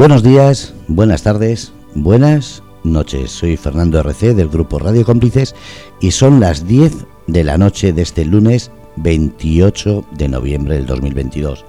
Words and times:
Buenos 0.00 0.22
días, 0.22 0.72
buenas 0.88 1.24
tardes, 1.24 1.74
buenas 1.94 2.62
noches. 2.84 3.32
Soy 3.32 3.58
Fernando 3.58 4.00
RC 4.00 4.32
del 4.32 4.48
grupo 4.48 4.78
Radio 4.78 5.04
Cómplices 5.04 5.54
y 6.00 6.12
son 6.12 6.40
las 6.40 6.66
10 6.66 7.04
de 7.26 7.44
la 7.44 7.58
noche 7.58 7.92
de 7.92 8.00
este 8.00 8.24
lunes 8.24 8.70
28 8.96 10.06
de 10.16 10.28
noviembre 10.28 10.76
del 10.76 10.86
2022. 10.86 11.66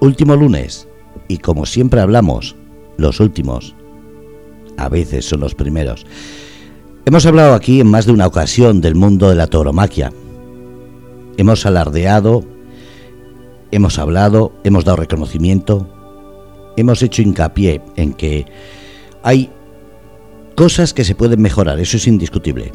Último 0.00 0.36
lunes 0.36 0.86
y 1.28 1.38
como 1.38 1.64
siempre 1.64 2.02
hablamos, 2.02 2.56
los 2.98 3.20
últimos 3.20 3.74
a 4.76 4.90
veces 4.90 5.24
son 5.24 5.40
los 5.40 5.54
primeros. 5.54 6.04
Hemos 7.06 7.24
hablado 7.24 7.54
aquí 7.54 7.80
en 7.80 7.86
más 7.86 8.04
de 8.04 8.12
una 8.12 8.26
ocasión 8.26 8.82
del 8.82 8.96
mundo 8.96 9.30
de 9.30 9.36
la 9.36 9.46
tauromaquia. 9.46 10.12
Hemos 11.38 11.64
alardeado, 11.64 12.44
hemos 13.70 13.98
hablado, 13.98 14.52
hemos 14.62 14.84
dado 14.84 14.98
reconocimiento, 14.98 15.88
hemos 16.76 17.02
hecho 17.02 17.22
hincapié 17.22 17.80
en 17.96 18.14
que 18.14 18.46
hay 19.22 19.50
cosas 20.54 20.94
que 20.94 21.04
se 21.04 21.14
pueden 21.14 21.40
mejorar, 21.40 21.80
eso 21.80 21.96
es 21.96 22.06
indiscutible, 22.06 22.72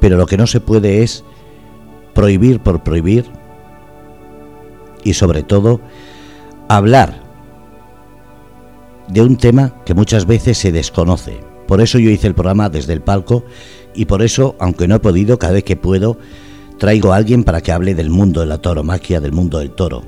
pero 0.00 0.16
lo 0.16 0.26
que 0.26 0.36
no 0.36 0.46
se 0.46 0.60
puede 0.60 1.02
es 1.02 1.24
prohibir 2.14 2.60
por 2.60 2.82
prohibir 2.82 3.24
y 5.04 5.14
sobre 5.14 5.42
todo 5.42 5.80
hablar 6.68 7.22
de 9.08 9.20
un 9.20 9.36
tema 9.36 9.74
que 9.84 9.94
muchas 9.94 10.26
veces 10.26 10.58
se 10.58 10.72
desconoce. 10.72 11.40
Por 11.66 11.80
eso 11.80 11.98
yo 11.98 12.10
hice 12.10 12.26
el 12.26 12.34
programa 12.34 12.68
desde 12.68 12.92
el 12.92 13.02
palco 13.02 13.44
y 13.94 14.06
por 14.06 14.22
eso, 14.22 14.56
aunque 14.58 14.88
no 14.88 14.96
he 14.96 15.00
podido, 15.00 15.38
cada 15.38 15.54
vez 15.54 15.64
que 15.64 15.76
puedo, 15.76 16.18
traigo 16.78 17.12
a 17.12 17.16
alguien 17.16 17.44
para 17.44 17.60
que 17.60 17.72
hable 17.72 17.94
del 17.94 18.10
mundo 18.10 18.40
de 18.40 18.46
la 18.46 18.58
tauromaquia, 18.58 19.20
del 19.20 19.32
mundo 19.32 19.58
del 19.58 19.72
toro. 19.72 20.02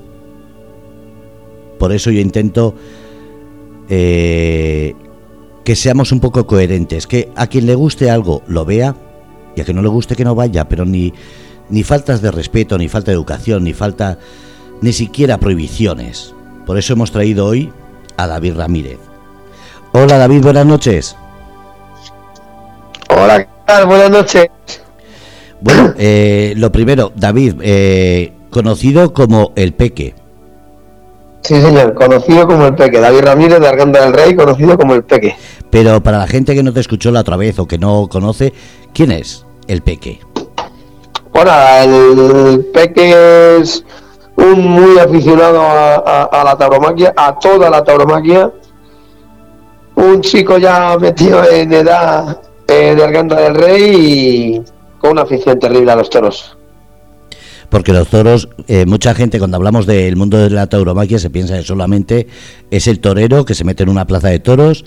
Por 1.79 1.93
eso 1.93 2.11
yo 2.11 2.21
intento 2.21 2.75
eh, 3.89 4.95
que 5.65 5.77
seamos 5.77 6.13
un 6.13 6.21
poco 6.21 6.47
coherentes, 6.47 7.07
que 7.07 7.31
a 7.37 7.47
quien 7.47 7.67
le 7.67 7.75
guste 7.75 8.11
algo 8.11 8.43
lo 8.47 8.65
vea 8.65 8.95
y 9.57 9.61
a 9.61 9.65
quien 9.65 9.77
no 9.77 9.83
le 9.83 9.89
guste 9.89 10.17
que 10.17 10.25
no 10.25 10.35
vaya, 10.35 10.69
pero 10.69 10.85
ni, 10.85 11.13
ni 11.69 11.83
faltas 11.83 12.21
de 12.21 12.31
respeto, 12.31 12.79
ni 12.79 12.89
falta 12.89 13.11
de 13.11 13.17
educación, 13.17 13.65
ni 13.65 13.73
falta 13.73 14.19
ni 14.81 14.93
siquiera 14.93 15.39
prohibiciones. 15.39 16.35
Por 16.67 16.79
eso 16.79 16.93
hemos 16.93 17.13
traído 17.13 17.47
hoy 17.47 17.73
a 18.17 18.27
David 18.27 18.57
Ramírez. 18.57 18.99
Hola 19.93 20.19
David, 20.19 20.43
buenas 20.43 20.67
noches. 20.67 21.17
Hola, 23.09 23.45
¿qué 23.45 23.51
tal? 23.67 23.87
Buenas 23.87 24.11
noches. 24.11 24.49
Bueno, 25.61 25.95
eh, 25.97 26.55
lo 26.57 26.73
primero, 26.73 27.13
David, 27.15 27.55
eh, 27.63 28.33
conocido 28.51 29.15
como 29.15 29.53
El 29.57 29.73
Peque. 29.73 30.15
Sí, 31.45 31.61
señor, 31.61 31.93
conocido 31.93 32.47
como 32.47 32.67
El 32.67 32.75
Peque. 32.75 32.99
David 32.99 33.21
Ramírez 33.21 33.61
de 33.61 33.69
Arganda 33.69 34.01
del 34.01 34.15
Rey, 34.15 34.35
conocido 34.35 34.79
como 34.79 34.95
El 34.95 35.05
Peque. 35.05 35.37
Pero 35.69 36.03
para 36.03 36.17
la 36.17 36.27
gente 36.27 36.55
que 36.55 36.63
no 36.63 36.73
te 36.73 36.81
escuchó 36.81 37.11
la 37.11 37.21
otra 37.21 37.37
vez 37.37 37.59
o 37.59 37.67
que 37.67 37.77
no 37.77 38.09
conoce, 38.09 38.55
¿quién 38.95 39.13
es 39.13 39.45
El 39.69 39.83
Peque? 39.83 40.21
Bueno, 41.35 41.53
el 41.83 42.65
Peque 42.73 43.59
es 43.59 43.85
un 44.37 44.67
muy 44.69 44.99
aficionado 44.99 45.61
a, 45.61 46.43
la 46.45 46.57
tauromaquia, 46.57 47.13
a 47.15 47.39
toda 47.39 47.69
la 47.69 47.85
tauromaquia. 47.85 48.51
Un 49.97 50.23
chico 50.23 50.57
ya 50.57 50.97
metido 50.99 51.45
en 51.51 51.75
edad 51.75 52.41
eh, 52.67 52.95
de 52.97 53.05
Arganda 53.05 53.37
del 53.37 53.55
Rey 53.55 53.93
y 53.95 54.63
con 54.99 55.11
una 55.11 55.23
afición 55.23 55.59
terrible 55.59 55.93
a 55.93 55.97
los 55.97 56.09
toros. 56.09 56.54
Porque 57.75 57.93
los 57.93 58.07
toros, 58.07 58.49
eh, 58.69 58.87
mucha 58.87 59.17
gente 59.17 59.41
cuando 59.41 59.57
hablamos 59.57 59.85
del 59.85 60.15
mundo 60.15 60.39
de 60.39 60.49
la 60.49 60.69
tauromaquia 60.69 61.19
se 61.19 61.29
piensa 61.29 61.57
que 61.57 61.65
solamente 61.65 62.29
es 62.71 62.87
el 62.87 63.01
torero 63.01 63.45
que 63.45 63.57
se 63.57 63.65
mete 63.65 63.83
en 63.83 63.89
una 63.89 64.07
plaza 64.07 64.29
de 64.29 64.39
toros 64.39 64.85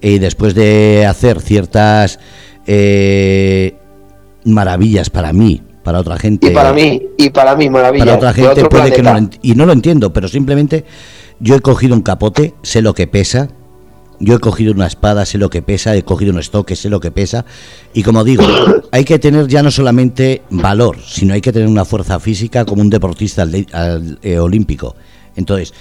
y 0.00 0.18
después 0.18 0.54
de 0.54 1.04
hacer 1.04 1.42
ciertas 1.42 2.18
eh, 2.66 3.76
maravillas 4.46 5.10
para 5.10 5.34
mí, 5.34 5.60
para 5.84 6.00
otra 6.00 6.16
gente. 6.16 6.46
Y 6.46 6.50
para 6.52 6.72
mí, 6.72 7.02
y 7.18 7.28
para 7.28 7.54
mí, 7.54 7.68
maravilla. 7.68 8.06
Para 8.06 8.16
otra 8.16 8.32
gente 8.32 8.64
puede 8.64 8.92
que 8.92 9.02
no 9.02 9.12
lo 9.12 9.28
Y 9.42 9.54
no 9.54 9.66
lo 9.66 9.74
entiendo, 9.74 10.14
pero 10.14 10.26
simplemente 10.26 10.86
yo 11.38 11.56
he 11.56 11.60
cogido 11.60 11.94
un 11.94 12.00
capote, 12.00 12.54
sé 12.62 12.80
lo 12.80 12.94
que 12.94 13.06
pesa. 13.06 13.50
Yo 14.20 14.36
he 14.36 14.38
cogido 14.38 14.72
una 14.72 14.86
espada, 14.86 15.26
sé 15.26 15.38
lo 15.38 15.50
que 15.50 15.62
pesa, 15.62 15.96
he 15.96 16.04
cogido 16.04 16.32
un 16.32 16.38
estoque, 16.38 16.76
sé 16.76 16.88
lo 16.88 17.00
que 17.00 17.10
pesa. 17.10 17.44
Y 17.92 18.02
como 18.02 18.24
digo, 18.24 18.44
hay 18.92 19.04
que 19.04 19.18
tener 19.18 19.48
ya 19.48 19.62
no 19.62 19.70
solamente 19.70 20.42
valor, 20.50 20.98
sino 21.04 21.34
hay 21.34 21.40
que 21.40 21.52
tener 21.52 21.68
una 21.68 21.84
fuerza 21.84 22.20
física 22.20 22.64
como 22.64 22.82
un 22.82 22.90
deportista 22.90 23.46
eh, 24.22 24.38
olímpico. 24.38 24.94
Entonces, 25.36 25.74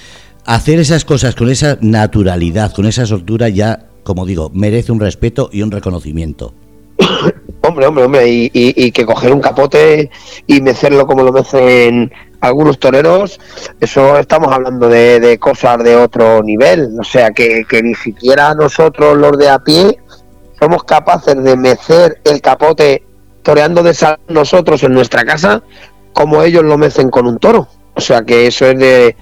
hacer 0.45 0.79
esas 0.79 1.05
cosas 1.05 1.35
con 1.35 1.49
esa 1.49 1.77
naturalidad, 1.81 2.73
con 2.73 2.85
esa 2.85 3.05
soltura, 3.05 3.49
ya, 3.49 3.87
como 4.03 4.25
digo, 4.25 4.49
merece 4.53 4.91
un 4.91 4.99
respeto 4.99 5.49
y 5.51 5.61
un 5.61 5.71
reconocimiento. 5.71 6.53
Hombre, 7.63 7.85
hombre, 7.85 8.03
hombre, 8.05 8.23
y, 8.27 8.91
que 8.91 9.05
coger 9.05 9.31
un 9.31 9.39
capote 9.39 10.09
y 10.47 10.61
mecerlo 10.61 11.05
como 11.05 11.21
lo 11.21 11.31
mecen 11.31 12.11
algunos 12.41 12.79
toreros, 12.79 13.39
eso 13.79 14.17
estamos 14.17 14.51
hablando 14.51 14.89
de, 14.89 15.37
cosas 15.39 15.83
de 15.83 15.95
otro 15.95 16.41
nivel, 16.43 16.89
o 16.99 17.03
sea, 17.03 17.31
que, 17.31 17.65
ni 17.83 17.95
siquiera 17.95 18.53
nosotros 18.55 19.17
los 19.17 19.37
de 19.37 19.49
a 19.49 19.59
pie 19.59 19.99
somos 20.59 20.83
capaces 20.83 21.41
de 21.41 21.55
mecer 21.55 22.19
el 22.23 22.41
capote 22.41 23.03
toreando 23.41 23.81
de 23.81 23.93
sal 23.93 24.19
nosotros 24.27 24.83
en 24.83 24.93
nuestra 24.93 25.23
casa 25.23 25.63
como 26.13 26.43
ellos 26.43 26.63
lo 26.63 26.77
mecen 26.77 27.09
con 27.09 27.27
un 27.27 27.39
toro. 27.39 27.67
O 27.95 28.01
sea 28.01 28.23
que 28.23 28.47
eso 28.47 28.65
es 28.65 28.77
de... 28.77 29.15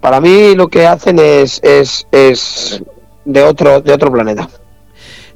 Para 0.00 0.20
mí 0.20 0.54
lo 0.54 0.68
que 0.68 0.86
hacen 0.86 1.18
es, 1.18 1.60
es, 1.62 2.06
es 2.10 2.82
de, 3.24 3.42
otro, 3.42 3.80
de 3.80 3.92
otro 3.92 4.10
planeta. 4.10 4.48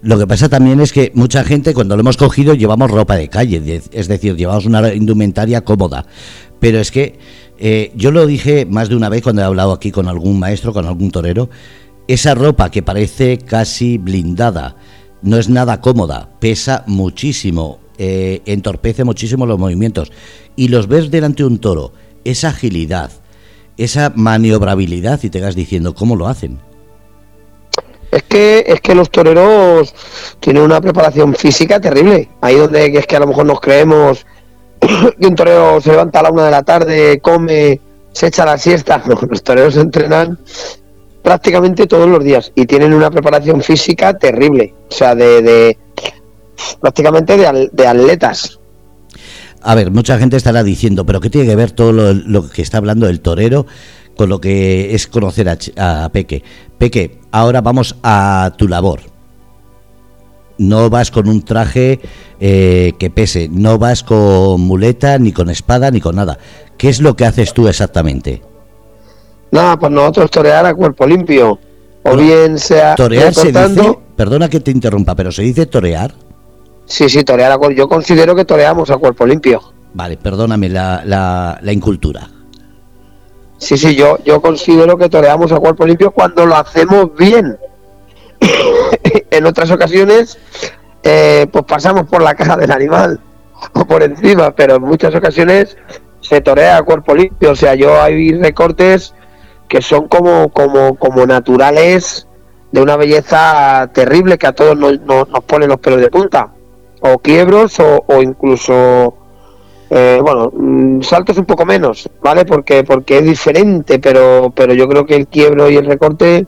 Lo 0.00 0.18
que 0.18 0.26
pasa 0.26 0.48
también 0.48 0.80
es 0.80 0.92
que 0.92 1.12
mucha 1.14 1.44
gente 1.44 1.74
cuando 1.74 1.96
lo 1.96 2.00
hemos 2.00 2.16
cogido 2.16 2.54
llevamos 2.54 2.90
ropa 2.90 3.16
de 3.16 3.28
calle, 3.28 3.82
es 3.90 4.08
decir, 4.08 4.36
llevamos 4.36 4.66
una 4.66 4.92
indumentaria 4.92 5.62
cómoda. 5.62 6.06
Pero 6.64 6.80
es 6.80 6.90
que 6.90 7.18
eh, 7.58 7.92
yo 7.94 8.10
lo 8.10 8.24
dije 8.24 8.64
más 8.64 8.88
de 8.88 8.96
una 8.96 9.10
vez 9.10 9.22
cuando 9.22 9.42
he 9.42 9.44
hablado 9.44 9.70
aquí 9.70 9.90
con 9.90 10.08
algún 10.08 10.38
maestro, 10.38 10.72
con 10.72 10.86
algún 10.86 11.10
torero, 11.10 11.50
esa 12.08 12.34
ropa 12.34 12.70
que 12.70 12.82
parece 12.82 13.36
casi 13.36 13.98
blindada, 13.98 14.74
no 15.20 15.36
es 15.36 15.50
nada 15.50 15.82
cómoda, 15.82 16.30
pesa 16.40 16.82
muchísimo, 16.86 17.80
eh, 17.98 18.40
entorpece 18.46 19.04
muchísimo 19.04 19.44
los 19.44 19.58
movimientos. 19.58 20.10
Y 20.56 20.68
los 20.68 20.88
ves 20.88 21.10
delante 21.10 21.42
de 21.42 21.48
un 21.48 21.58
toro, 21.58 21.92
esa 22.24 22.48
agilidad, 22.48 23.10
esa 23.76 24.10
maniobrabilidad, 24.16 25.22
y 25.22 25.28
te 25.28 25.42
vas 25.42 25.54
diciendo 25.54 25.94
cómo 25.94 26.16
lo 26.16 26.28
hacen. 26.28 26.60
Es 28.10 28.22
que, 28.22 28.64
es 28.66 28.80
que 28.80 28.94
los 28.94 29.10
toreros 29.10 29.94
tienen 30.40 30.62
una 30.62 30.80
preparación 30.80 31.34
física 31.34 31.78
terrible. 31.78 32.30
Ahí 32.40 32.54
donde 32.54 32.86
es 32.86 33.06
que 33.06 33.16
a 33.16 33.20
lo 33.20 33.26
mejor 33.26 33.44
nos 33.44 33.60
creemos 33.60 34.24
que 35.20 35.26
un 35.26 35.34
torero 35.34 35.80
se 35.80 35.90
levanta 35.90 36.20
a 36.20 36.24
la 36.24 36.30
una 36.30 36.44
de 36.46 36.50
la 36.50 36.62
tarde, 36.62 37.20
come, 37.20 37.80
se 38.12 38.28
echa 38.28 38.44
la 38.44 38.58
siesta. 38.58 39.02
los 39.28 39.42
toreros 39.42 39.76
entrenan 39.76 40.38
prácticamente 41.22 41.86
todos 41.86 42.08
los 42.08 42.22
días 42.22 42.52
y 42.54 42.66
tienen 42.66 42.92
una 42.92 43.10
preparación 43.10 43.62
física 43.62 44.16
terrible. 44.18 44.74
O 44.90 44.92
sea, 44.92 45.14
de, 45.14 45.76
prácticamente 46.80 47.36
de, 47.36 47.70
de 47.72 47.86
atletas. 47.86 48.58
A 49.62 49.74
ver, 49.74 49.90
mucha 49.90 50.18
gente 50.18 50.36
estará 50.36 50.62
diciendo, 50.62 51.06
pero 51.06 51.20
¿qué 51.20 51.30
tiene 51.30 51.48
que 51.48 51.56
ver 51.56 51.70
todo 51.70 51.92
lo, 51.92 52.50
que 52.50 52.60
está 52.60 52.76
hablando 52.78 53.08
el 53.08 53.20
torero 53.20 53.66
con 54.14 54.28
lo 54.28 54.38
que 54.38 54.94
es 54.94 55.06
conocer 55.06 55.48
a, 55.48 56.04
a 56.04 56.08
Peque? 56.10 56.42
Peque, 56.76 57.18
ahora 57.32 57.62
vamos 57.62 57.96
a 58.02 58.52
tu 58.58 58.68
labor. 58.68 59.13
No 60.58 60.88
vas 60.90 61.10
con 61.10 61.28
un 61.28 61.42
traje 61.42 62.00
eh, 62.40 62.92
que 62.98 63.10
pese, 63.10 63.48
no 63.50 63.78
vas 63.78 64.02
con 64.02 64.60
muleta, 64.60 65.18
ni 65.18 65.32
con 65.32 65.50
espada, 65.50 65.90
ni 65.90 66.00
con 66.00 66.16
nada. 66.16 66.38
¿Qué 66.76 66.88
es 66.88 67.00
lo 67.00 67.16
que 67.16 67.24
haces 67.24 67.52
tú 67.52 67.68
exactamente? 67.68 68.42
Nada, 69.50 69.78
pues 69.78 69.92
nosotros 69.92 70.30
torear 70.30 70.66
a 70.66 70.74
cuerpo 70.74 71.06
limpio. 71.06 71.58
O 72.02 72.16
bien 72.16 72.58
sea. 72.58 72.94
Torear 72.94 73.34
se 73.34 73.52
dice. 73.52 73.98
Perdona 74.16 74.48
que 74.48 74.60
te 74.60 74.70
interrumpa, 74.70 75.14
pero 75.14 75.32
se 75.32 75.42
dice 75.42 75.66
torear. 75.66 76.14
Sí, 76.86 77.08
sí, 77.08 77.24
torear 77.24 77.50
a 77.52 77.58
cuerpo. 77.58 77.76
Yo 77.76 77.88
considero 77.88 78.34
que 78.34 78.44
toreamos 78.44 78.90
a 78.90 78.96
cuerpo 78.96 79.26
limpio. 79.26 79.60
Vale, 79.94 80.16
perdóname 80.16 80.68
la, 80.68 81.02
la, 81.04 81.58
la 81.62 81.72
incultura. 81.72 82.28
Sí, 83.58 83.78
sí, 83.78 83.94
yo, 83.94 84.18
yo 84.24 84.42
considero 84.42 84.98
que 84.98 85.08
toreamos 85.08 85.52
a 85.52 85.58
cuerpo 85.58 85.86
limpio 85.86 86.10
cuando 86.10 86.44
lo 86.44 86.56
hacemos 86.56 87.14
bien. 87.16 87.56
en 89.36 89.46
otras 89.46 89.70
ocasiones, 89.70 90.38
eh, 91.02 91.46
pues 91.52 91.64
pasamos 91.64 92.06
por 92.06 92.22
la 92.22 92.34
caja 92.34 92.56
del 92.56 92.72
animal 92.72 93.20
o 93.72 93.84
por 93.84 94.02
encima, 94.02 94.52
pero 94.52 94.76
en 94.76 94.82
muchas 94.82 95.14
ocasiones 95.14 95.76
se 96.20 96.40
torea 96.40 96.78
a 96.78 96.82
cuerpo 96.82 97.14
limpio. 97.14 97.52
O 97.52 97.56
sea, 97.56 97.74
yo 97.74 98.00
hay 98.00 98.32
recortes 98.32 99.14
que 99.68 99.82
son 99.82 100.08
como, 100.08 100.50
como, 100.50 100.96
como 100.96 101.26
naturales 101.26 102.26
de 102.72 102.82
una 102.82 102.96
belleza 102.96 103.90
terrible 103.92 104.38
que 104.38 104.46
a 104.46 104.52
todos 104.52 104.76
nos, 104.76 105.00
nos, 105.02 105.28
pone 105.46 105.66
los 105.66 105.78
pelos 105.78 106.00
de 106.00 106.10
punta. 106.10 106.52
O 107.00 107.18
quiebros 107.18 107.78
o, 107.80 108.04
o 108.06 108.22
incluso 108.22 109.14
eh, 109.90 110.18
bueno, 110.22 110.50
mm, 110.52 111.02
saltos 111.02 111.36
un 111.38 111.44
poco 111.44 111.64
menos, 111.64 112.08
¿vale? 112.22 112.44
Porque 112.44 112.82
porque 112.82 113.18
es 113.18 113.24
diferente, 113.24 113.98
pero 113.98 114.52
pero 114.54 114.74
yo 114.74 114.88
creo 114.88 115.06
que 115.06 115.14
el 115.14 115.28
quiebro 115.28 115.70
y 115.70 115.76
el 115.76 115.86
recorte 115.86 116.46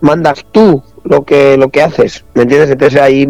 mandas 0.00 0.44
tú 0.52 0.82
lo 1.06 1.24
que 1.24 1.56
lo 1.56 1.68
que 1.70 1.82
haces, 1.82 2.24
¿me 2.34 2.42
entiendes? 2.42 2.70
Entonces 2.70 3.00
hay 3.00 3.28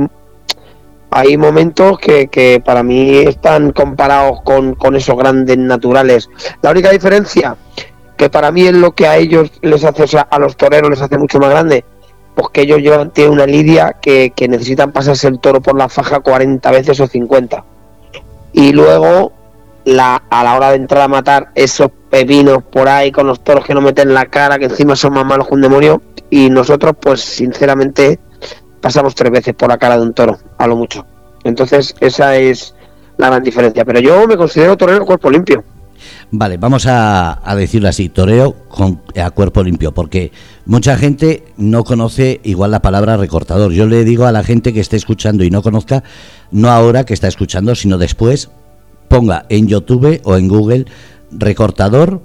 hay 1.10 1.36
momentos 1.38 1.98
que, 1.98 2.28
que 2.28 2.60
para 2.64 2.82
mí 2.82 3.18
están 3.18 3.72
comparados 3.72 4.42
con, 4.42 4.74
con 4.74 4.96
esos 4.96 5.16
grandes 5.16 5.56
naturales. 5.56 6.28
La 6.60 6.70
única 6.70 6.90
diferencia 6.90 7.56
que 8.16 8.28
para 8.28 8.50
mí 8.50 8.66
es 8.66 8.74
lo 8.74 8.92
que 8.92 9.06
a 9.06 9.16
ellos 9.16 9.50
les 9.62 9.84
hace, 9.84 10.02
o 10.02 10.06
sea, 10.06 10.22
a 10.22 10.38
los 10.38 10.56
toreros 10.56 10.90
les 10.90 11.00
hace 11.00 11.18
mucho 11.18 11.38
más 11.38 11.50
grande, 11.50 11.84
pues 12.34 12.48
que 12.50 12.62
ellos 12.62 12.80
llevan, 12.80 13.10
tienen 13.12 13.32
una 13.32 13.46
lidia 13.46 13.96
que, 14.00 14.32
que 14.34 14.48
necesitan 14.48 14.92
pasarse 14.92 15.28
el 15.28 15.38
toro 15.38 15.60
por 15.60 15.76
la 15.76 15.88
faja 15.88 16.20
40 16.20 16.70
veces 16.70 17.00
o 17.00 17.06
50. 17.06 17.64
Y 18.52 18.72
luego, 18.72 19.32
la, 19.84 20.22
a 20.28 20.44
la 20.44 20.56
hora 20.56 20.70
de 20.70 20.76
entrar 20.76 21.02
a 21.02 21.08
matar 21.08 21.50
esos 21.54 21.90
pepinos 22.10 22.62
por 22.62 22.88
ahí 22.88 23.12
con 23.12 23.26
los 23.26 23.40
toros 23.40 23.64
que 23.64 23.74
no 23.74 23.80
meten 23.80 24.12
la 24.12 24.26
cara, 24.26 24.58
que 24.58 24.66
encima 24.66 24.96
son 24.96 25.14
más 25.14 25.24
malos 25.24 25.48
que 25.48 25.54
un 25.54 25.60
demonio, 25.62 26.02
y 26.36 26.50
nosotros, 26.50 26.94
pues 27.00 27.22
sinceramente, 27.22 28.20
pasamos 28.82 29.14
tres 29.14 29.32
veces 29.32 29.54
por 29.54 29.70
la 29.70 29.78
cara 29.78 29.96
de 29.96 30.02
un 30.02 30.12
toro, 30.12 30.38
a 30.58 30.66
lo 30.66 30.76
mucho. 30.76 31.06
Entonces, 31.44 31.94
esa 32.00 32.36
es 32.36 32.74
la 33.16 33.28
gran 33.28 33.42
diferencia. 33.42 33.86
Pero 33.86 34.00
yo 34.00 34.26
me 34.28 34.36
considero 34.36 34.76
torero 34.76 35.06
cuerpo 35.06 35.30
limpio. 35.30 35.64
Vale, 36.30 36.58
vamos 36.58 36.84
a, 36.86 37.40
decirlo 37.56 37.88
así, 37.88 38.10
toreo 38.10 38.54
con, 38.68 39.00
a 39.18 39.30
cuerpo 39.30 39.62
limpio, 39.62 39.94
porque 39.94 40.30
mucha 40.66 40.98
gente 40.98 41.42
no 41.56 41.84
conoce 41.84 42.42
igual 42.44 42.70
la 42.70 42.82
palabra 42.82 43.16
recortador. 43.16 43.72
Yo 43.72 43.86
le 43.86 44.04
digo 44.04 44.26
a 44.26 44.32
la 44.32 44.44
gente 44.44 44.74
que 44.74 44.80
esté 44.80 44.96
escuchando 44.96 45.42
y 45.42 45.50
no 45.50 45.62
conozca, 45.62 46.04
no 46.50 46.68
ahora 46.68 47.04
que 47.04 47.14
está 47.14 47.28
escuchando, 47.28 47.74
sino 47.74 47.96
después, 47.96 48.50
ponga 49.08 49.46
en 49.48 49.68
YouTube 49.68 50.20
o 50.24 50.36
en 50.36 50.48
Google 50.48 50.84
recortador 51.30 52.20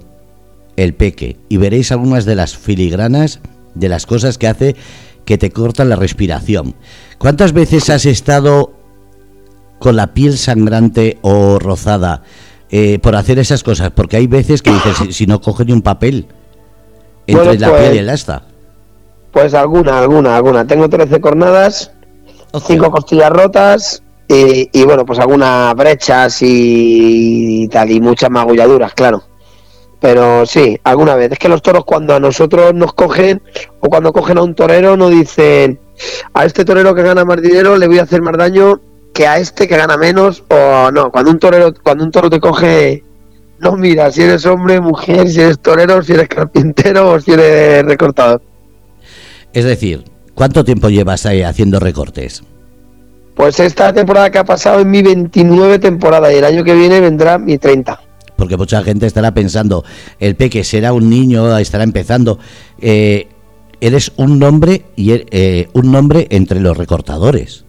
el 0.76 0.92
peque 0.92 1.38
y 1.48 1.56
veréis 1.56 1.92
algunas 1.92 2.26
de 2.26 2.34
las 2.34 2.58
filigranas 2.58 3.40
de 3.74 3.88
las 3.88 4.06
cosas 4.06 4.38
que 4.38 4.48
hace 4.48 4.76
que 5.24 5.38
te 5.38 5.50
cortan 5.50 5.88
la 5.88 5.96
respiración. 5.96 6.74
¿Cuántas 7.18 7.52
veces 7.52 7.90
has 7.90 8.06
estado 8.06 8.72
con 9.78 9.96
la 9.96 10.14
piel 10.14 10.36
sangrante 10.36 11.18
o 11.22 11.58
rozada? 11.58 12.22
Eh, 12.70 12.98
por 13.00 13.14
hacer 13.16 13.38
esas 13.38 13.62
cosas? 13.62 13.90
Porque 13.90 14.16
hay 14.16 14.26
veces 14.26 14.62
que 14.62 14.72
dices, 14.72 15.14
si, 15.14 15.26
no 15.26 15.40
coge 15.40 15.64
ni 15.66 15.72
un 15.72 15.82
papel 15.82 16.26
entre 17.26 17.58
la 17.58 17.76
piel 17.76 17.94
y 17.96 17.98
el 17.98 18.08
asta. 18.08 18.44
Pues 19.30 19.54
alguna, 19.54 19.98
alguna, 19.98 20.36
alguna. 20.36 20.66
Tengo 20.66 20.88
13 20.88 21.20
cornadas, 21.20 21.92
5 22.66 22.90
costillas 22.90 23.30
rotas 23.30 24.02
y, 24.28 24.84
bueno, 24.84 25.04
pues 25.04 25.18
algunas 25.18 25.74
brechas 25.74 26.38
y, 26.40 27.68
tal, 27.68 27.90
y 27.90 28.00
muchas 28.00 28.30
magulladuras, 28.30 28.94
claro. 28.94 29.22
Pero 30.02 30.44
sí, 30.46 30.80
alguna 30.82 31.14
vez. 31.14 31.30
Es 31.30 31.38
que 31.38 31.48
los 31.48 31.62
toros 31.62 31.84
cuando 31.84 32.16
a 32.16 32.20
nosotros 32.20 32.74
nos 32.74 32.92
cogen 32.92 33.40
o 33.78 33.88
cuando 33.88 34.12
cogen 34.12 34.36
a 34.36 34.42
un 34.42 34.56
torero 34.56 34.96
nos 34.96 35.12
dicen, 35.12 35.78
a 36.34 36.44
este 36.44 36.64
torero 36.64 36.92
que 36.92 37.02
gana 37.02 37.24
más 37.24 37.40
dinero 37.40 37.76
le 37.76 37.86
voy 37.86 38.00
a 38.00 38.02
hacer 38.02 38.20
más 38.20 38.36
daño 38.36 38.80
que 39.14 39.28
a 39.28 39.38
este 39.38 39.68
que 39.68 39.76
gana 39.76 39.96
menos 39.96 40.42
o 40.48 40.90
no. 40.90 41.12
Cuando 41.12 41.30
un 41.30 41.38
torero, 41.38 41.72
cuando 41.84 42.02
un 42.02 42.10
toro 42.10 42.28
te 42.28 42.40
coge, 42.40 43.04
no 43.60 43.76
mira 43.76 44.10
si 44.10 44.22
eres 44.22 44.44
hombre, 44.44 44.80
mujer, 44.80 45.28
si 45.28 45.40
eres 45.40 45.60
torero, 45.60 46.02
si 46.02 46.14
eres 46.14 46.26
carpintero 46.26 47.12
o 47.12 47.20
si 47.20 47.30
eres 47.30 47.84
recortador. 47.84 48.42
Es 49.52 49.64
decir, 49.64 50.02
¿cuánto 50.34 50.64
tiempo 50.64 50.88
llevas 50.88 51.26
ahí 51.26 51.42
haciendo 51.42 51.78
recortes? 51.78 52.42
Pues 53.36 53.60
esta 53.60 53.92
temporada 53.92 54.30
que 54.32 54.38
ha 54.38 54.44
pasado 54.44 54.80
es 54.80 54.86
mi 54.86 55.00
29 55.00 55.78
temporada 55.78 56.32
y 56.32 56.38
el 56.38 56.44
año 56.44 56.64
que 56.64 56.74
viene 56.74 56.98
vendrá 56.98 57.38
mi 57.38 57.56
30. 57.56 58.01
Porque 58.42 58.56
mucha 58.56 58.82
gente 58.82 59.06
estará 59.06 59.32
pensando, 59.32 59.84
el 60.18 60.34
peque 60.34 60.64
será 60.64 60.92
un 60.92 61.08
niño, 61.08 61.56
estará 61.58 61.84
empezando. 61.84 62.40
Eh, 62.80 63.28
eres 63.80 64.10
un 64.16 64.40
nombre 64.40 64.82
y 64.96 65.12
eh, 65.12 65.68
un 65.74 65.92
nombre 65.92 66.26
entre 66.28 66.58
los 66.58 66.76
recortadores. 66.76 67.64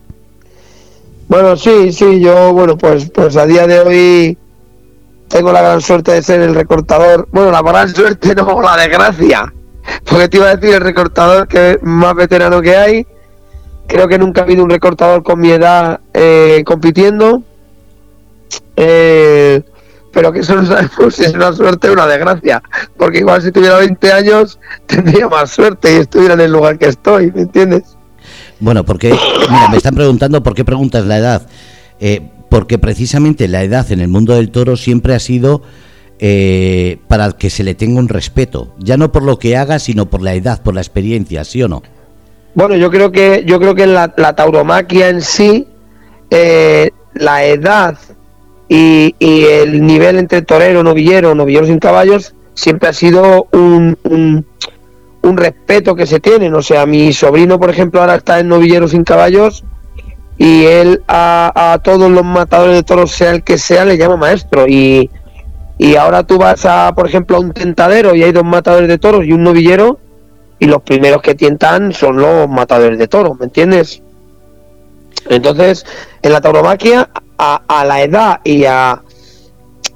Bueno, 1.27 1.55
sí, 1.57 1.93
sí, 1.93 2.19
yo, 2.19 2.53
bueno, 2.53 2.75
pues, 2.75 3.07
pues 3.11 3.37
a 3.37 3.45
día 3.45 3.67
de 3.67 3.81
hoy 3.81 4.37
tengo 5.27 5.53
la 5.53 5.61
gran 5.61 5.79
suerte 5.79 6.13
de 6.13 6.23
ser 6.23 6.41
el 6.41 6.55
recortador. 6.55 7.27
Bueno, 7.31 7.51
la 7.51 7.61
gran 7.61 7.93
suerte 7.93 8.33
no, 8.33 8.59
la 8.63 8.75
desgracia. 8.75 9.53
Porque 10.05 10.27
te 10.27 10.37
iba 10.37 10.49
a 10.49 10.55
decir 10.55 10.73
el 10.73 10.81
recortador 10.81 11.47
que 11.47 11.77
más 11.83 12.15
veterano 12.15 12.63
que 12.63 12.75
hay. 12.75 13.05
Creo 13.85 14.07
que 14.07 14.17
nunca 14.17 14.41
ha 14.41 14.43
habido 14.45 14.63
un 14.63 14.71
recortador 14.71 15.21
con 15.21 15.39
mi 15.39 15.51
edad 15.51 15.99
eh, 16.15 16.63
compitiendo. 16.65 17.43
Eh, 18.75 19.61
pero 20.13 20.31
que 20.31 20.39
eso 20.39 20.55
no 20.55 20.65
sabemos 20.65 21.15
si 21.15 21.23
es 21.25 21.33
una 21.33 21.51
suerte 21.51 21.89
o 21.89 21.93
una 21.93 22.07
desgracia. 22.07 22.63
Porque 22.95 23.19
igual 23.19 23.41
si 23.41 23.51
tuviera 23.51 23.77
20 23.79 24.11
años 24.13 24.59
tendría 24.85 25.27
más 25.27 25.51
suerte 25.51 25.93
y 25.93 25.97
estuviera 25.97 26.35
en 26.35 26.41
el 26.41 26.51
lugar 26.51 26.77
que 26.77 26.87
estoy, 26.87 27.31
¿me 27.31 27.41
entiendes? 27.41 27.97
Bueno, 28.59 28.85
porque, 28.85 29.09
mira, 29.49 29.67
me 29.69 29.77
están 29.77 29.95
preguntando 29.95 30.41
por 30.41 30.53
qué 30.53 30.63
preguntas 30.63 31.05
la 31.05 31.17
edad. 31.17 31.47
Eh, 31.99 32.29
porque 32.49 32.77
precisamente 32.77 33.47
la 33.47 33.63
edad 33.63 33.91
en 33.91 33.99
el 33.99 34.07
mundo 34.07 34.35
del 34.35 34.51
toro 34.51 34.77
siempre 34.77 35.15
ha 35.15 35.19
sido 35.19 35.63
eh, 36.19 36.99
para 37.07 37.31
que 37.31 37.49
se 37.49 37.63
le 37.63 37.73
tenga 37.73 37.99
un 37.99 38.07
respeto, 38.07 38.75
ya 38.77 38.95
no 38.95 39.11
por 39.11 39.23
lo 39.23 39.39
que 39.39 39.57
haga, 39.57 39.79
sino 39.79 40.09
por 40.09 40.21
la 40.21 40.35
edad, 40.35 40.61
por 40.61 40.75
la 40.75 40.81
experiencia, 40.81 41.43
¿sí 41.43 41.63
o 41.63 41.67
no? 41.67 41.81
Bueno, 42.53 42.75
yo 42.75 42.91
creo 42.91 43.11
que 43.11 43.43
yo 43.47 43.59
creo 43.59 43.73
que 43.73 43.87
la, 43.87 44.13
la 44.15 44.35
tauromaquia 44.35 45.09
en 45.09 45.21
sí, 45.21 45.67
eh, 46.29 46.91
la 47.15 47.43
edad 47.43 47.97
y, 48.75 49.15
el 49.45 49.85
nivel 49.85 50.17
entre 50.17 50.41
torero, 50.41 50.83
novillero, 50.83 51.35
novillero 51.35 51.67
sin 51.67 51.79
caballos, 51.79 52.33
siempre 52.53 52.89
ha 52.89 52.93
sido 52.93 53.47
un 53.51 53.97
un 55.23 55.37
respeto 55.37 55.95
que 55.95 56.05
se 56.05 56.19
tienen. 56.19 56.53
O 56.53 56.61
sea, 56.61 56.85
mi 56.85 57.11
sobrino, 57.13 57.59
por 57.59 57.69
ejemplo, 57.69 58.01
ahora 58.01 58.15
está 58.15 58.39
en 58.39 58.49
Novillero 58.49 58.87
sin 58.87 59.03
caballos 59.03 59.63
y 60.37 60.65
él 60.65 61.03
a, 61.07 61.79
todos 61.83 62.11
los 62.11 62.23
matadores 62.23 62.75
de 62.75 62.83
toros, 62.83 63.11
sea 63.11 63.31
el 63.31 63.43
que 63.43 63.57
sea, 63.57 63.85
le 63.85 63.97
llama 63.97 64.17
maestro. 64.17 64.67
Y, 64.67 65.09
y 65.77 65.95
ahora 65.95 66.23
tú 66.23 66.37
vas 66.37 66.65
a, 66.65 66.93
por 66.93 67.07
ejemplo, 67.07 67.37
a 67.37 67.39
un 67.39 67.53
tentadero 67.53 68.13
y 68.13 68.23
hay 68.23 68.31
dos 68.31 68.43
matadores 68.43 68.87
de 68.87 68.99
toros 68.99 69.25
y 69.25 69.31
un 69.31 69.43
novillero 69.43 69.99
y 70.59 70.65
los 70.65 70.81
primeros 70.83 71.21
que 71.21 71.35
tientan 71.35 71.93
son 71.93 72.17
los 72.17 72.47
matadores 72.49 72.99
de 72.99 73.07
toros, 73.07 73.37
¿me 73.39 73.45
entiendes? 73.45 74.01
Entonces, 75.29 75.85
en 76.21 76.33
la 76.33 76.41
tauromaquia, 76.41 77.09
a, 77.67 77.85
la 77.85 78.01
edad 78.01 78.39
y, 78.43 78.65
a, 78.65 79.01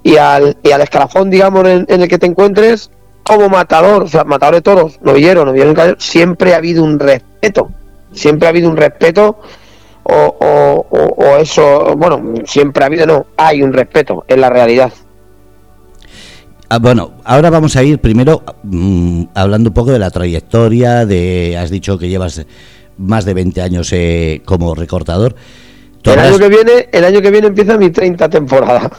y, 0.04 0.18
al, 0.18 0.58
y 0.64 0.72
al 0.72 0.82
escalafón, 0.82 1.30
digamos, 1.30 1.66
en 1.68 1.86
el 1.90 2.08
que 2.08 2.18
te 2.18 2.26
encuentres, 2.26 2.90
como 3.28 3.50
matador, 3.50 4.04
o 4.04 4.08
sea, 4.08 4.24
matador 4.24 4.56
de 4.56 4.62
toros, 4.62 5.00
novillero, 5.02 5.44
novillero 5.44 5.96
siempre 6.00 6.54
ha 6.54 6.58
habido 6.58 6.82
un 6.82 6.98
respeto, 6.98 7.70
siempre 8.14 8.48
ha 8.48 8.52
habido 8.52 8.70
un 8.70 8.78
respeto 8.78 9.38
o, 10.04 10.86
o, 10.90 11.38
eso, 11.38 11.94
bueno, 11.98 12.24
siempre 12.46 12.84
ha 12.84 12.88
habido, 12.88 13.06
no, 13.06 13.26
hay 13.36 13.62
un 13.62 13.74
respeto 13.74 14.24
en 14.30 14.40
la 14.40 14.50
realidad. 14.50 14.94
Ah, 16.70 16.80
bueno, 16.80 17.12
ahora 17.26 17.50
vamos 17.50 17.76
a 17.76 17.84
ir 17.84 18.00
primero 18.00 18.44
mm, 18.64 19.24
hablando 19.34 19.72
un 19.72 19.74
poco 19.74 19.92
de 19.92 20.00
la 20.00 20.10
trayectoria, 20.10 21.06
de 21.06 21.58
has 21.58 21.70
dicho 21.70 21.98
que 21.98 22.08
llevas 22.08 22.46
más 22.98 23.26
de 23.26 23.34
20 23.34 23.62
años 23.62 23.92
eh, 23.92 24.42
como 24.46 24.74
recortador. 24.74 25.36
El 26.14 26.20
año, 26.20 26.40
que 26.40 26.50
viene, 26.50 26.90
el 26.92 27.06
año 27.06 27.22
que 27.22 27.32
viene 27.32 27.48
empieza 27.48 27.78
mi 27.78 27.90
30 27.90 28.30
temporada. 28.30 28.92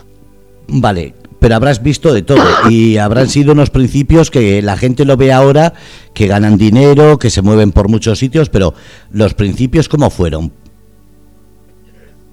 Vale, 0.69 1.15
pero 1.41 1.55
habrás 1.55 1.83
visto 1.83 2.13
de 2.13 2.23
todo 2.23 2.43
y 2.69 2.99
habrán 2.99 3.29
sido 3.29 3.53
unos 3.53 3.71
principios 3.71 4.31
que 4.31 4.61
la 4.63 4.77
gente 4.77 5.05
lo 5.05 5.17
ve 5.17 5.33
ahora, 5.33 5.73
que 6.15 6.27
ganan 6.27 6.59
dinero, 6.59 7.19
que 7.19 7.31
se 7.31 7.43
mueven 7.43 7.73
por 7.73 7.89
muchos 7.89 8.19
sitios, 8.19 8.49
pero 8.49 8.75
los 9.11 9.35
principios 9.35 9.89
cómo 9.89 10.11
fueron. 10.11 10.53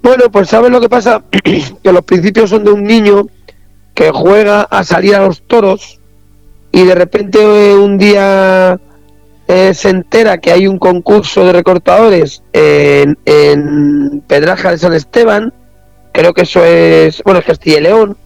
Bueno, 0.02 0.30
pues 0.30 0.48
sabes 0.48 0.70
lo 0.70 0.80
que 0.80 0.88
pasa, 0.88 1.24
que 1.82 1.92
los 1.92 2.04
principios 2.04 2.50
son 2.50 2.64
de 2.64 2.70
un 2.70 2.84
niño 2.84 3.26
que 3.94 4.10
juega 4.12 4.62
a 4.62 4.84
salir 4.84 5.14
a 5.14 5.26
los 5.26 5.42
toros 5.42 5.98
y 6.70 6.84
de 6.84 6.94
repente 6.94 7.38
eh, 7.40 7.74
un 7.74 7.96
día 7.96 8.78
eh, 9.48 9.74
se 9.74 9.90
entera 9.90 10.38
que 10.38 10.52
hay 10.52 10.66
un 10.66 10.78
concurso 10.78 11.44
de 11.44 11.52
recortadores 11.52 12.42
en, 12.52 13.18
en 13.24 14.22
Pedraja 14.26 14.70
de 14.70 14.78
San 14.78 14.92
Esteban, 14.92 15.52
creo 16.12 16.34
que 16.34 16.42
eso 16.42 16.64
es, 16.64 17.22
bueno, 17.22 17.40
es 17.40 17.46
Castilla 17.46 17.78
y 17.78 17.82
León, 17.82 18.16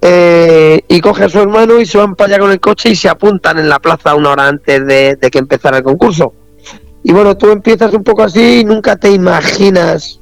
eh, 0.00 0.80
y 0.86 1.00
coge 1.00 1.24
a 1.24 1.28
su 1.28 1.40
hermano 1.40 1.80
y 1.80 1.86
se 1.86 1.98
van 1.98 2.14
para 2.14 2.34
allá 2.34 2.38
con 2.38 2.52
el 2.52 2.60
coche 2.60 2.90
y 2.90 2.96
se 2.96 3.08
apuntan 3.08 3.58
en 3.58 3.68
la 3.68 3.80
plaza 3.80 4.14
una 4.14 4.30
hora 4.30 4.46
antes 4.46 4.86
de, 4.86 5.18
que 5.30 5.38
empezara 5.38 5.78
el 5.78 5.82
concurso. 5.82 6.32
Y 7.02 7.12
bueno, 7.12 7.36
tú 7.36 7.50
empiezas 7.50 7.92
un 7.92 8.04
poco 8.04 8.22
así 8.22 8.60
y 8.60 8.64
nunca 8.64 8.96
te 8.96 9.10
imaginas 9.10 10.20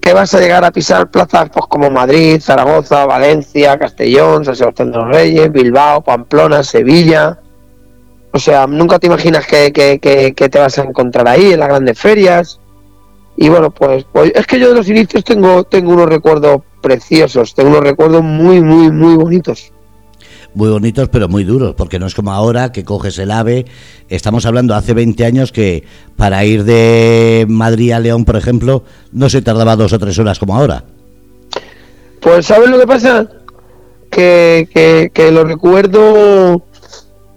que 0.00 0.12
vas 0.12 0.34
a 0.34 0.40
llegar 0.40 0.64
a 0.64 0.72
pisar 0.72 1.10
plazas 1.10 1.50
pues, 1.52 1.66
como 1.68 1.90
Madrid, 1.90 2.40
Zaragoza, 2.40 3.06
Valencia, 3.06 3.78
Castellón, 3.78 4.44
San 4.44 4.56
Sebastián 4.56 4.90
de 4.90 4.98
los 4.98 5.08
Reyes, 5.08 5.52
Bilbao, 5.52 6.02
Pamplona, 6.02 6.64
Sevilla. 6.64 7.38
O 8.32 8.38
sea, 8.38 8.66
nunca 8.66 8.98
te 8.98 9.08
imaginas 9.08 9.46
que, 9.46 9.72
que 9.72 10.48
te 10.48 10.58
vas 10.58 10.78
a 10.78 10.84
encontrar 10.84 11.28
ahí 11.28 11.52
en 11.52 11.60
las 11.60 11.68
grandes 11.68 11.98
ferias. 11.98 12.60
Y 13.36 13.48
bueno, 13.48 13.70
pues, 13.70 14.04
pues 14.12 14.32
es 14.34 14.46
que 14.46 14.60
yo 14.60 14.68
de 14.68 14.74
los 14.74 14.88
inicios 14.90 15.24
tengo, 15.24 15.64
tengo 15.64 15.92
unos 15.92 16.10
recuerdos 16.10 16.60
preciosos, 16.82 17.54
tengo 17.54 17.70
unos 17.70 17.82
recuerdos 17.82 18.22
muy, 18.22 18.60
muy, 18.60 18.90
muy 18.90 19.16
bonitos. 19.16 19.72
muy 20.52 20.68
bonitos, 20.68 21.08
pero 21.08 21.26
muy 21.26 21.44
duros, 21.44 21.74
porque 21.74 21.98
no 21.98 22.06
es 22.06 22.14
como 22.14 22.32
ahora 22.32 22.70
que 22.70 22.84
coges 22.84 23.18
el 23.18 23.30
ave. 23.30 23.64
Estamos 24.10 24.44
hablando 24.44 24.74
hace 24.74 24.92
20 24.92 25.24
años 25.24 25.52
que 25.52 25.84
para 26.16 26.44
ir 26.44 26.64
de 26.64 27.46
Madrid 27.48 27.92
a 27.92 28.00
León, 28.00 28.26
por 28.26 28.36
ejemplo, 28.36 28.84
no 29.12 29.30
se 29.30 29.40
tardaba 29.40 29.74
dos 29.74 29.92
o 29.94 29.98
tres 29.98 30.18
horas 30.18 30.38
como 30.38 30.54
ahora. 30.54 30.84
Pues, 32.20 32.44
¿sabes 32.44 32.68
lo 32.68 32.78
que 32.78 32.86
pasa? 32.86 33.26
Que, 34.10 34.68
que, 34.74 35.10
que 35.14 35.30
lo 35.30 35.44
recuerdo 35.44 36.62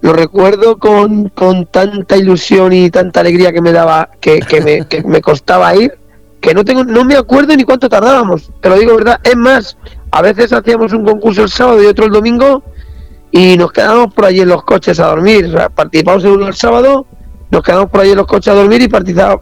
lo 0.03 0.11
recuerdo 0.11 0.79
con, 0.79 1.29
con, 1.29 1.65
tanta 1.65 2.17
ilusión 2.17 2.73
y 2.73 2.91
tanta 2.91 3.21
alegría 3.21 3.53
que 3.53 3.61
me 3.61 3.71
daba, 3.71 4.09
que, 4.19 4.41
que, 4.41 4.59
me, 4.59 4.85
que 4.85 5.01
me 5.01 5.21
costaba 5.21 5.73
ir, 5.77 5.93
que 6.41 6.53
no 6.53 6.65
tengo, 6.65 6.83
no 6.83 7.05
me 7.05 7.15
acuerdo 7.15 7.55
ni 7.55 7.63
cuánto 7.63 7.87
tardábamos, 7.87 8.51
te 8.59 8.67
lo 8.67 8.77
digo 8.77 8.97
verdad, 8.97 9.21
es 9.23 9.37
más, 9.37 9.77
a 10.11 10.21
veces 10.21 10.51
hacíamos 10.51 10.91
un 10.91 11.05
concurso 11.05 11.43
el 11.43 11.49
sábado 11.49 11.81
y 11.81 11.85
otro 11.85 12.03
el 12.03 12.11
domingo 12.11 12.63
y 13.31 13.55
nos 13.55 13.71
quedábamos 13.71 14.13
por 14.13 14.25
allí 14.25 14.41
en 14.41 14.49
los 14.49 14.65
coches 14.65 14.99
a 14.99 15.07
dormir, 15.07 15.55
participamos 15.73 16.25
en 16.25 16.31
uno 16.31 16.47
el 16.49 16.53
sábado, 16.53 17.07
nos 17.49 17.63
quedamos 17.63 17.89
por 17.89 18.01
allí 18.01 18.11
en 18.11 18.17
los 18.17 18.27
coches 18.27 18.51
a 18.51 18.55
dormir 18.55 18.81
y 18.81 18.85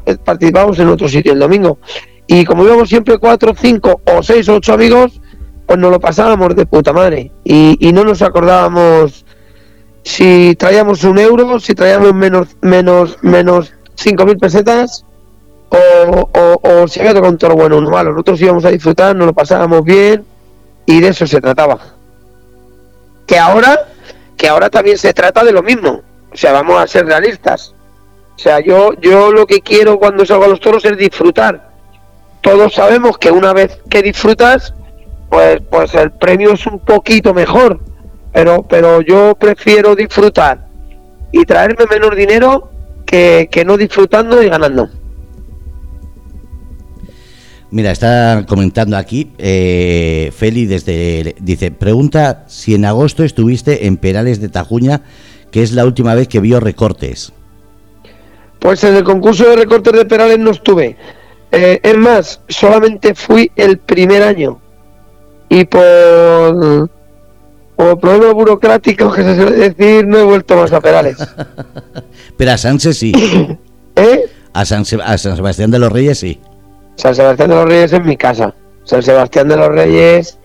eh, 0.05 0.17
participamos 0.23 0.77
en 0.77 0.89
otro 0.89 1.09
sitio 1.09 1.33
el 1.33 1.39
domingo. 1.39 1.79
Y 2.27 2.45
como 2.45 2.63
íbamos 2.63 2.87
siempre 2.87 3.17
cuatro, 3.17 3.55
cinco 3.59 3.99
o 4.05 4.21
seis 4.21 4.47
o 4.47 4.57
ocho 4.57 4.73
amigos, 4.73 5.19
pues 5.65 5.79
nos 5.79 5.89
lo 5.89 5.99
pasábamos 5.99 6.55
de 6.55 6.67
puta 6.67 6.93
madre. 6.93 7.31
Y, 7.43 7.77
y 7.79 7.91
no 7.93 8.03
nos 8.03 8.21
acordábamos 8.21 9.25
si 10.03 10.55
traíamos 10.55 11.03
un 11.03 11.19
euro, 11.19 11.59
si 11.59 11.75
traíamos 11.75 12.13
menos 12.13 12.47
menos 12.61 13.17
menos 13.21 13.73
cinco 13.95 14.25
mil 14.25 14.37
pesetas 14.37 15.05
o, 15.69 16.29
o, 16.61 16.87
si 16.87 16.99
había 16.99 17.19
con 17.21 17.37
todo 17.37 17.55
bueno 17.55 17.77
o 17.77 17.81
malo. 17.81 18.11
Nosotros 18.11 18.41
íbamos 18.41 18.65
a 18.65 18.69
disfrutar, 18.69 19.15
nos 19.15 19.27
lo 19.27 19.33
pasábamos 19.33 19.83
bien 19.83 20.25
y 20.85 20.99
de 20.99 21.09
eso 21.09 21.25
se 21.25 21.39
trataba. 21.39 21.79
Que 23.25 23.37
ahora, 23.39 23.87
que 24.35 24.49
ahora 24.49 24.69
también 24.69 24.97
se 24.97 25.13
trata 25.13 25.43
de 25.43 25.53
lo 25.53 25.63
mismo. 25.63 26.01
O 26.33 26.37
sea, 26.37 26.51
vamos 26.51 26.81
a 26.81 26.87
ser 26.87 27.05
realistas. 27.05 27.73
O 28.35 28.39
sea, 28.39 28.59
yo, 28.59 28.93
yo 28.99 29.31
lo 29.31 29.45
que 29.45 29.61
quiero 29.61 29.97
cuando 29.97 30.25
salgo 30.25 30.45
a 30.45 30.49
los 30.49 30.59
toros 30.59 30.83
es 30.83 30.97
disfrutar. 30.97 31.69
Todos 32.41 32.73
sabemos 32.73 33.17
que 33.17 33.31
una 33.31 33.53
vez 33.53 33.79
que 33.89 34.01
disfrutas, 34.01 34.73
pues, 35.29 35.61
pues 35.69 35.93
el 35.93 36.11
premio 36.11 36.51
es 36.53 36.65
un 36.65 36.79
poquito 36.79 37.33
mejor 37.33 37.79
pero, 38.33 38.65
pero 38.67 39.01
yo 39.01 39.35
prefiero 39.35 39.95
disfrutar 39.95 40.67
y 41.31 41.45
traerme 41.45 41.85
menos 41.89 42.15
dinero 42.15 42.71
que, 43.05 43.63
no 43.65 43.77
disfrutando 43.77 44.41
y 44.41 44.49
ganando. 44.49 44.89
Mira, 47.71 47.91
está 47.91 48.45
comentando 48.47 48.97
aquí 48.97 49.31
eh, 49.37 50.31
Feli 50.35 50.65
desde 50.65 51.35
dice 51.39 51.71
pregunta 51.71 52.43
si 52.47 52.75
en 52.75 52.83
agosto 52.83 53.23
estuviste 53.23 53.87
en 53.87 53.95
Perales 53.95 54.41
de 54.41 54.49
Tajuña, 54.49 55.03
que 55.51 55.63
es 55.63 55.71
la 55.71 55.85
última 55.85 56.13
vez 56.13 56.27
que 56.27 56.41
vio 56.41 56.59
recortes. 56.59 57.31
Pues 58.59 58.83
en 58.83 58.95
el 58.95 59.03
concurso 59.03 59.49
de 59.49 59.55
recortes 59.55 59.93
de 59.93 60.05
Perales 60.05 60.39
no 60.39 60.51
estuve. 60.51 60.97
Eh, 61.51 61.79
es 61.81 61.97
más, 61.97 62.41
solamente 62.47 63.15
fui 63.15 63.51
el 63.55 63.77
primer 63.77 64.23
año 64.23 64.59
y 65.49 65.65
por 65.65 66.89
o 67.81 67.97
problemas 67.97 68.33
burocráticos 68.33 69.15
que 69.15 69.23
se 69.23 69.35
suele 69.35 69.69
decir, 69.69 70.05
no 70.05 70.19
he 70.19 70.23
vuelto 70.23 70.55
más 70.55 70.71
a 70.71 70.79
Perales. 70.79 71.17
Pero 72.37 72.51
a 72.51 72.57
Sánchez 72.57 72.97
sí. 72.97 73.11
¿Eh? 73.95 74.25
A 74.53 74.65
San, 74.65 74.85
Sebastián 74.85 75.71
de 75.71 75.79
los 75.79 75.91
Reyes 75.91 76.19
sí. 76.19 76.39
San 76.95 77.15
Sebastián 77.15 77.49
de 77.49 77.55
los 77.55 77.65
Reyes 77.65 77.93
es 77.93 78.03
mi 78.03 78.17
casa. 78.17 78.53
San 78.83 79.01
Sebastián 79.01 79.47
de 79.47 79.57
los 79.57 79.69
Reyes, 79.69 80.37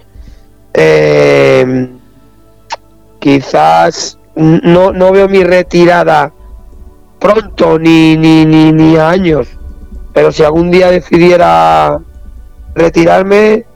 eh, 0.75 1.89
quizás 3.19 4.19
no, 4.35 4.93
no 4.93 5.13
veo 5.13 5.29
mi 5.29 5.43
retirada 5.43 6.33
pronto 7.19 7.79
ni, 7.79 8.17
ni, 8.17 8.45
ni, 8.45 8.73
ni 8.73 8.97
a 8.97 9.11
años. 9.11 9.49
Pero 10.15 10.33
si 10.33 10.43
algún 10.43 10.71
día 10.71 10.91
decidiera 10.91 11.99
retirarme, 12.75 13.67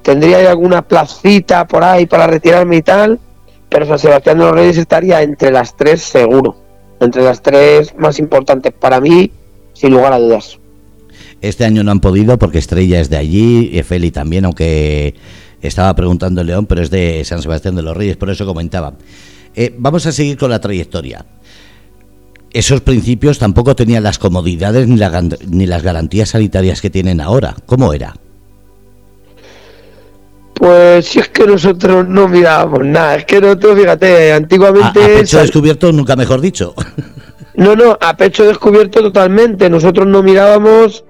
tendría 0.00 0.50
alguna 0.50 0.82
placita 0.82 1.66
por 1.66 1.84
ahí 1.84 2.06
para 2.06 2.26
retirarme 2.26 2.76
y 2.76 2.82
tal, 2.82 3.18
pero 3.68 3.86
San 3.86 3.98
Sebastián 3.98 4.38
de 4.38 4.44
los 4.44 4.54
Reyes 4.54 4.78
estaría 4.78 5.22
entre 5.22 5.50
las 5.50 5.76
tres 5.76 6.02
seguro, 6.02 6.56
entre 7.00 7.22
las 7.22 7.42
tres 7.42 7.94
más 7.96 8.18
importantes 8.18 8.72
para 8.72 9.00
mí, 9.00 9.30
sin 9.72 9.92
lugar 9.92 10.12
a 10.12 10.18
dudas. 10.18 10.58
Este 11.40 11.64
año 11.64 11.82
no 11.82 11.90
han 11.90 12.00
podido 12.00 12.38
porque 12.38 12.58
Estrella 12.58 13.00
es 13.00 13.10
de 13.10 13.16
allí, 13.16 13.70
y 13.72 13.82
Feli 13.82 14.10
también, 14.10 14.44
aunque 14.44 15.14
estaba 15.60 15.94
preguntando 15.94 16.44
León, 16.44 16.66
pero 16.66 16.82
es 16.82 16.90
de 16.90 17.24
San 17.24 17.42
Sebastián 17.42 17.74
de 17.74 17.82
los 17.82 17.96
Reyes, 17.96 18.16
por 18.16 18.30
eso 18.30 18.46
comentaba. 18.46 18.94
Eh, 19.54 19.74
vamos 19.76 20.06
a 20.06 20.12
seguir 20.12 20.36
con 20.36 20.50
la 20.50 20.60
trayectoria. 20.60 21.24
Esos 22.52 22.82
principios 22.82 23.38
tampoco 23.38 23.74
tenían 23.74 24.02
las 24.02 24.18
comodidades 24.18 24.86
ni, 24.86 25.00
ni 25.48 25.66
las 25.66 25.82
garantías 25.82 26.30
sanitarias 26.30 26.80
que 26.80 26.90
tienen 26.90 27.20
ahora. 27.20 27.56
¿Cómo 27.66 27.92
era? 27.92 28.14
Pues 30.62 31.06
si 31.06 31.18
es 31.18 31.28
que 31.28 31.44
nosotros 31.44 32.06
no 32.06 32.28
mirábamos 32.28 32.86
nada, 32.86 33.16
es 33.16 33.24
que 33.24 33.40
nosotros, 33.40 33.76
fíjate, 33.80 34.32
antiguamente... 34.32 35.02
A, 35.02 35.18
pecho 35.18 35.40
descubierto, 35.40 35.90
nunca 35.90 36.14
mejor 36.14 36.40
dicho. 36.40 36.72
No, 37.54 37.74
no, 37.74 37.98
a 38.00 38.16
pecho 38.16 38.44
descubierto 38.44 39.02
totalmente. 39.02 39.68
Nosotros 39.68 40.06
no 40.06 40.22
mirábamos 40.22 41.04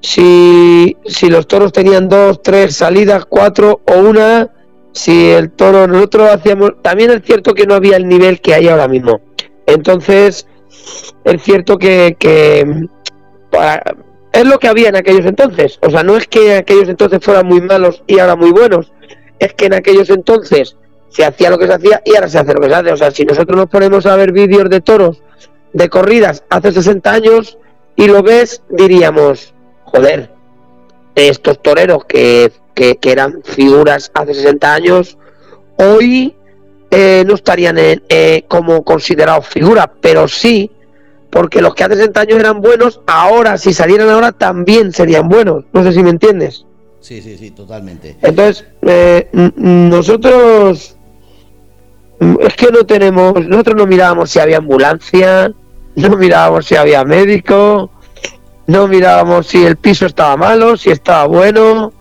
si, 0.00 0.96
si 1.06 1.30
los 1.30 1.46
toros 1.46 1.72
tenían 1.72 2.08
dos, 2.08 2.42
tres 2.42 2.74
salidas, 2.74 3.24
cuatro 3.24 3.82
o 3.86 4.00
una, 4.00 4.50
si 4.90 5.30
el 5.30 5.52
toro, 5.52 5.86
nosotros 5.86 6.30
hacíamos... 6.30 6.72
También 6.82 7.12
es 7.12 7.22
cierto 7.24 7.54
que 7.54 7.66
no 7.66 7.74
había 7.74 7.96
el 7.96 8.08
nivel 8.08 8.40
que 8.40 8.52
hay 8.52 8.66
ahora 8.66 8.88
mismo. 8.88 9.20
Entonces, 9.64 10.48
es 11.24 11.42
cierto 11.44 11.78
que, 11.78 12.16
que 12.18 12.88
para, 13.48 13.94
es 14.32 14.46
lo 14.46 14.58
que 14.58 14.68
había 14.68 14.88
en 14.88 14.96
aquellos 14.96 15.26
entonces. 15.26 15.78
O 15.82 15.90
sea, 15.90 16.02
no 16.02 16.16
es 16.16 16.26
que 16.26 16.52
en 16.52 16.58
aquellos 16.58 16.88
entonces 16.88 17.20
fueran 17.22 17.46
muy 17.46 17.60
malos 17.60 18.02
y 18.06 18.18
ahora 18.18 18.36
muy 18.36 18.50
buenos. 18.50 18.92
Es 19.38 19.52
que 19.54 19.66
en 19.66 19.74
aquellos 19.74 20.08
entonces 20.10 20.76
se 21.10 21.24
hacía 21.24 21.50
lo 21.50 21.58
que 21.58 21.66
se 21.66 21.74
hacía 21.74 22.02
y 22.04 22.14
ahora 22.14 22.28
se 22.28 22.38
hace 22.38 22.54
lo 22.54 22.60
que 22.60 22.68
se 22.68 22.74
hace. 22.74 22.92
O 22.92 22.96
sea, 22.96 23.10
si 23.10 23.24
nosotros 23.24 23.56
nos 23.56 23.68
ponemos 23.68 24.06
a 24.06 24.16
ver 24.16 24.32
vídeos 24.32 24.70
de 24.70 24.80
toros, 24.80 25.22
de 25.72 25.88
corridas, 25.88 26.44
hace 26.48 26.72
60 26.72 27.12
años 27.12 27.58
y 27.96 28.06
lo 28.06 28.22
ves, 28.22 28.62
diríamos, 28.70 29.52
joder, 29.84 30.30
estos 31.14 31.60
toreros 31.60 32.06
que, 32.06 32.50
que, 32.74 32.98
eran 33.02 33.42
figuras 33.44 34.10
hace 34.14 34.32
60 34.32 34.74
años, 34.74 35.18
hoy 35.76 36.34
eh, 36.90 37.24
no 37.26 37.34
estarían 37.34 37.76
eh, 37.78 38.44
como 38.48 38.82
considerados 38.82 39.46
figuras, 39.46 39.88
pero 40.00 40.26
sí 40.26 40.70
porque 41.32 41.62
los 41.62 41.74
que 41.74 41.84
hace 41.84 41.96
60 41.96 42.20
años 42.20 42.38
eran 42.38 42.60
buenos, 42.60 43.00
ahora 43.06 43.56
si 43.56 43.72
salieran 43.72 44.10
ahora 44.10 44.32
también 44.32 44.92
serían 44.92 45.30
buenos. 45.30 45.64
No 45.72 45.82
sé 45.82 45.92
si 45.92 46.02
me 46.02 46.10
entiendes. 46.10 46.66
Sí, 47.00 47.22
sí, 47.22 47.38
sí, 47.38 47.50
totalmente. 47.50 48.18
Entonces, 48.20 48.66
eh, 48.82 49.30
nosotros 49.32 50.94
es 52.38 52.54
que 52.54 52.70
no 52.70 52.84
tenemos, 52.84 53.32
nosotros 53.48 53.76
no 53.76 53.86
mirábamos 53.86 54.30
si 54.30 54.40
había 54.40 54.58
ambulancia, 54.58 55.50
no 55.96 56.16
mirábamos 56.18 56.66
si 56.66 56.76
había 56.76 57.02
médico, 57.02 57.90
no 58.66 58.86
mirábamos 58.86 59.46
si 59.46 59.64
el 59.64 59.78
piso 59.78 60.04
estaba 60.04 60.36
malo, 60.36 60.76
si 60.76 60.90
estaba 60.90 61.26
bueno, 61.26 61.94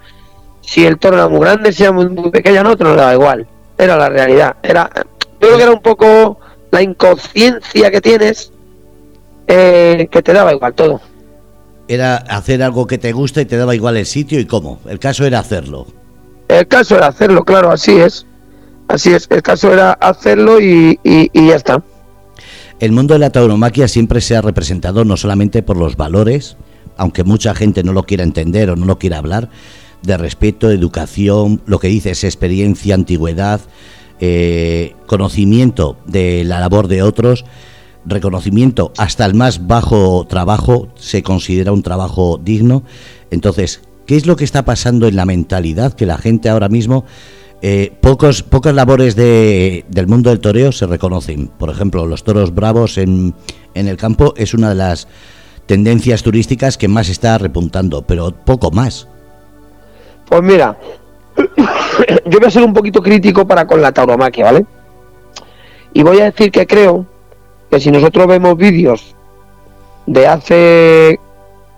si 0.60 0.86
el 0.86 1.00
toro 1.00 1.16
era 1.16 1.30
muy 1.30 1.40
grande, 1.40 1.72
si 1.72 1.84
era 1.84 1.94
muy, 1.94 2.10
pequeño, 2.32 2.60
a 2.60 2.64
nosotros 2.64 2.90
nos 2.90 2.98
daba 2.98 3.14
igual. 3.14 3.48
Era 3.78 3.96
la 3.96 4.10
realidad. 4.10 4.58
Era, 4.62 4.90
yo 4.94 5.48
creo 5.48 5.56
que 5.56 5.64
era 5.64 5.72
un 5.72 5.82
poco 5.82 6.38
la 6.70 6.82
inconsciencia 6.82 7.90
que 7.92 8.02
tienes 8.02 8.52
eh, 9.52 10.08
que 10.10 10.22
te 10.22 10.32
daba 10.32 10.54
igual 10.54 10.74
todo. 10.74 11.02
Era 11.88 12.16
hacer 12.16 12.64
algo 12.64 12.88
que 12.88 12.98
te 12.98 13.12
gusta 13.12 13.42
y 13.42 13.46
te 13.46 13.58
daba 13.58 13.76
igual 13.76 13.98
el 13.98 14.06
sitio 14.06 14.40
y 14.40 14.46
cómo. 14.46 14.80
El 14.88 14.98
caso 15.00 15.26
era 15.26 15.40
hacerlo. 15.40 15.88
El 16.48 16.68
caso 16.68 16.96
era 16.96 17.08
hacerlo, 17.08 17.44
claro, 17.44 17.70
así 17.70 17.98
es. 18.00 18.26
Así 18.88 19.14
es, 19.14 19.28
el 19.30 19.42
caso 19.42 19.72
era 19.72 19.94
hacerlo 19.94 20.62
y, 20.62 21.00
y 21.04 21.48
ya 21.48 21.56
está. 21.56 21.84
El 22.80 22.94
mundo 22.94 23.14
de 23.14 23.20
la 23.20 23.30
tauromaquia 23.30 23.88
siempre 23.88 24.22
se 24.22 24.36
ha 24.36 24.42
representado 24.42 25.06
no 25.06 25.18
solamente 25.18 25.64
por 25.64 25.78
los 25.78 25.98
valores, 25.98 26.58
aunque 26.98 27.24
mucha 27.24 27.54
gente 27.54 27.84
no 27.84 27.94
lo 27.94 28.04
quiera 28.04 28.24
entender 28.24 28.70
o 28.70 28.76
no 28.76 28.86
lo 28.86 29.00
quiera 29.00 29.18
hablar, 29.18 29.50
de 30.02 30.18
respeto, 30.18 30.72
educación, 30.72 31.62
lo 31.66 31.80
que 31.80 31.90
dices, 31.90 32.24
experiencia, 32.24 32.96
antigüedad, 32.96 33.62
eh, 34.20 34.96
conocimiento 35.08 35.98
de 36.06 36.44
la 36.44 36.60
labor 36.60 36.88
de 36.88 37.04
otros, 37.04 37.46
reconocimiento 38.06 38.92
hasta 38.98 39.26
el 39.26 39.34
más 39.34 39.68
bajo 39.68 40.26
trabajo 40.28 40.90
se 40.96 41.24
considera 41.24 41.72
un 41.72 41.84
trabajo 41.84 42.40
digno. 42.42 42.84
Entonces, 43.30 43.82
¿qué 44.06 44.16
es 44.16 44.26
lo 44.26 44.36
que 44.36 44.44
está 44.44 44.66
pasando 44.66 45.08
en 45.08 45.16
la 45.16 45.26
mentalidad 45.26 45.94
que 45.94 46.06
la 46.06 46.18
gente 46.18 46.50
ahora 46.50 46.70
mismo... 46.70 47.06
Eh, 47.64 47.94
pocos, 48.02 48.42
pocas 48.42 48.74
labores 48.74 49.16
de, 49.16 49.86
del 49.88 50.08
mundo 50.08 50.32
del 50.32 50.40
toreo 50.40 50.72
se 50.72 50.88
reconocen. 50.88 51.48
Por 51.48 51.70
ejemplo, 51.70 52.08
los 52.08 52.24
toros 52.24 52.56
bravos 52.56 52.98
en, 52.98 53.36
en 53.76 53.88
el 53.88 53.98
campo 53.98 54.34
es 54.36 54.56
una 54.56 54.70
de 54.70 54.76
las 54.76 55.08
tendencias 55.68 56.24
turísticas 56.24 56.76
que 56.76 56.88
más 56.88 57.08
está 57.08 57.38
repuntando, 57.38 58.02
pero 58.02 58.32
poco 58.32 58.72
más. 58.72 59.08
Pues 60.28 60.42
mira, 60.42 60.78
yo 62.26 62.40
voy 62.40 62.48
a 62.48 62.52
ser 62.52 62.64
un 62.64 62.74
poquito 62.74 63.02
crítico 63.02 63.46
para 63.46 63.68
con 63.68 63.82
la 63.82 63.92
tauromaquia, 63.92 64.46
¿vale? 64.46 64.66
Y 65.94 66.04
voy 66.04 66.20
a 66.20 66.26
decir 66.26 66.52
que 66.52 66.66
creo 66.66 67.06
que 67.72 67.80
si 67.80 67.90
nosotros 67.90 68.28
vemos 68.28 68.58
vídeos 68.58 69.16
de 70.06 70.28
hace 70.28 71.20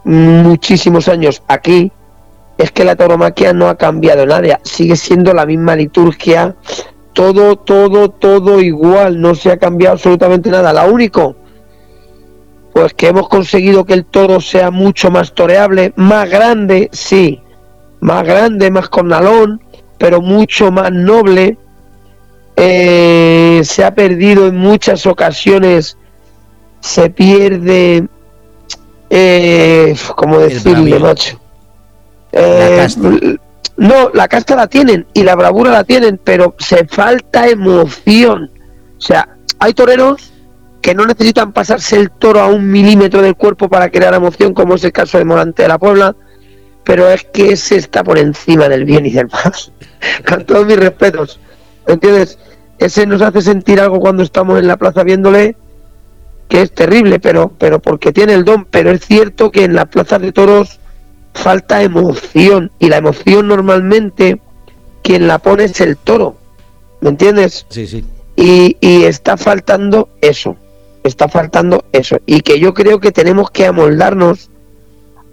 muchísimos 0.04 1.08
años 1.08 1.44
aquí, 1.48 1.92
es 2.58 2.72
que 2.72 2.84
la 2.84 2.96
tauromaquia 2.96 3.54
no 3.54 3.68
ha 3.70 3.78
cambiado 3.78 4.26
nada, 4.26 4.60
sigue 4.64 4.96
siendo 4.96 5.34
la 5.34 5.46
misma 5.46 5.76
liturgia, 5.76 6.56
todo, 7.14 7.58
todo, 7.58 8.10
todo 8.10 8.60
igual, 8.60 9.22
no 9.22 9.36
se 9.36 9.52
ha 9.52 9.58
cambiado 9.58 9.94
absolutamente 9.94 10.50
nada. 10.50 10.74
Lo 10.74 10.92
único, 10.92 11.36
pues 12.74 12.94
que 12.96 13.08
hemos 13.08 13.30
conseguido 13.30 13.86
que 13.86 13.94
el 13.94 14.06
toro 14.06 14.42
sea 14.42 14.72
mucho 14.72 15.12
más 15.12 15.34
toreable, 15.34 15.94
más 15.96 16.30
grande, 16.30 16.90
sí, 16.92 17.42
más 18.00 18.24
grande, 18.26 18.72
más 18.72 18.90
cornalón, 18.90 19.62
pero 20.00 20.22
mucho 20.22 20.72
más 20.72 20.92
noble. 20.92 21.58
Eh, 22.56 23.62
se 23.64 23.84
ha 23.84 23.96
perdido 23.96 24.48
en 24.48 24.58
muchas 24.58 25.06
ocasiones, 25.06 25.98
se 26.80 27.10
pierde, 27.10 28.08
eh, 29.10 29.96
¿cómo 30.16 30.40
decirle, 30.40 31.00
macho? 31.00 31.40
Eh, 32.32 32.88
no, 33.78 34.10
la 34.14 34.28
casta 34.28 34.56
la 34.56 34.68
tienen 34.68 35.08
y 35.14 35.24
la 35.24 35.36
bravura 35.36 35.72
la 35.72 35.84
tienen, 35.84 36.20
pero 36.24 36.56
se 36.60 36.86
falta 36.86 37.48
emoción. 37.48 38.52
O 38.98 39.02
sea, 39.02 39.30
hay 39.60 39.74
toreros 39.74 40.32
que 40.82 40.94
no 40.94 41.06
necesitan 41.06 41.54
pasarse 41.54 41.98
el 41.98 42.12
toro 42.12 42.42
a 42.42 42.48
un 42.48 42.70
milímetro 42.70 43.22
del 43.22 43.36
cuerpo 43.36 43.70
para 43.70 43.90
crear 43.90 44.14
emoción, 44.14 44.54
como 44.54 44.76
es 44.76 44.84
el 44.84 44.92
caso 44.92 45.18
de 45.18 45.26
Morante 45.26 45.64
de 45.64 45.70
la 45.70 45.80
Puebla, 45.80 46.16
pero 46.84 47.10
es 47.10 47.24
que 47.24 47.54
ese 47.54 47.78
está 47.78 48.04
por 48.04 48.18
encima 48.18 48.68
del 48.68 48.84
bien 48.84 49.06
y 49.06 49.12
del 49.12 49.28
mal. 49.30 49.54
Con 50.28 50.46
todos 50.46 50.66
mis 50.66 50.78
respetos. 50.78 51.40
¿Entiendes? 51.88 52.38
Ese 52.80 53.06
nos 53.06 53.22
hace 53.22 53.42
sentir 53.42 53.80
algo 53.80 54.00
cuando 54.00 54.24
estamos 54.24 54.60
en 54.60 54.68
la 54.68 54.78
plaza 54.78 55.04
viéndole 55.04 55.56
que 56.50 56.62
es 56.62 56.72
terrible, 56.72 57.20
pero, 57.20 57.52
pero 57.58 57.80
porque 57.80 58.12
tiene 58.12 58.34
el 58.34 58.46
don. 58.46 58.66
Pero 58.66 58.92
es 58.92 59.06
cierto 59.06 59.52
que 59.52 59.64
en 59.64 59.74
las 59.74 59.88
plazas 59.88 60.22
de 60.22 60.32
toros 60.32 60.80
falta 61.34 61.82
emoción 61.82 62.72
y 62.80 62.90
la 62.90 62.98
emoción 62.98 63.48
normalmente 63.48 64.40
quien 65.02 65.28
la 65.28 65.40
pone 65.40 65.66
es 65.66 65.82
el 65.82 65.98
toro, 65.98 66.38
¿me 67.02 67.10
entiendes? 67.10 67.66
Sí, 67.70 67.88
sí. 67.88 68.06
Y, 68.36 68.78
y 68.80 69.04
está 69.04 69.36
faltando 69.36 70.10
eso, 70.22 70.56
está 71.04 71.28
faltando 71.28 71.86
eso. 71.92 72.18
Y 72.26 72.42
que 72.42 72.60
yo 72.60 72.74
creo 72.74 73.00
que 73.00 73.12
tenemos 73.12 73.52
que 73.52 73.66
amoldarnos 73.66 74.50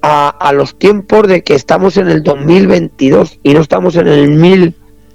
a, 0.02 0.28
a 0.30 0.52
los 0.52 0.78
tiempos 0.78 1.28
de 1.28 1.42
que 1.42 1.54
estamos 1.54 1.97
en 1.97 2.09
el 2.09 2.23
2022 2.23 3.38
y 3.42 3.54
no 3.54 3.61
estamos 3.61 3.95
en 3.97 4.09
el 4.09 4.30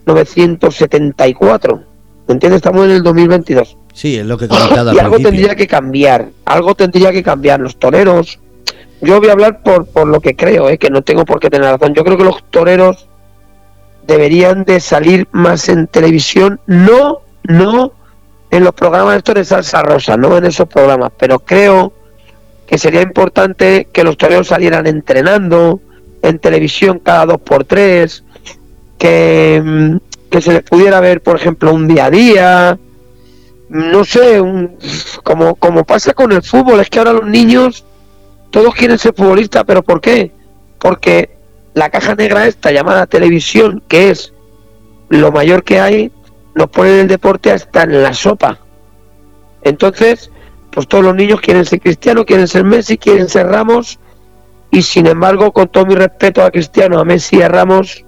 1974. 0.06 1.84
¿Me 2.28 2.34
entiendes? 2.34 2.58
Estamos 2.58 2.86
en 2.86 2.92
el 2.92 3.04
2022. 3.04 3.78
Sí, 3.94 4.18
es 4.18 4.26
lo 4.26 4.38
que 4.38 4.46
he 4.46 4.48
comentado 4.48 4.94
Y 4.94 5.00
algo 5.00 5.20
tendría 5.20 5.56
que 5.56 5.68
cambiar, 5.68 6.30
algo 6.46 6.76
tendría 6.76 7.12
que 7.12 7.24
cambiar. 7.24 7.60
Los 7.60 7.78
toreros, 7.78 8.40
yo 9.02 9.20
voy 9.20 9.30
a 9.30 9.34
hablar 9.34 9.64
por, 9.64 9.86
por 9.86 10.08
lo 10.08 10.20
que 10.20 10.36
creo, 10.36 10.70
¿eh? 10.70 10.78
que 10.78 10.90
no 10.90 11.02
tengo 11.02 11.24
por 11.24 11.40
qué 11.40 11.50
tener 11.50 11.72
razón. 11.72 11.94
Yo 11.94 12.04
creo 12.04 12.18
que 12.18 12.26
los 12.26 12.44
toreros 12.50 13.08
deberían 14.06 14.66
de 14.66 14.80
salir 14.80 15.28
más 15.32 15.70
en 15.70 15.88
televisión, 15.88 16.60
no, 16.68 17.22
no 17.44 17.94
en 18.52 18.64
los 18.64 18.74
programas 18.74 19.18
estos 19.18 19.36
de 19.36 19.46
salsa 19.46 19.82
rosa, 19.82 20.18
no 20.18 20.38
en 20.38 20.46
esos 20.46 20.68
programas, 20.68 21.12
pero 21.18 21.40
creo 21.40 21.94
que 22.68 22.78
sería 22.78 23.02
importante 23.02 23.88
que 23.92 24.04
los 24.04 24.18
toreros 24.18 24.48
salieran 24.48 24.88
entrenando 24.88 25.80
en 26.22 26.40
televisión 26.40 27.00
cada 27.00 27.26
dos 27.26 27.38
por 27.40 27.64
tres, 27.64 28.25
que, 28.98 29.62
mm, 29.64 29.98
que 30.30 30.42
se 30.42 30.54
les 30.54 30.64
pudiera 30.64 31.00
ver, 31.00 31.22
por 31.22 31.36
ejemplo, 31.36 31.74
un 31.74 31.88
día 31.88 32.06
a 32.06 32.10
día, 32.10 32.80
no 33.70 34.04
sé, 34.04 34.40
un, 34.40 34.78
como, 35.24 35.56
como 35.56 35.84
pasa 35.84 36.14
con 36.14 36.32
el 36.32 36.44
fútbol, 36.44 36.80
es 36.80 36.90
que 36.90 37.00
ahora 37.00 37.14
los 37.14 37.28
niños 37.28 37.86
todos 38.52 38.74
quieren 38.76 38.98
ser 38.98 39.14
futbolistas, 39.14 39.64
pero 39.66 39.84
¿por 39.84 40.02
qué? 40.02 40.32
Porque 40.80 41.38
la 41.74 41.90
caja 41.90 42.16
negra 42.16 42.48
esta 42.48 42.72
llamada 42.72 43.06
televisión, 43.06 43.84
que 43.88 44.12
es 44.12 44.34
lo 45.10 45.32
mayor 45.32 45.64
que 45.64 45.80
hay, 45.80 46.12
nos 46.54 46.70
pone 46.70 47.02
el 47.02 47.08
deporte 47.08 47.52
hasta 47.52 47.84
en 47.84 48.02
la 48.02 48.14
sopa. 48.14 48.60
Entonces, 49.62 50.32
pues 50.72 50.88
todos 50.88 51.04
los 51.04 51.16
niños 51.16 51.42
quieren 51.42 51.66
ser 51.66 51.82
Cristiano, 51.82 52.26
quieren 52.26 52.48
ser 52.48 52.64
Messi, 52.64 52.98
quieren 52.98 53.28
ser 53.28 53.48
Ramos, 53.48 54.00
y 54.72 54.82
sin 54.82 55.08
embargo, 55.08 55.52
con 55.52 55.68
todo 55.68 55.86
mi 55.86 55.96
respeto 55.96 56.44
a 56.44 56.52
Cristiano, 56.52 57.00
a 57.00 57.06
Messi 57.06 57.38
y 57.38 57.42
a 57.42 57.48
Ramos, 57.50 58.06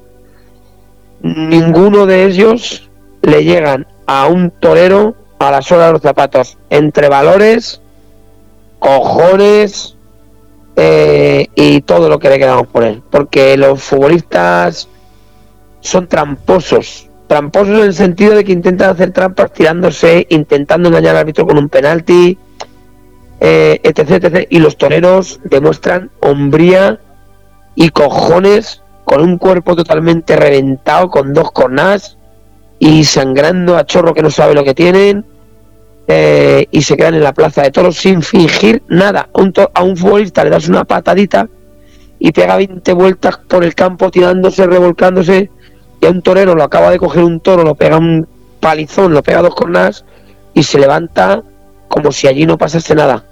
ninguno 1.21 2.05
de 2.05 2.25
ellos 2.25 2.89
le 3.21 3.43
llegan 3.43 3.87
a 4.05 4.27
un 4.27 4.51
torero 4.51 5.15
a 5.39 5.51
la 5.51 5.61
sola 5.61 5.87
de 5.87 5.93
los 5.93 6.01
zapatos, 6.01 6.57
entre 6.69 7.09
valores, 7.09 7.81
cojones, 8.79 9.97
eh, 10.79 11.47
y 11.55 11.81
todo 11.81 12.07
lo 12.07 12.19
que 12.19 12.29
le 12.29 12.37
quedamos 12.37 12.67
por 12.67 12.83
él. 12.83 13.01
Porque 13.09 13.57
los 13.57 13.83
futbolistas 13.83 14.87
son 15.81 16.07
tramposos. 16.07 17.09
Tramposos 17.27 17.79
en 17.79 17.83
el 17.83 17.93
sentido 17.93 18.35
de 18.35 18.45
que 18.45 18.51
intentan 18.51 18.91
hacer 18.91 19.11
trampas 19.11 19.51
tirándose, 19.51 20.27
intentando 20.29 20.87
engañar 20.87 21.15
al 21.15 21.21
árbitro 21.21 21.47
con 21.47 21.57
un 21.57 21.67
penalti, 21.67 22.37
eh, 23.39 23.81
etc, 23.83 24.23
etc. 24.23 24.47
Y 24.49 24.59
los 24.59 24.77
toreros 24.77 25.39
demuestran 25.43 26.11
hombría 26.21 26.99
y 27.73 27.89
cojones 27.89 28.83
con 29.07 29.21
un 29.21 29.37
cuerpo 29.37 29.73
totalmente 29.73 30.35
reventado, 30.35 31.09
con 31.09 31.33
dos 31.33 31.53
cornas 31.53 32.17
y 32.77 33.05
sangrando 33.05 33.77
a 33.77 33.85
chorro 33.85 34.13
que 34.13 34.21
no 34.21 34.29
sabe 34.29 34.53
lo 34.53 34.65
que 34.65 34.73
tienen 34.73 35.23
eh, 36.09 36.67
y 36.71 36.81
se 36.81 36.97
quedan 36.97 37.15
en 37.15 37.23
la 37.23 37.31
plaza 37.31 37.61
de 37.61 37.71
toros 37.71 37.95
sin 37.95 38.21
fingir 38.21 38.83
nada. 38.89 39.29
Un, 39.31 39.53
a 39.73 39.81
un 39.81 39.95
futbolista 39.95 40.43
le 40.43 40.49
das 40.49 40.67
una 40.67 40.83
patadita 40.83 41.47
y 42.19 42.33
pega 42.33 42.57
20 42.57 42.91
vueltas 42.91 43.37
por 43.47 43.63
el 43.63 43.75
campo 43.75 44.11
tirándose, 44.11 44.67
revolcándose 44.67 45.51
y 46.01 46.05
a 46.05 46.09
un 46.09 46.21
torero 46.21 46.53
lo 46.53 46.63
acaba 46.63 46.91
de 46.91 46.99
coger 46.99 47.23
un 47.23 47.39
toro, 47.39 47.63
lo 47.63 47.75
pega 47.75 47.95
un 47.95 48.27
palizón, 48.59 49.13
lo 49.13 49.23
pega 49.23 49.41
dos 49.41 49.55
cornas 49.55 50.03
y 50.53 50.63
se 50.63 50.79
levanta 50.79 51.43
como 51.87 52.11
si 52.11 52.27
allí 52.27 52.45
no 52.45 52.57
pasase 52.57 52.93
nada. 52.93 53.23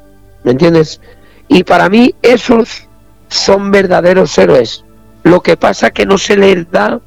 ¿Me 0.46 0.52
entiendes? 0.52 1.02
Y 1.50 1.66
para 1.66 1.90
mí 1.90 2.16
esos 2.22 2.88
son 3.28 3.72
verdaderos 3.72 4.38
héroes. 4.38 4.85
Lo 5.26 5.42
que 5.42 5.58
pasa 5.58 5.92
que 5.92 6.06
no 6.06 6.18
se 6.18 6.38
les 6.38 6.72
da 6.72 7.02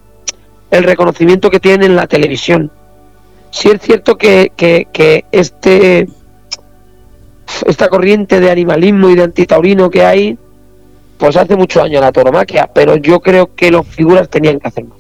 el 0.71 0.85
reconocimiento 0.85 1.51
que 1.51 1.59
tienen 1.59 1.91
en 1.91 1.97
la 1.97 2.07
televisión 2.07 2.71
sí 3.51 3.69
es 3.69 3.81
cierto 3.81 4.17
que, 4.17 4.53
que, 4.57 5.25
este 5.33 6.09
esta 7.67 7.89
corriente 7.89 8.41
de 8.41 8.51
animalismo 8.51 9.09
y 9.09 9.15
de 9.15 9.23
antitaurino 9.23 9.89
que 9.89 10.05
hay, 10.05 10.39
pues 11.17 11.37
hace 11.37 11.57
mucho 11.57 11.83
años 11.83 12.03
la 12.03 12.13
toromaquia, 12.13 12.71
pero 12.75 12.97
yo 12.97 13.21
creo 13.21 13.55
que 13.55 13.71
los 13.71 13.87
figuras 13.87 14.29
tenían 14.29 14.61
que 14.61 14.69
hacer 14.69 14.85
más. 14.85 14.99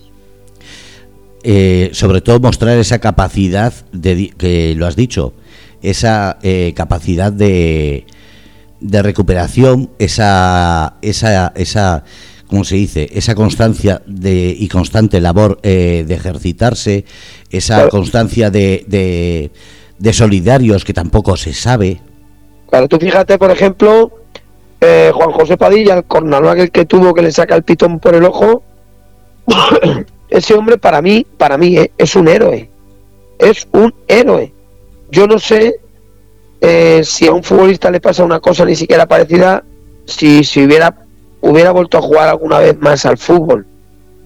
Eh, 1.45 1.91
sobre 1.93 2.21
todo 2.21 2.41
mostrar 2.41 2.79
esa 2.79 3.01
capacidad 3.01 3.73
de 3.93 4.31
que 4.37 4.75
lo 4.77 4.87
has 4.87 4.97
dicho, 4.97 5.35
esa 5.83 6.39
eh, 6.43 6.73
capacidad 6.75 7.31
de, 7.31 8.07
de 8.81 9.03
recuperación, 9.03 9.91
esa 9.99 10.95
esa 11.03 11.53
esa 11.55 12.05
como 12.49 12.65
se 12.65 12.77
dice, 12.77 13.09
esa 13.13 13.35
constancia 13.35 14.03
de, 14.07 14.57
y 14.59 14.69
constante 14.69 15.21
labor 15.21 15.61
eh, 15.63 16.05
de 16.07 16.15
ejercitarse, 16.15 17.05
esa 17.51 17.89
constancia 17.89 18.51
de, 18.51 18.85
de, 19.99 20.13
solidarios 20.13 20.85
que 20.85 20.95
tampoco 20.95 21.37
se 21.37 21.53
sabe. 21.53 22.01
Claro, 22.71 22.89
tú 22.89 22.99
fíjate, 22.99 23.39
por 23.39 23.51
ejemplo, 23.51 24.13
eh, 24.81 25.13
Juan 25.15 25.31
José 25.33 25.59
Padilla, 25.59 25.95
el 25.95 26.05
cornalón 26.05 26.53
aquel 26.53 26.71
que 26.71 26.87
tuvo 26.87 27.13
que 27.13 27.23
le 27.23 27.33
saca 27.33 27.55
el 27.55 27.65
pitón 27.65 28.01
por 28.01 28.15
el 28.15 28.25
ojo, 28.25 28.63
ese 30.31 30.55
hombre 30.55 30.79
para 30.79 31.03
mí, 31.03 31.27
para 31.37 31.59
mí 31.59 31.77
eh, 31.77 31.93
es 31.99 32.17
un 32.17 32.29
héroe, 32.29 32.71
es 33.39 33.69
un 33.73 33.95
héroe. 34.09 34.55
Yo 35.11 35.27
no 35.27 35.39
sé 35.39 35.81
si 37.05 37.29
a 37.29 37.33
un 37.33 37.45
futbolista 37.45 37.91
le 37.91 38.01
pasa 38.01 38.25
una 38.25 38.41
cosa 38.41 38.65
ni 38.65 38.75
siquiera 38.75 39.07
parecida, 39.07 39.63
si, 40.07 40.43
si 40.43 40.65
hubiera 40.65 41.08
hubiera 41.41 41.71
vuelto 41.73 41.99
a 41.99 42.03
jugar 42.03 42.29
alguna 42.29 42.59
vez 42.59 42.79
más 42.79 43.07
al 43.07 43.19
fútbol. 43.19 43.67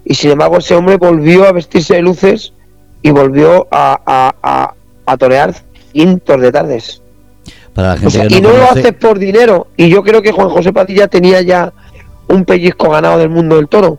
Y 0.05 0.15
sin 0.15 0.33
embargo 0.33 0.59
ese 0.59 0.75
hombre 0.75 0.97
volvió 0.97 1.47
a 1.47 1.53
vestirse 1.53 1.95
de 1.95 2.03
luces 2.03 2.53
y 3.03 3.11
volvió 3.11 3.67
a, 3.71 4.01
a, 4.43 4.75
a, 5.07 5.17
torear 5.17 5.55
cientos 5.93 6.41
de 6.41 6.53
tardes. 6.53 7.03
Para 7.75 7.95
la 7.95 7.97
gente 7.97 8.35
y 8.35 8.41
no 8.41 8.51
lo 8.51 8.65
hace 8.65 8.93
por 8.93 9.19
dinero. 9.19 9.69
Y 9.77 9.89
yo 9.89 10.03
creo 10.03 10.23
que 10.23 10.33
Juan 10.33 10.51
José 10.51 10.73
Padilla 10.73 11.09
tenía 11.09 11.43
ya 11.43 11.73
un 12.29 12.45
pellizco 12.45 12.91
ganado 12.91 13.19
del 13.19 13.29
mundo 13.29 13.57
del 13.57 13.69
toro. 13.69 13.99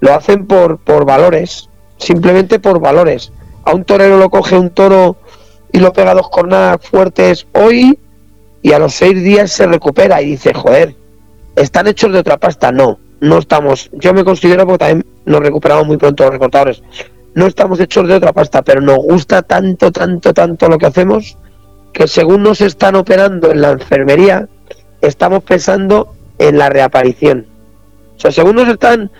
Lo 0.00 0.14
hacen 0.14 0.46
por, 0.46 0.78
por 0.78 1.04
valores, 1.04 1.68
simplemente 1.98 2.58
por 2.58 2.80
valores. 2.80 3.32
A 3.64 3.74
un 3.74 3.84
torero 3.84 4.18
lo 4.18 4.28
coge 4.30 4.56
un 4.56 4.70
toro 4.70 5.16
y 5.72 5.78
lo 5.78 5.92
pega 5.92 6.14
dos 6.14 6.28
cornadas 6.28 6.78
fuertes 6.82 7.46
hoy 7.52 7.98
y 8.62 8.72
a 8.72 8.78
los 8.78 8.94
seis 8.94 9.22
días 9.22 9.50
se 9.50 9.66
recupera 9.66 10.22
y 10.22 10.30
dice, 10.30 10.54
joder, 10.54 10.94
¿Están 11.56 11.86
hechos 11.86 12.12
de 12.12 12.18
otra 12.18 12.36
pasta? 12.36 12.72
No, 12.72 12.98
no 13.20 13.38
estamos. 13.38 13.90
Yo 13.92 14.12
me 14.12 14.24
considero 14.24 14.66
porque 14.66 14.78
también 14.78 15.06
nos 15.24 15.40
recuperamos 15.40 15.86
muy 15.86 15.96
pronto 15.96 16.24
los 16.24 16.32
recortadores. 16.32 16.82
no 17.34 17.46
estamos 17.46 17.80
hechos 17.80 18.06
de 18.06 18.14
otra 18.14 18.32
pasta, 18.32 18.62
pero 18.62 18.80
nos 18.80 18.98
gusta 18.98 19.42
tanto, 19.42 19.90
tanto, 19.90 20.32
tanto 20.32 20.68
lo 20.68 20.78
que 20.78 20.86
hacemos 20.86 21.36
que 21.94 22.08
según 22.08 22.42
nos 22.42 22.60
están 22.60 22.96
operando 22.96 23.52
en 23.52 23.62
la 23.62 23.70
enfermería, 23.70 24.48
estamos 25.00 25.44
pensando 25.44 26.12
en 26.38 26.58
la 26.58 26.68
reaparición. 26.68 27.46
O 28.16 28.20
sea, 28.20 28.32
según 28.32 28.56
nos 28.56 28.68
están 28.68 29.10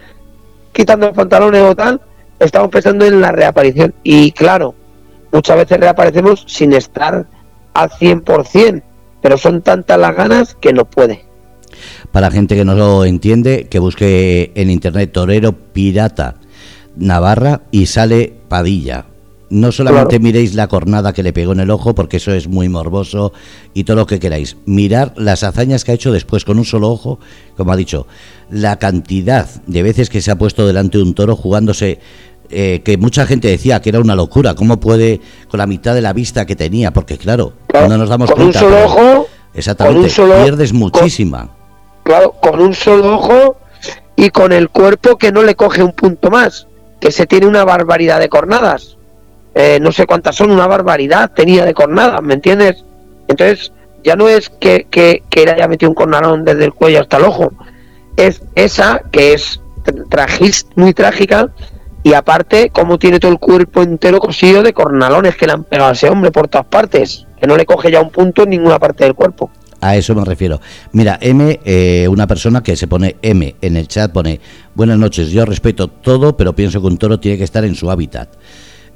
quitando 0.73 1.13
pantalones 1.13 1.63
o 1.63 1.77
tal, 1.77 2.01
estamos 2.41 2.71
pensando 2.71 3.07
en 3.07 3.21
la 3.21 3.31
reaparición. 3.31 3.95
Y 4.03 4.33
claro, 4.33 4.75
muchas 5.33 5.57
veces 5.57 5.79
reaparecemos 5.79 6.45
sin 6.49 6.73
estar 6.73 7.27
al 7.75 7.91
100%, 7.91 8.83
pero 9.23 9.39
son 9.39 9.63
tantas 9.63 9.99
las 9.99 10.17
ganas 10.17 10.55
que 10.57 10.73
no 10.73 10.85
puede. 10.85 11.24
Para 12.15 12.31
gente 12.31 12.55
que 12.55 12.65
no 12.65 12.77
lo 12.77 13.05
entiende, 13.05 13.67
que 13.69 13.81
busque 13.81 14.53
en 14.55 14.71
internet 14.71 15.11
Torero 15.11 15.51
Pirata 15.51 16.37
Navarra 16.95 17.63
y 17.73 17.87
sale 17.87 18.33
Padilla. 18.47 19.07
No 19.51 19.73
solamente 19.73 20.21
miréis 20.21 20.55
la 20.55 20.69
cornada 20.69 21.13
que 21.13 21.25
le 21.25 21.33
pegó 21.33 21.55
en 21.55 21.59
el 21.59 21.73
ojo, 21.73 21.97
porque 21.97 22.19
eso 22.19 22.33
es 22.33 22.47
muy 22.47 22.69
morboso 22.69 23.33
y 23.75 23.83
todo 23.83 23.97
lo 23.97 24.07
que 24.07 24.21
queráis. 24.21 24.57
Mirar 24.65 25.13
las 25.17 25.43
hazañas 25.43 25.83
que 25.83 25.91
ha 25.91 25.97
hecho 25.97 26.13
después 26.13 26.45
con 26.45 26.57
un 26.61 26.65
solo 26.65 26.89
ojo, 26.93 27.19
como 27.57 27.73
ha 27.73 27.77
dicho, 27.77 28.07
la 28.49 28.79
cantidad 28.79 29.49
de 29.67 29.83
veces 29.83 30.09
que 30.09 30.23
se 30.23 30.31
ha 30.31 30.39
puesto 30.39 30.69
delante 30.69 30.99
de 30.99 31.03
un 31.03 31.15
toro 31.15 31.35
jugándose 31.35 31.99
eh, 32.49 32.83
que 32.85 32.97
mucha 32.97 33.27
gente 33.27 33.49
decía 33.49 33.83
que 33.83 33.89
era 33.89 33.99
una 33.99 34.15
locura, 34.15 34.55
cómo 34.55 34.79
puede 34.79 35.21
con 35.49 35.59
la 35.59 35.67
mitad 35.67 35.97
de 35.97 36.01
la 36.01 36.13
vista 36.13 36.47
que 36.47 36.55
tenía, 36.55 36.93
porque 36.93 37.19
claro, 37.19 37.55
no 37.73 37.99
nos 37.99 38.09
damos 38.09 38.31
con 38.31 38.41
cuenta. 38.41 38.65
Un 38.65 38.71
solo 38.71 38.85
ojo, 38.85 39.27
exactamente, 39.53 40.13
pierdes 40.45 40.73
muchísima. 40.73 41.51
Claro, 42.05 42.33
con 42.33 42.61
un 42.61 42.75
solo 42.75 43.15
ojo 43.15 43.57
y 44.17 44.31
con 44.31 44.53
el 44.53 44.69
cuerpo 44.69 45.17
que 45.19 45.33
no 45.33 45.43
le 45.43 45.57
coge 45.57 45.83
un 45.83 45.93
punto 45.93 46.31
más, 46.31 46.69
que 47.01 47.11
se 47.11 47.27
tiene 47.27 47.47
una 47.47 47.65
barbaridad 47.65 48.21
de 48.21 48.29
cornadas. 48.29 48.97
Eh, 49.55 49.79
no 49.81 49.93
sé 49.93 50.07
cuántas 50.07 50.37
son, 50.37 50.51
una 50.51 50.67
barbaridad 50.67 51.33
tenía 51.35 51.65
de 51.65 51.75
cornadas, 51.75 52.23
¿me 52.23 52.35
entiendes? 52.35 52.85
Entonces, 53.29 53.73
ya 54.05 54.17
no 54.17 54.29
es 54.29 54.51
que, 54.51 54.87
que, 54.91 55.23
que 55.31 55.45
le 55.45 55.53
haya 55.53 55.67
metido 55.67 55.91
un 55.91 55.95
cornalón 55.95 56.45
desde 56.45 56.65
el 56.65 56.75
cuello 56.75 57.01
hasta 57.01 57.17
el 57.17 57.25
ojo, 57.25 57.53
es 58.17 58.43
esa 58.55 59.03
que 59.11 59.33
es 59.33 59.61
muy 60.77 60.95
trágica 60.95 61.51
y 62.03 62.15
aparte 62.15 62.71
cómo 62.71 62.99
tiene 62.99 63.19
todo 63.19 63.33
el 63.33 63.39
cuerpo 63.39 63.83
entero 63.83 64.19
cosido 64.19 64.63
de 64.63 64.73
cornalones 64.73 65.37
que 65.37 65.47
le 65.47 65.53
han 65.53 65.65
pegado 65.65 65.91
a 65.91 65.93
ese 65.93 66.09
hombre 66.09 66.31
por 66.31 66.49
todas 66.49 66.67
partes, 66.67 67.27
que 67.41 67.47
no 67.47 67.57
le 67.57 67.67
coge 67.67 67.91
ya 67.91 68.01
un 68.01 68.11
punto 68.11 68.43
en 68.43 68.51
ninguna 68.51 68.79
parte 68.79 69.05
del 69.05 69.15
cuerpo. 69.15 69.51
A 69.85 69.97
eso 69.97 70.15
me 70.15 70.25
refiero. 70.25 70.63
Mira, 70.93 71.19
M, 71.21 71.61
eh, 71.63 72.09
una 72.09 72.27
persona 72.27 72.63
que 72.63 72.75
se 72.75 72.87
pone 72.87 73.17
M 73.21 73.55
en 73.61 73.77
el 73.77 73.87
chat 73.87 74.11
pone, 74.11 74.41
buenas 74.75 74.97
noches, 74.97 75.29
yo 75.29 75.45
respeto 75.45 75.89
todo, 75.89 76.39
pero 76.39 76.55
pienso 76.55 76.81
que 76.81 76.87
un 76.87 76.97
toro 76.97 77.21
tiene 77.21 77.37
que 77.37 77.45
estar 77.45 77.67
en 77.67 77.75
su 77.75 77.91
hábitat. 77.91 78.31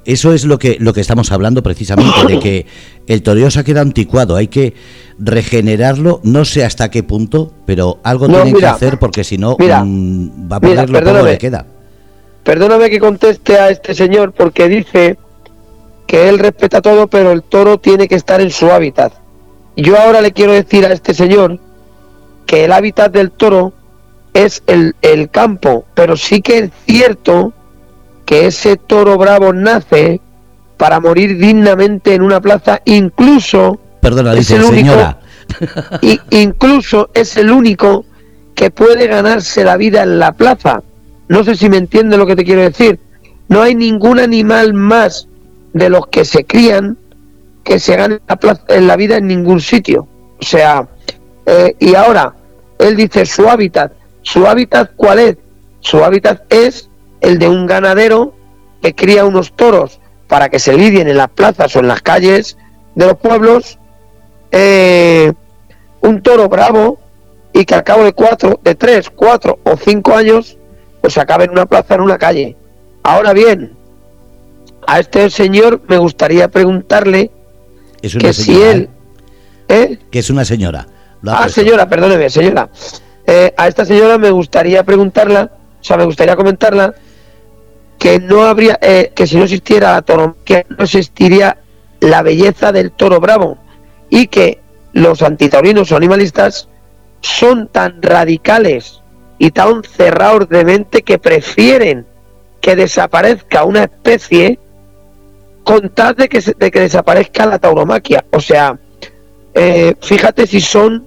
Eso 0.03 0.33
es 0.33 0.45
lo 0.45 0.57
que, 0.57 0.77
lo 0.79 0.91
que 0.91 1.01
estamos 1.01 1.31
hablando 1.31 1.61
precisamente, 1.61 2.25
de 2.27 2.39
que 2.39 2.65
el 3.05 3.21
toreo 3.21 3.51
se 3.51 3.59
ha 3.59 3.63
quedado 3.63 3.85
anticuado, 3.85 4.35
hay 4.35 4.47
que 4.47 4.73
regenerarlo, 5.19 6.21
no 6.23 6.43
sé 6.43 6.65
hasta 6.65 6.89
qué 6.89 7.03
punto, 7.03 7.53
pero 7.67 7.99
algo 8.01 8.27
tiene 8.27 8.51
que 8.51 8.65
hacer 8.65 8.97
porque 8.97 9.23
si 9.23 9.37
no 9.37 9.57
mm, 9.59 10.51
va 10.51 10.55
a 10.55 10.59
perder 10.59 10.89
lo 10.89 11.03
que 11.03 11.23
le 11.23 11.37
queda. 11.37 11.67
Perdóname 12.43 12.89
que 12.89 12.99
conteste 12.99 13.59
a 13.59 13.69
este 13.69 13.93
señor 13.93 14.31
porque 14.31 14.67
dice 14.67 15.19
que 16.07 16.29
él 16.29 16.39
respeta 16.39 16.81
todo, 16.81 17.05
pero 17.05 17.31
el 17.31 17.43
toro 17.43 17.77
tiene 17.77 18.07
que 18.07 18.15
estar 18.15 18.41
en 18.41 18.49
su 18.49 18.71
hábitat. 18.71 19.13
Yo 19.81 19.97
ahora 19.97 20.21
le 20.21 20.31
quiero 20.31 20.53
decir 20.53 20.85
a 20.85 20.93
este 20.93 21.13
señor 21.13 21.59
que 22.45 22.65
el 22.65 22.71
hábitat 22.71 23.11
del 23.11 23.31
toro 23.31 23.73
es 24.33 24.63
el, 24.67 24.95
el 25.01 25.29
campo, 25.29 25.85
pero 25.93 26.17
sí 26.17 26.41
que 26.41 26.59
es 26.59 26.71
cierto 26.85 27.53
que 28.25 28.45
ese 28.45 28.77
toro 28.77 29.17
bravo 29.17 29.53
nace 29.53 30.21
para 30.77 30.99
morir 30.99 31.37
dignamente 31.37 32.13
en 32.13 32.21
una 32.21 32.39
plaza, 32.39 32.81
incluso 32.85 33.79
Perdona, 34.01 34.33
dice 34.33 34.55
el 34.55 34.63
señora. 34.63 35.19
y, 36.01 36.19
incluso 36.31 37.09
es 37.13 37.35
el 37.37 37.51
único 37.51 38.05
que 38.55 38.71
puede 38.71 39.07
ganarse 39.07 39.63
la 39.63 39.77
vida 39.77 40.03
en 40.03 40.19
la 40.19 40.31
plaza. 40.33 40.81
No 41.27 41.43
sé 41.43 41.55
si 41.55 41.69
me 41.69 41.77
entiende 41.77 42.17
lo 42.17 42.25
que 42.25 42.35
te 42.35 42.43
quiero 42.43 42.61
decir. 42.61 42.99
No 43.47 43.61
hay 43.61 43.75
ningún 43.75 44.19
animal 44.19 44.73
más 44.73 45.27
de 45.73 45.89
los 45.89 46.07
que 46.07 46.25
se 46.25 46.45
crían 46.45 46.97
que 47.63 47.79
se 47.79 47.95
gane 47.95 48.19
la 48.27 48.35
plaza, 48.35 48.63
en 48.69 48.87
la 48.87 48.95
vida 48.95 49.17
en 49.17 49.27
ningún 49.27 49.61
sitio. 49.61 50.07
O 50.39 50.45
sea, 50.45 50.87
eh, 51.45 51.75
y 51.79 51.95
ahora, 51.95 52.35
él 52.77 52.95
dice 52.95 53.25
su 53.25 53.49
hábitat. 53.49 53.93
¿Su 54.21 54.47
hábitat 54.47 54.91
cuál 54.95 55.19
es? 55.19 55.37
Su 55.79 56.03
hábitat 56.03 56.41
es 56.53 56.89
el 57.21 57.39
de 57.39 57.47
un 57.47 57.65
ganadero 57.65 58.33
que 58.81 58.95
cría 58.95 59.25
unos 59.25 59.53
toros 59.53 59.99
para 60.27 60.49
que 60.49 60.59
se 60.59 60.73
lidien 60.73 61.07
en 61.07 61.17
las 61.17 61.29
plazas 61.29 61.75
o 61.75 61.79
en 61.79 61.87
las 61.87 62.01
calles 62.01 62.57
de 62.95 63.05
los 63.05 63.17
pueblos, 63.17 63.79
eh, 64.51 65.33
un 66.01 66.21
toro 66.21 66.47
bravo 66.49 66.99
y 67.53 67.65
que 67.65 67.75
al 67.75 67.83
cabo 67.83 68.03
de 68.03 68.13
cuatro, 68.13 68.59
de 68.63 68.75
tres, 68.75 69.09
cuatro 69.09 69.59
o 69.63 69.75
cinco 69.77 70.15
años, 70.15 70.57
pues 71.01 71.17
acabe 71.17 71.45
en 71.45 71.51
una 71.51 71.65
plaza, 71.65 71.95
en 71.95 72.01
una 72.01 72.17
calle. 72.17 72.55
Ahora 73.03 73.33
bien, 73.33 73.75
a 74.87 74.99
este 74.99 75.29
señor 75.29 75.81
me 75.87 75.97
gustaría 75.97 76.47
preguntarle 76.47 77.31
que 78.01 78.33
si 78.33 78.61
él... 78.61 78.89
¿eh? 79.67 79.89
¿eh? 79.91 79.99
Que 80.11 80.19
es 80.19 80.29
una 80.29 80.45
señora. 80.45 80.87
Ah, 81.27 81.49
señora, 81.49 81.87
perdóneme, 81.87 82.29
señora. 82.29 82.69
Eh, 83.25 83.53
a 83.57 83.67
esta 83.67 83.85
señora 83.85 84.17
me 84.17 84.31
gustaría 84.31 84.83
preguntarla, 84.83 85.51
o 85.79 85.83
sea, 85.83 85.97
me 85.97 86.05
gustaría 86.05 86.35
comentarla 86.35 86.95
que 87.97 88.19
no 88.19 88.43
habría, 88.43 88.79
eh, 88.81 89.11
que 89.13 89.27
si 89.27 89.35
no 89.37 89.43
existiera 89.43 89.93
la 89.93 90.01
tauromaquia, 90.01 90.65
no 90.69 90.83
existiría 90.83 91.57
la 91.99 92.23
belleza 92.23 92.71
del 92.71 92.91
toro 92.91 93.19
bravo 93.19 93.57
y 94.09 94.27
que 94.27 94.61
los 94.93 95.21
antitaurinos 95.21 95.91
o 95.91 95.97
animalistas 95.97 96.69
son 97.21 97.67
tan 97.67 98.01
radicales 98.01 99.01
y 99.37 99.51
tan 99.51 99.83
cerrados 99.83 100.47
de 100.49 100.65
mente 100.65 101.03
que 101.03 101.19
prefieren 101.19 102.05
que 102.61 102.75
desaparezca 102.75 103.63
una 103.63 103.83
especie 103.83 104.59
con 105.69 105.89
tal 105.89 106.15
de 106.15 106.27
que, 106.27 106.41
de 106.41 106.71
que 106.71 106.79
desaparezca 106.79 107.45
la 107.45 107.59
tauromaquia. 107.59 108.25
O 108.31 108.39
sea, 108.39 108.75
eh, 109.53 109.93
fíjate 110.01 110.47
si 110.47 110.61
son 110.61 111.05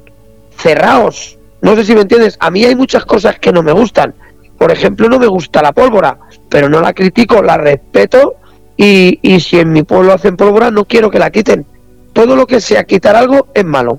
cerrados. 0.56 1.36
No 1.60 1.74
sé 1.74 1.84
si 1.84 1.96
me 1.96 2.02
entiendes. 2.02 2.36
A 2.38 2.48
mí 2.48 2.64
hay 2.64 2.76
muchas 2.76 3.04
cosas 3.04 3.40
que 3.40 3.50
no 3.50 3.64
me 3.64 3.72
gustan. 3.72 4.14
Por 4.56 4.70
ejemplo, 4.70 5.08
no 5.08 5.18
me 5.18 5.26
gusta 5.26 5.62
la 5.62 5.72
pólvora 5.72 6.16
pero 6.48 6.68
no 6.68 6.80
la 6.80 6.92
critico, 6.92 7.42
la 7.42 7.56
respeto 7.56 8.36
y, 8.76 9.18
y 9.20 9.40
si 9.40 9.58
en 9.58 9.72
mi 9.72 9.82
pueblo 9.82 10.12
hacen 10.12 10.36
pólvora 10.36 10.70
no 10.70 10.84
quiero 10.84 11.10
que 11.10 11.18
la 11.18 11.30
quiten. 11.30 11.66
Todo 12.12 12.36
lo 12.36 12.46
que 12.46 12.60
sea 12.60 12.84
quitar 12.84 13.16
algo 13.16 13.48
es 13.54 13.64
malo. 13.64 13.98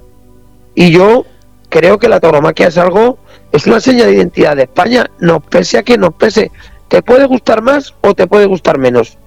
Y 0.75 0.91
yo 0.91 1.25
creo 1.67 1.99
que 1.99 2.07
la 2.07 2.21
tauromaquia 2.21 2.67
es 2.67 2.77
algo, 2.77 3.17
es 3.51 3.67
una 3.67 3.81
seña 3.81 4.05
de 4.05 4.13
identidad 4.13 4.55
de 4.55 4.63
España, 4.63 5.09
nos 5.19 5.43
pese 5.43 5.79
a 5.79 5.83
que 5.83 5.97
nos 5.97 6.13
pese. 6.13 6.51
Te 6.87 7.01
puede 7.01 7.25
gustar 7.25 7.61
más 7.61 7.93
o 7.99 8.13
te 8.13 8.27
puede 8.27 8.45
gustar 8.45 8.77
menos, 8.77 9.17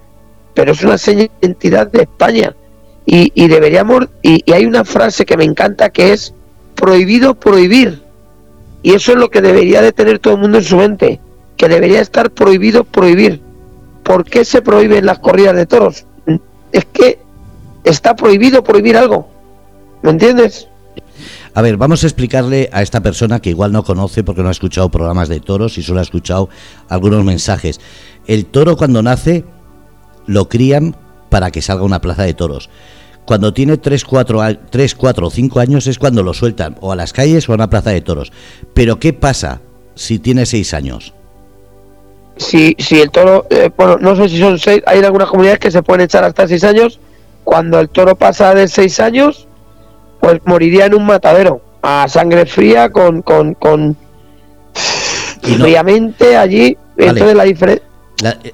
pero 0.56 0.72
es 0.72 0.82
una 0.82 0.96
seña 0.96 1.24
de 1.24 1.30
identidad 1.42 1.86
de 1.92 2.02
España. 2.02 2.56
Y, 3.04 3.30
y 3.34 3.46
deberíamos, 3.46 4.08
y, 4.22 4.42
y 4.44 4.52
hay 4.52 4.64
una 4.64 4.84
frase 4.84 5.24
que 5.26 5.36
me 5.36 5.44
encanta 5.44 5.90
que 5.90 6.12
es 6.12 6.32
prohibido 6.74 7.34
prohibir. 7.34 8.02
Y 8.82 8.94
eso 8.94 9.12
es 9.12 9.18
lo 9.18 9.30
que 9.30 9.42
debería 9.42 9.82
de 9.82 9.92
tener 9.92 10.18
todo 10.18 10.34
el 10.34 10.40
mundo 10.40 10.58
en 10.58 10.64
su 10.64 10.76
mente 10.76 11.20
que 11.56 11.68
debería 11.68 12.00
estar 12.00 12.30
prohibido 12.30 12.84
prohibir. 12.84 13.42
¿Por 14.02 14.24
qué 14.24 14.44
se 14.44 14.62
prohíben 14.62 15.04
las 15.04 15.18
corridas 15.18 15.54
de 15.56 15.66
toros? 15.66 16.06
Es 16.72 16.84
que 16.86 17.18
está 17.84 18.16
prohibido 18.16 18.64
prohibir 18.64 18.96
algo. 18.96 19.28
¿Me 20.02 20.10
entiendes? 20.10 20.68
A 21.54 21.62
ver, 21.62 21.76
vamos 21.76 22.02
a 22.02 22.06
explicarle 22.06 22.70
a 22.72 22.82
esta 22.82 23.02
persona 23.02 23.40
que 23.40 23.50
igual 23.50 23.72
no 23.72 23.84
conoce 23.84 24.24
porque 24.24 24.42
no 24.42 24.48
ha 24.48 24.52
escuchado 24.52 24.90
programas 24.90 25.28
de 25.28 25.40
toros 25.40 25.76
y 25.78 25.82
solo 25.82 26.00
ha 26.00 26.02
escuchado 26.02 26.48
algunos 26.88 27.24
mensajes. 27.24 27.80
El 28.26 28.46
toro 28.46 28.76
cuando 28.76 29.02
nace 29.02 29.44
lo 30.26 30.48
crían 30.48 30.96
para 31.28 31.50
que 31.50 31.62
salga 31.62 31.84
una 31.84 32.00
plaza 32.00 32.24
de 32.24 32.34
toros. 32.34 32.70
Cuando 33.24 33.52
tiene 33.52 33.76
3, 33.76 34.04
4, 34.04 34.40
3, 34.70 34.94
4 34.94 35.26
o 35.26 35.30
5 35.30 35.60
años 35.60 35.86
es 35.86 35.98
cuando 35.98 36.22
lo 36.22 36.32
sueltan 36.32 36.76
o 36.80 36.92
a 36.92 36.96
las 36.96 37.12
calles 37.12 37.48
o 37.48 37.52
a 37.52 37.56
una 37.56 37.70
plaza 37.70 37.90
de 37.90 38.00
toros. 38.00 38.32
Pero 38.72 39.00
¿qué 39.00 39.12
pasa 39.12 39.60
si 39.94 40.18
tiene 40.18 40.46
6 40.46 40.74
años? 40.74 41.12
si, 42.36 42.76
si 42.78 43.00
el 43.00 43.10
toro, 43.10 43.46
eh, 43.50 43.70
bueno, 43.76 43.96
no 44.00 44.14
sé 44.16 44.28
si 44.28 44.38
son 44.38 44.58
seis, 44.58 44.82
hay 44.86 45.00
algunas 45.00 45.28
comunidades 45.28 45.58
que 45.58 45.70
se 45.70 45.82
pueden 45.82 46.02
echar 46.04 46.24
hasta 46.24 46.46
seis 46.46 46.64
años. 46.64 47.00
Cuando 47.44 47.78
el 47.78 47.88
toro 47.88 48.16
pasa 48.16 48.54
de 48.54 48.68
seis 48.68 49.00
años, 49.00 49.46
pues 50.20 50.40
moriría 50.44 50.86
en 50.86 50.94
un 50.94 51.06
matadero, 51.06 51.60
a 51.82 52.06
sangre 52.08 52.46
fría, 52.46 52.90
con, 52.90 53.22
con, 53.22 53.54
con 53.54 53.96
fríamente 55.42 56.36
allí. 56.36 56.76
Entonces 56.96 57.36
la 57.36 57.44
diferencia. 57.44 57.85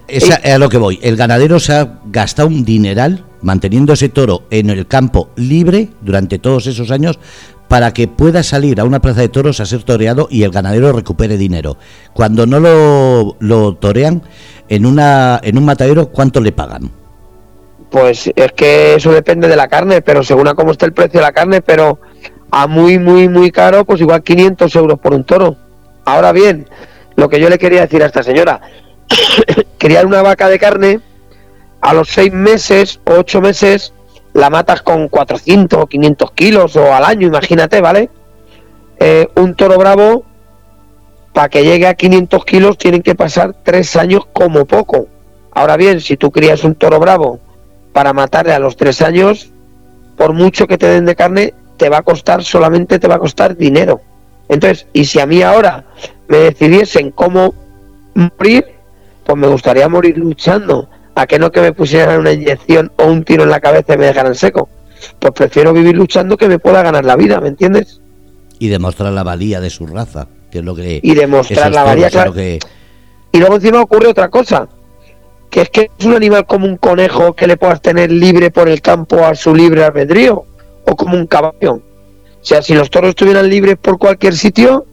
Esa 0.09 0.35
es 0.37 0.55
a 0.55 0.59
lo 0.59 0.69
que 0.69 0.79
voy. 0.79 0.99
El 1.03 1.17
ganadero 1.17 1.61
se 1.61 1.75
ha 1.75 2.01
gastado 2.07 2.49
un 2.49 2.65
dineral 2.65 3.25
manteniendo 3.43 3.93
ese 3.93 4.09
toro 4.09 4.45
en 4.51 4.71
el 4.71 4.87
campo 4.87 5.31
libre 5.37 5.89
durante 6.01 6.39
todos 6.39 6.67
esos 6.67 6.91
años 6.91 7.19
para 7.69 7.95
que 7.95 8.07
pueda 8.07 8.43
salir 8.43 8.81
a 8.81 8.85
una 8.85 9.01
plaza 9.01 9.23
de 9.23 9.29
toros 9.29 9.61
a 9.61 9.67
ser 9.67 9.83
toreado 9.83 10.29
y 10.31 10.43
el 10.43 10.51
ganadero 10.51 10.93
recupere 10.93 11.37
dinero. 11.37 11.79
Cuando 12.13 12.45
no 12.47 12.61
lo, 12.61 13.37
lo 13.41 13.75
torean 13.77 14.23
en, 14.69 14.85
una, 14.85 15.41
en 15.43 15.57
un 15.57 15.65
matadero, 15.65 16.09
¿cuánto 16.09 16.41
le 16.41 16.53
pagan? 16.53 16.91
Pues 17.91 18.31
es 18.35 18.53
que 18.53 18.97
eso 18.97 19.13
depende 19.13 19.49
de 19.49 19.57
la 19.57 19.69
carne, 19.69 20.03
pero 20.03 20.23
según 20.23 20.49
a 20.49 20.55
cómo 20.55 20.73
está 20.73 20.87
el 20.87 20.93
precio 20.93 21.21
de 21.21 21.27
la 21.27 21.33
carne, 21.33 21.63
pero 21.63 21.99
a 22.51 22.67
muy, 22.67 22.99
muy, 22.99 23.29
muy 23.29 23.51
caro, 23.51 23.85
pues 23.85 24.01
igual 24.01 24.23
500 24.23 24.77
euros 24.77 24.99
por 24.99 25.15
un 25.15 25.25
toro. 25.25 25.57
Ahora 26.05 26.33
bien, 26.33 26.69
lo 27.17 27.29
que 27.29 27.41
yo 27.41 27.49
le 27.49 27.59
quería 27.59 27.81
decir 27.83 28.03
a 28.03 28.07
esta 28.07 28.23
señora, 28.23 28.61
criar 29.79 30.07
una 30.07 30.23
vaca 30.23 30.49
de 30.49 30.59
carne, 30.59 31.01
a 31.81 31.93
los 31.95 32.09
seis 32.09 32.33
meses 32.33 33.01
o 33.05 33.15
ocho 33.15 33.41
meses 33.41 33.93
la 34.33 34.51
matas 34.51 34.83
con 34.83 35.09
400 35.09 35.83
o 35.83 35.87
500 35.87 36.33
kilos 36.33 36.77
o 36.77 36.95
al 36.95 37.05
año, 37.05 37.27
imagínate, 37.27 37.81
¿vale? 37.81 38.09
Eh, 38.99 39.29
un 39.37 39.55
toro 39.55 39.77
bravo, 39.79 40.25
para 41.33 41.49
que 41.49 41.65
llegue 41.65 41.87
a 41.87 41.95
500 41.95 42.45
kilos, 42.45 42.79
tienen 42.79 43.03
que 43.03 43.15
pasar 43.15 43.55
tres 43.63 43.97
años 43.97 44.27
como 44.33 44.65
poco. 44.65 45.09
Ahora 45.51 45.77
bien, 45.77 46.01
si 46.01 46.17
tú 46.17 46.31
crías 46.31 46.65
un 46.65 46.75
toro 46.75 46.99
bravo 46.99 47.41
para 47.93 48.13
matarle 48.13 48.55
a 48.55 48.59
los 48.59 48.77
tres 48.77 49.03
años, 49.03 49.51
por 50.17 50.33
mucho 50.33 50.67
que 50.67 50.79
te 50.79 50.87
den 50.87 51.05
de 51.05 51.17
carne, 51.17 51.53
te 51.77 51.89
va 51.89 51.99
a 51.99 52.03
costar, 52.03 52.43
solamente 52.43 52.99
te 52.99 53.09
va 53.09 53.17
a 53.17 53.19
costar 53.19 53.57
dinero. 53.57 54.01
Entonces, 54.49 54.87
y 54.93 55.05
si 55.05 55.21
a 55.21 55.27
mí 55.27 55.43
ahora 55.43 55.85
me 56.29 56.39
decidiesen 56.39 57.11
cómo 57.11 57.55
morir, 58.15 58.72
pues 59.25 59.39
me 59.39 59.47
gustaría 59.47 59.89
morir 59.89 60.19
luchando, 60.19 60.89
a 61.15 61.27
que 61.27 61.39
no 61.39 61.53
que 61.53 61.61
me 61.61 61.73
pusieran 61.73 62.21
una 62.21 62.33
inyección 62.33 62.93
o 62.97 63.07
un 63.07 63.25
tiro 63.25 63.45
en 63.45 63.51
la 63.51 63.61
cabeza 63.61 63.95
y 63.95 63.99
me 63.99 64.07
dejaran 64.07 64.35
seco. 64.35 64.69
Pues 65.19 65.33
prefiero 65.33 65.73
vivir 65.73 65.97
luchando 65.97 66.37
que 66.37 66.49
me 66.49 66.59
pueda 66.59 66.83
ganar 66.83 67.05
la 67.05 67.17
vida, 67.17 67.41
¿me 67.41 67.49
entiendes? 67.49 68.01
Y 68.59 68.69
demostrar 68.69 69.13
la 69.13 69.23
valía 69.23 69.61
de 69.61 69.71
su 69.71 69.87
raza, 69.87 70.29
que 70.51 70.59
es 70.59 70.65
lo 70.65 70.75
que... 70.75 71.01
Y 71.03 71.15
demostrar 71.15 71.73
la 71.73 71.85
valía, 71.85 72.11
claro. 72.11 72.33
Que... 72.33 72.59
Y 73.33 73.39
luego 73.39 73.57
encima 73.57 73.81
ocurre 73.81 74.09
otra 74.09 74.29
cosa, 74.29 74.69
que 75.51 75.63
es 75.63 75.71
que 75.71 75.91
es 75.99 76.07
un 76.07 76.15
animal 76.15 76.47
como 76.47 76.67
un 76.67 76.77
conejo 76.77 77.35
que 77.35 77.47
le 77.47 77.57
puedas 77.57 77.83
tener 77.83 78.11
libre 78.11 78.51
por 78.51 78.69
el 78.69 78.81
campo 78.81 79.25
a 79.25 79.35
su 79.35 79.55
libre 79.55 79.85
albedrío, 79.85 80.45
o 80.87 80.97
como 80.97 81.17
un 81.17 81.27
caballo. 81.27 81.75
O 81.75 82.45
sea, 82.45 82.63
si 82.63 82.75
los 82.75 82.91
toros 82.91 83.11
estuvieran 83.11 83.49
libres 83.49 83.77
por 83.81 83.99
cualquier 83.99 84.35
sitio, 84.35 84.87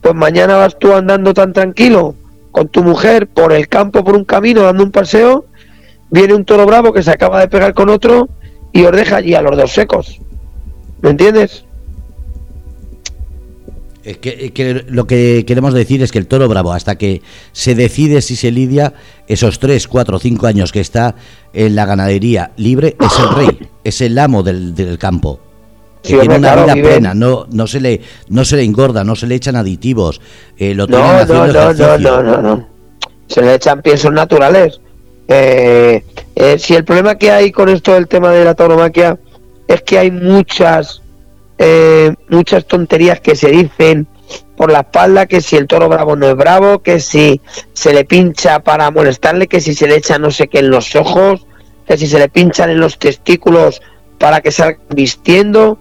pues 0.00 0.14
mañana 0.14 0.56
vas 0.56 0.78
tú 0.78 0.92
andando 0.92 1.34
tan 1.34 1.52
tranquilo 1.52 2.14
con 2.58 2.68
tu 2.68 2.82
mujer 2.82 3.28
por 3.28 3.52
el 3.52 3.68
campo, 3.68 4.02
por 4.02 4.16
un 4.16 4.24
camino, 4.24 4.62
dando 4.62 4.82
un 4.82 4.90
paseo, 4.90 5.44
viene 6.10 6.34
un 6.34 6.44
toro 6.44 6.66
bravo 6.66 6.92
que 6.92 7.04
se 7.04 7.12
acaba 7.12 7.38
de 7.38 7.46
pegar 7.46 7.72
con 7.72 7.88
otro 7.88 8.28
y 8.72 8.82
os 8.82 8.90
deja 8.90 9.18
allí 9.18 9.34
a 9.34 9.42
los 9.42 9.56
dos 9.56 9.70
secos. 9.70 10.18
¿Me 11.00 11.10
entiendes? 11.10 11.64
Es 14.02 14.18
que, 14.18 14.84
lo 14.88 15.06
que 15.06 15.44
queremos 15.46 15.72
decir 15.72 16.02
es 16.02 16.10
que 16.10 16.18
el 16.18 16.26
toro 16.26 16.48
bravo, 16.48 16.72
hasta 16.72 16.98
que 16.98 17.22
se 17.52 17.76
decide 17.76 18.22
si 18.22 18.34
se 18.34 18.50
lidia, 18.50 18.94
esos 19.28 19.60
3, 19.60 19.86
4, 19.86 20.18
5 20.18 20.46
años 20.48 20.72
que 20.72 20.80
está 20.80 21.14
en 21.52 21.76
la 21.76 21.86
ganadería 21.86 22.50
libre, 22.56 22.96
es 23.00 23.18
el 23.20 23.34
rey, 23.36 23.68
es 23.84 24.00
el 24.00 24.18
amo 24.18 24.42
del, 24.42 24.74
del 24.74 24.98
campo 24.98 25.38
tiene 26.02 26.36
una 26.36 26.54
vida 26.56 26.74
plena, 26.74 27.14
no, 27.14 27.46
no, 27.50 27.66
se 27.66 27.80
le, 27.80 28.00
no 28.28 28.44
se 28.44 28.56
le 28.56 28.64
engorda, 28.64 29.04
no 29.04 29.16
se 29.16 29.26
le 29.26 29.34
echan 29.34 29.56
aditivos. 29.56 30.20
Eh, 30.56 30.74
lo 30.74 30.86
no, 30.86 31.24
no, 31.24 31.46
no, 31.46 31.72
no, 31.72 31.98
no, 31.98 32.22
no, 32.22 32.42
no, 32.42 32.68
Se 33.26 33.42
le 33.42 33.54
echan 33.54 33.82
piensos 33.82 34.12
naturales. 34.12 34.80
Eh, 35.28 36.02
eh, 36.34 36.58
si 36.58 36.74
el 36.74 36.84
problema 36.84 37.16
que 37.16 37.30
hay 37.30 37.52
con 37.52 37.68
esto 37.68 37.92
del 37.92 38.08
tema 38.08 38.32
de 38.32 38.44
la 38.44 38.54
tauromaquia 38.54 39.18
es 39.66 39.82
que 39.82 39.98
hay 39.98 40.10
muchas, 40.10 41.02
eh, 41.58 42.14
muchas 42.28 42.66
tonterías 42.66 43.20
que 43.20 43.36
se 43.36 43.50
dicen 43.50 44.06
por 44.56 44.72
la 44.72 44.80
espalda, 44.80 45.26
que 45.26 45.40
si 45.40 45.56
el 45.56 45.66
toro 45.66 45.88
bravo 45.88 46.16
no 46.16 46.26
es 46.26 46.34
bravo, 46.34 46.82
que 46.82 46.98
si 46.98 47.40
se 47.74 47.92
le 47.92 48.04
pincha 48.04 48.60
para 48.60 48.90
molestarle, 48.90 49.46
que 49.46 49.60
si 49.60 49.74
se 49.74 49.86
le 49.86 49.96
echa 49.96 50.18
no 50.18 50.30
sé 50.30 50.48
qué 50.48 50.60
en 50.60 50.70
los 50.70 50.96
ojos, 50.96 51.46
que 51.86 51.96
si 51.96 52.06
se 52.06 52.18
le 52.18 52.28
pinchan 52.28 52.70
en 52.70 52.80
los 52.80 52.98
testículos 52.98 53.82
para 54.18 54.40
que 54.40 54.50
salga 54.50 54.78
vistiendo, 54.90 55.78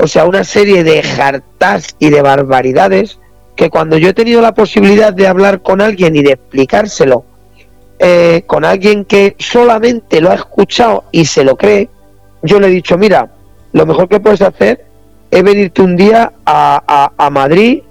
o 0.00 0.06
sea, 0.06 0.24
una 0.24 0.44
serie 0.44 0.82
de 0.84 1.02
jartas 1.02 1.94
y 1.98 2.10
de 2.10 2.22
barbaridades 2.22 3.18
que 3.56 3.68
cuando 3.68 3.98
yo 3.98 4.08
he 4.08 4.14
tenido 4.14 4.40
la 4.40 4.54
posibilidad 4.54 5.12
de 5.12 5.26
hablar 5.26 5.60
con 5.62 5.80
alguien 5.80 6.16
y 6.16 6.22
de 6.22 6.32
explicárselo, 6.32 7.24
eh, 7.98 8.42
con 8.46 8.64
alguien 8.64 9.04
que 9.04 9.36
solamente 9.38 10.20
lo 10.20 10.30
ha 10.30 10.34
escuchado 10.34 11.04
y 11.12 11.26
se 11.26 11.44
lo 11.44 11.56
cree, 11.56 11.90
yo 12.42 12.58
le 12.58 12.68
he 12.68 12.70
dicho, 12.70 12.96
mira, 12.96 13.30
lo 13.72 13.84
mejor 13.84 14.08
que 14.08 14.20
puedes 14.20 14.40
hacer 14.40 14.86
es 15.30 15.42
venirte 15.42 15.82
un 15.82 15.96
día 15.96 16.32
a, 16.46 17.12
a, 17.16 17.30
Madrid 17.30 17.82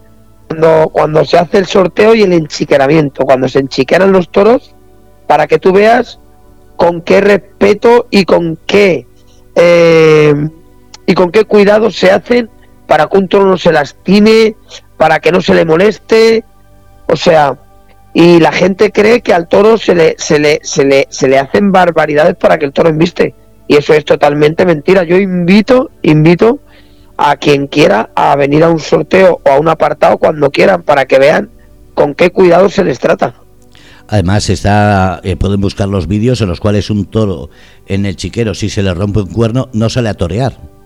cuando, 0.48 0.90
cuando 0.92 1.24
se 1.24 1.38
hace 1.38 1.60
el 1.60 1.68
sorteo 1.68 2.16
y 2.16 2.24
el 2.24 2.34
enchiqueramiento, 2.34 3.24
cuando 3.24 3.48
se 3.48 3.60
enchiqueran 3.60 4.12
los 4.12 4.30
toros, 4.30 4.74
para 5.28 5.46
que 5.46 5.60
tú 5.60 5.72
veas 5.72 6.20
con 6.76 7.02
qué 7.02 7.22
respeto 7.22 8.08
y 8.10 8.26
con 8.26 8.58
qué 8.66 9.06
eh, 9.56 10.34
y 11.10 11.16
con 11.16 11.32
qué 11.32 11.44
cuidado 11.44 11.90
se 11.90 12.12
hacen 12.12 12.52
para 12.86 13.08
que 13.08 13.18
un 13.18 13.28
toro 13.28 13.46
no 13.46 13.58
se 13.58 13.72
lastime, 13.72 14.56
para 14.96 15.20
que 15.20 15.32
no 15.32 15.42
se 15.42 15.56
le 15.56 15.66
moleste, 15.66 16.44
o 17.08 17.16
sea, 17.16 17.58
y 18.14 18.40
la 18.40 18.52
gente 18.52 18.92
cree 18.92 19.22
que 19.22 19.34
al 19.34 19.48
toro 19.48 19.80
se 19.80 19.96
le, 19.96 20.14
se 20.20 20.38
le, 20.38 20.60
se 20.62 20.86
le, 20.86 21.08
se 21.10 21.28
le 21.28 21.40
hacen 21.40 21.72
barbaridades 21.72 22.36
para 22.36 22.60
que 22.60 22.66
el 22.66 22.74
toro 22.74 22.92
inviste, 22.92 23.34
y 23.68 23.78
eso 23.78 23.96
es 23.96 24.06
totalmente 24.06 24.68
mentira. 24.68 25.04
Yo 25.04 25.18
invito, 25.18 25.90
invito 26.04 26.60
a 27.18 27.38
quien 27.38 27.66
quiera 27.66 28.12
a 28.14 28.36
venir 28.36 28.64
a 28.64 28.70
un 28.70 28.80
sorteo 28.80 29.42
o 29.44 29.50
a 29.50 29.60
un 29.60 29.68
apartado 29.68 30.20
cuando 30.20 30.52
quieran 30.52 30.84
para 30.84 31.06
que 31.06 31.18
vean 31.18 31.50
con 31.96 32.14
qué 32.14 32.30
cuidado 32.30 32.70
se 32.70 32.84
les 32.84 33.00
trata. 33.00 33.34
Además, 34.08 34.48
está, 34.52 35.22
eh, 35.24 35.36
pueden 35.36 35.60
buscar 35.60 35.88
los 35.88 36.08
vídeos 36.08 36.40
en 36.42 36.50
los 36.50 36.60
cuales 36.60 36.92
un 36.92 37.06
toro 37.06 37.50
en 37.88 38.06
el 38.06 38.16
chiquero, 38.16 38.54
si 38.54 38.70
se 38.70 38.84
le 38.84 38.94
rompe 38.94 39.22
un 39.22 39.34
cuerno, 39.34 39.70
no 39.74 39.90
sale 39.90 40.10
a 40.10 40.14
torear. 40.14 40.79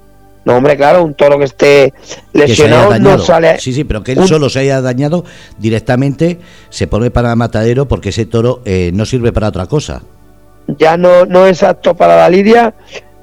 No, 0.46 0.58
hombre, 0.58 0.76
claro, 0.76 1.04
un 1.04 1.14
toro 1.14 1.40
que 1.40 1.46
esté 1.46 1.94
lesionado 2.34 3.00
no 3.00 3.18
sale. 3.18 3.60
Sí, 3.60 3.72
sí, 3.72 3.84
pero 3.86 4.04
que 4.04 4.12
él 4.12 4.28
solo 4.28 4.50
se 4.50 4.60
haya 4.60 4.82
dañado 4.82 5.24
directamente 5.58 6.40
se 6.70 6.88
pone 6.88 7.12
para 7.12 7.36
matadero 7.36 7.88
porque 7.88 8.10
ese 8.10 8.26
toro 8.26 8.62
eh, 8.66 8.92
no 8.94 9.06
sirve 9.06 9.32
para 9.32 9.48
otra 9.48 9.68
cosa. 9.68 10.02
Ya 10.80 10.98
no, 10.98 11.26
no 11.26 11.46
es 11.46 11.64
apto 11.64 11.96
para 11.96 12.18
la 12.18 12.30
lidia, 12.30 12.74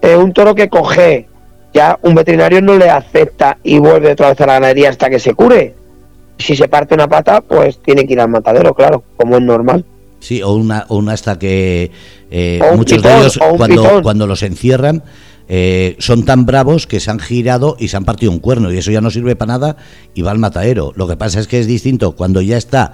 es 0.00 0.16
un 0.16 0.32
toro 0.32 0.54
que 0.54 0.68
coge, 0.68 1.28
ya 1.74 1.98
un 2.02 2.14
veterinario 2.14 2.62
no 2.62 2.76
le 2.76 2.88
acepta 2.88 3.58
y 3.62 3.78
vuelve 3.78 4.12
otra 4.12 4.30
vez 4.30 4.40
a 4.40 4.46
la 4.46 4.54
ganadería 4.54 4.90
hasta 4.90 5.10
que 5.10 5.18
se 5.18 5.34
cure. 5.34 5.74
Si 6.38 6.56
se 6.56 6.68
parte 6.68 6.94
una 6.94 7.08
pata, 7.08 7.42
pues 7.42 7.82
tiene 7.82 8.06
que 8.06 8.14
ir 8.14 8.20
al 8.20 8.30
matadero, 8.30 8.74
claro, 8.74 9.04
como 9.16 9.36
es 9.36 9.42
normal. 9.42 9.84
Sí, 10.20 10.42
o 10.42 10.52
una, 10.52 10.86
o 10.88 10.96
una 10.96 11.12
hasta 11.12 11.38
que 11.38 11.90
eh, 12.30 12.60
muchos 12.76 13.02
de 13.02 13.18
ellos 13.18 13.38
cuando, 13.56 14.02
cuando 14.02 14.26
los 14.26 14.42
encierran 14.42 15.02
eh, 15.52 15.96
son 15.98 16.24
tan 16.24 16.46
bravos 16.46 16.86
que 16.86 17.00
se 17.00 17.10
han 17.10 17.18
girado 17.18 17.76
y 17.76 17.88
se 17.88 17.96
han 17.96 18.04
partido 18.04 18.30
un 18.30 18.38
cuerno 18.38 18.72
y 18.72 18.78
eso 18.78 18.92
ya 18.92 19.00
no 19.00 19.10
sirve 19.10 19.34
para 19.34 19.54
nada 19.54 19.76
y 20.14 20.22
va 20.22 20.30
al 20.30 20.38
matadero. 20.38 20.92
Lo 20.94 21.08
que 21.08 21.16
pasa 21.16 21.40
es 21.40 21.48
que 21.48 21.58
es 21.58 21.66
distinto 21.66 22.14
cuando 22.14 22.40
ya 22.40 22.56
está 22.56 22.92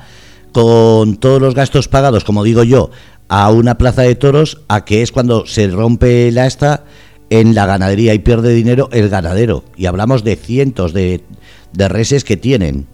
con 0.53 1.19
todos 1.19 1.39
los 1.39 1.55
gastos 1.55 1.89
pagados, 1.89 2.25
como 2.25 2.45
digo 2.45 2.65
yo, 2.65 2.91
a 3.29 3.51
una 3.51 3.77
plaza 3.77 4.01
de 4.03 4.15
toros, 4.15 4.63
a 4.69 4.87
que 4.87 5.03
es 5.03 5.13
cuando 5.13 5.45
se 5.45 5.69
rompe 5.69 6.33
la 6.33 6.47
esta 6.47 6.85
en 7.29 7.55
la 7.55 7.67
ganadería 7.67 8.15
y 8.15 8.21
pierde 8.21 8.55
dinero 8.55 8.89
el 8.91 9.11
ganadero. 9.11 9.63
Y 9.77 9.85
hablamos 9.85 10.25
de 10.25 10.37
cientos 10.37 10.95
de, 10.95 11.21
de 11.75 11.89
reses 11.89 12.25
que 12.25 12.39
tienen. 12.39 12.87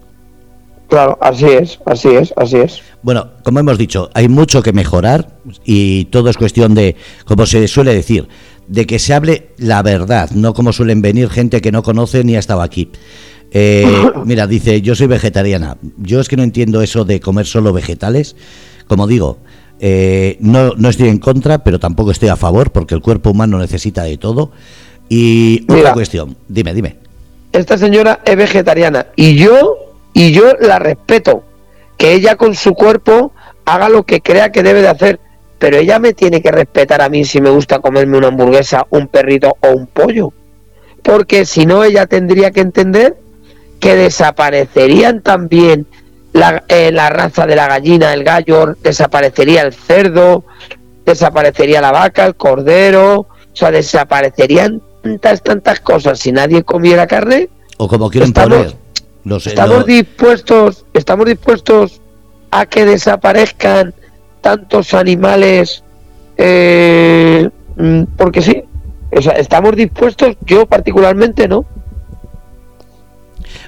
Claro, 0.89 1.17
así 1.21 1.45
es, 1.45 1.79
así 1.85 2.09
es, 2.09 2.33
así 2.35 2.57
es. 2.57 2.81
Bueno, 3.01 3.29
como 3.43 3.59
hemos 3.59 3.77
dicho, 3.77 4.09
hay 4.13 4.27
mucho 4.27 4.61
que 4.61 4.73
mejorar 4.73 5.29
y 5.65 6.05
todo 6.05 6.29
es 6.29 6.37
cuestión 6.37 6.75
de, 6.75 6.95
como 7.25 7.45
se 7.45 7.67
suele 7.67 7.93
decir, 7.95 8.27
de 8.67 8.85
que 8.85 8.99
se 8.99 9.13
hable 9.13 9.49
la 9.57 9.81
verdad, 9.81 10.31
no 10.31 10.53
como 10.53 10.73
suelen 10.73 11.01
venir 11.01 11.29
gente 11.29 11.61
que 11.61 11.71
no 11.71 11.83
conoce 11.83 12.23
ni 12.23 12.35
ha 12.35 12.39
estado 12.39 12.61
aquí. 12.61 12.89
Eh, 13.51 13.85
mira, 14.25 14.47
dice, 14.47 14.81
yo 14.81 14.95
soy 14.95 15.07
vegetariana. 15.07 15.77
Yo 15.97 16.19
es 16.19 16.27
que 16.27 16.37
no 16.37 16.43
entiendo 16.43 16.81
eso 16.81 17.05
de 17.05 17.19
comer 17.19 17.45
solo 17.45 17.71
vegetales. 17.71 18.35
Como 18.87 19.07
digo, 19.07 19.37
eh, 19.79 20.37
no, 20.39 20.73
no 20.75 20.89
estoy 20.89 21.09
en 21.09 21.19
contra, 21.19 21.63
pero 21.63 21.79
tampoco 21.79 22.11
estoy 22.11 22.29
a 22.29 22.35
favor, 22.35 22.71
porque 22.71 22.95
el 22.95 23.01
cuerpo 23.01 23.31
humano 23.31 23.59
necesita 23.59 24.03
de 24.03 24.17
todo. 24.17 24.51
Y 25.09 25.65
otra 25.71 25.93
cuestión, 25.93 26.35
dime, 26.47 26.73
dime. 26.73 26.97
Esta 27.51 27.77
señora 27.77 28.21
es 28.25 28.35
vegetariana 28.35 29.07
y 29.15 29.35
yo, 29.35 29.77
y 30.13 30.31
yo 30.31 30.53
la 30.59 30.79
respeto. 30.79 31.43
Que 31.97 32.13
ella 32.13 32.35
con 32.35 32.55
su 32.55 32.73
cuerpo 32.73 33.31
haga 33.65 33.89
lo 33.89 34.03
que 34.03 34.21
crea 34.21 34.51
que 34.51 34.63
debe 34.63 34.81
de 34.81 34.87
hacer 34.87 35.19
pero 35.63 35.77
ella 35.77 35.97
me 35.97 36.11
tiene 36.11 36.41
que 36.41 36.51
respetar 36.51 37.01
a 37.01 37.07
mí 37.07 37.23
si 37.23 37.39
me 37.39 37.49
gusta 37.49 37.79
comerme 37.79 38.17
una 38.17 38.27
hamburguesa, 38.27 38.85
un 38.89 39.07
perrito 39.07 39.55
o 39.61 39.69
un 39.69 39.87
pollo. 39.87 40.33
Porque 41.01 41.45
si 41.45 41.65
no, 41.65 41.85
ella 41.85 42.05
tendría 42.05 42.51
que 42.51 42.59
entender 42.59 43.15
que 43.79 43.95
desaparecerían 43.95 45.21
también 45.21 45.87
la, 46.33 46.65
eh, 46.67 46.91
la 46.91 47.09
raza 47.09 47.45
de 47.45 47.55
la 47.55 47.69
gallina, 47.69 48.13
el 48.13 48.25
gallo, 48.25 48.75
desaparecería 48.83 49.61
el 49.61 49.73
cerdo, 49.73 50.43
desaparecería 51.05 51.79
la 51.79 51.93
vaca, 51.93 52.25
el 52.25 52.35
cordero, 52.35 53.19
O 53.19 53.27
sea, 53.53 53.71
desaparecerían 53.71 54.81
tantas, 55.01 55.41
tantas 55.43 55.79
cosas 55.79 56.19
si 56.19 56.33
nadie 56.33 56.63
comiera 56.63 57.07
carne. 57.07 57.47
O 57.77 57.87
como 57.87 58.09
quieren 58.09 58.27
estamos, 58.27 58.75
poner. 59.23 59.41
estamos 59.47 59.85
dispuestos, 59.85 60.85
estamos 60.93 61.25
dispuestos 61.25 62.01
a 62.51 62.65
que 62.65 62.83
desaparezcan 62.83 63.93
tantos 64.43 64.93
animales 64.93 65.83
eh, 66.37 67.49
mm, 67.77 68.03
porque 68.17 68.41
sí. 68.41 68.63
O 69.15 69.21
sea, 69.21 69.33
estamos 69.33 69.75
dispuestos, 69.75 70.35
yo 70.45 70.65
particularmente 70.65 71.47
no. 71.47 71.65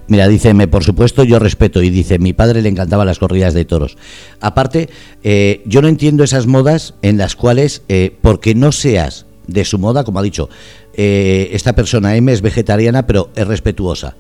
Mira, 0.08 0.28
dice, 0.28 0.54
por 0.68 0.84
supuesto, 0.84 1.24
yo 1.24 1.40
respeto. 1.40 1.82
Y 1.82 1.90
dice, 1.90 2.20
mi 2.20 2.34
padre 2.34 2.62
le 2.62 2.70
encantaban 2.70 3.08
las 3.08 3.20
corridas 3.20 3.54
de 3.54 3.66
toros. 3.66 3.98
Aparte, 4.40 4.90
eh, 5.24 5.62
yo 5.66 5.82
no 5.82 5.88
entiendo 5.88 6.24
esas 6.24 6.46
modas 6.46 6.96
en 7.02 7.18
las 7.18 7.36
cuales, 7.36 7.84
eh, 7.90 8.16
porque 8.22 8.54
no 8.54 8.72
seas 8.72 9.26
de 9.48 9.66
su 9.66 9.80
moda, 9.80 10.04
como 10.04 10.20
ha 10.20 10.24
dicho, 10.24 10.50
eh, 10.94 11.50
esta 11.54 11.74
persona 11.74 12.16
M 12.16 12.32
es 12.32 12.42
vegetariana, 12.42 13.08
pero 13.08 13.30
es 13.36 13.48
respetuosa. 13.48 14.16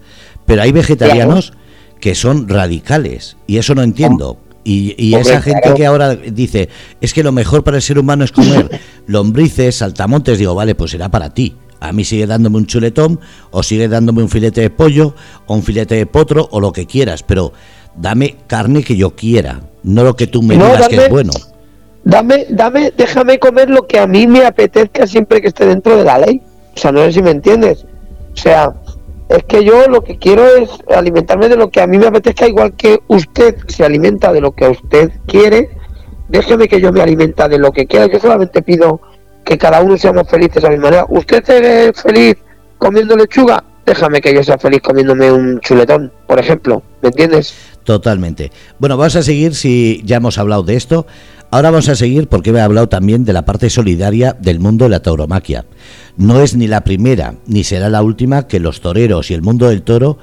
Pero 0.45 0.61
hay 0.61 0.71
vegetarianos 0.71 1.53
que 1.99 2.13
son 2.13 2.47
radicales, 2.47 3.37
y 3.47 3.57
eso 3.57 3.73
no 3.73 3.81
entiendo. 3.81 4.37
Y, 4.67 5.13
esa 5.13 5.41
gente 5.41 5.75
que 5.75 5.85
ahora 5.85 6.15
dice, 6.15 6.69
es 6.99 7.13
que 7.13 7.21
lo 7.21 7.31
mejor 7.31 7.63
para 7.63 7.77
el 7.77 7.83
ser 7.83 7.99
humano 7.99 8.23
es 8.23 8.31
comer 8.31 8.81
lombrices, 9.07 9.75
saltamontes, 9.75 10.39
digo, 10.39 10.55
vale, 10.55 10.73
pues 10.73 10.89
será 10.91 11.09
para 11.09 11.29
ti. 11.29 11.55
A 11.79 11.91
mí 11.91 12.03
sigue 12.03 12.25
dándome 12.25 12.57
un 12.57 12.65
chuletón, 12.65 13.19
o 13.51 13.61
sigue 13.61 13.87
dándome 13.87 14.23
un 14.23 14.29
filete 14.29 14.61
de 14.61 14.71
pollo, 14.71 15.13
o 15.45 15.53
un 15.53 15.61
filete 15.61 15.93
de 15.93 16.07
potro, 16.07 16.47
o 16.51 16.59
lo 16.59 16.71
que 16.71 16.87
quieras, 16.87 17.21
pero 17.21 17.53
dame 17.95 18.37
carne 18.47 18.83
que 18.83 18.95
yo 18.95 19.15
quiera, 19.15 19.61
no 19.83 20.03
lo 20.03 20.15
que 20.15 20.25
tú 20.25 20.41
me 20.41 20.55
digas 20.55 20.87
que 20.87 20.95
es 20.95 21.09
bueno. 21.09 21.31
Dame, 22.03 22.47
dame, 22.49 22.91
déjame 22.97 23.37
comer 23.37 23.69
lo 23.69 23.85
que 23.85 23.99
a 23.99 24.07
mí 24.07 24.25
me 24.25 24.45
apetezca 24.45 25.05
siempre 25.05 25.41
que 25.41 25.49
esté 25.49 25.67
dentro 25.67 25.95
de 25.95 26.03
la 26.05 26.17
ley. 26.17 26.41
O 26.75 26.77
sea, 26.77 26.91
no 26.91 27.03
sé 27.05 27.13
si 27.13 27.21
me 27.21 27.31
entiendes. 27.31 27.85
O 28.33 28.37
sea, 28.37 28.73
es 29.29 29.43
que 29.45 29.63
yo 29.63 29.87
lo 29.87 30.03
que 30.03 30.17
quiero 30.17 30.45
es 30.45 30.69
alimentarme 30.95 31.49
de 31.49 31.57
lo 31.57 31.69
que 31.69 31.81
a 31.81 31.87
mí 31.87 31.97
me 31.97 32.07
apetezca, 32.07 32.47
igual 32.47 32.73
que 32.75 32.99
usted 33.07 33.57
se 33.67 33.83
alimenta 33.83 34.31
de 34.31 34.41
lo 34.41 34.51
que 34.51 34.67
usted 34.67 35.11
quiere. 35.25 35.69
Déjeme 36.27 36.67
que 36.67 36.79
yo 36.79 36.91
me 36.91 37.01
alimenta 37.01 37.47
de 37.47 37.57
lo 37.57 37.71
que 37.71 37.85
quiera. 37.85 38.07
Yo 38.07 38.19
solamente 38.19 38.61
pido 38.61 39.01
que 39.43 39.57
cada 39.57 39.81
uno 39.81 39.97
seamos 39.97 40.27
felices 40.29 40.63
a 40.63 40.69
mi 40.69 40.77
manera. 40.77 41.05
¿Usted 41.09 41.47
es 41.49 42.01
feliz 42.01 42.35
comiendo 42.77 43.15
lechuga? 43.15 43.63
Déjame 43.85 44.19
que 44.19 44.33
yo 44.33 44.43
sea 44.43 44.57
feliz 44.57 44.81
comiéndome 44.81 45.31
un 45.31 45.59
chuletón, 45.59 46.11
por 46.27 46.39
ejemplo. 46.39 46.81
¿Me 47.01 47.09
entiendes? 47.09 47.53
Totalmente. 47.83 48.51
Bueno, 48.79 48.97
vamos 48.97 49.15
a 49.15 49.21
seguir 49.21 49.53
si 49.53 50.01
ya 50.03 50.17
hemos 50.17 50.39
hablado 50.39 50.63
de 50.63 50.75
esto. 50.75 51.05
Ahora 51.51 51.71
vamos 51.71 51.89
a 51.89 51.95
seguir 51.95 52.27
porque 52.27 52.49
he 52.49 52.59
hablado 52.59 52.89
también 52.89 53.23
de 53.23 53.33
la 53.33 53.45
parte 53.45 53.69
solidaria 53.69 54.35
del 54.39 54.59
mundo 54.59 54.85
de 54.85 54.89
la 54.89 55.01
tauromaquia. 55.01 55.65
No 56.17 56.41
es 56.41 56.55
ni 56.55 56.67
la 56.67 56.83
primera 56.83 57.35
ni 57.47 57.63
será 57.63 57.89
la 57.89 58.01
última 58.01 58.47
que 58.47 58.59
los 58.59 58.81
toreros 58.81 59.31
y 59.31 59.33
el 59.33 59.41
mundo 59.41 59.69
del 59.69 59.83
toro 59.83 60.17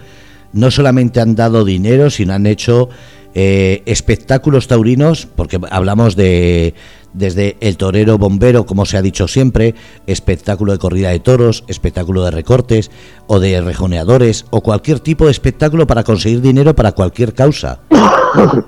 no 0.52 0.70
solamente 0.70 1.20
han 1.20 1.34
dado 1.34 1.64
dinero, 1.64 2.10
sino 2.10 2.34
han 2.34 2.46
hecho 2.46 2.90
eh, 3.34 3.82
espectáculos 3.86 4.68
taurinos, 4.68 5.26
porque 5.26 5.58
hablamos 5.70 6.16
de 6.16 6.74
desde 7.14 7.56
el 7.60 7.76
torero 7.76 8.18
bombero, 8.18 8.64
como 8.64 8.86
se 8.86 8.96
ha 8.96 9.02
dicho 9.02 9.28
siempre, 9.28 9.74
espectáculo 10.06 10.72
de 10.72 10.78
corrida 10.78 11.10
de 11.10 11.20
toros, 11.20 11.64
espectáculo 11.68 12.24
de 12.24 12.30
recortes 12.30 12.90
o 13.26 13.38
de 13.38 13.60
rejoneadores 13.60 14.46
o 14.50 14.62
cualquier 14.62 15.00
tipo 15.00 15.26
de 15.26 15.30
espectáculo 15.30 15.86
para 15.86 16.04
conseguir 16.04 16.40
dinero 16.40 16.74
para 16.74 16.92
cualquier 16.92 17.34
causa. 17.34 17.80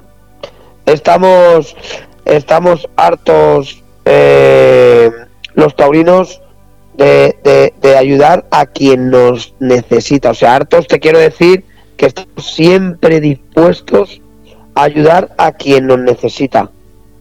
Estamos, 0.86 1.74
estamos 2.24 2.88
hartos 2.96 3.82
eh, 4.04 5.10
los 5.54 5.74
taurinos 5.76 6.40
de, 6.96 7.72
de 7.80 7.96
ayudar 7.96 8.46
a 8.50 8.66
quien 8.66 9.10
nos 9.10 9.54
necesita. 9.58 10.30
O 10.30 10.34
sea, 10.34 10.54
hartos 10.54 10.86
te 10.86 11.00
quiero 11.00 11.18
decir 11.18 11.64
que 11.96 12.06
estamos 12.06 12.54
siempre 12.54 13.20
dispuestos 13.20 14.20
a 14.74 14.82
ayudar 14.82 15.34
a 15.38 15.52
quien 15.52 15.86
nos 15.86 15.98
necesita 15.98 16.70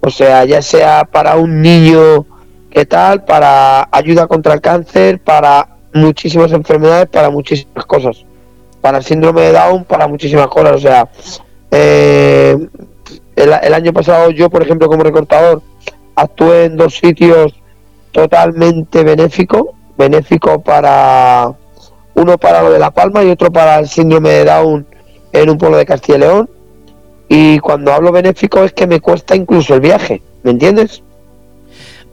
o 0.06 0.10
sea, 0.10 0.44
ya 0.44 0.62
sea 0.62 1.06
para 1.06 1.38
un 1.38 1.62
niño 1.62 2.26
que 2.70 2.86
tal, 2.86 3.24
para 3.24 3.88
ayuda 3.90 4.28
contra 4.28 4.54
el 4.54 4.60
cáncer, 4.60 5.20
para 5.20 5.78
muchísimas 5.94 6.52
enfermedades, 6.52 7.08
para 7.08 7.30
muchísimas 7.30 7.86
cosas. 7.86 8.26
Para 8.82 8.98
el 8.98 9.06
síndrome 9.06 9.44
de 9.44 9.54
Down, 9.54 9.86
para 9.86 10.10
muchísimas 10.10 10.48
cosas. 10.48 10.74
O 10.74 10.80
sea, 10.80 11.08
eh, 11.72 12.68
el, 13.36 13.74
año 13.74 13.94
pasado 13.94 14.32
yo, 14.32 14.50
por 14.50 14.62
ejemplo, 14.62 14.88
como 14.88 15.04
recortador, 15.04 15.62
actué 16.16 16.66
en 16.66 16.78
dos 16.78 16.96
sitios 16.96 17.54
totalmente 18.12 19.04
benéficos, 19.04 19.68
benéfico 19.98 20.62
para 20.62 21.54
uno 22.16 22.38
para 22.38 22.62
lo 22.62 22.72
de 22.72 22.80
La 22.80 22.92
Palma 22.92 23.24
y 23.24 23.30
otro 23.30 23.52
para 23.52 23.80
el 23.80 23.88
síndrome 23.88 24.30
de 24.30 24.46
Down 24.46 24.86
en 25.32 25.50
un 25.50 25.58
pueblo 25.58 25.78
de 25.78 25.86
Castilla 25.86 26.18
y 26.18 26.22
León 26.22 26.50
y 27.36 27.58
cuando 27.60 27.92
hablo 27.92 28.12
benéfico 28.12 28.64
es 28.64 28.74
que 28.74 28.86
me 28.86 29.00
cuesta 29.00 29.36
incluso 29.36 29.74
el 29.74 29.82
viaje, 29.82 30.22
¿me 30.44 30.52
entiendes? 30.52 31.02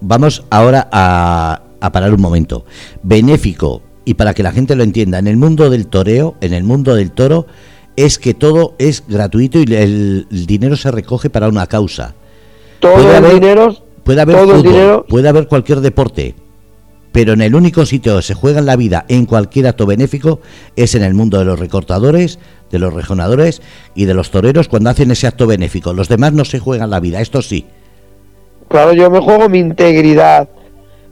Vamos 0.01 0.45
ahora 0.49 0.89
a, 0.91 1.61
parar 1.93 2.15
un 2.15 2.23
momento. 2.23 2.65
Benéfico, 3.03 3.83
y 4.07 4.15
para 4.15 4.33
que 4.33 4.43
la 4.43 4.53
gente 4.53 4.75
lo 4.77 4.83
entienda, 4.83 5.19
en 5.19 5.27
el 5.27 5.37
mundo 5.37 5.69
del 5.69 5.89
toreo, 5.89 6.37
en 6.41 6.55
el 6.55 6.65
mundo 6.65 6.95
del 6.95 7.11
toro, 7.13 7.47
es 8.05 8.19
que 8.19 8.35
todo 8.35 8.75
es 8.79 9.05
gratuito 9.07 9.59
y 9.59 9.75
el, 9.75 10.27
dinero 10.31 10.77
se 10.77 10.91
recoge 10.91 11.31
para 11.31 11.49
una 11.49 11.67
causa. 11.67 12.15
Todo 12.79 13.17
el 13.17 13.41
dinero, 13.41 13.77
puede 14.05 14.21
haber 14.23 14.37
fútbol, 14.37 15.05
puede 15.09 15.29
haber 15.29 15.47
cualquier 15.47 15.81
deporte, 15.81 16.35
pero 17.13 17.33
en 17.33 17.43
el 17.43 17.55
único 17.55 17.85
sitio 17.85 18.13
donde 18.13 18.27
se 18.27 18.35
juega 18.35 18.61
en 18.61 18.67
la 18.67 18.77
vida 18.77 19.05
en 19.09 19.27
cualquier 19.27 19.67
acto 19.67 19.85
benéfico 19.85 20.41
es 20.77 20.95
en 20.95 21.03
el 21.03 21.15
mundo 21.15 21.39
de 21.39 21.45
los 21.45 21.59
recortadores, 21.59 22.39
de 22.71 22.79
los 22.79 22.95
rejonadores 22.95 23.61
y 23.95 24.07
de 24.07 24.15
los 24.15 24.31
toreros 24.31 24.69
cuando 24.69 24.91
hacen 24.91 25.11
ese 25.11 25.27
acto 25.27 25.47
benéfico. 25.47 25.93
Los 25.93 26.09
demás 26.09 26.33
no 26.33 26.45
se 26.45 26.59
juegan 26.59 26.91
la 26.91 27.01
vida, 27.01 27.21
esto 27.21 27.43
sí. 27.43 27.67
Claro, 28.69 28.93
yo 28.93 29.11
me 29.11 29.21
juego 29.21 29.49
mi 29.49 29.59
integridad 29.59 30.49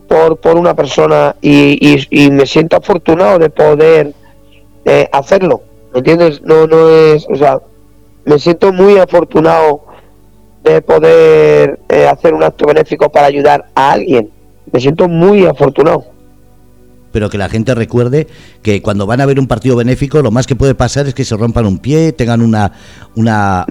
por, 0.09 0.38
por 0.38 0.57
una 0.57 0.74
persona 0.74 1.37
y, 1.42 1.98
y, 2.11 2.31
me 2.31 2.46
siento 2.46 2.77
afortunado 2.77 3.38
de 3.38 3.51
poder 3.51 4.14
eh, 4.85 5.09
hacerlo. 5.12 5.62
¿Me 5.92 5.98
entiendes? 5.98 6.42
No, 6.42 6.66
no 6.66 6.88
es, 6.88 7.27
o 7.31 7.37
sea, 7.37 7.61
me 8.24 8.38
siento 8.38 8.72
muy 8.72 8.98
afortunado 8.98 9.83
de 10.62 10.83
poder 10.83 11.81
eh, 11.88 12.07
hacer 12.07 12.35
un 12.35 12.42
acto 12.42 12.66
benéfico 12.66 13.11
para 13.11 13.27
ayudar 13.27 13.66
a 13.74 13.92
alguien. 13.92 14.31
Me 14.70 14.81
siento 14.81 15.09
muy 15.09 15.46
afortunado. 15.46 16.05
Pero 17.11 17.31
que 17.31 17.38
la 17.38 17.48
gente 17.48 17.74
recuerde 17.74 18.27
que 18.62 18.83
cuando 18.83 19.07
van 19.07 19.22
a 19.22 19.27
ver 19.27 19.40
un 19.40 19.46
partido 19.46 19.77
benéfico 19.77 20.20
lo 20.20 20.31
más 20.31 20.46
que 20.46 20.57
puede 20.57 20.74
pasar 20.74 21.07
es 21.07 21.14
que 21.14 21.24
se 21.24 21.37
rompan 21.37 21.64
un 21.64 21.79
pie, 21.79 22.12
tengan 22.12 22.42
una 22.42 22.70
una 23.14 23.64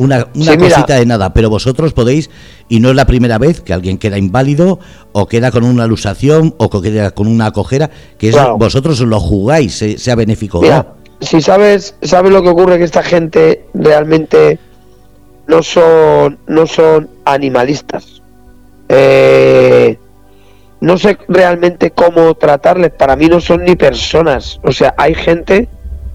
una, 0.00 0.24
cosita 0.58 0.96
de 0.96 1.06
nada, 1.06 1.32
pero 1.32 1.50
vosotros 1.50 1.92
podéis 1.92 2.30
y 2.68 2.80
no 2.80 2.90
es 2.90 2.96
la 2.96 3.06
primera 3.06 3.38
vez 3.38 3.60
que 3.60 3.72
alguien 3.72 3.98
queda 3.98 4.18
inválido 4.18 4.78
o 5.12 5.26
queda 5.26 5.50
con 5.50 5.64
una 5.64 5.84
alusación 5.84 6.54
o 6.58 6.70
queda 6.80 7.10
con 7.10 7.26
una 7.26 7.50
cojera, 7.52 7.90
que 8.18 8.30
eso 8.30 8.56
vosotros 8.56 9.00
lo 9.00 9.20
jugáis, 9.20 9.82
sea 9.96 10.14
benéfico 10.14 10.60
Si 11.22 11.40
sabes, 11.40 11.94
sabes 12.02 12.32
lo 12.32 12.42
que 12.42 12.50
ocurre 12.50 12.78
que 12.78 12.84
esta 12.84 13.02
gente 13.02 13.64
realmente 13.74 14.58
no 15.46 15.62
son 15.62 16.38
no 16.46 16.66
son 16.66 17.08
animalistas. 17.24 18.22
Eh, 18.88 19.98
no 20.80 20.98
sé 20.98 21.16
realmente 21.28 21.92
cómo 21.92 22.34
tratarles. 22.34 22.90
Para 22.90 23.16
mí 23.16 23.28
no 23.28 23.40
son 23.40 23.64
ni 23.64 23.76
personas. 23.76 24.60
O 24.64 24.72
sea, 24.72 24.94
hay 24.98 25.14
gente 25.14 25.68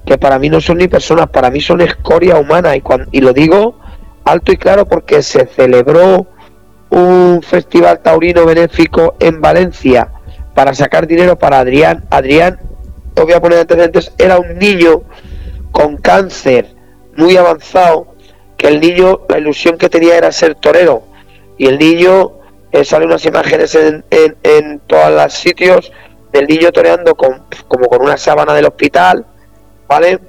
que 0.05 0.17
para 0.17 0.39
mí 0.39 0.49
no 0.49 0.59
son 0.61 0.77
ni 0.77 0.87
personas, 0.87 1.29
para 1.29 1.49
mí 1.49 1.61
son 1.61 1.81
escoria 1.81 2.37
humana. 2.37 2.75
Y, 2.75 2.81
cuando, 2.81 3.07
y 3.11 3.21
lo 3.21 3.33
digo 3.33 3.79
alto 4.25 4.51
y 4.51 4.57
claro 4.57 4.85
porque 4.85 5.23
se 5.23 5.45
celebró 5.47 6.27
un 6.89 7.41
festival 7.41 7.99
taurino 7.99 8.45
benéfico 8.45 9.15
en 9.19 9.39
Valencia 9.39 10.09
para 10.53 10.73
sacar 10.73 11.07
dinero 11.07 11.37
para 11.37 11.59
Adrián. 11.59 12.03
Adrián, 12.09 12.59
os 13.17 13.25
voy 13.25 13.33
a 13.33 13.41
poner 13.41 13.59
antecedentes, 13.59 14.11
era 14.17 14.37
un 14.37 14.57
niño 14.57 15.01
con 15.71 15.97
cáncer 15.97 16.67
muy 17.15 17.35
avanzado, 17.35 18.15
que 18.57 18.67
el 18.67 18.79
niño, 18.79 19.21
la 19.27 19.39
ilusión 19.39 19.77
que 19.77 19.89
tenía 19.89 20.17
era 20.17 20.31
ser 20.31 20.55
torero. 20.55 21.03
Y 21.57 21.67
el 21.67 21.79
niño 21.79 22.31
eh, 22.71 22.85
salen 22.85 23.09
unas 23.09 23.25
imágenes 23.25 23.73
en, 23.75 24.03
en, 24.11 24.79
todos 24.87 25.11
los 25.11 25.33
sitios 25.33 25.91
del 26.31 26.47
niño 26.47 26.71
toreando 26.71 27.15
con, 27.15 27.43
como 27.67 27.87
con 27.87 28.01
una 28.01 28.17
sábana 28.17 28.53
del 28.53 28.65
hospital, 28.65 29.25
¿vale? 29.87 30.19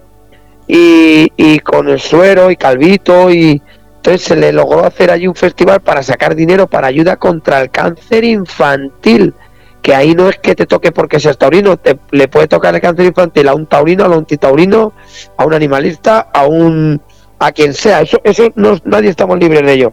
Y, 0.67 1.33
y 1.37 1.59
con 1.61 1.89
el 1.89 2.01
suero 2.01 2.51
y 2.51 2.57
calvito 2.57 3.31
y 3.31 3.63
entonces 3.97 4.23
se 4.23 4.37
le 4.37 4.53
logró 4.53 4.85
hacer 4.85 5.11
allí 5.11 5.27
un 5.27 5.35
festival 5.35 5.81
para 5.81 6.03
sacar 6.03 6.35
dinero 6.35 6.67
para 6.67 6.87
ayuda 6.87 7.17
contra 7.17 7.61
el 7.61 7.71
cáncer 7.71 8.25
infantil 8.25 9.35
que 9.83 9.95
ahí 9.95 10.15
no 10.15 10.29
es 10.29 10.39
que 10.39 10.55
te 10.55 10.67
toque 10.67 10.93
porque 10.93 11.21
seas 11.21 11.39
taurino, 11.39 11.77
te, 11.77 11.99
le 12.11 12.29
puede 12.29 12.49
tocar 12.49 12.75
el 12.75 12.81
cáncer 12.81 13.07
infantil 13.07 13.49
a 13.49 13.55
un 13.55 13.67
taurino, 13.67 14.05
a 14.05 14.09
un 14.09 14.15
antitaurino, 14.15 14.93
a 15.37 15.45
un 15.47 15.55
animalista, 15.55 16.29
a 16.33 16.47
un 16.47 17.01
a 17.39 17.53
quien 17.53 17.73
sea, 17.73 18.01
eso, 18.01 18.21
eso 18.25 18.49
no, 18.57 18.77
nadie 18.85 19.11
estamos 19.11 19.39
libres 19.39 19.65
de 19.65 19.73
ello. 19.73 19.93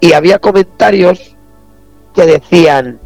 Y 0.00 0.12
había 0.12 0.38
comentarios 0.38 1.36
que 2.14 2.26
decían, 2.26 3.00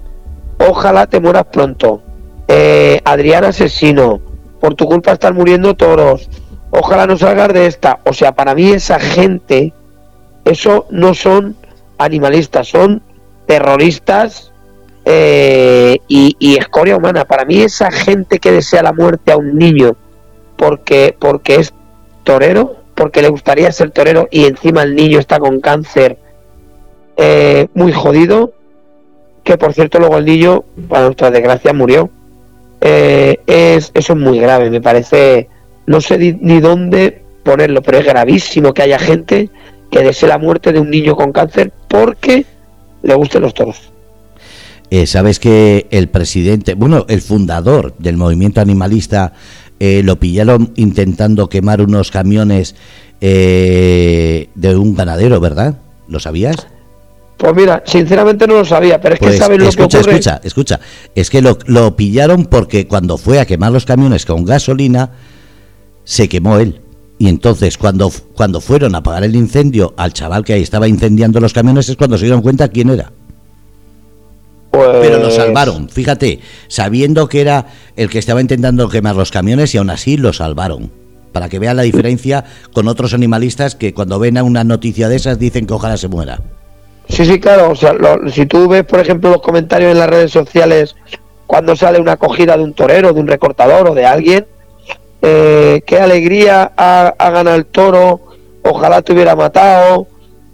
ojalá 0.58 1.06
te 1.06 1.20
mueras 1.20 1.44
pronto. 1.44 2.02
Eh, 2.46 3.00
Adrián 3.04 3.44
asesino, 3.44 4.20
por 4.60 4.74
tu 4.74 4.86
culpa 4.86 5.12
están 5.12 5.34
muriendo 5.34 5.74
toros, 5.74 6.28
ojalá 6.70 7.06
no 7.06 7.16
salgas 7.16 7.52
de 7.52 7.66
esta. 7.66 8.00
O 8.04 8.12
sea, 8.12 8.32
para 8.32 8.54
mí 8.54 8.70
esa 8.70 9.00
gente, 9.00 9.72
eso 10.44 10.86
no 10.90 11.14
son 11.14 11.56
animalistas, 11.98 12.68
son 12.68 13.02
terroristas 13.46 14.52
eh, 15.04 15.98
y, 16.08 16.36
y, 16.38 16.56
escoria 16.56 16.96
humana. 16.96 17.24
Para 17.24 17.44
mí 17.44 17.60
esa 17.62 17.90
gente 17.90 18.38
que 18.38 18.52
desea 18.52 18.82
la 18.82 18.92
muerte 18.92 19.32
a 19.32 19.36
un 19.36 19.56
niño 19.58 19.96
porque, 20.56 21.16
porque 21.18 21.56
es 21.56 21.72
torero, 22.22 22.76
porque 22.94 23.22
le 23.22 23.28
gustaría 23.28 23.70
ser 23.72 23.90
torero 23.90 24.28
y 24.30 24.44
encima 24.46 24.82
el 24.82 24.94
niño 24.94 25.18
está 25.18 25.38
con 25.38 25.60
cáncer 25.60 26.18
eh, 27.16 27.68
muy 27.74 27.92
jodido, 27.92 28.52
que 29.42 29.56
por 29.58 29.72
cierto 29.74 29.98
luego 29.98 30.18
el 30.18 30.24
niño, 30.24 30.64
para 30.88 31.04
nuestra 31.04 31.30
desgracia, 31.30 31.72
murió. 31.72 32.10
Eh, 32.80 33.40
es, 33.46 33.90
eso 33.94 34.12
es 34.12 34.18
muy 34.18 34.38
grave, 34.38 34.68
me 34.70 34.80
parece, 34.80 35.48
no 35.86 36.00
sé 36.00 36.18
ni, 36.18 36.60
dónde 36.60 37.22
ponerlo, 37.42 37.82
pero 37.82 37.98
es 37.98 38.04
gravísimo 38.04 38.74
que 38.74 38.82
haya 38.82 38.98
gente 38.98 39.48
que 39.90 40.00
desee 40.00 40.28
la 40.28 40.38
muerte 40.38 40.72
de 40.72 40.80
un 40.80 40.90
niño 40.90 41.14
con 41.16 41.32
cáncer 41.32 41.72
porque 41.88 42.44
le 43.02 43.14
gusten 43.14 43.42
los 43.42 43.54
toros. 43.54 43.92
Eh, 44.94 45.08
Sabes 45.08 45.40
que 45.40 45.88
el 45.90 46.08
presidente, 46.08 46.74
bueno, 46.74 47.04
el 47.08 47.20
fundador 47.20 47.96
del 47.98 48.16
movimiento 48.16 48.60
animalista 48.60 49.32
eh, 49.80 50.02
lo 50.04 50.20
pillaron 50.20 50.72
intentando 50.76 51.48
quemar 51.48 51.80
unos 51.82 52.12
camiones 52.12 52.76
eh, 53.20 54.50
de 54.54 54.76
un 54.76 54.94
ganadero, 54.94 55.40
¿verdad? 55.40 55.78
¿Lo 56.06 56.20
sabías? 56.20 56.68
Pues 57.36 57.56
mira, 57.56 57.82
sinceramente 57.84 58.46
no 58.46 58.54
lo 58.54 58.64
sabía, 58.64 59.00
pero 59.00 59.14
es 59.14 59.20
que 59.20 59.26
pues 59.26 59.38
sabes 59.38 59.58
lo 59.58 59.68
escucha, 59.68 59.88
que 59.88 59.96
ocurre. 59.96 60.12
Escucha, 60.12 60.40
escucha, 60.44 60.80
es 61.12 61.28
que 61.28 61.42
lo, 61.42 61.58
lo 61.66 61.96
pillaron 61.96 62.44
porque 62.44 62.86
cuando 62.86 63.18
fue 63.18 63.40
a 63.40 63.46
quemar 63.46 63.72
los 63.72 63.86
camiones 63.86 64.24
con 64.24 64.44
gasolina, 64.44 65.10
se 66.04 66.28
quemó 66.28 66.58
él. 66.58 66.82
Y 67.18 67.26
entonces 67.26 67.78
cuando, 67.78 68.12
cuando 68.34 68.60
fueron 68.60 68.94
a 68.94 68.98
apagar 68.98 69.24
el 69.24 69.34
incendio 69.34 69.92
al 69.96 70.12
chaval 70.12 70.44
que 70.44 70.52
ahí 70.52 70.62
estaba 70.62 70.86
incendiando 70.86 71.40
los 71.40 71.52
camiones 71.52 71.88
es 71.88 71.96
cuando 71.96 72.16
se 72.16 72.26
dieron 72.26 72.42
cuenta 72.42 72.68
quién 72.68 72.90
era. 72.90 73.10
Pero 75.00 75.16
lo 75.18 75.24
pues 75.24 75.34
salvaron, 75.34 75.88
fíjate, 75.88 76.40
sabiendo 76.68 77.28
que 77.28 77.40
era 77.40 77.66
el 77.96 78.10
que 78.10 78.18
estaba 78.18 78.40
intentando 78.40 78.88
quemar 78.88 79.16
los 79.16 79.30
camiones 79.30 79.74
y 79.74 79.78
aún 79.78 79.90
así 79.90 80.16
lo 80.16 80.32
salvaron. 80.32 80.90
Para 81.32 81.48
que 81.48 81.58
vean 81.58 81.76
la 81.76 81.82
diferencia 81.82 82.44
con 82.72 82.86
otros 82.86 83.12
animalistas 83.12 83.74
que 83.74 83.92
cuando 83.92 84.18
ven 84.18 84.38
a 84.38 84.44
una 84.44 84.62
noticia 84.62 85.08
de 85.08 85.16
esas 85.16 85.38
dicen 85.38 85.66
que 85.66 85.74
ojalá 85.74 85.96
se 85.96 86.08
muera. 86.08 86.40
Sí, 87.08 87.24
sí, 87.24 87.40
claro. 87.40 87.70
O 87.70 87.76
sea, 87.76 87.94
si 88.30 88.46
tú 88.46 88.68
ves, 88.68 88.84
por 88.84 89.00
ejemplo, 89.00 89.30
los 89.30 89.42
comentarios 89.42 89.92
en 89.92 89.98
las 89.98 90.08
redes 90.08 90.30
sociales 90.30 90.94
cuando 91.46 91.76
sale 91.76 92.00
una 92.00 92.12
acogida 92.12 92.56
de 92.56 92.64
un 92.64 92.72
torero, 92.72 93.12
de 93.12 93.20
un 93.20 93.26
recortador 93.26 93.88
o 93.88 93.94
de 93.94 94.06
alguien, 94.06 94.46
eh, 95.22 95.82
qué 95.86 95.98
alegría 95.98 96.72
ha, 96.76 97.14
ganado 97.18 97.56
el 97.56 97.66
toro, 97.66 98.20
ojalá 98.62 99.02
te 99.02 99.12
hubiera 99.12 99.36
matado, 99.36 100.06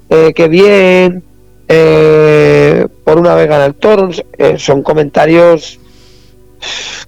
eh, 0.09 0.33
qué 0.35 0.49
bien, 0.49 1.25
eh, 1.69 2.60
por 2.89 3.19
una 3.19 3.35
vez 3.35 3.49
gana 3.49 3.67
el 3.67 3.75
toro, 3.75 4.11
eh, 4.39 4.57
son 4.59 4.83
comentarios 4.83 5.79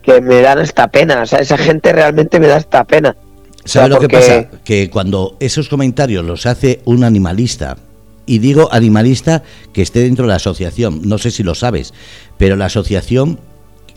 que 0.02 0.20
me 0.20 0.40
dan 0.40 0.60
esta 0.60 0.88
pena, 0.88 1.22
o 1.22 1.26
sea, 1.26 1.40
esa 1.40 1.58
gente 1.58 1.92
realmente 1.92 2.40
me 2.40 2.46
da 2.46 2.56
esta 2.56 2.84
pena. 2.84 3.16
¿Sabes 3.64 3.90
lo 3.90 4.00
que 4.00 4.08
pasa? 4.08 4.48
Que 4.64 4.90
cuando 4.90 5.36
esos 5.38 5.68
comentarios 5.68 6.24
los 6.24 6.46
hace 6.46 6.80
un 6.84 7.04
animalista, 7.04 7.76
y 8.26 8.38
digo 8.38 8.68
animalista 8.72 9.42
que 9.72 9.82
esté 9.82 10.00
dentro 10.00 10.24
de 10.24 10.30
la 10.30 10.36
asociación, 10.36 11.02
no 11.04 11.18
sé 11.18 11.30
si 11.30 11.42
lo 11.42 11.54
sabes, 11.54 11.92
pero 12.38 12.56
la 12.56 12.66
asociación 12.66 13.38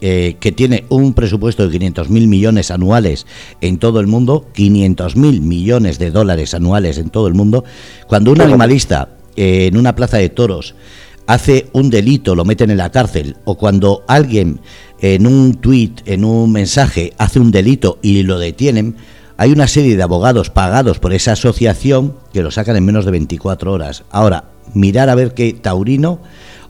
eh, 0.01 0.35
que 0.39 0.51
tiene 0.51 0.83
un 0.89 1.13
presupuesto 1.13 1.67
de 1.67 1.79
500.000 1.79 2.27
millones 2.27 2.69
anuales 2.69 3.25
en 3.61 3.77
todo 3.77 3.99
el 3.99 4.07
mundo, 4.07 4.45
500.000 4.53 5.41
millones 5.41 5.99
de 5.99 6.11
dólares 6.11 6.53
anuales 6.53 6.97
en 6.97 7.09
todo 7.09 7.27
el 7.27 7.33
mundo, 7.33 7.63
cuando 8.07 8.31
un 8.31 8.41
animalista 8.41 9.09
en 9.35 9.77
una 9.77 9.95
plaza 9.95 10.17
de 10.17 10.29
toros 10.29 10.75
hace 11.27 11.67
un 11.73 11.89
delito, 11.89 12.35
lo 12.35 12.45
meten 12.45 12.71
en 12.71 12.77
la 12.77 12.91
cárcel, 12.91 13.37
o 13.45 13.55
cuando 13.55 14.03
alguien 14.07 14.59
en 14.99 15.27
un 15.27 15.55
tuit, 15.55 16.01
en 16.05 16.23
un 16.23 16.51
mensaje, 16.51 17.13
hace 17.17 17.39
un 17.39 17.51
delito 17.51 17.99
y 18.01 18.23
lo 18.23 18.39
detienen, 18.39 18.95
hay 19.37 19.51
una 19.51 19.67
serie 19.67 19.97
de 19.97 20.03
abogados 20.03 20.49
pagados 20.49 20.99
por 20.99 21.13
esa 21.13 21.33
asociación 21.33 22.15
que 22.31 22.41
lo 22.41 22.51
sacan 22.51 22.77
en 22.77 22.85
menos 22.85 23.05
de 23.05 23.11
24 23.11 23.71
horas. 23.71 24.03
Ahora, 24.09 24.45
mirar 24.73 25.09
a 25.09 25.15
ver 25.15 25.33
qué 25.33 25.53
taurino 25.53 26.19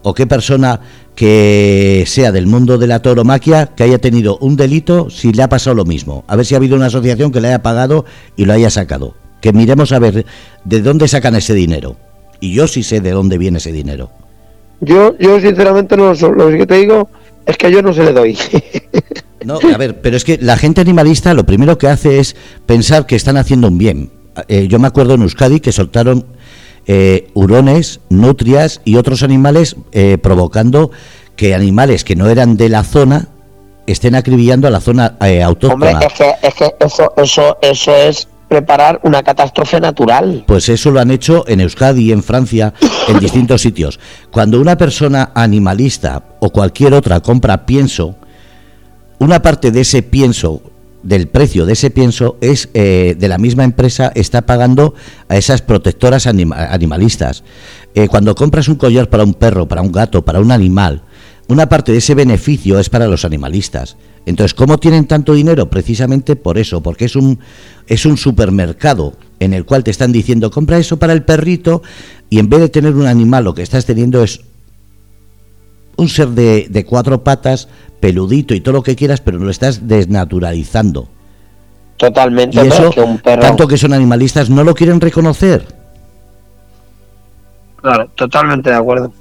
o 0.01 0.13
qué 0.13 0.25
persona 0.25 0.81
que 1.15 2.03
sea 2.07 2.31
del 2.31 2.47
mundo 2.47 2.77
de 2.77 2.87
la 2.87 3.01
tauromaquia 3.01 3.67
que 3.67 3.83
haya 3.83 3.99
tenido 3.99 4.37
un 4.39 4.55
delito 4.55 5.09
si 5.09 5.31
le 5.31 5.43
ha 5.43 5.49
pasado 5.49 5.75
lo 5.75 5.85
mismo. 5.85 6.25
A 6.27 6.35
ver 6.35 6.45
si 6.45 6.55
ha 6.55 6.57
habido 6.57 6.75
una 6.75 6.87
asociación 6.87 7.31
que 7.31 7.39
le 7.39 7.49
haya 7.49 7.61
pagado 7.61 8.05
y 8.35 8.45
lo 8.45 8.53
haya 8.53 8.69
sacado. 8.69 9.15
Que 9.41 9.53
miremos 9.53 9.91
a 9.91 9.99
ver 9.99 10.25
de 10.63 10.81
dónde 10.81 11.07
sacan 11.07 11.35
ese 11.35 11.53
dinero. 11.53 11.97
Y 12.39 12.53
yo 12.53 12.67
sí 12.67 12.83
sé 12.83 12.99
de 12.99 13.11
dónde 13.11 13.37
viene 13.37 13.59
ese 13.59 13.71
dinero. 13.71 14.09
Yo, 14.81 15.17
yo 15.17 15.39
sinceramente 15.39 15.97
no 15.97 16.07
lo 16.07 16.15
sé. 16.15 16.27
Lo 16.29 16.49
que 16.49 16.65
te 16.65 16.75
digo 16.75 17.09
es 17.45 17.57
que 17.57 17.71
yo 17.71 17.81
no 17.81 17.93
se 17.93 18.03
le 18.03 18.13
doy. 18.13 18.37
No, 19.45 19.59
a 19.71 19.77
ver, 19.77 20.01
pero 20.01 20.17
es 20.17 20.23
que 20.23 20.39
la 20.41 20.57
gente 20.57 20.81
animalista 20.81 21.35
lo 21.35 21.45
primero 21.45 21.77
que 21.77 21.87
hace 21.87 22.17
es 22.17 22.35
pensar 22.65 23.05
que 23.05 23.15
están 23.15 23.37
haciendo 23.37 23.67
un 23.67 23.77
bien. 23.77 24.11
Eh, 24.47 24.67
yo 24.67 24.79
me 24.79 24.87
acuerdo 24.87 25.13
en 25.13 25.21
Euskadi 25.21 25.59
que 25.59 25.71
soltaron 25.71 26.25
eh, 26.87 27.29
hurones, 27.35 27.99
nutrias 28.09 28.81
y 28.85 28.95
otros 28.95 29.21
animales 29.21 29.75
eh, 29.91 30.17
provocando 30.17 30.89
que 31.35 31.53
animales 31.53 32.03
que 32.03 32.15
no 32.15 32.27
eran 32.27 32.57
de 32.57 32.69
la 32.69 32.83
zona 32.83 33.27
estén 33.85 34.15
acribillando 34.15 34.67
a 34.67 34.71
la 34.71 34.81
zona 34.81 35.15
autóctona. 35.43 35.91
Hombre, 35.91 36.07
es 36.07 36.13
que, 36.13 36.47
es 36.47 36.53
que 36.55 36.75
eso, 36.79 37.13
eso, 37.15 37.57
eso 37.61 37.95
es 37.95 38.27
preparar 38.47 38.99
una 39.03 39.23
catástrofe 39.23 39.79
natural. 39.79 40.43
Pues 40.47 40.69
eso 40.69 40.91
lo 40.91 40.99
han 40.99 41.11
hecho 41.11 41.45
en 41.47 41.61
Euskadi, 41.61 42.11
en 42.11 42.23
Francia, 42.23 42.73
en 43.07 43.19
distintos 43.19 43.61
sitios. 43.61 43.99
Cuando 44.31 44.59
una 44.61 44.77
persona 44.77 45.31
animalista 45.33 46.23
o 46.39 46.49
cualquier 46.51 46.93
otra 46.93 47.19
compra 47.19 47.65
pienso, 47.65 48.15
una 49.19 49.41
parte 49.41 49.71
de 49.71 49.81
ese 49.81 50.03
pienso, 50.03 50.61
del 51.03 51.27
precio 51.27 51.65
de 51.65 51.73
ese 51.73 51.91
pienso, 51.91 52.37
es 52.41 52.69
eh, 52.73 53.15
de 53.17 53.27
la 53.27 53.37
misma 53.37 53.63
empresa, 53.63 54.11
está 54.15 54.43
pagando 54.43 54.95
a 55.29 55.37
esas 55.37 55.61
protectoras 55.61 56.25
animalistas. 56.27 57.43
Eh, 57.93 58.07
cuando 58.07 58.35
compras 58.35 58.67
un 58.67 58.75
collar 58.75 59.09
para 59.09 59.23
un 59.23 59.35
perro, 59.35 59.67
para 59.67 59.81
un 59.81 59.91
gato, 59.91 60.25
para 60.25 60.39
un 60.39 60.51
animal, 60.51 61.03
una 61.47 61.69
parte 61.69 61.91
de 61.91 61.99
ese 61.99 62.15
beneficio 62.15 62.79
es 62.79 62.89
para 62.89 63.07
los 63.07 63.25
animalistas. 63.25 63.97
Entonces, 64.25 64.53
¿cómo 64.53 64.79
tienen 64.79 65.05
tanto 65.05 65.33
dinero? 65.33 65.69
Precisamente 65.69 66.35
por 66.35 66.57
eso, 66.57 66.81
porque 66.81 67.05
es 67.05 67.15
un, 67.15 67.39
es 67.87 68.05
un 68.05 68.17
supermercado 68.17 69.13
en 69.39 69.53
el 69.53 69.65
cual 69.65 69.83
te 69.83 69.91
están 69.91 70.11
diciendo, 70.11 70.49
compra 70.49 70.77
eso 70.77 70.97
para 70.97 71.13
el 71.13 71.23
perrito, 71.23 71.83
y 72.29 72.39
en 72.39 72.49
vez 72.49 72.61
de 72.61 72.69
tener 72.69 72.95
un 72.95 73.05
animal, 73.05 73.43
lo 73.43 73.53
que 73.53 73.61
estás 73.61 73.85
teniendo 73.85 74.23
es 74.23 74.41
un 75.97 76.09
ser 76.09 76.29
de, 76.29 76.67
de 76.69 76.85
cuatro 76.85 77.23
patas, 77.23 77.67
peludito 77.99 78.53
y 78.53 78.61
todo 78.61 78.73
lo 78.73 78.83
que 78.83 78.95
quieras, 78.95 79.21
pero 79.21 79.37
lo 79.37 79.49
estás 79.49 79.87
desnaturalizando. 79.87 81.07
Totalmente, 81.97 82.57
y 82.57 82.67
eso, 82.67 82.91
tanto 83.23 83.67
que 83.67 83.77
son 83.77 83.93
animalistas, 83.93 84.49
no 84.49 84.63
lo 84.63 84.73
quieren 84.73 84.99
reconocer. 84.99 85.65
Claro, 87.81 88.09
totalmente 88.15 88.69
de 88.69 88.75
acuerdo. 88.75 89.13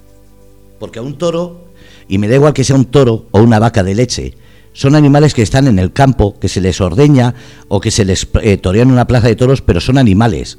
Porque 0.81 0.99
a 0.99 1.03
un 1.03 1.17
toro, 1.17 1.67
y 2.09 2.19
me 2.19 2.29
da 2.29 2.37
igual 2.37 2.55
que 2.55 2.65
sea 2.65 2.77
un 2.77 2.87
toro 2.87 3.27
o 3.31 3.41
una 3.41 3.59
vaca 3.59 3.83
de 3.83 3.95
leche, 3.95 4.35
son 4.73 4.97
animales 4.97 5.35
que 5.35 5.43
están 5.43 5.69
en 5.69 5.79
el 5.79 5.93
campo, 5.93 6.39
que 6.39 6.49
se 6.49 6.61
les 6.61 6.81
ordeña 6.81 7.35
o 7.69 7.81
que 7.81 7.91
se 7.91 8.05
les 8.05 8.27
eh, 8.43 8.57
torean 8.57 8.89
en 8.89 8.95
una 8.95 9.07
plaza 9.07 9.29
de 9.29 9.37
toros, 9.37 9.63
pero 9.63 9.81
son 9.81 9.99
animales. 9.99 10.59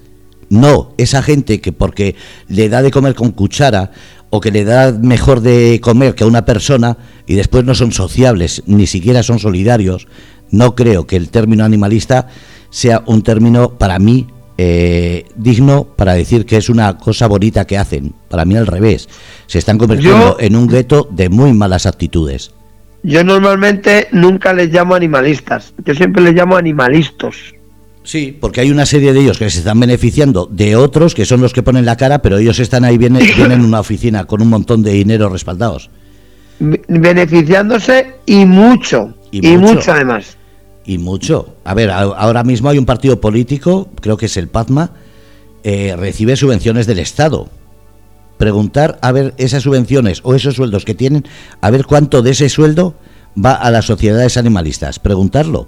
No, 0.50 0.94
esa 0.98 1.22
gente 1.22 1.60
que 1.60 1.72
porque 1.72 2.16
le 2.48 2.70
da 2.70 2.82
de 2.82 2.92
comer 2.92 3.14
con 3.14 3.32
cuchara 3.32 3.92
o 4.30 4.40
que 4.40 4.52
le 4.52 4.64
da 4.64 4.92
mejor 4.92 5.42
de 5.42 5.80
comer 5.82 6.16
que 6.16 6.24
a 6.24 6.28
una 6.28 6.46
persona 6.46 6.98
y 7.28 7.36
después 7.36 7.66
no 7.66 7.76
son 7.76 7.92
sociables, 7.92 8.64
ni 8.66 8.88
siquiera 8.88 9.22
son 9.22 9.40
solidarios, 9.40 10.08
no 10.50 10.76
creo 10.76 11.08
que 11.08 11.16
el 11.18 11.30
término 11.30 11.66
animalista 11.66 12.28
sea 12.70 13.04
un 13.08 13.22
término 13.22 13.78
para 13.78 14.00
mí 14.00 14.28
eh, 14.58 15.26
digno 15.36 15.84
para 15.84 16.14
decir 16.14 16.46
que 16.46 16.58
es 16.58 16.70
una 16.70 16.98
cosa 16.98 17.28
bonita 17.28 17.66
que 17.66 17.78
hacen. 17.78 18.14
Para 18.30 18.46
mí 18.46 18.56
al 18.56 18.68
revés, 18.68 19.10
se 19.48 19.60
están 19.60 19.78
convirtiendo 19.78 20.38
en 20.40 20.56
un 20.56 20.68
gueto 20.68 21.08
de 21.12 21.30
muy 21.30 21.54
malas 21.54 21.86
actitudes. 21.86 22.52
Yo 23.04 23.24
normalmente 23.24 24.08
nunca 24.12 24.54
les 24.54 24.72
llamo 24.72 24.96
animalistas, 24.96 25.74
yo 25.86 25.94
siempre 25.94 26.24
les 26.24 26.34
llamo 26.34 26.58
animalistas. 26.58 27.36
Sí, 28.06 28.38
porque 28.40 28.62
hay 28.62 28.72
una 28.72 28.86
serie 28.86 29.14
de 29.14 29.20
ellos 29.20 29.38
que 29.38 29.50
se 29.50 29.60
están 29.60 29.80
beneficiando 29.80 30.48
de 30.50 30.76
otros 30.76 31.16
que 31.16 31.26
son 31.26 31.42
los 31.42 31.54
que 31.54 31.64
ponen 31.64 31.86
la 31.86 31.98
cara, 31.98 32.20
pero 32.22 32.38
ellos 32.38 32.60
están 32.60 32.86
ahí, 32.86 32.98
vienen, 33.00 33.24
en 33.24 33.62
una 33.62 33.80
oficina 33.80 34.26
con 34.26 34.42
un 34.42 34.48
montón 34.48 34.84
de 34.84 34.92
dinero 34.92 35.30
respaldados. 35.30 35.90
Beneficiándose 36.60 38.16
y 38.26 38.46
mucho, 38.46 39.14
y, 39.32 39.58
mucho. 39.58 39.92
además. 39.92 40.38
Y 40.86 40.98
mucho. 40.98 41.56
A 41.64 41.74
ver, 41.74 41.90
ahora 41.90 42.44
mismo 42.44 42.70
hay 42.70 42.78
un 42.78 42.86
partido 42.86 43.20
político, 43.20 43.90
creo 44.02 44.18
que 44.18 44.28
es 44.28 44.38
el 44.38 44.48
PAZMA, 44.48 44.92
eh, 45.64 45.96
recibe 45.98 46.36
subvenciones 46.36 46.86
del 46.86 47.00
Estado 47.00 47.50
preguntar 48.38 48.98
a 49.02 49.12
ver 49.12 49.34
esas 49.38 49.64
subvenciones 49.64 50.22
o 50.24 50.36
esos 50.36 50.56
sueldos 50.56 50.86
que 50.86 50.96
tienen, 50.96 51.26
a 51.62 51.70
ver 51.70 51.86
cuánto 51.86 52.22
de 52.22 52.32
ese 52.32 52.50
sueldo 52.50 52.96
va 53.44 53.54
a 53.54 53.72
las 53.72 53.86
sociedades 53.86 54.38
animalistas. 54.38 55.00
Preguntarlo. 55.00 55.68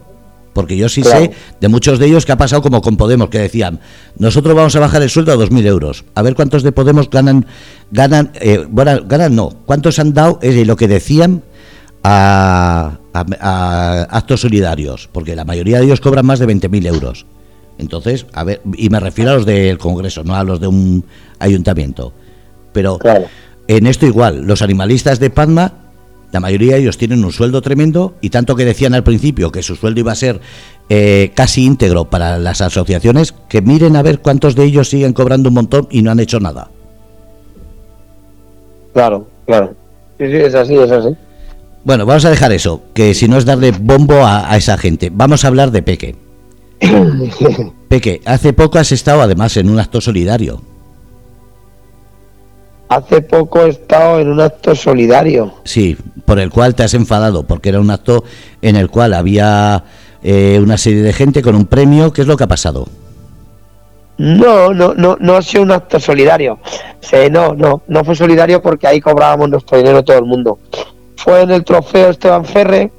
Porque 0.54 0.76
yo 0.76 0.90
sí 0.90 1.04
sé 1.04 1.32
de 1.62 1.68
muchos 1.68 2.00
de 2.00 2.08
ellos 2.08 2.26
que 2.26 2.32
ha 2.32 2.38
pasado 2.38 2.64
como 2.64 2.82
con 2.82 2.98
Podemos, 2.98 3.30
que 3.30 3.38
decían, 3.38 3.80
nosotros 4.18 4.56
vamos 4.56 4.76
a 4.76 4.80
bajar 4.80 5.04
el 5.04 5.10
sueldo 5.10 5.32
a 5.32 5.36
2.000 5.36 5.68
euros. 5.68 6.04
A 6.16 6.24
ver 6.24 6.34
cuántos 6.34 6.64
de 6.64 6.72
Podemos 6.72 7.12
ganan, 7.12 7.46
ganan, 7.92 8.32
eh, 8.42 8.66
bueno, 8.68 9.02
ganan 9.06 9.36
no, 9.36 9.50
cuántos 9.68 10.00
han 10.00 10.16
dado, 10.16 10.40
es 10.42 10.66
lo 10.66 10.76
que 10.76 10.88
decían, 10.88 11.44
a, 12.08 14.08
actos 14.10 14.42
solidarios, 14.42 15.10
porque 15.12 15.36
la 15.36 15.46
mayoría 15.46 15.80
de 15.80 15.86
ellos 15.86 16.02
cobran 16.02 16.26
más 16.26 16.40
de 16.40 16.48
20.000 16.48 16.88
euros. 16.88 17.26
Entonces, 17.78 18.26
a 18.34 18.44
ver, 18.44 18.62
y 18.76 18.90
me 18.90 19.00
refiero 19.00 19.32
a 19.32 19.36
los 19.36 19.46
del 19.46 19.78
Congreso, 19.78 20.24
no 20.24 20.36
a 20.36 20.44
los 20.44 20.60
de 20.60 20.68
un 20.68 21.06
ayuntamiento. 21.40 22.14
Pero 22.74 23.00
en 23.68 23.88
esto 23.88 24.06
igual, 24.06 24.46
los 24.46 24.62
animalistas 24.62 25.20
de 25.20 25.30
Padma 25.30 25.74
la 26.32 26.42
mayoría 26.42 26.74
de 26.74 26.82
ellos 26.82 26.98
tienen 26.98 27.24
un 27.24 27.32
sueldo 27.32 27.62
tremendo 27.62 28.16
y 28.20 28.30
tanto 28.30 28.56
que 28.56 28.66
decían 28.66 28.94
al 28.94 29.04
principio 29.04 29.52
que 29.52 29.64
su 29.64 29.76
sueldo 29.76 30.02
iba 30.02 30.12
a 30.12 30.16
ser 30.16 30.42
eh, 30.90 31.32
casi 31.34 31.66
íntegro 31.66 32.10
para 32.10 32.38
las 32.38 32.62
asociaciones, 32.62 33.34
que 33.48 33.62
miren 33.62 33.96
a 33.96 34.02
ver 34.02 34.20
cuántos 34.20 34.56
de 34.56 34.66
ellos 34.66 34.90
siguen 34.90 35.14
cobrando 35.14 35.50
un 35.50 35.56
montón 35.56 35.88
y 35.90 36.02
no 36.02 36.12
han 36.12 36.20
hecho 36.20 36.40
nada. 36.40 36.70
Claro, 38.94 39.28
claro. 39.46 39.74
Sí, 40.18 40.28
sí, 40.28 40.36
es 40.36 40.56
así, 40.56 40.76
es 40.76 40.92
así. 40.92 41.16
Bueno, 41.88 42.06
vamos 42.06 42.26
a 42.26 42.30
dejar 42.30 42.52
eso, 42.52 42.82
que 42.94 43.14
si 43.14 43.30
no 43.30 43.38
es 43.38 43.46
darle 43.46 43.72
bombo 43.72 44.16
a, 44.16 44.52
a 44.52 44.58
esa 44.58 44.78
gente. 44.78 45.10
Vamos 45.10 45.46
a 45.46 45.48
hablar 45.48 45.72
de 45.72 45.82
Peque. 45.82 46.18
Peque, 47.88 48.20
hace 48.26 48.52
poco 48.52 48.78
has 48.78 48.92
estado 48.92 49.22
además 49.22 49.56
en 49.56 49.70
un 49.70 49.80
acto 49.80 50.02
solidario. 50.02 50.62
Hace 52.90 53.22
poco 53.22 53.62
he 53.62 53.70
estado 53.70 54.20
en 54.20 54.28
un 54.28 54.42
acto 54.42 54.76
solidario. 54.76 55.54
Sí, 55.64 55.96
por 56.26 56.40
el 56.40 56.50
cual 56.50 56.76
te 56.76 56.84
has 56.84 56.94
enfadado, 56.94 57.44
porque 57.44 57.70
era 57.70 57.80
un 57.80 57.90
acto 57.90 58.26
en 58.62 58.76
el 58.76 58.90
cual 58.90 59.14
había 59.14 59.86
eh, 60.24 60.60
una 60.62 60.78
serie 60.78 61.04
de 61.04 61.14
gente 61.14 61.42
con 61.42 61.56
un 61.56 61.68
premio. 61.68 62.12
¿Qué 62.12 62.20
es 62.20 62.28
lo 62.28 62.36
que 62.36 62.44
ha 62.44 62.48
pasado? 62.48 62.86
No, 64.18 64.74
no, 64.74 64.94
no, 64.94 65.16
no 65.22 65.38
ha 65.38 65.42
sido 65.42 65.64
un 65.64 65.72
acto 65.72 66.02
solidario. 66.02 66.60
Sí, 67.00 67.30
no, 67.32 67.54
no, 67.54 67.84
no 67.88 68.04
fue 68.04 68.14
solidario 68.14 68.62
porque 68.62 68.88
ahí 68.88 69.00
cobrábamos 69.00 69.50
nuestro 69.50 69.78
dinero 69.78 70.04
todo 70.04 70.18
el 70.18 70.26
mundo. 70.26 70.60
Fue 71.18 71.42
en 71.42 71.52
el 71.52 71.64
trofeo 71.66 72.10
Esteban 72.10 72.46
Ferre, 72.46 72.92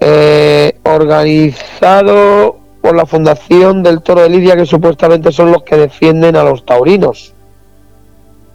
eh, 0.00 0.78
organizado 0.84 2.58
por 2.80 2.94
la 2.94 3.06
Fundación 3.06 3.82
del 3.82 4.02
Toro 4.02 4.22
de 4.22 4.28
Lidia, 4.28 4.56
que 4.56 4.66
supuestamente 4.66 5.32
son 5.32 5.50
los 5.50 5.62
que 5.64 5.76
defienden 5.76 6.36
a 6.36 6.44
los 6.44 6.64
taurinos. 6.64 7.34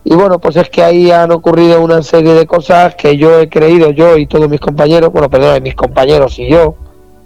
Y 0.04 0.16
bueno, 0.16 0.40
pues 0.40 0.56
es 0.56 0.70
que 0.70 0.84
ahí 0.84 1.12
han 1.12 1.32
ocurrido 1.32 1.82
una 1.82 2.02
serie 2.02 2.34
de 2.34 2.48
cosas 2.48 2.96
que 2.96 3.18
yo 3.18 3.40
he 3.40 3.50
creído, 3.50 3.92
yo 3.92 4.18
y 4.18 4.26
todos 4.26 4.50
mis 4.50 4.60
compañeros, 4.60 5.12
bueno, 5.12 5.30
perdón, 5.30 5.62
mis 5.62 5.76
compañeros 5.76 6.40
y 6.40 6.50
yo, 6.50 6.76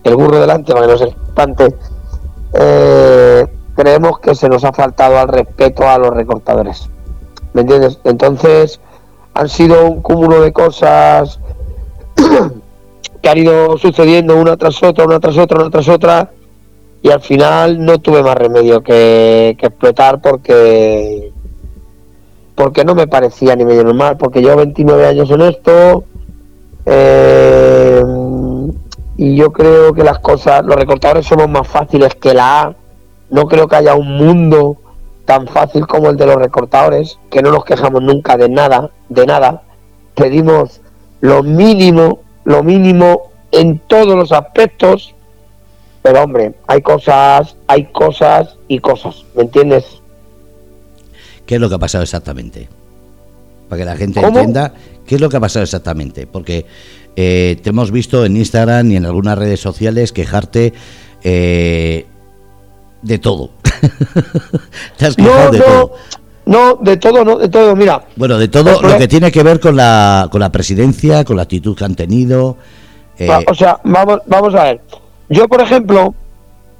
el 0.03 0.15
burro 0.15 0.39
delante 0.39 0.73
para 0.73 0.85
que 0.85 0.91
no 0.91 0.97
se 0.97 1.05
espante, 1.05 1.75
eh, 2.53 3.45
creemos 3.75 4.19
que 4.19 4.35
se 4.35 4.49
nos 4.49 4.63
ha 4.63 4.73
faltado 4.73 5.19
al 5.19 5.27
respeto 5.27 5.87
a 5.87 5.97
los 5.97 6.09
recortadores. 6.11 6.89
¿Me 7.53 7.61
entiendes? 7.61 7.99
Entonces, 8.03 8.79
han 9.35 9.49
sido 9.49 9.85
un 9.85 10.01
cúmulo 10.01 10.41
de 10.41 10.53
cosas 10.53 11.39
que 13.21 13.29
han 13.29 13.37
ido 13.37 13.77
sucediendo 13.77 14.37
una 14.37 14.55
tras 14.55 14.81
otra, 14.81 15.03
una 15.03 15.19
tras 15.19 15.37
otra, 15.37 15.59
una 15.59 15.69
tras 15.69 15.89
otra, 15.89 16.31
y 17.01 17.11
al 17.11 17.19
final 17.19 17.83
no 17.83 17.99
tuve 17.99 18.23
más 18.23 18.35
remedio 18.35 18.81
que, 18.81 19.49
explotar 19.49 20.21
porque 20.21 21.31
porque 22.55 22.85
no 22.85 22.95
me 22.95 23.07
parecía 23.07 23.53
ni 23.57 23.65
medio 23.65 23.83
normal, 23.83 24.15
porque 24.17 24.41
llevo 24.41 24.55
29 24.57 25.05
años 25.05 25.29
en 25.29 25.41
esto 25.41 26.05
eh, 26.85 28.01
y 29.17 29.35
yo 29.35 29.51
creo 29.51 29.93
que 29.93 30.03
las 30.03 30.19
cosas, 30.19 30.63
los 30.65 30.77
recortadores 30.77 31.25
somos 31.25 31.49
más 31.49 31.67
fáciles 31.67 32.15
que 32.15 32.33
la 32.33 32.61
A. 32.61 32.75
No 33.29 33.47
creo 33.47 33.67
que 33.67 33.75
haya 33.75 33.95
un 33.95 34.15
mundo 34.15 34.77
tan 35.25 35.47
fácil 35.47 35.87
como 35.87 36.09
el 36.09 36.17
de 36.17 36.25
los 36.25 36.35
recortadores, 36.35 37.17
que 37.29 37.41
no 37.41 37.51
nos 37.51 37.65
quejamos 37.65 38.01
nunca 38.01 38.37
de 38.37 38.49
nada, 38.49 38.91
de 39.09 39.25
nada. 39.25 39.63
Pedimos 40.15 40.81
lo 41.21 41.43
mínimo, 41.43 42.21
lo 42.43 42.63
mínimo 42.63 43.31
en 43.51 43.79
todos 43.79 44.15
los 44.15 44.31
aspectos, 44.31 45.13
pero 46.01 46.23
hombre, 46.23 46.53
hay 46.67 46.81
cosas, 46.81 47.55
hay 47.67 47.85
cosas 47.85 48.55
y 48.67 48.79
cosas, 48.79 49.25
¿me 49.35 49.43
entiendes? 49.43 50.01
qué 51.45 51.55
es 51.55 51.61
lo 51.61 51.69
que 51.69 51.75
ha 51.75 51.79
pasado 51.79 52.03
exactamente. 52.03 52.67
Para 53.69 53.79
que 53.79 53.85
la 53.85 53.97
gente 53.97 54.19
entienda 54.19 54.73
qué 55.05 55.15
es 55.15 55.21
lo 55.21 55.29
que 55.29 55.37
ha 55.37 55.39
pasado 55.39 55.63
exactamente. 55.63 56.27
Porque 56.27 56.65
eh, 57.15 57.57
te 57.61 57.69
hemos 57.69 57.91
visto 57.91 58.25
en 58.25 58.37
Instagram 58.37 58.91
y 58.91 58.95
en 58.97 59.05
algunas 59.05 59.37
redes 59.37 59.59
sociales 59.59 60.11
quejarte 60.11 60.73
eh, 61.23 62.05
de 63.05 63.19
todo. 63.19 63.51
te 64.97 65.05
has 65.05 65.15
quejado 65.15 65.51
de 65.51 65.59
todo. 65.59 65.93
No, 66.45 66.75
de 66.75 66.97
todo, 66.97 67.23
no, 67.23 67.37
de 67.37 67.49
todo, 67.49 67.75
mira. 67.75 68.03
Bueno, 68.15 68.37
de 68.37 68.47
todo 68.47 68.81
lo 68.81 68.97
que 68.97 69.07
tiene 69.07 69.31
que 69.31 69.41
ver 69.41 69.59
con 69.59 69.75
la, 69.75 70.27
con 70.31 70.39
la 70.39 70.51
presidencia, 70.51 71.23
con 71.23 71.37
la 71.37 71.43
actitud 71.43 71.75
que 71.75 71.85
han 71.85 71.95
tenido. 71.95 72.57
Eh, 73.17 73.29
o 73.47 73.53
sea, 73.55 73.79
vamos, 73.83 74.19
vamos 74.27 74.53
a 74.55 74.63
ver. 74.65 74.81
Yo, 75.29 75.47
por 75.47 75.61
ejemplo, 75.61 76.13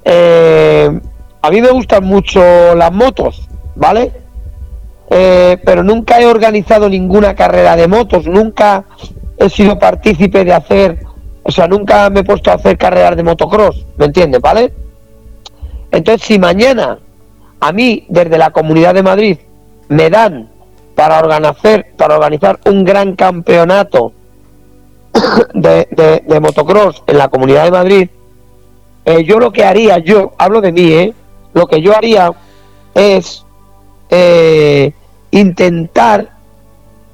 a 0.04 1.50
mí 1.50 1.62
me 1.62 1.70
gustan 1.70 2.04
mucho 2.04 2.74
las 2.74 2.92
motos, 2.92 3.48
¿vale? 3.74 4.12
Eh, 5.10 5.58
pero 5.64 5.82
nunca 5.82 6.20
he 6.20 6.26
organizado 6.26 6.88
ninguna 6.88 7.34
carrera 7.34 7.76
de 7.76 7.86
motos, 7.86 8.26
nunca 8.26 8.84
he 9.38 9.48
sido 9.48 9.78
partícipe 9.78 10.44
de 10.44 10.52
hacer, 10.52 11.04
o 11.44 11.52
sea, 11.52 11.68
nunca 11.68 12.10
me 12.10 12.20
he 12.20 12.24
puesto 12.24 12.50
a 12.50 12.54
hacer 12.54 12.76
carreras 12.76 13.16
de 13.16 13.22
motocross, 13.22 13.86
¿me 13.96 14.06
entiendes? 14.06 14.40
¿Vale? 14.40 14.72
Entonces, 15.90 16.26
si 16.26 16.38
mañana 16.38 16.98
a 17.60 17.72
mí, 17.72 18.06
desde 18.08 18.38
la 18.38 18.50
Comunidad 18.50 18.94
de 18.94 19.02
Madrid, 19.02 19.38
me 19.88 20.10
dan 20.10 20.48
para 20.94 21.18
organizar, 21.18 21.86
para 21.96 22.16
organizar 22.16 22.58
un 22.66 22.84
gran 22.84 23.16
campeonato 23.16 24.12
de, 25.54 26.40
motocross 26.40 27.02
en 27.06 27.18
la 27.18 27.28
Comunidad 27.28 27.64
de 27.64 27.70
Madrid, 27.70 28.10
eh, 29.04 29.24
yo 29.24 29.38
lo 29.38 29.52
que 29.52 29.64
haría, 29.64 29.98
yo 29.98 30.32
hablo 30.38 30.60
de 30.60 30.72
mí, 30.72 30.92
¿eh? 30.92 31.14
lo 31.54 31.66
que 31.66 31.80
yo 31.80 31.96
haría 31.96 32.32
es 32.94 33.44
eh, 34.10 34.92
intentar 35.30 36.30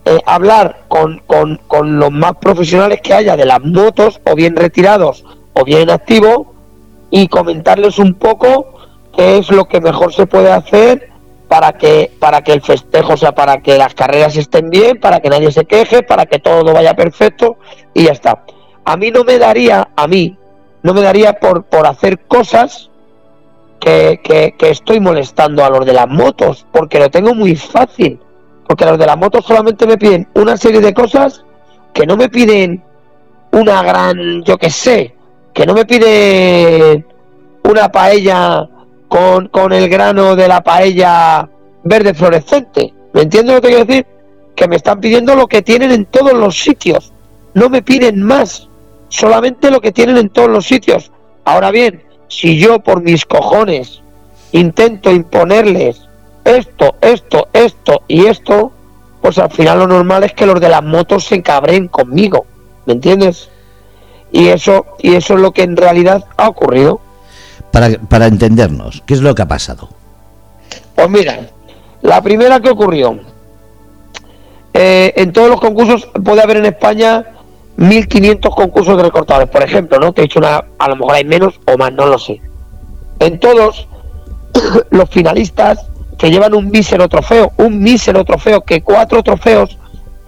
eh, 0.05 0.21
hablar 0.27 0.85
con, 0.89 1.19
con, 1.27 1.61
con, 1.69 1.99
los 1.99 2.11
más 2.11 2.37
profesionales 2.37 3.01
que 3.03 3.15
haya 3.15 3.37
de 3.37 3.47
las 3.47 3.61
motos, 3.61 4.21
o 4.25 4.35
bien 4.35 4.57
retirados 4.57 5.25
o 5.55 5.65
bien 5.65 5.91
activos, 5.91 6.47
y 7.13 7.29
comentarles 7.29 7.99
un 7.99 8.15
poco 8.15 8.73
qué 9.15 9.37
es 9.37 9.51
lo 9.51 9.67
que 9.67 9.83
mejor 9.83 10.15
se 10.15 10.27
puede 10.27 10.51
hacer 10.51 11.11
para 11.47 11.75
que, 11.75 12.11
para 12.19 12.41
que 12.41 12.55
el 12.55 12.63
festejo, 12.63 13.13
o 13.13 13.17
sea, 13.19 13.33
para 13.33 13.59
que 13.61 13.77
las 13.77 13.95
carreras 13.95 14.35
estén 14.39 14.71
bien, 14.71 14.99
para 14.99 15.21
que 15.21 15.29
nadie 15.29 15.53
se 15.53 15.67
queje, 15.67 16.03
para 16.03 16.25
que 16.25 16.39
todo 16.39 16.65
vaya 16.73 16.97
perfecto 16.97 17.59
y 17.93 18.05
ya 18.05 18.13
está. 18.13 18.43
A 18.87 18.97
mí 18.97 19.11
no 19.11 19.25
me 19.25 19.39
daría, 19.39 19.91
a 19.95 20.09
mí, 20.09 20.39
no 20.83 20.95
me 20.95 21.03
daría 21.03 21.35
por, 21.35 21.65
por 21.65 21.87
hacer 21.87 22.21
cosas 22.21 22.91
que, 23.79 24.55
estoy 24.61 24.99
molestando 24.99 25.63
a 25.67 25.69
los 25.69 25.85
de 25.85 25.93
las 25.93 26.09
motos, 26.09 26.67
porque 26.73 26.99
lo 26.99 27.11
tengo 27.11 27.35
muy 27.35 27.57
fácil. 27.57 28.19
Porque 28.67 28.87
los 28.87 28.97
de 28.97 29.05
las 29.05 29.19
motos 29.19 29.45
solamente 29.45 29.87
me 29.87 29.99
piden 29.99 30.29
una 30.33 30.57
serie 30.57 30.81
de 30.81 30.95
cosas 30.95 31.45
que 31.93 32.07
no 32.07 32.17
me 32.17 32.31
piden 32.31 32.83
una 33.51 33.83
gran, 33.83 34.43
yo 34.45 34.57
que 34.57 34.71
sé, 34.71 35.15
que 35.53 35.67
no 35.67 35.75
me 35.75 35.85
piden 35.85 37.07
una 37.65 37.91
paella 37.91 38.69
con, 39.09 39.49
con 39.49 39.73
el 39.73 39.89
grano 39.89 40.35
de 40.37 40.49
la 40.49 40.63
paella 40.63 41.49
verde 41.85 42.15
fluorescente. 42.15 42.93
¿Me 43.13 43.23
entiendes 43.23 43.57
lo 43.57 43.61
que 43.61 43.69
quiero 43.69 43.85
decir? 43.85 44.07
Que 44.55 44.69
me 44.69 44.77
están 44.77 45.01
pidiendo 45.01 45.35
lo 45.35 45.47
que 45.47 45.63
tienen 45.63 45.91
en 45.93 46.07
todos 46.07 46.33
los 46.33 46.59
sitios. 46.59 47.13
No 47.55 47.69
me 47.69 47.83
piden 47.83 48.23
más, 48.23 48.69
solamente 49.09 49.71
lo 49.71 49.81
que 49.81 49.93
tienen 49.93 50.17
en 50.17 50.31
todos 50.31 50.49
los 50.49 50.67
sitios. 50.67 51.11
Ahora 51.45 51.71
bien, 51.71 52.03
si 52.29 52.59
yo 52.59 52.81
por 52.81 53.03
mis 53.03 53.27
cojones 53.27 54.01
intento 54.53 55.11
imponerles 55.11 56.03
esto, 56.45 56.97
esto, 57.01 57.49
esto 57.53 58.03
y 58.09 58.27
esto, 58.27 58.73
pues 59.21 59.39
al 59.39 59.51
final 59.51 59.81
lo 59.81 59.87
normal 59.87 60.25
es 60.25 60.33
que 60.33 60.47
los 60.47 60.61
de 60.61 60.69
las 60.69 60.83
motos 60.83 61.25
se 61.25 61.37
encabren 61.37 61.89
conmigo, 61.89 62.47
¿me 62.87 62.95
entiendes? 62.95 63.51
Y 64.33 64.49
eso, 64.49 64.87
y 64.99 65.15
eso 65.15 65.35
es 65.35 65.41
lo 65.41 65.53
que 65.53 65.63
en 65.63 65.77
realidad 65.77 66.25
ha 66.37 66.49
ocurrido. 66.49 67.01
Para, 67.71 67.91
para 67.91 68.27
entendernos, 68.27 69.03
¿qué 69.07 69.15
es 69.15 69.21
lo 69.21 69.35
que 69.35 69.43
ha 69.43 69.49
pasado? 69.49 69.89
Pues 70.95 71.09
mira, 71.09 71.41
la 72.03 72.21
primera 72.21 72.61
que 72.61 72.71
ocurrió, 72.71 73.19
eh, 74.75 75.13
en 75.17 75.33
todos 75.33 75.49
los 75.49 75.61
concursos 75.61 76.09
puede 76.25 76.43
haber 76.43 76.59
en 76.59 76.67
España 76.67 77.25
1.500 77.79 78.55
concursos 78.55 78.97
de 78.97 79.03
recortadores, 79.03 79.49
por 79.49 79.63
ejemplo, 79.63 79.99
¿no? 79.99 80.13
Te 80.13 80.23
he 80.23 80.25
dicho 80.25 80.39
una, 80.39 80.65
a 80.79 80.89
lo 80.89 80.97
mejor 80.97 81.15
hay 81.15 81.25
menos 81.25 81.61
o 81.67 81.77
más, 81.77 81.93
no 81.93 82.07
lo 82.07 82.19
sé. 82.19 82.41
En 83.19 83.39
todos, 83.39 83.89
los 84.91 85.09
finalistas 85.11 85.87
se 86.19 86.31
llevan 86.31 86.55
un 86.55 86.71
mísero 86.71 87.09
trofeo, 87.09 87.53
un 87.57 87.81
mísero 87.81 88.25
trofeo, 88.25 88.63
que 88.63 88.83
cuatro 88.83 89.23
trofeos 89.23 89.79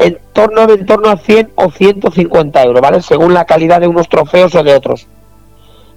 en 0.04 0.18
torno, 0.34 0.62
en 0.70 0.84
torno 0.84 1.08
a 1.08 1.16
100 1.16 1.52
o 1.54 1.70
150 1.70 2.62
euros, 2.62 2.82
¿vale? 2.82 3.00
Según 3.00 3.32
la 3.32 3.46
calidad 3.46 3.80
de 3.80 3.88
unos 3.88 4.06
trofeos 4.06 4.54
o 4.54 4.62
de 4.62 4.74
otros. 4.74 5.06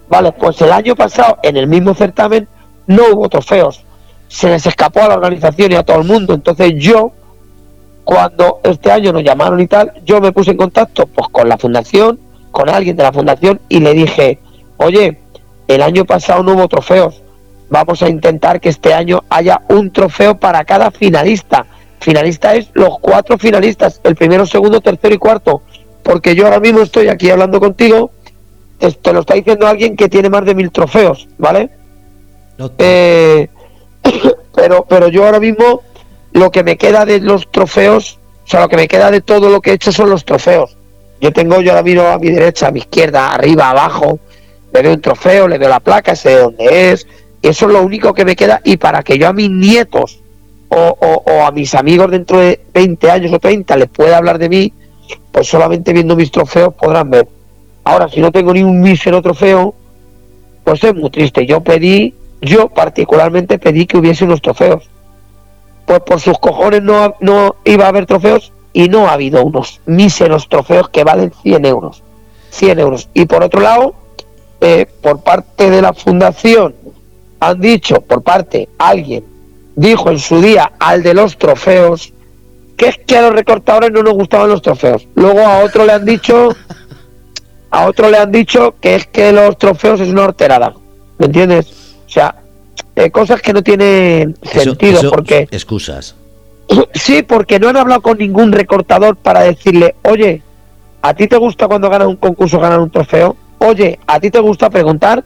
Vale, 0.07 0.31
pues 0.31 0.61
el 0.61 0.71
año 0.71 0.95
pasado, 0.95 1.39
en 1.43 1.57
el 1.57 1.67
mismo 1.67 1.93
certamen, 1.93 2.47
no 2.85 3.03
hubo 3.11 3.27
trofeos. 3.27 3.83
Se 4.29 4.47
les 4.49 4.65
escapó 4.65 5.01
a 5.01 5.09
la 5.09 5.15
organización 5.15 5.73
y 5.73 5.75
a 5.75 5.83
todo 5.83 5.97
el 5.97 6.07
mundo. 6.07 6.33
Entonces 6.33 6.73
yo, 6.77 7.11
cuando 8.05 8.61
este 8.63 8.89
año 8.91 9.11
nos 9.11 9.25
llamaron 9.25 9.59
y 9.59 9.67
tal, 9.67 9.91
yo 10.05 10.21
me 10.21 10.31
puse 10.31 10.51
en 10.51 10.57
contacto 10.57 11.05
pues 11.07 11.27
con 11.29 11.49
la 11.49 11.57
fundación, 11.57 12.17
con 12.51 12.69
alguien 12.69 12.95
de 12.95 13.03
la 13.03 13.11
fundación 13.11 13.59
y 13.67 13.81
le 13.81 13.93
dije, 13.93 14.39
oye, 14.77 15.19
el 15.67 15.81
año 15.81 16.05
pasado 16.05 16.43
no 16.43 16.53
hubo 16.53 16.69
trofeos. 16.69 17.21
Vamos 17.69 18.01
a 18.01 18.07
intentar 18.07 18.61
que 18.61 18.69
este 18.69 18.93
año 18.93 19.25
haya 19.29 19.63
un 19.67 19.91
trofeo 19.91 20.39
para 20.39 20.63
cada 20.63 20.91
finalista. 20.91 21.65
Finalista 21.99 22.55
es 22.55 22.69
los 22.73 22.99
cuatro 22.99 23.37
finalistas, 23.37 23.99
el 24.03 24.15
primero, 24.15 24.45
segundo, 24.45 24.81
tercero 24.81 25.13
y 25.13 25.17
cuarto. 25.17 25.61
Porque 26.03 26.35
yo 26.35 26.45
ahora 26.45 26.59
mismo 26.59 26.81
estoy 26.81 27.09
aquí 27.09 27.29
hablando 27.29 27.59
contigo, 27.59 28.11
te, 28.77 29.13
lo 29.13 29.21
está 29.21 29.33
diciendo 29.33 29.67
alguien 29.67 29.95
que 29.95 30.07
tiene 30.07 30.29
más 30.29 30.45
de 30.45 30.55
mil 30.55 30.71
trofeos, 30.71 31.27
¿vale? 31.37 31.69
Eh, 32.77 33.47
pero, 34.55 34.85
pero 34.87 35.07
yo 35.09 35.25
ahora 35.25 35.39
mismo 35.39 35.81
lo 36.31 36.51
que 36.51 36.63
me 36.63 36.77
queda 36.77 37.05
de 37.05 37.19
los 37.19 37.51
trofeos, 37.51 38.19
o 38.45 38.49
sea, 38.49 38.61
lo 38.61 38.69
que 38.69 38.77
me 38.77 38.87
queda 38.87 39.11
de 39.11 39.21
todo 39.21 39.49
lo 39.49 39.59
que 39.59 39.71
he 39.71 39.73
hecho 39.73 39.91
son 39.91 40.09
los 40.09 40.23
trofeos. 40.23 40.77
Yo 41.19 41.33
tengo, 41.33 41.61
yo 41.61 41.71
ahora 41.71 41.83
miro 41.83 42.07
a 42.07 42.19
mi 42.19 42.29
derecha, 42.29 42.67
a 42.67 42.71
mi 42.71 42.79
izquierda, 42.79 43.33
arriba, 43.33 43.71
abajo, 43.71 44.19
le 44.71 44.81
veo 44.81 44.93
un 44.93 45.01
trofeo, 45.01 45.47
le 45.47 45.57
veo 45.57 45.69
la 45.69 45.79
placa, 45.79 46.15
sé 46.15 46.29
de 46.29 46.37
dónde 46.37 46.91
es, 46.91 47.07
eso 47.41 47.65
es 47.65 47.73
lo 47.73 47.81
único 47.81 48.13
que 48.13 48.25
me 48.25 48.35
queda 48.35 48.61
y 48.63 48.77
para 48.77 49.03
que 49.03 49.17
yo 49.17 49.27
a 49.27 49.33
mis 49.33 49.49
nietos 49.49 50.19
o, 50.69 51.43
a 51.45 51.51
mis 51.51 51.73
amigos 51.75 52.11
dentro 52.11 52.39
de 52.39 52.59
20 52.73 53.11
años 53.11 53.33
o 53.33 53.39
30 53.39 53.77
les 53.77 53.89
pueda 53.89 54.17
hablar 54.17 54.37
de 54.37 54.49
mí, 54.49 54.73
pues 55.31 55.47
solamente 55.47 55.93
viendo 55.93 56.15
mis 56.15 56.31
trofeos 56.31 56.73
podrán 56.73 57.09
ver. 57.09 57.27
Ahora, 57.83 58.09
si 58.09 58.19
no 58.19 58.31
tengo 58.31 58.53
ni 58.53 58.63
un 58.63 58.81
mísero 58.81 59.21
trofeo, 59.21 59.73
pues 60.63 60.83
es 60.83 60.93
muy 60.93 61.09
triste. 61.09 61.45
Yo 61.45 61.61
pedí, 61.61 62.13
yo 62.41 62.67
particularmente 62.67 63.59
pedí 63.59 63.85
que 63.85 63.97
hubiese 63.97 64.25
unos 64.25 64.41
trofeos. 64.41 64.89
Pues 65.85 66.01
por 66.01 66.19
sus 66.19 66.37
cojones 66.39 66.83
no, 66.83 67.15
no 67.21 67.55
iba 67.63 67.85
a 67.85 67.89
haber 67.89 68.05
trofeos 68.05 68.51
y 68.73 68.89
no 68.89 69.07
ha 69.07 69.13
habido 69.13 69.43
unos 69.43 69.79
míseros 69.85 70.49
trofeos 70.49 70.89
que 70.89 71.05
valen 71.05 71.31
100 71.41 71.65
euros. 71.65 72.03
100 72.49 72.79
euros. 72.79 73.09
Y 73.13 73.25
por 73.25 73.41
otro 73.43 73.61
lado, 73.61 73.95
eh, 74.59 74.85
por 75.01 75.21
parte 75.21 75.69
de 75.69 75.81
la 75.81 75.93
fundación 75.93 76.75
han 77.39 77.61
dicho 77.61 78.01
por 78.01 78.23
parte 78.23 78.67
alguien 78.77 79.36
dijo 79.77 80.09
en 80.09 80.19
su 80.19 80.41
día 80.41 80.73
al 80.79 81.03
de 81.03 81.13
los 81.13 81.37
trofeos 81.37 82.11
que 82.75 82.87
es 82.89 82.97
que 83.05 83.17
a 83.17 83.21
los 83.21 83.31
recortadores 83.31 83.91
no 83.91 84.03
nos 84.03 84.13
gustaban 84.13 84.49
los 84.49 84.61
trofeos. 84.61 85.07
Luego 85.15 85.39
a 85.39 85.59
otro 85.59 85.85
le 85.85 85.93
han 85.93 86.03
dicho 86.03 86.49
a 87.69 87.85
otro 87.85 88.09
le 88.09 88.17
han 88.17 88.31
dicho 88.31 88.75
que 88.81 88.95
es 88.95 89.07
que 89.07 89.31
los 89.31 89.57
trofeos 89.57 89.99
es 90.01 90.09
una 90.09 90.23
horterada. 90.23 90.73
¿Me 91.19 91.27
entiendes? 91.27 91.95
O 92.05 92.09
sea, 92.09 92.35
eh, 92.95 93.11
cosas 93.11 93.41
que 93.41 93.53
no 93.53 93.61
tienen 93.61 94.35
sentido 94.43 95.09
porque 95.09 95.47
excusas. 95.51 96.15
Sí, 96.93 97.23
porque 97.23 97.59
no 97.59 97.69
han 97.69 97.77
hablado 97.77 98.01
con 98.01 98.17
ningún 98.17 98.51
recortador 98.51 99.15
para 99.15 99.41
decirle, 99.41 99.95
"Oye, 100.03 100.41
¿a 101.01 101.13
ti 101.13 101.27
te 101.27 101.37
gusta 101.37 101.67
cuando 101.67 101.89
ganas 101.89 102.09
un 102.09 102.17
concurso 102.17 102.59
ganar 102.59 102.79
un 102.79 102.89
trofeo?" 102.89 103.37
Oye, 103.59 103.99
¿a 104.05 104.19
ti 104.19 104.29
te 104.29 104.39
gusta 104.39 104.69
preguntar? 104.69 105.23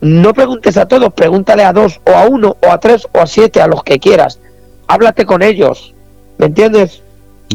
No 0.00 0.32
preguntes 0.32 0.76
a 0.76 0.86
todos, 0.86 1.12
pregúntale 1.12 1.64
a 1.64 1.72
dos 1.72 2.00
o 2.06 2.10
a 2.12 2.26
uno 2.26 2.56
o 2.62 2.70
a 2.70 2.78
tres 2.78 3.06
o 3.12 3.20
a 3.20 3.26
siete, 3.26 3.60
a 3.60 3.66
los 3.66 3.82
que 3.82 3.98
quieras. 3.98 4.40
Háblate 4.86 5.26
con 5.26 5.42
ellos, 5.42 5.94
¿me 6.38 6.46
entiendes? 6.46 7.02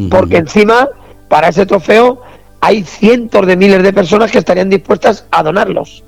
Porque 0.09 0.37
encima, 0.37 0.89
para 1.29 1.49
ese 1.49 1.65
trofeo, 1.65 2.21
hay 2.59 2.83
cientos 2.83 3.45
de 3.47 3.55
miles 3.57 3.81
de 3.81 3.93
personas 3.93 4.31
que 4.31 4.39
estarían 4.39 4.69
dispuestas 4.69 5.25
a 5.31 5.43
donarlos. 5.43 6.03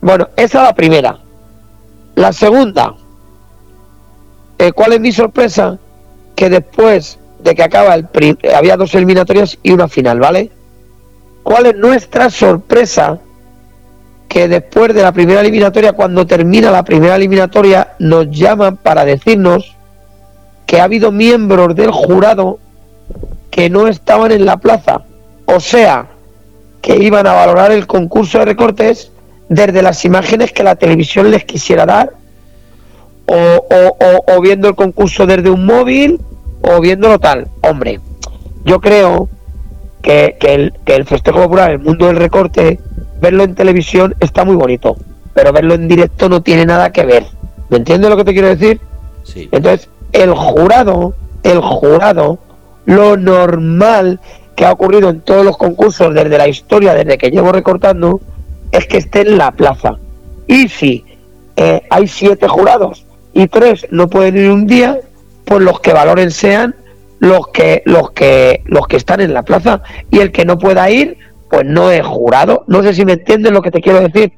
Bueno, 0.00 0.28
esa 0.36 0.58
es 0.58 0.64
la 0.64 0.74
primera. 0.74 1.18
La 2.14 2.32
segunda, 2.32 2.94
eh, 4.58 4.72
¿cuál 4.72 4.94
es 4.94 5.00
mi 5.00 5.12
sorpresa? 5.12 5.78
Que 6.34 6.50
después 6.50 7.18
de 7.38 7.54
que 7.54 7.62
acaba 7.62 7.94
el 7.94 8.08
había 8.54 8.76
dos 8.76 8.94
eliminatorias 8.94 9.58
y 9.62 9.72
una 9.72 9.88
final, 9.88 10.20
¿vale? 10.20 10.50
¿Cuál 11.42 11.66
es 11.66 11.76
nuestra 11.76 12.30
sorpresa? 12.30 13.18
Que 14.28 14.48
después 14.48 14.94
de 14.94 15.02
la 15.02 15.12
primera 15.12 15.40
eliminatoria, 15.40 15.92
cuando 15.92 16.26
termina 16.26 16.70
la 16.70 16.82
primera 16.82 17.16
eliminatoria, 17.16 17.94
nos 17.98 18.30
llaman 18.30 18.76
para 18.76 19.04
decirnos 19.04 19.76
que 20.66 20.80
ha 20.80 20.84
habido 20.84 21.12
miembros 21.12 21.74
del 21.76 21.92
jurado 21.92 22.58
que 23.50 23.70
no 23.70 23.86
estaban 23.88 24.32
en 24.32 24.44
la 24.44 24.56
plaza. 24.56 25.02
O 25.46 25.60
sea, 25.60 26.08
que 26.82 26.96
iban 26.96 27.26
a 27.26 27.32
valorar 27.32 27.72
el 27.72 27.86
concurso 27.86 28.38
de 28.38 28.46
recortes 28.46 29.12
desde 29.48 29.82
las 29.82 30.04
imágenes 30.04 30.52
que 30.52 30.64
la 30.64 30.74
televisión 30.74 31.30
les 31.30 31.44
quisiera 31.44 31.86
dar, 31.86 32.12
o, 33.26 34.40
viendo 34.40 34.68
el 34.68 34.74
concurso 34.74 35.26
desde 35.26 35.50
un 35.50 35.64
móvil, 35.66 36.20
o 36.62 36.80
viéndolo 36.80 37.18
tal. 37.18 37.48
Hombre, 37.62 38.00
yo 38.64 38.80
creo 38.80 39.28
que, 40.02 40.36
el, 40.40 40.74
que 40.84 40.96
el 40.96 41.04
festejo 41.04 41.42
popular, 41.42 41.70
el 41.70 41.78
mundo 41.78 42.06
del 42.06 42.16
recorte, 42.16 42.80
verlo 43.20 43.44
en 43.44 43.54
televisión 43.54 44.14
está 44.20 44.44
muy 44.44 44.56
bonito, 44.56 44.96
pero 45.34 45.52
verlo 45.52 45.74
en 45.74 45.88
directo 45.88 46.28
no 46.28 46.42
tiene 46.42 46.66
nada 46.66 46.92
que 46.92 47.04
ver. 47.04 47.26
¿Me 47.68 47.78
entiendes 47.78 48.10
lo 48.10 48.16
que 48.16 48.24
te 48.24 48.32
quiero 48.32 48.48
decir? 48.48 48.80
Sí. 49.24 49.48
Entonces, 49.52 49.88
el 50.12 50.32
jurado, 50.34 51.14
el 51.42 51.60
jurado, 51.60 52.38
lo 52.84 53.16
normal 53.16 54.20
que 54.54 54.64
ha 54.64 54.72
ocurrido 54.72 55.10
en 55.10 55.20
todos 55.20 55.44
los 55.44 55.56
concursos 55.56 56.14
desde 56.14 56.38
la 56.38 56.48
historia, 56.48 56.94
desde 56.94 57.18
que 57.18 57.30
llevo 57.30 57.52
recortando, 57.52 58.20
es 58.72 58.86
que 58.86 58.98
esté 58.98 59.22
en 59.22 59.36
la 59.38 59.50
plaza. 59.52 59.98
Y 60.46 60.68
si 60.68 61.04
eh, 61.56 61.82
hay 61.90 62.08
siete 62.08 62.48
jurados 62.48 63.04
y 63.32 63.48
tres 63.48 63.86
no 63.90 64.08
pueden 64.08 64.36
ir 64.36 64.50
un 64.50 64.66
día, 64.66 65.00
pues 65.44 65.60
los 65.60 65.80
que 65.80 65.92
valoren 65.92 66.30
sean 66.30 66.74
los 67.18 67.48
que 67.48 67.82
los 67.86 68.10
que 68.10 68.62
los 68.66 68.86
que 68.86 68.96
están 68.96 69.20
en 69.20 69.32
la 69.32 69.42
plaza 69.42 69.82
y 70.10 70.18
el 70.18 70.32
que 70.32 70.44
no 70.44 70.58
pueda 70.58 70.90
ir 70.90 71.16
pues 71.50 71.64
no 71.64 71.90
he 71.90 72.02
jurado. 72.02 72.64
No 72.66 72.82
sé 72.82 72.94
si 72.94 73.04
me 73.04 73.14
entiendes 73.14 73.52
lo 73.52 73.62
que 73.62 73.70
te 73.70 73.80
quiero 73.80 74.00
decir. 74.00 74.32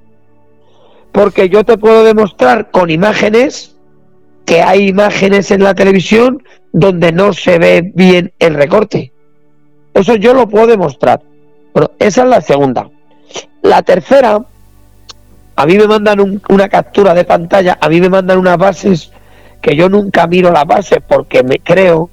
Porque 1.12 1.48
yo 1.48 1.64
te 1.64 1.78
puedo 1.78 2.04
demostrar 2.04 2.70
con 2.70 2.90
imágenes 2.90 3.76
que 4.44 4.62
hay 4.62 4.88
imágenes 4.88 5.50
en 5.50 5.62
la 5.62 5.74
televisión 5.74 6.42
donde 6.72 7.12
no 7.12 7.32
se 7.32 7.58
ve 7.58 7.92
bien 7.94 8.32
el 8.38 8.54
recorte. 8.54 9.12
Eso 9.94 10.14
yo 10.14 10.32
lo 10.34 10.48
puedo 10.48 10.66
demostrar. 10.66 11.22
Bueno, 11.72 11.90
esa 11.98 12.22
es 12.22 12.28
la 12.28 12.40
segunda. 12.40 12.88
La 13.62 13.82
tercera, 13.82 14.40
a 15.56 15.66
mí 15.66 15.76
me 15.76 15.86
mandan 15.86 16.40
una 16.48 16.68
captura 16.68 17.14
de 17.14 17.24
pantalla, 17.24 17.78
a 17.80 17.88
mí 17.88 18.00
me 18.00 18.08
mandan 18.08 18.38
unas 18.38 18.56
bases 18.56 19.12
que 19.60 19.76
yo 19.76 19.88
nunca 19.88 20.26
miro 20.26 20.50
las 20.52 20.64
bases 20.64 21.00
porque 21.06 21.42
me 21.42 21.58
creo 21.58 22.10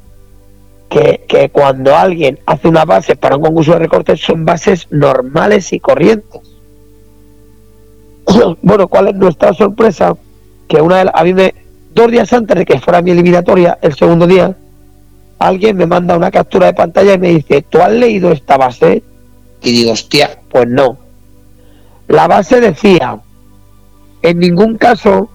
que, 0.89 1.49
cuando 1.51 1.95
alguien 1.95 2.39
hace 2.45 2.67
una 2.67 2.85
base 2.85 3.15
para 3.15 3.35
un 3.35 3.43
concurso 3.43 3.73
de 3.73 3.79
recortes 3.79 4.21
son 4.21 4.45
bases 4.45 4.87
normales 4.91 5.73
y 5.73 5.79
corrientes. 5.79 6.41
bueno, 8.61 8.87
¿cuál 8.87 9.09
es 9.09 9.15
nuestra 9.15 9.53
sorpresa? 9.53 10.15
Que 10.67 10.81
una 10.81 11.03
de 11.03 11.11
a 11.13 11.23
mí 11.23 11.33
me, 11.33 11.53
dos 11.93 12.11
días 12.11 12.31
antes 12.33 12.57
de 12.57 12.65
que 12.65 12.79
fuera 12.79 13.01
mi 13.01 13.11
eliminatoria, 13.11 13.77
el 13.81 13.95
segundo 13.95 14.25
día, 14.27 14.55
alguien 15.39 15.77
me 15.77 15.85
manda 15.85 16.17
una 16.17 16.31
captura 16.31 16.67
de 16.67 16.73
pantalla 16.73 17.13
y 17.13 17.19
me 17.19 17.29
dice, 17.29 17.61
¿tú 17.61 17.79
has 17.79 17.91
leído 17.91 18.31
esta 18.31 18.57
base? 18.57 19.03
Y 19.61 19.71
digo, 19.71 19.91
hostia, 19.91 20.39
pues 20.49 20.67
no. 20.67 20.97
La 22.07 22.27
base 22.27 22.61
decía, 22.61 23.19
en 24.21 24.39
ningún 24.39 24.77
caso 24.77 25.29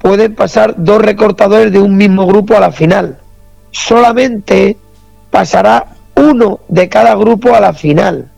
pueden 0.00 0.34
pasar 0.34 0.74
dos 0.78 1.02
recortadores 1.02 1.72
de 1.72 1.80
un 1.80 1.96
mismo 1.96 2.26
grupo 2.26 2.56
a 2.56 2.60
la 2.60 2.72
final 2.72 3.19
solamente 3.70 4.76
pasará 5.30 5.96
uno 6.16 6.60
de 6.68 6.88
cada 6.88 7.14
grupo 7.14 7.54
a 7.54 7.60
la 7.60 7.72
final. 7.72 8.30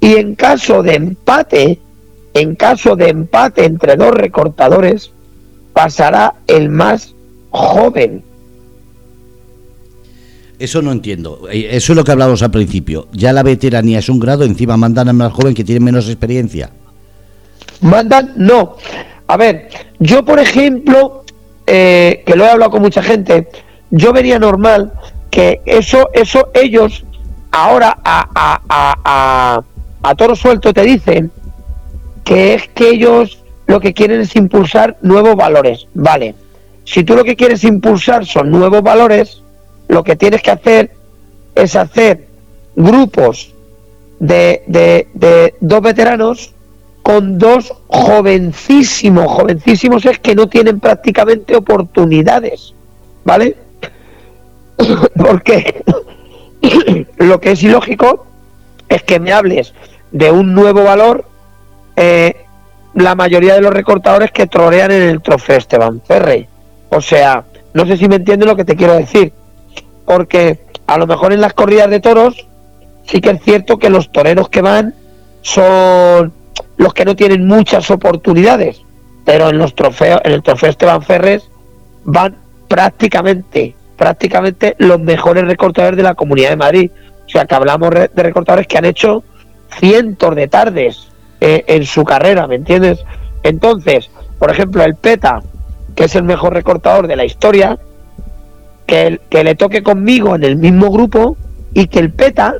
Y 0.00 0.14
en 0.16 0.34
caso 0.34 0.82
de 0.82 0.94
empate, 0.94 1.80
en 2.34 2.56
caso 2.56 2.96
de 2.96 3.08
empate 3.08 3.64
entre 3.64 3.96
dos 3.96 4.12
recortadores, 4.12 5.12
pasará 5.72 6.34
el 6.46 6.68
más 6.68 7.14
joven. 7.50 8.24
Eso 10.58 10.82
no 10.82 10.92
entiendo. 10.92 11.48
Eh, 11.50 11.68
eso 11.70 11.92
es 11.92 11.96
lo 11.96 12.04
que 12.04 12.12
hablamos 12.12 12.42
al 12.42 12.50
principio. 12.50 13.08
Ya 13.12 13.32
la 13.32 13.42
veteranía 13.42 13.98
es 13.98 14.08
un 14.08 14.20
grado, 14.20 14.44
encima 14.44 14.76
mandan 14.76 15.08
al 15.08 15.14
más 15.14 15.32
joven 15.32 15.54
que 15.54 15.64
tiene 15.64 15.80
menos 15.80 16.06
experiencia. 16.06 16.70
Mandan, 17.80 18.34
no. 18.36 18.76
A 19.26 19.36
ver, 19.36 19.70
yo 19.98 20.24
por 20.24 20.38
ejemplo, 20.38 21.24
eh, 21.66 22.22
que 22.26 22.36
lo 22.36 22.44
he 22.44 22.50
hablado 22.50 22.72
con 22.72 22.82
mucha 22.82 23.02
gente, 23.02 23.48
yo 23.90 24.12
vería 24.12 24.38
normal 24.38 24.92
que 25.30 25.60
eso, 25.64 26.10
eso 26.12 26.50
ellos 26.54 27.04
ahora 27.50 27.98
a, 28.04 28.28
a, 28.34 28.60
a, 29.04 29.62
a, 30.02 30.14
toro 30.14 30.36
suelto 30.36 30.72
te 30.72 30.82
dicen 30.82 31.30
que 32.24 32.54
es 32.54 32.68
que 32.68 32.90
ellos 32.90 33.42
lo 33.66 33.80
que 33.80 33.94
quieren 33.94 34.20
es 34.20 34.34
impulsar 34.36 34.96
nuevos 35.02 35.36
valores. 35.36 35.86
Vale, 35.94 36.34
si 36.84 37.04
tú 37.04 37.14
lo 37.14 37.24
que 37.24 37.36
quieres 37.36 37.64
impulsar 37.64 38.26
son 38.26 38.50
nuevos 38.50 38.82
valores, 38.82 39.42
lo 39.88 40.02
que 40.02 40.16
tienes 40.16 40.42
que 40.42 40.50
hacer 40.50 40.90
es 41.54 41.76
hacer 41.76 42.26
grupos 42.76 43.52
de, 44.18 44.62
de, 44.66 45.54
dos 45.60 45.82
veteranos 45.82 46.52
con 47.02 47.38
dos 47.38 47.72
jovencísimos, 47.88 49.26
jovencísimos 49.26 50.04
es 50.04 50.18
que 50.18 50.34
no 50.34 50.48
tienen 50.48 50.78
prácticamente 50.78 51.56
oportunidades, 51.56 52.74
¿vale? 53.24 53.56
Porque 55.16 55.82
lo 57.18 57.40
que 57.40 57.52
es 57.52 57.62
ilógico 57.62 58.26
es 58.88 59.02
que 59.02 59.20
me 59.20 59.32
hables 59.32 59.74
de 60.10 60.30
un 60.30 60.54
nuevo 60.54 60.84
valor 60.84 61.24
eh, 61.96 62.34
la 62.94 63.14
mayoría 63.14 63.54
de 63.54 63.60
los 63.60 63.72
recortadores 63.72 64.32
que 64.32 64.46
trolean 64.46 64.90
en 64.90 65.02
el 65.02 65.22
trofeo 65.22 65.58
Esteban 65.58 66.02
Ferrey. 66.04 66.48
O 66.88 67.00
sea, 67.00 67.44
no 67.72 67.86
sé 67.86 67.96
si 67.96 68.08
me 68.08 68.16
entienden 68.16 68.48
lo 68.48 68.56
que 68.56 68.64
te 68.64 68.76
quiero 68.76 68.94
decir. 68.94 69.32
Porque 70.04 70.58
a 70.86 70.98
lo 70.98 71.06
mejor 71.06 71.32
en 71.32 71.40
las 71.40 71.54
corridas 71.54 71.88
de 71.88 72.00
toros 72.00 72.46
sí 73.06 73.20
que 73.20 73.30
es 73.30 73.42
cierto 73.42 73.78
que 73.78 73.90
los 73.90 74.10
toreros 74.10 74.48
que 74.48 74.62
van 74.62 74.94
son 75.42 76.32
los 76.76 76.94
que 76.94 77.04
no 77.04 77.14
tienen 77.14 77.46
muchas 77.46 77.90
oportunidades. 77.90 78.82
Pero 79.24 79.50
en 79.50 79.58
los 79.58 79.74
trofeos, 79.74 80.20
en 80.24 80.32
el 80.32 80.42
trofeo 80.42 80.70
Esteban 80.70 81.02
Ferres 81.02 81.48
van 82.04 82.36
prácticamente, 82.66 83.76
prácticamente 84.00 84.76
los 84.78 84.98
mejores 84.98 85.44
recortadores 85.44 85.98
de 85.98 86.02
la 86.02 86.14
Comunidad 86.14 86.48
de 86.48 86.56
Madrid. 86.56 86.90
O 87.26 87.28
sea 87.28 87.44
que 87.44 87.54
hablamos 87.54 87.90
de 87.90 88.22
recortadores 88.22 88.66
que 88.66 88.78
han 88.78 88.86
hecho 88.86 89.22
cientos 89.78 90.34
de 90.34 90.48
tardes 90.48 91.08
eh, 91.38 91.64
en 91.66 91.84
su 91.84 92.02
carrera, 92.04 92.46
¿me 92.46 92.54
entiendes? 92.54 93.04
Entonces, 93.42 94.10
por 94.38 94.50
ejemplo, 94.50 94.82
el 94.84 94.94
PETA, 94.94 95.42
que 95.94 96.04
es 96.04 96.14
el 96.14 96.22
mejor 96.22 96.54
recortador 96.54 97.08
de 97.08 97.16
la 97.16 97.26
historia, 97.26 97.78
que, 98.86 99.20
que 99.28 99.44
le 99.44 99.54
toque 99.54 99.82
conmigo 99.82 100.34
en 100.34 100.44
el 100.44 100.56
mismo 100.56 100.90
grupo 100.90 101.36
y 101.74 101.88
que 101.88 101.98
el 101.98 102.10
PETA, 102.10 102.54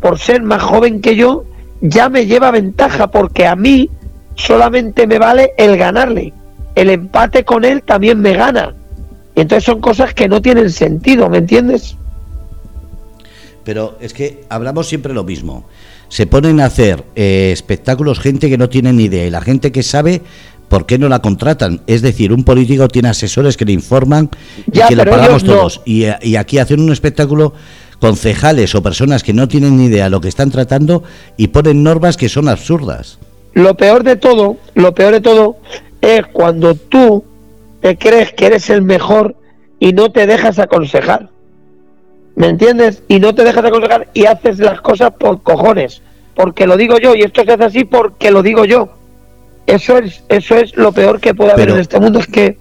por 0.00 0.18
ser 0.18 0.42
más 0.42 0.62
joven 0.62 1.02
que 1.02 1.16
yo, 1.16 1.44
ya 1.82 2.08
me 2.08 2.24
lleva 2.24 2.50
ventaja 2.50 3.08
porque 3.08 3.46
a 3.46 3.56
mí 3.56 3.90
solamente 4.36 5.06
me 5.06 5.18
vale 5.18 5.52
el 5.58 5.76
ganarle. 5.76 6.32
El 6.74 6.88
empate 6.88 7.44
con 7.44 7.66
él 7.66 7.82
también 7.82 8.22
me 8.22 8.32
gana. 8.32 8.74
Y 9.38 9.42
entonces 9.42 9.66
son 9.66 9.80
cosas 9.80 10.14
que 10.14 10.28
no 10.28 10.42
tienen 10.42 10.68
sentido, 10.68 11.30
¿me 11.30 11.38
entiendes? 11.38 11.96
Pero 13.62 13.96
es 14.00 14.12
que 14.12 14.40
hablamos 14.48 14.88
siempre 14.88 15.14
lo 15.14 15.22
mismo 15.22 15.64
se 16.08 16.26
ponen 16.26 16.58
a 16.60 16.64
hacer 16.64 17.04
eh, 17.14 17.50
espectáculos 17.52 18.18
gente 18.18 18.48
que 18.48 18.58
no 18.58 18.68
tiene 18.68 18.92
ni 18.92 19.04
idea 19.04 19.26
y 19.26 19.30
la 19.30 19.42
gente 19.42 19.70
que 19.70 19.82
sabe 19.84 20.22
¿por 20.68 20.86
qué 20.86 20.98
no 20.98 21.08
la 21.08 21.20
contratan? 21.20 21.82
Es 21.86 22.02
decir, 22.02 22.32
un 22.32 22.42
político 22.42 22.88
tiene 22.88 23.10
asesores 23.10 23.56
que 23.56 23.64
le 23.64 23.72
informan 23.72 24.28
y 24.66 24.80
que 24.80 24.96
le 24.96 25.06
pagamos 25.06 25.44
todos. 25.44 25.82
Y, 25.84 26.06
y, 26.22 26.34
aquí 26.34 26.58
hacen 26.58 26.80
un 26.80 26.90
espectáculo 26.90 27.52
concejales 28.00 28.74
o 28.74 28.82
personas 28.82 29.22
que 29.22 29.32
no 29.32 29.46
tienen 29.46 29.76
ni 29.76 29.84
idea 29.84 30.04
de 30.04 30.10
lo 30.10 30.20
que 30.20 30.28
están 30.28 30.50
tratando 30.50 31.04
y 31.36 31.48
ponen 31.48 31.84
normas 31.84 32.16
que 32.16 32.28
son 32.28 32.48
absurdas. 32.48 33.20
Lo 33.54 33.76
peor 33.76 34.02
de 34.02 34.16
todo, 34.16 34.56
lo 34.74 34.94
peor 34.94 35.14
de 35.14 35.20
todo 35.20 35.58
es 36.00 36.26
cuando 36.26 36.74
tú 36.74 37.24
te 37.80 37.96
crees 37.96 38.32
que 38.32 38.46
eres 38.46 38.70
el 38.70 38.82
mejor 38.82 39.36
y 39.78 39.92
no 39.92 40.10
te 40.10 40.26
dejas 40.26 40.58
aconsejar. 40.58 41.28
¿Me 42.34 42.48
entiendes? 42.48 43.02
Y 43.08 43.18
no 43.18 43.34
te 43.34 43.44
dejas 43.44 43.62
de 43.62 43.68
aconsejar 43.68 44.08
y 44.14 44.26
haces 44.26 44.58
las 44.58 44.80
cosas 44.80 45.10
por 45.18 45.42
cojones. 45.42 46.02
Porque 46.34 46.66
lo 46.66 46.76
digo 46.76 46.98
yo 46.98 47.14
y 47.14 47.22
esto 47.22 47.44
se 47.44 47.52
hace 47.52 47.64
así 47.64 47.84
porque 47.84 48.30
lo 48.30 48.42
digo 48.42 48.64
yo. 48.64 48.90
Eso 49.66 49.98
es, 49.98 50.22
eso 50.28 50.56
es 50.56 50.76
lo 50.76 50.92
peor 50.92 51.20
que 51.20 51.34
puede 51.34 51.52
haber 51.52 51.70
en 51.70 51.78
este 51.78 52.00
mundo. 52.00 52.20
Es 52.20 52.28
que, 52.28 52.58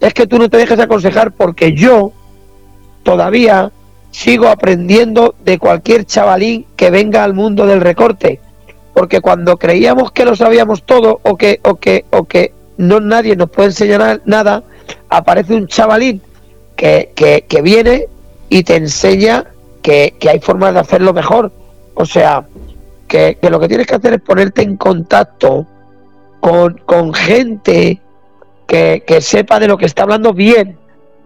es 0.00 0.14
que 0.14 0.26
tú 0.26 0.38
no 0.38 0.48
te 0.48 0.56
dejas 0.56 0.78
de 0.78 0.84
aconsejar 0.84 1.32
porque 1.32 1.72
yo 1.72 2.12
todavía 3.02 3.72
sigo 4.10 4.48
aprendiendo 4.48 5.34
de 5.44 5.58
cualquier 5.58 6.06
chavalín 6.06 6.66
que 6.76 6.90
venga 6.90 7.24
al 7.24 7.34
mundo 7.34 7.66
del 7.66 7.80
recorte. 7.80 8.40
Porque 8.94 9.20
cuando 9.20 9.58
creíamos 9.58 10.12
que 10.12 10.24
lo 10.24 10.36
sabíamos 10.36 10.84
todo 10.84 11.20
o 11.22 11.36
que, 11.36 11.60
o 11.64 11.74
que, 11.74 12.04
o 12.10 12.24
que 12.24 12.52
no 12.76 13.00
nadie 13.00 13.36
nos 13.36 13.50
puede 13.50 13.68
enseñar 13.68 14.20
nada, 14.24 14.62
aparece 15.08 15.54
un 15.54 15.66
chavalín 15.66 16.20
que, 16.76 17.12
que, 17.14 17.44
que 17.48 17.62
viene 17.62 18.06
y 18.48 18.62
te 18.62 18.76
enseña 18.76 19.44
que, 19.82 20.28
hay 20.28 20.40
formas 20.40 20.74
de 20.74 20.80
hacerlo 20.80 21.12
mejor. 21.12 21.52
O 21.94 22.04
sea, 22.04 22.44
que, 23.08 23.38
lo 23.42 23.60
que 23.60 23.68
tienes 23.68 23.86
que 23.86 23.94
hacer 23.94 24.14
es 24.14 24.20
ponerte 24.20 24.62
en 24.62 24.76
contacto 24.76 25.66
con, 26.40 26.78
con 26.84 27.14
gente 27.14 28.00
que, 28.66 29.04
que, 29.06 29.20
sepa 29.20 29.60
de 29.60 29.68
lo 29.68 29.78
que 29.78 29.86
está 29.86 30.02
hablando 30.02 30.32
bien, 30.32 30.76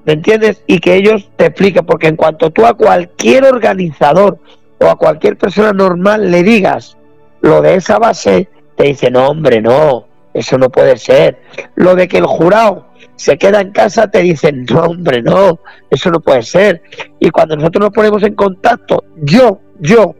¿me 0.04 0.12
entiendes? 0.12 0.62
Y 0.66 0.80
que 0.80 0.94
ellos 0.94 1.28
te 1.36 1.46
expliquen, 1.46 1.86
porque 1.86 2.08
en 2.08 2.16
cuanto 2.16 2.50
tú 2.50 2.66
a 2.66 2.74
cualquier 2.74 3.44
organizador 3.44 4.38
o 4.78 4.86
a 4.86 4.96
cualquier 4.96 5.36
persona 5.36 5.72
normal 5.72 6.30
le 6.30 6.42
digas 6.42 6.96
lo 7.40 7.62
de 7.62 7.76
esa 7.76 7.98
base, 7.98 8.48
te 8.76 8.84
dice, 8.84 9.10
no, 9.10 9.28
hombre, 9.28 9.60
no, 9.60 10.06
eso 10.34 10.58
no 10.58 10.70
puede 10.70 10.96
ser. 10.96 11.40
Lo 11.74 11.94
de 11.94 12.08
que 12.08 12.18
el 12.18 12.26
jurado 12.26 12.86
se 13.16 13.36
queda 13.36 13.60
en 13.60 13.70
casa, 13.72 14.10
te 14.10 14.20
dicen, 14.20 14.64
no, 14.70 14.84
hombre, 14.84 15.22
no, 15.22 15.60
eso 15.90 16.10
no 16.10 16.20
puede 16.20 16.42
ser. 16.42 16.82
Y 17.18 17.30
cuando 17.30 17.56
nosotros 17.56 17.84
nos 17.84 17.92
ponemos 17.92 18.22
en 18.22 18.34
contacto, 18.34 19.04
yo, 19.16 19.60
yo, 19.78 20.14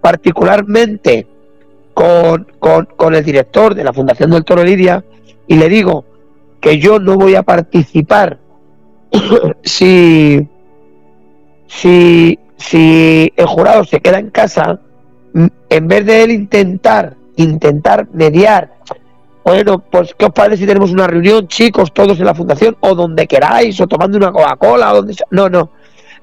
particularmente 0.00 1.26
con, 1.92 2.46
con, 2.58 3.14
el 3.14 3.24
director 3.24 3.74
de 3.74 3.84
la 3.84 3.92
Fundación 3.92 4.30
del 4.30 4.44
Toro 4.44 4.62
Lidia, 4.62 5.04
y 5.46 5.56
le 5.56 5.68
digo 5.68 6.04
que 6.60 6.78
yo 6.78 6.98
no 6.98 7.16
voy 7.16 7.34
a 7.34 7.42
participar 7.42 8.38
si, 9.62 10.48
si, 11.66 12.38
si 12.56 13.32
el 13.36 13.46
jurado 13.46 13.84
se 13.84 14.00
queda 14.00 14.18
en 14.18 14.30
casa, 14.30 14.80
en 15.70 15.88
vez 15.88 16.06
de 16.06 16.22
él 16.22 16.30
intentar, 16.30 17.16
intentar 17.36 18.08
mediar, 18.12 18.73
bueno, 19.44 19.78
pues 19.78 20.14
¿qué 20.18 20.24
os 20.24 20.32
parece 20.32 20.62
si 20.62 20.66
tenemos 20.66 20.90
una 20.90 21.06
reunión, 21.06 21.46
chicos, 21.46 21.92
todos 21.92 22.18
en 22.18 22.24
la 22.24 22.34
fundación, 22.34 22.76
o 22.80 22.94
donde 22.94 23.26
queráis, 23.26 23.78
o 23.80 23.86
tomando 23.86 24.16
una 24.16 24.32
Coca-Cola, 24.32 24.92
o 24.92 24.96
donde 24.96 25.14
sea? 25.14 25.26
No, 25.30 25.50
no. 25.50 25.70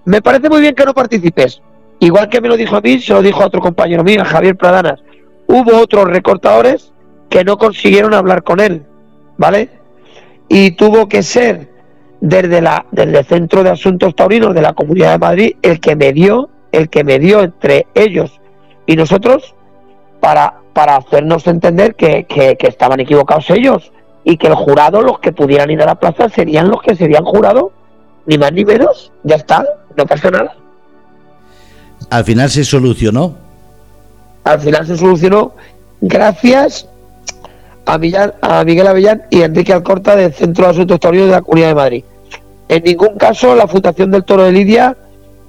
Me 0.05 0.21
parece 0.21 0.49
muy 0.49 0.59
bien 0.59 0.73
que 0.73 0.85
no 0.85 0.93
participes. 0.93 1.61
Igual 1.99 2.29
que 2.29 2.41
me 2.41 2.47
lo 2.47 2.57
dijo 2.57 2.75
a 2.75 2.81
mí, 2.81 2.99
se 2.99 3.13
lo 3.13 3.21
dijo 3.21 3.43
a 3.43 3.45
otro 3.45 3.61
compañero 3.61 4.03
mío, 4.03 4.23
Javier 4.25 4.57
Pradanas. 4.57 5.03
Hubo 5.45 5.77
otros 5.77 6.05
recortadores 6.05 6.91
que 7.29 7.43
no 7.43 7.59
consiguieron 7.59 8.15
hablar 8.15 8.41
con 8.41 8.59
él, 8.59 8.83
¿vale? 9.37 9.69
Y 10.47 10.71
tuvo 10.71 11.07
que 11.07 11.21
ser 11.21 11.69
desde, 12.21 12.59
la, 12.61 12.85
desde 12.91 13.19
el 13.19 13.25
Centro 13.25 13.63
de 13.63 13.69
Asuntos 13.69 14.15
Taurinos 14.15 14.55
de 14.55 14.61
la 14.61 14.73
Comunidad 14.73 15.11
de 15.11 15.19
Madrid 15.19 15.55
el 15.61 15.79
que 15.79 15.95
me 15.95 16.11
dio, 16.11 16.49
el 16.71 16.89
que 16.89 17.03
me 17.03 17.19
dio 17.19 17.41
entre 17.41 17.85
ellos 17.93 18.41
y 18.87 18.95
nosotros 18.95 19.55
para 20.19 20.60
para 20.73 20.95
hacernos 20.95 21.47
entender 21.47 21.95
que, 21.95 22.25
estaban 22.59 22.99
equivocados 22.99 23.49
ellos 23.49 23.91
y 24.23 24.37
que 24.37 24.47
el 24.47 24.55
jurado, 24.55 25.01
los 25.01 25.19
que 25.19 25.31
pudieran 25.31 25.71
ir 25.71 25.81
a 25.81 25.85
la 25.85 25.95
plaza, 25.95 26.29
serían 26.29 26.69
los 26.69 26.81
que 26.81 26.95
serían 26.95 27.23
jurado, 27.23 27.71
ni 28.25 28.37
más 28.37 28.53
ni 28.53 28.63
menos, 28.63 29.11
ya 29.23 29.35
está, 29.35 29.65
no 29.97 30.05
pasa 30.05 30.29
nada. 30.31 30.55
Al 32.09 32.23
final 32.23 32.49
se 32.49 32.63
solucionó. 32.63 33.35
Al 34.43 34.59
final 34.59 34.85
se 34.87 34.97
solucionó 34.97 35.53
gracias 36.01 36.87
a, 37.85 37.93
a 38.41 38.63
Miguel 38.63 38.87
Avellán 38.87 39.23
y 39.29 39.41
Enrique 39.41 39.73
Alcorta 39.73 40.15
del 40.15 40.33
Centro 40.33 40.65
de 40.65 40.71
Asuntos 40.71 40.99
Taurinos 40.99 41.27
de 41.27 41.33
la 41.33 41.41
Comunidad 41.41 41.69
de 41.69 41.75
Madrid. 41.75 42.03
En 42.67 42.83
ningún 42.83 43.17
caso 43.17 43.55
la 43.55 43.67
Fundación 43.67 44.11
del 44.11 44.23
Toro 44.23 44.43
de 44.43 44.51
Lidia 44.51 44.95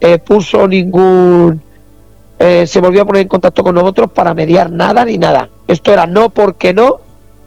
eh, 0.01 0.19
puso 0.19 0.67
ningún 0.67 1.63
eh, 2.45 2.67
se 2.67 2.81
volvió 2.81 3.03
a 3.03 3.05
poner 3.05 3.23
en 3.23 3.29
contacto 3.29 3.63
con 3.63 3.77
nosotros 3.77 4.11
para 4.11 4.35
mediar 4.35 4.69
nada 4.69 5.05
ni 5.05 5.17
nada. 5.17 5.49
Esto 5.69 5.93
era 5.93 6.09
no 6.09 6.31
porque 6.31 6.75
no 6.75 6.97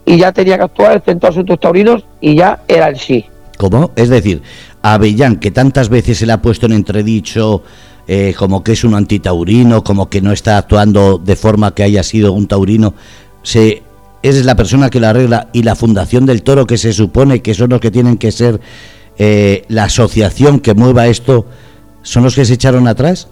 y 0.05 0.17
ya 0.17 0.31
tenía 0.31 0.57
que 0.57 0.63
actuar 0.63 0.93
el 0.93 1.01
Centro 1.01 1.27
de 1.27 1.33
Asuntos 1.33 1.59
Taurinos 1.59 2.05
y 2.21 2.35
ya 2.35 2.63
era 2.65 2.87
el 2.87 2.97
sí. 2.97 3.25
¿Cómo? 3.57 3.91
Es 3.97 4.07
decir, 4.07 4.41
a 4.81 4.93
Avellán, 4.93 5.35
que 5.35 5.51
tantas 5.51 5.89
veces 5.89 6.19
se 6.19 6.25
le 6.25 6.31
ha 6.31 6.41
puesto 6.41 6.65
en 6.65 6.71
entredicho 6.71 7.61
eh, 8.07 8.33
como 8.37 8.63
que 8.63 8.71
es 8.71 8.85
un 8.85 8.93
antitaurino, 8.93 9.83
como 9.83 10.09
que 10.09 10.21
no 10.21 10.31
está 10.31 10.57
actuando 10.57 11.17
de 11.17 11.35
forma 11.35 11.73
que 11.73 11.83
haya 11.83 12.01
sido 12.01 12.31
un 12.31 12.47
taurino, 12.47 12.93
se, 13.43 13.83
es 14.23 14.45
la 14.45 14.55
persona 14.55 14.89
que 14.89 15.01
la 15.01 15.09
arregla 15.09 15.49
y 15.51 15.63
la 15.63 15.75
Fundación 15.75 16.25
del 16.25 16.41
Toro, 16.41 16.65
que 16.65 16.77
se 16.77 16.93
supone 16.93 17.41
que 17.41 17.53
son 17.53 17.71
los 17.71 17.81
que 17.81 17.91
tienen 17.91 18.17
que 18.17 18.31
ser 18.31 18.61
eh, 19.17 19.65
la 19.67 19.85
asociación 19.85 20.61
que 20.61 20.73
mueva 20.73 21.07
esto, 21.07 21.47
¿son 22.01 22.23
los 22.23 22.35
que 22.35 22.45
se 22.45 22.53
echaron 22.53 22.87
atrás? 22.87 23.27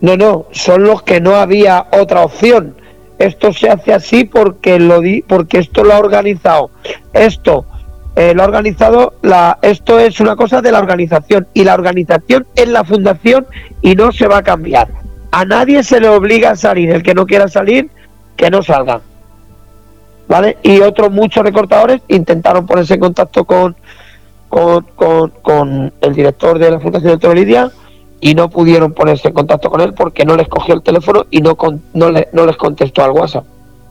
No, 0.00 0.16
no, 0.16 0.46
son 0.52 0.84
los 0.84 1.02
que 1.02 1.20
no 1.20 1.36
había 1.36 1.86
otra 1.92 2.22
opción. 2.22 2.76
Esto 3.18 3.52
se 3.52 3.68
hace 3.68 3.92
así 3.92 4.24
porque 4.24 4.78
lo 4.78 5.00
di, 5.00 5.22
porque 5.22 5.58
esto 5.58 5.82
lo 5.82 5.94
ha 5.94 5.98
organizado. 5.98 6.70
Esto 7.12 7.66
eh, 8.14 8.32
lo 8.34 8.42
ha 8.42 8.46
organizado 8.46 9.14
la. 9.22 9.58
Esto 9.60 9.98
es 9.98 10.20
una 10.20 10.36
cosa 10.36 10.62
de 10.62 10.70
la 10.70 10.78
organización 10.78 11.48
y 11.52 11.64
la 11.64 11.74
organización 11.74 12.46
es 12.54 12.68
la 12.68 12.84
fundación 12.84 13.46
y 13.82 13.96
no 13.96 14.12
se 14.12 14.28
va 14.28 14.38
a 14.38 14.42
cambiar. 14.42 14.88
A 15.32 15.44
nadie 15.44 15.82
se 15.82 16.00
le 16.00 16.08
obliga 16.08 16.50
a 16.50 16.56
salir. 16.56 16.90
El 16.90 17.02
que 17.02 17.14
no 17.14 17.26
quiera 17.26 17.48
salir, 17.48 17.90
que 18.36 18.50
no 18.50 18.62
salga. 18.62 19.00
¿Vale? 20.28 20.58
Y 20.62 20.80
otros 20.80 21.10
muchos 21.10 21.42
recortadores 21.42 22.02
intentaron 22.06 22.66
ponerse 22.66 22.94
en 22.94 23.00
contacto 23.00 23.44
con 23.44 23.74
con, 24.48 25.30
con, 25.42 25.92
el 26.00 26.14
director 26.14 26.58
de 26.58 26.70
la 26.70 26.80
Fundación 26.80 27.18
de 27.18 27.34
Lidia 27.34 27.70
y 28.20 28.34
no 28.34 28.50
pudieron 28.50 28.92
ponerse 28.92 29.28
en 29.28 29.34
contacto 29.34 29.70
con 29.70 29.80
él 29.80 29.94
porque 29.94 30.24
no 30.24 30.36
les 30.36 30.48
cogió 30.48 30.74
el 30.74 30.82
teléfono 30.82 31.26
y 31.30 31.40
no, 31.40 31.54
con, 31.56 31.80
no, 31.94 32.10
le, 32.10 32.28
no 32.32 32.46
les 32.46 32.56
contestó 32.56 33.04
al 33.04 33.12
WhatsApp. 33.12 33.44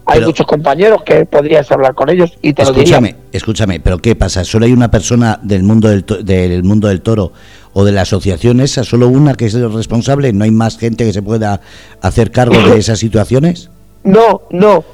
Hay 0.05 0.19
Pero- 0.19 0.28
muchos 0.28 0.45
compañeros 0.47 1.03
que 1.03 1.25
podrías 1.25 1.69
hablar 1.71 1.93
con 1.93 2.09
ellos 2.09 2.32
y 2.41 2.53
te 2.53 2.63
lo 2.63 2.71
Escúchame, 2.71 3.07
dirían. 3.09 3.25
escúchame, 3.34 3.80
pero 3.82 3.97
¿qué 3.99 4.15
pasa? 4.15 4.43
¿Solo 4.45 4.65
hay 4.65 4.71
una 4.73 4.89
persona 4.89 5.39
del 5.43 5.63
mundo 5.63 5.89
del, 5.89 6.03
to- 6.05 6.23
del 6.23 6.63
mundo 6.63 6.88
del 6.88 7.01
toro 7.01 7.34
o 7.73 7.84
de 7.84 7.91
la 7.91 8.01
asociación 8.03 8.61
esa, 8.61 8.84
solo 8.86 9.07
una 9.09 9.36
que 9.36 9.45
es 9.47 9.53
el 9.53 9.71
responsable? 9.73 10.32
¿No 10.34 10.45
hay 10.45 10.51
más 10.51 10.78
gente 10.78 11.05
que 11.05 11.11
se 11.13 11.21
pueda 11.21 11.59
hacer 12.01 12.32
cargo 12.32 12.55
de 12.69 12.78
esas 12.80 12.99
situaciones? 12.99 13.69
No, 14.03 14.43
no. 14.51 14.86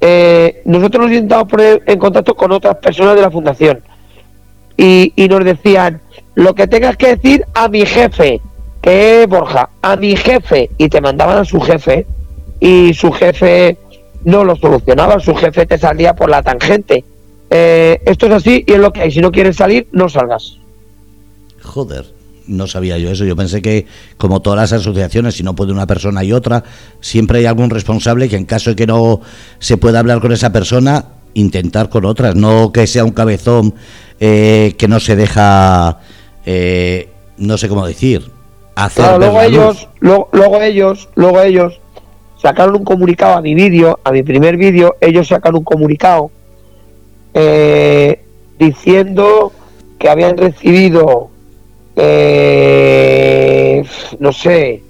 Eh, 0.00 0.62
nosotros 0.64 1.04
nos 1.06 1.12
intentamos 1.12 1.48
poner 1.48 1.82
en 1.86 1.98
contacto 2.00 2.34
con 2.34 2.50
otras 2.50 2.76
personas 2.78 3.14
de 3.14 3.22
la 3.22 3.30
fundación 3.30 3.80
y, 4.76 5.12
y 5.14 5.28
nos 5.28 5.44
decían 5.44 6.00
lo 6.34 6.54
que 6.56 6.66
tengas 6.66 6.96
que 6.96 7.14
decir 7.16 7.44
a 7.54 7.68
mi 7.68 7.86
jefe, 7.86 8.40
es 8.82 9.26
Borja, 9.28 9.70
a 9.82 9.96
mi 9.96 10.16
jefe, 10.16 10.70
y 10.78 10.88
te 10.88 11.00
mandaban 11.00 11.38
a 11.38 11.44
su 11.44 11.60
jefe 11.60 12.06
y 12.60 12.94
su 12.94 13.12
jefe 13.12 13.76
no 14.24 14.44
lo 14.44 14.56
solucionaba, 14.56 15.20
su 15.20 15.34
jefe 15.34 15.66
te 15.66 15.78
salía 15.78 16.14
por 16.14 16.30
la 16.30 16.42
tangente. 16.42 17.04
Eh, 17.50 18.00
esto 18.04 18.26
es 18.26 18.32
así 18.32 18.64
y 18.66 18.72
es 18.72 18.78
lo 18.78 18.92
que 18.92 19.02
hay. 19.02 19.10
Si 19.10 19.20
no 19.20 19.30
quieres 19.30 19.56
salir, 19.56 19.88
no 19.92 20.08
salgas. 20.08 20.58
Joder, 21.62 22.06
no 22.46 22.66
sabía 22.66 22.98
yo 22.98 23.10
eso. 23.10 23.24
Yo 23.24 23.36
pensé 23.36 23.62
que, 23.62 23.86
como 24.16 24.40
todas 24.40 24.58
las 24.58 24.80
asociaciones, 24.80 25.36
si 25.36 25.42
no 25.42 25.54
puede 25.54 25.72
una 25.72 25.86
persona 25.86 26.24
y 26.24 26.32
otra, 26.32 26.64
siempre 27.00 27.38
hay 27.38 27.46
algún 27.46 27.70
responsable 27.70 28.28
que 28.28 28.36
en 28.36 28.44
caso 28.44 28.70
de 28.70 28.76
que 28.76 28.86
no 28.86 29.20
se 29.58 29.76
pueda 29.76 30.00
hablar 30.00 30.20
con 30.20 30.32
esa 30.32 30.52
persona, 30.52 31.06
intentar 31.34 31.88
con 31.88 32.04
otras, 32.04 32.34
no 32.34 32.72
que 32.72 32.86
sea 32.86 33.04
un 33.04 33.12
cabezón 33.12 33.74
eh, 34.20 34.74
que 34.76 34.88
no 34.88 34.98
se 35.00 35.16
deja, 35.16 36.00
eh, 36.44 37.08
no 37.36 37.56
sé 37.56 37.68
cómo 37.68 37.86
decir, 37.86 38.37
hacer 38.84 39.04
Claro, 39.04 39.18
ver 39.18 39.28
luego 39.30 39.42
ellos, 39.42 39.88
luego, 40.00 40.28
luego 40.32 40.62
ellos, 40.62 41.08
luego 41.14 41.40
ellos 41.40 41.80
sacaron 42.40 42.76
un 42.76 42.84
comunicado 42.84 43.34
a 43.34 43.40
mi 43.40 43.54
vídeo, 43.54 43.98
a 44.04 44.12
mi 44.12 44.22
primer 44.22 44.56
vídeo, 44.56 44.96
ellos 45.00 45.28
sacan 45.28 45.56
un 45.56 45.64
comunicado 45.64 46.30
eh, 47.34 48.24
diciendo 48.58 49.52
que 49.98 50.08
habían 50.08 50.36
recibido, 50.36 51.30
eh, 51.96 53.84
no 54.20 54.32
sé, 54.32 54.82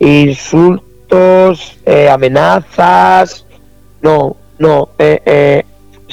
insultos, 0.00 1.76
eh, 1.84 2.08
amenazas, 2.08 3.44
no, 4.00 4.36
no, 4.58 4.88
eh, 4.98 5.20
eh, 5.24 5.64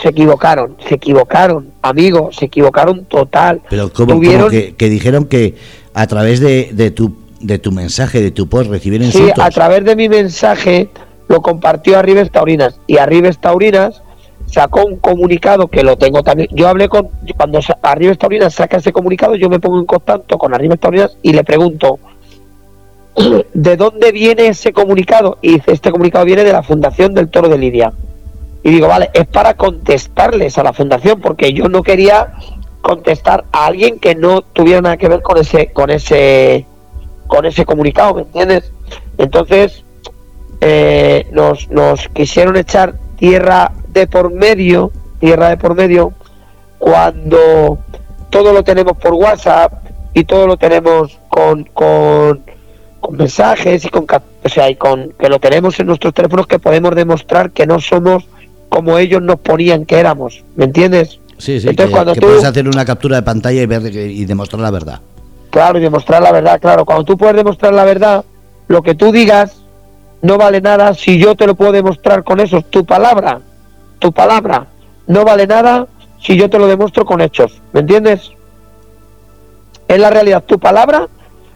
se 0.05 0.09
equivocaron, 0.11 0.77
se 0.87 0.93
equivocaron, 0.95 1.71
amigos, 1.81 2.35
se 2.35 2.45
equivocaron 2.45 3.05
total. 3.05 3.61
Pero 3.71 3.91
como, 3.91 4.13
Tuvieron- 4.13 4.51
que, 4.51 4.75
que 4.75 4.87
dijeron 4.87 5.25
que 5.25 5.55
a 5.95 6.05
través 6.05 6.39
de, 6.41 6.69
de 6.73 6.91
tu 6.91 7.15
de 7.41 7.57
tu 7.57 7.71
mensaje, 7.71 8.21
de 8.21 8.29
tu 8.29 8.47
post, 8.47 8.69
recibieron 8.69 9.11
Sí, 9.11 9.17
insultos. 9.17 9.43
a 9.43 9.49
través 9.49 9.83
de 9.83 9.95
mi 9.95 10.07
mensaje 10.07 10.89
lo 11.27 11.41
compartió 11.41 11.97
Arribes 11.97 12.29
Taurinas 12.31 12.79
y 12.85 12.97
Arribes 12.99 13.39
Taurinas 13.39 14.03
sacó 14.45 14.85
un 14.85 14.97
comunicado 14.97 15.67
que 15.69 15.81
lo 15.81 15.97
tengo 15.97 16.21
también. 16.21 16.49
Yo 16.51 16.67
hablé 16.67 16.87
con 16.87 17.09
cuando 17.35 17.59
Arribes 17.81 18.19
Taurinas 18.19 18.53
saca 18.53 18.77
ese 18.77 18.91
comunicado, 18.91 19.35
yo 19.35 19.49
me 19.49 19.59
pongo 19.59 19.79
en 19.79 19.85
contacto 19.85 20.37
con 20.37 20.53
Arribes 20.53 20.79
Taurinas 20.79 21.17
y 21.23 21.33
le 21.33 21.43
pregunto 21.43 21.97
¿de 23.55 23.75
dónde 23.75 24.11
viene 24.11 24.47
ese 24.49 24.71
comunicado? 24.71 25.39
Y 25.41 25.53
dice, 25.55 25.71
este 25.71 25.89
comunicado 25.91 26.25
viene 26.25 26.43
de 26.43 26.51
la 26.53 26.61
Fundación 26.61 27.15
del 27.15 27.29
Toro 27.29 27.49
de 27.49 27.57
Lidia. 27.57 27.91
Y 28.65 28.71
digo, 28.71 28.87
vale, 28.87 29.11
es 29.13 29.27
para 29.27 29.53
contestarles 29.53 30.57
a 30.57 30.63
la 30.63 30.73
fundación 30.73 31.21
porque 31.21 31.53
yo 31.53 31.69
no 31.69 31.83
quería 31.83 32.33
contestar 32.81 33.45
a 33.51 33.67
alguien 33.67 33.99
que 33.99 34.15
no 34.15 34.41
tuviera 34.41 34.81
nada 34.81 34.97
que 34.97 35.07
ver 35.07 35.21
con 35.21 35.37
ese 35.37 35.67
con 35.67 35.91
ese 35.91 36.65
con 37.27 37.45
ese 37.45 37.63
comunicado, 37.63 38.15
¿me 38.15 38.21
entiendes? 38.23 38.71
Entonces, 39.19 39.83
eh, 40.61 41.27
nos, 41.31 41.69
nos 41.69 42.07
quisieron 42.07 42.57
echar 42.57 42.95
tierra 43.19 43.71
de 43.89 44.07
por 44.07 44.33
medio, 44.33 44.91
tierra 45.19 45.49
de 45.49 45.57
por 45.57 45.75
medio, 45.75 46.13
cuando 46.79 47.77
todo 48.31 48.51
lo 48.51 48.63
tenemos 48.63 48.97
por 48.97 49.13
WhatsApp 49.13 49.73
y 50.15 50.23
todo 50.23 50.47
lo 50.47 50.57
tenemos 50.57 51.19
con, 51.29 51.65
con, 51.65 52.43
con 52.99 53.15
mensajes 53.15 53.85
y 53.85 53.89
con, 53.89 54.07
o 54.43 54.49
sea, 54.49 54.71
y 54.71 54.75
con 54.75 55.11
que 55.19 55.29
lo 55.29 55.37
tenemos 55.37 55.79
en 55.79 55.85
nuestros 55.85 56.15
teléfonos 56.15 56.47
que 56.47 56.57
podemos 56.57 56.95
demostrar 56.95 57.51
que 57.51 57.67
no 57.67 57.79
somos 57.79 58.27
como 58.75 58.97
ellos 58.97 59.21
nos 59.21 59.39
ponían 59.39 59.85
que 59.85 59.97
éramos, 59.97 60.43
¿me 60.57 60.65
entiendes? 60.65 61.21
Sí, 61.37 61.61
sí, 61.61 61.69
Entonces, 61.69 61.85
que, 61.85 61.91
cuando 61.93 62.13
que 62.13 62.19
tú- 62.19 62.27
puedes 62.27 62.43
hacer 62.43 62.67
una 62.67 62.83
captura 62.83 63.15
de 63.15 63.21
pantalla 63.21 63.61
y 63.61 63.65
ver 63.65 63.85
y 63.95 64.25
demostrar 64.25 64.61
la 64.61 64.69
verdad. 64.69 64.99
Claro, 65.49 65.79
y 65.79 65.81
demostrar 65.81 66.21
la 66.21 66.33
verdad, 66.33 66.59
claro. 66.59 66.83
Cuando 66.83 67.05
tú 67.05 67.17
puedes 67.17 67.37
demostrar 67.37 67.73
la 67.73 67.85
verdad, 67.85 68.25
lo 68.67 68.81
que 68.81 68.93
tú 68.93 69.13
digas 69.13 69.61
no 70.21 70.37
vale 70.37 70.59
nada 70.59 70.93
si 70.93 71.17
yo 71.17 71.35
te 71.35 71.47
lo 71.47 71.55
puedo 71.55 71.71
demostrar 71.71 72.25
con 72.25 72.41
eso. 72.41 72.63
Tu 72.63 72.83
palabra, 72.83 73.39
tu 73.99 74.11
palabra, 74.11 74.67
no 75.07 75.23
vale 75.23 75.47
nada 75.47 75.87
si 76.19 76.35
yo 76.35 76.49
te 76.49 76.59
lo 76.59 76.67
demuestro 76.67 77.05
con 77.05 77.21
hechos. 77.21 77.61
¿Me 77.71 77.79
entiendes? 77.79 78.31
Es 79.87 79.99
la 79.99 80.09
realidad. 80.09 80.43
Tu 80.45 80.59
palabra, 80.59 81.07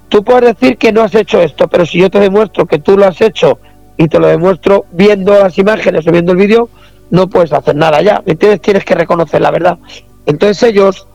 tú 0.07 0.23
puedes 0.23 0.55
decir 0.57 0.77
que 0.77 0.93
no 0.93 1.01
has 1.03 1.15
hecho 1.15 1.41
esto, 1.41 1.67
pero 1.67 1.85
si 1.85 1.99
yo 1.99 2.09
te 2.09 2.21
demuestro 2.21 2.65
que 2.65 2.79
tú 2.79 2.97
lo 2.97 3.05
has 3.07 3.19
hecho 3.19 3.59
y 3.97 4.07
te 4.07 4.19
lo 4.19 4.27
demuestro 4.27 4.85
viendo 4.93 5.33
las 5.37 5.57
imágenes 5.57 6.07
o 6.07 6.11
viendo 6.13 6.31
el 6.31 6.37
vídeo, 6.37 6.69
no 7.11 7.29
puedes 7.29 7.53
hacer 7.53 7.75
nada 7.75 8.01
ya. 8.01 8.21
¿Me 8.25 8.33
entiendes? 8.33 8.61
Tienes 8.61 8.85
que 8.85 8.95
reconocer 8.95 9.41
la 9.41 9.51
verdad. 9.51 9.77
Entonces 10.25 10.61
ellos 10.63 11.07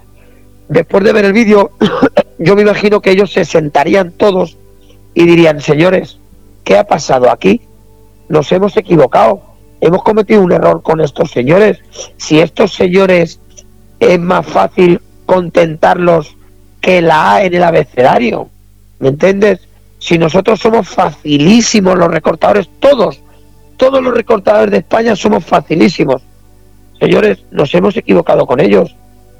después 0.68 1.04
de 1.04 1.12
ver 1.12 1.24
el 1.24 1.32
vídeo, 1.32 1.72
yo 2.38 2.56
me 2.56 2.62
imagino 2.62 3.00
que 3.00 3.10
ellos 3.10 3.32
se 3.32 3.44
sentarían 3.44 4.12
todos 4.12 4.56
y 5.14 5.24
dirían, 5.24 5.60
señores, 5.60 6.18
¿qué 6.64 6.76
ha 6.76 6.84
pasado 6.84 7.30
aquí? 7.30 7.60
Nos 8.28 8.50
hemos 8.52 8.76
equivocado, 8.76 9.42
hemos 9.80 10.02
cometido 10.02 10.42
un 10.42 10.52
error 10.52 10.82
con 10.82 11.00
estos 11.00 11.30
señores. 11.30 11.78
Si 12.16 12.40
estos 12.40 12.74
señores 12.74 13.40
es 14.00 14.18
más 14.18 14.46
fácil 14.46 15.00
contentarlos 15.26 16.36
que 16.80 17.00
la 17.00 17.34
A 17.34 17.44
en 17.44 17.54
el 17.54 17.62
abecedario, 17.62 18.48
¿me 18.98 19.08
entiendes? 19.08 19.60
Si 19.98 20.18
nosotros 20.18 20.60
somos 20.60 20.88
facilísimos 20.88 21.96
los 21.96 22.08
recortadores, 22.08 22.68
todos, 22.78 23.20
todos 23.76 24.02
los 24.02 24.14
recortadores 24.14 24.70
de 24.70 24.78
España 24.78 25.16
somos 25.16 25.44
facilísimos. 25.44 26.22
Señores, 26.98 27.44
nos 27.50 27.74
hemos 27.74 27.96
equivocado 27.96 28.46
con 28.46 28.60
ellos 28.60 28.94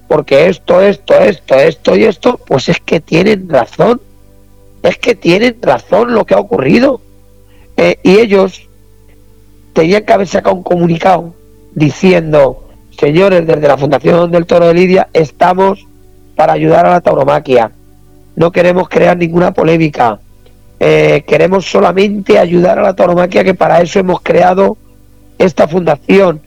porque 0.09 0.49
esto, 0.49 0.81
esto, 0.81 1.15
esto, 1.19 1.55
esto 1.55 1.97
y 1.97 2.05
esto, 2.05 2.39
pues 2.47 2.69
es 2.69 2.81
que 2.81 3.01
tienen 3.01 3.49
razón. 3.49 4.01
Es 4.83 4.99
que 4.99 5.15
tienen 5.15 5.57
razón 5.63 6.15
lo 6.15 6.27
que 6.27 6.35
ha 6.35 6.39
ocurrido. 6.39 7.01
Eh, 7.77 7.99
y 8.03 8.19
ellos 8.19 8.69
tenían 9.73 10.05
que 10.05 10.13
haber 10.13 10.29
sacado 10.29 10.55
un 10.57 10.63
comunicado 10.63 11.35
diciendo, 11.75 12.69
señores, 12.99 13.47
desde 13.47 13.67
la 13.67 13.79
Fundación 13.79 14.31
del 14.31 14.47
Toro 14.47 14.67
de 14.67 14.75
Lidia 14.75 15.09
estamos 15.13 15.87
para 16.37 16.53
ayudar 16.53 16.87
a 16.87 16.91
la 16.91 17.01
tauromaquia. 17.01 17.73
No 18.37 18.53
queremos 18.53 18.89
crear 18.89 19.17
ninguna 19.17 19.53
polémica. 19.53 20.21
Eh, 20.81 21.25
queremos 21.27 21.71
solamente 21.71 22.39
ayudar 22.39 22.79
a 22.79 22.83
la 22.83 22.95
tauromaquia, 22.97 23.45
que 23.45 23.55
para 23.55 23.81
eso 23.81 23.99
hemos 24.01 24.21
creado 24.21 24.77
esta 25.39 25.67
fundación. 25.69 26.41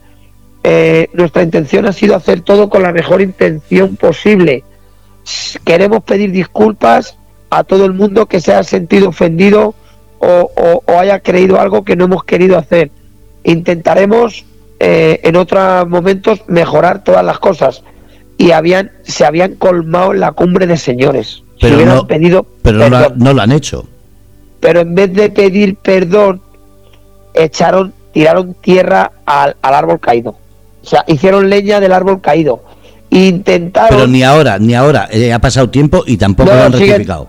Eh, 0.64 1.08
nuestra 1.14 1.44
intención 1.44 1.86
ha 1.86 1.94
sido 1.94 2.16
hacer 2.16 2.42
todo 2.42 2.70
con 2.70 2.84
la 2.84 2.92
mejor 2.92 3.22
intención 3.22 3.96
posible. 3.96 4.64
Queremos 5.66 6.04
pedir 6.04 6.32
disculpas 6.32 7.18
a 7.50 7.64
todo 7.64 7.86
el 7.86 7.94
mundo 7.94 8.26
que 8.26 8.40
se 8.42 8.54
haya 8.54 8.64
sentido 8.64 9.10
ofendido 9.10 9.74
o, 10.20 10.52
o- 10.56 10.84
o 10.86 11.00
haya 11.00 11.20
creído 11.20 11.60
algo 11.60 11.84
que 11.84 11.96
no 11.96 12.06
hemos 12.06 12.24
querido 12.24 12.58
hacer. 12.58 12.92
Intentaremos 13.44 14.46
eh, 14.80 15.22
en 15.24 15.36
otros 15.38 15.88
momentos 15.90 16.42
mejorar 16.48 17.04
todas 17.04 17.24
las 17.26 17.40
cosas. 17.40 17.84
Y 18.38 18.52
habían, 18.52 18.92
se 19.04 19.26
habían 19.26 19.56
colmado 19.56 20.14
en 20.14 20.20
la 20.20 20.32
cumbre 20.34 20.68
de 20.68 20.78
señores. 20.78 21.42
Pero 21.60 21.78
no- 21.96 22.08
pedido 22.08 22.46
Pero 22.62 22.78
no, 22.78 23.00
lo- 23.00 23.16
no 23.16 23.34
lo 23.34 23.42
han 23.42 23.52
hecho. 23.52 23.88
Pero 24.60 24.82
en 24.82 24.96
vez 24.96 25.14
de 25.14 25.30
pedir 25.30 25.76
perdón, 25.78 26.42
echaron, 27.34 27.94
tiraron 28.14 28.54
tierra 28.56 29.12
al, 29.26 29.56
al 29.62 29.74
árbol 29.74 30.00
caído. 30.00 30.32
O 30.84 30.86
sea, 30.90 31.04
hicieron 31.08 31.50
leña 31.50 31.80
del 31.80 31.92
árbol 31.92 32.22
caído. 32.22 32.64
Intentaron, 33.10 33.90
Pero 33.90 34.08
ni 34.08 34.24
ahora, 34.24 34.60
ni 34.60 34.74
ahora. 34.74 35.08
Eh, 35.12 35.32
ha 35.34 35.40
pasado 35.40 35.70
tiempo 35.70 36.04
y 36.06 36.18
tampoco 36.18 36.50
No, 36.52 36.58
lo 36.58 36.64
han 36.64 36.74
siguen- 36.74 36.88
rectificado. 36.90 37.28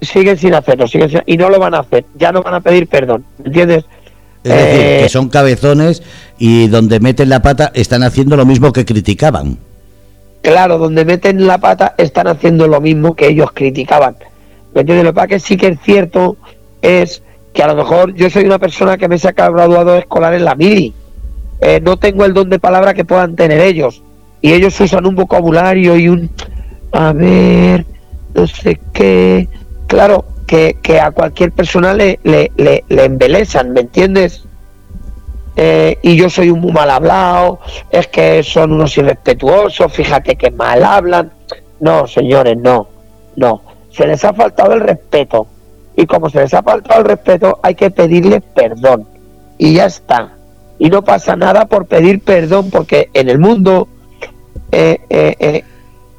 siguen 0.00 0.36
sin 0.38 0.54
hacerlo, 0.54 0.86
siguen 0.86 1.10
sin- 1.10 1.22
y 1.26 1.36
no 1.36 1.48
lo 1.48 1.58
van 1.58 1.74
a 1.74 1.80
hacer. 1.80 2.04
Ya 2.16 2.30
no 2.32 2.42
van 2.42 2.54
a 2.54 2.60
pedir 2.60 2.86
perdón, 2.86 3.24
¿entiendes? 3.44 3.84
Es 4.44 4.52
decir, 4.52 4.80
Eh, 4.80 5.00
que 5.02 5.08
son 5.08 5.28
cabezones 5.28 6.02
y 6.38 6.68
donde 6.68 7.00
meten 7.00 7.28
la 7.28 7.42
pata 7.42 7.72
están 7.74 8.02
haciendo 8.04 8.36
lo 8.36 8.46
mismo 8.46 8.72
que 8.72 8.84
criticaban. 8.84 9.58
Claro, 10.42 10.78
donde 10.78 11.04
meten 11.04 11.46
la 11.46 11.58
pata 11.58 11.94
están 11.98 12.28
haciendo 12.28 12.68
lo 12.68 12.80
mismo 12.80 13.14
que 13.16 13.26
ellos 13.26 13.50
criticaban. 13.52 14.16
¿Me 14.72 14.82
entiendes? 14.82 15.04
Lo 15.04 15.10
que 15.10 15.14
pasa 15.16 15.26
que 15.28 15.40
sí 15.40 15.56
que 15.56 15.66
es 15.68 15.78
cierto 15.82 16.36
es 16.82 17.22
que 17.52 17.62
a 17.62 17.68
lo 17.68 17.74
mejor 17.74 18.14
yo 18.14 18.30
soy 18.30 18.44
una 18.44 18.58
persona 18.58 18.96
que 18.96 19.08
me 19.08 19.16
he 19.16 19.18
sacado 19.18 19.52
graduado 19.52 19.96
escolar 19.96 20.34
en 20.34 20.44
la 20.44 20.54
mili. 20.54 20.94
Eh, 21.60 21.80
no 21.82 21.96
tengo 21.96 22.24
el 22.24 22.34
don 22.34 22.50
de 22.50 22.58
palabra 22.58 22.94
que 22.94 23.04
puedan 23.04 23.34
tener 23.34 23.60
ellos. 23.60 24.02
Y 24.40 24.52
ellos 24.52 24.78
usan 24.80 25.06
un 25.06 25.16
vocabulario 25.16 25.96
y 25.96 26.08
un 26.08 26.30
a 26.92 27.12
ver, 27.12 27.84
no 28.34 28.46
sé 28.46 28.80
qué. 28.92 29.48
Claro, 29.86 30.24
que, 30.46 30.78
que 30.82 31.00
a 31.00 31.10
cualquier 31.10 31.52
persona 31.52 31.94
le, 31.94 32.18
le, 32.22 32.50
le, 32.56 32.84
le 32.88 33.04
embelezan, 33.04 33.72
¿me 33.72 33.80
entiendes? 33.80 34.44
Eh, 35.56 35.98
y 36.02 36.16
yo 36.16 36.30
soy 36.30 36.50
un 36.50 36.60
muy 36.60 36.72
mal 36.72 36.88
hablado, 36.88 37.58
es 37.90 38.06
que 38.06 38.42
son 38.44 38.72
unos 38.72 38.96
irrespetuosos, 38.96 39.92
fíjate 39.92 40.36
que 40.36 40.50
mal 40.50 40.84
hablan. 40.84 41.32
No, 41.80 42.06
señores, 42.06 42.56
no, 42.56 42.88
no. 43.36 43.62
Se 43.90 44.06
les 44.06 44.24
ha 44.24 44.32
faltado 44.32 44.74
el 44.74 44.80
respeto. 44.80 45.46
Y 45.98 46.06
como 46.06 46.30
se 46.30 46.38
les 46.38 46.54
ha 46.54 46.62
faltado 46.62 47.00
el 47.00 47.08
respeto, 47.08 47.58
hay 47.60 47.74
que 47.74 47.90
pedirles 47.90 48.40
perdón. 48.54 49.08
Y 49.58 49.74
ya 49.74 49.86
está. 49.86 50.36
Y 50.78 50.90
no 50.90 51.02
pasa 51.02 51.34
nada 51.34 51.66
por 51.66 51.86
pedir 51.86 52.20
perdón, 52.20 52.70
porque 52.70 53.10
en 53.14 53.28
el 53.28 53.40
mundo 53.40 53.88
eh, 54.70 55.00
eh, 55.10 55.64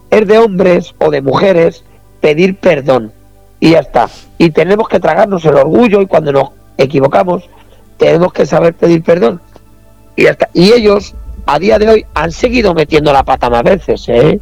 es 0.10 0.28
de 0.28 0.38
hombres 0.38 0.94
o 0.98 1.10
de 1.10 1.22
mujeres 1.22 1.86
pedir 2.20 2.58
perdón. 2.58 3.14
Y 3.62 3.72
ya 3.72 3.80
está. 3.80 4.10
Y 4.38 4.50
tenemos 4.50 4.90
que 4.90 5.00
tragarnos 5.00 5.46
el 5.46 5.56
orgullo 5.56 6.02
y 6.02 6.08
cuando 6.08 6.34
nos 6.34 6.50
equivocamos, 6.78 7.50
tenemos 7.96 8.34
que 8.34 8.46
saber 8.46 8.74
pedir 8.74 9.02
perdón. 9.02 9.40
Y, 10.18 10.26
hasta, 10.26 10.50
y 10.54 10.74
ellos, 10.74 11.16
a 11.46 11.58
día 11.58 11.80
de 11.80 11.88
hoy, 11.88 12.06
han 12.16 12.34
seguido 12.34 12.74
metiendo 12.74 13.14
la 13.14 13.24
pata 13.24 13.50
más 13.50 13.64
veces, 13.64 14.10
¿eh? 14.10 14.42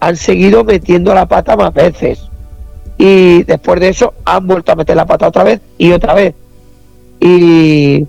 Han 0.00 0.16
seguido 0.16 0.64
metiendo 0.64 1.12
la 1.12 1.26
pata 1.26 1.58
más 1.58 1.74
veces. 1.74 2.27
Y 2.98 3.44
después 3.44 3.80
de 3.80 3.88
eso, 3.90 4.14
han 4.24 4.46
vuelto 4.46 4.72
a 4.72 4.74
meter 4.74 4.96
la 4.96 5.06
pata 5.06 5.28
otra 5.28 5.44
vez 5.44 5.60
y 5.78 5.92
otra 5.92 6.14
vez. 6.14 6.34
Y, 7.20 8.06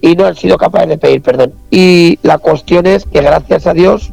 y 0.00 0.16
no 0.16 0.24
han 0.26 0.36
sido 0.36 0.56
capaces 0.56 0.88
de 0.88 0.98
pedir 0.98 1.22
perdón. 1.22 1.52
Y 1.70 2.18
la 2.22 2.38
cuestión 2.38 2.86
es 2.86 3.04
que, 3.04 3.20
gracias 3.20 3.66
a 3.66 3.74
Dios, 3.74 4.12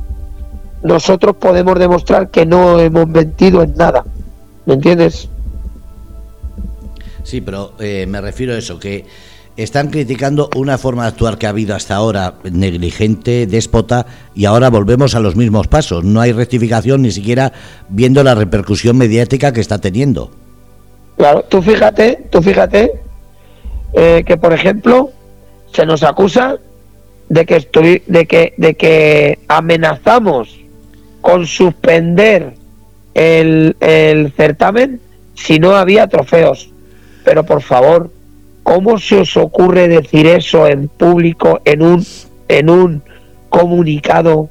nosotros 0.82 1.36
podemos 1.36 1.78
demostrar 1.78 2.30
que 2.30 2.46
no 2.46 2.80
hemos 2.80 3.08
mentido 3.08 3.62
en 3.62 3.76
nada. 3.76 4.04
¿Me 4.66 4.74
entiendes? 4.74 5.30
Sí, 7.24 7.42
pero 7.42 7.74
eh, 7.80 8.06
me 8.08 8.22
refiero 8.22 8.54
a 8.54 8.58
eso, 8.58 8.80
que 8.80 9.06
están 9.64 9.90
criticando 9.90 10.50
una 10.56 10.78
forma 10.78 11.04
de 11.04 11.10
actuar 11.10 11.38
que 11.38 11.46
ha 11.46 11.50
habido 11.50 11.76
hasta 11.76 11.96
ahora 11.96 12.36
negligente, 12.44 13.46
déspota, 13.46 14.06
y 14.34 14.46
ahora 14.46 14.70
volvemos 14.70 15.16
a 15.16 15.20
los 15.20 15.36
mismos 15.36 15.68
pasos. 15.68 16.04
No 16.04 16.22
hay 16.22 16.32
rectificación 16.32 17.02
ni 17.02 17.12
siquiera 17.12 17.52
viendo 17.90 18.24
la 18.24 18.36
repercusión 18.36 18.98
mediática 18.98 19.52
que 19.52 19.62
está 19.62 19.80
teniendo. 19.80 20.32
Claro, 21.18 21.44
tú 21.50 21.62
fíjate, 21.62 22.28
tú 22.30 22.42
fíjate 22.42 22.92
eh, 23.94 24.24
que 24.26 24.38
por 24.38 24.54
ejemplo 24.54 25.12
se 25.74 25.86
nos 25.86 26.04
acusa 26.04 26.58
de 27.28 27.46
que 27.46 27.58
estoy, 27.58 28.02
de 28.08 28.26
que, 28.26 28.54
de 28.58 28.76
que 28.76 29.40
amenazamos 29.48 30.58
con 31.22 31.46
suspender 31.46 32.54
el, 33.14 33.76
el 33.82 34.32
certamen 34.32 35.02
si 35.36 35.60
no 35.60 35.76
había 35.76 36.08
trofeos. 36.08 36.70
Pero 37.26 37.46
por 37.46 37.62
favor, 37.62 38.10
¿Cómo 38.64 38.98
se 39.00 39.22
os 39.22 39.36
ocurre 39.38 39.88
decir 39.88 40.28
eso 40.28 40.68
en 40.68 40.88
público, 40.88 41.62
en 41.66 41.82
un, 41.82 42.06
en 42.48 42.70
un 42.70 43.02
comunicado, 43.50 44.50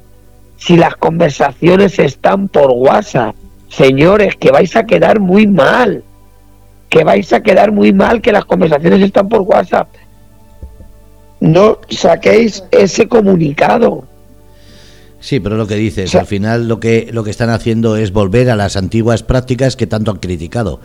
si 0.57 0.75
las 0.75 0.95
conversaciones 0.95 1.99
están 1.99 2.47
por 2.47 2.71
WhatsApp? 2.71 3.35
Señores, 3.69 4.35
que 4.35 4.51
vais 4.51 4.75
a 4.75 4.85
quedar 4.85 5.19
muy 5.19 5.47
mal, 5.47 6.03
que 6.89 7.03
vais 7.03 7.31
a 7.33 7.41
quedar 7.41 7.71
muy 7.71 7.93
mal 7.93 8.21
que 8.21 8.31
las 8.31 8.45
conversaciones 8.45 9.01
están 9.01 9.29
por 9.29 9.41
WhatsApp. 9.41 9.87
No 11.39 11.79
saquéis 11.89 12.63
ese 12.71 13.07
comunicado. 13.07 14.03
Sí, 15.21 15.39
pero 15.39 15.57
lo 15.57 15.67
que 15.67 15.75
dices, 15.75 16.15
al 16.15 16.25
final 16.25 16.67
lo 16.67 16.79
que, 16.79 17.09
lo 17.11 17.23
que 17.23 17.29
están 17.29 17.49
haciendo 17.49 17.97
es 17.97 18.11
volver 18.11 18.49
a 18.49 18.55
las 18.55 18.77
antiguas 18.77 19.21
prácticas 19.21 19.75
que 19.75 19.85
tanto 19.85 20.11
han 20.11 20.17
criticado 20.17 20.79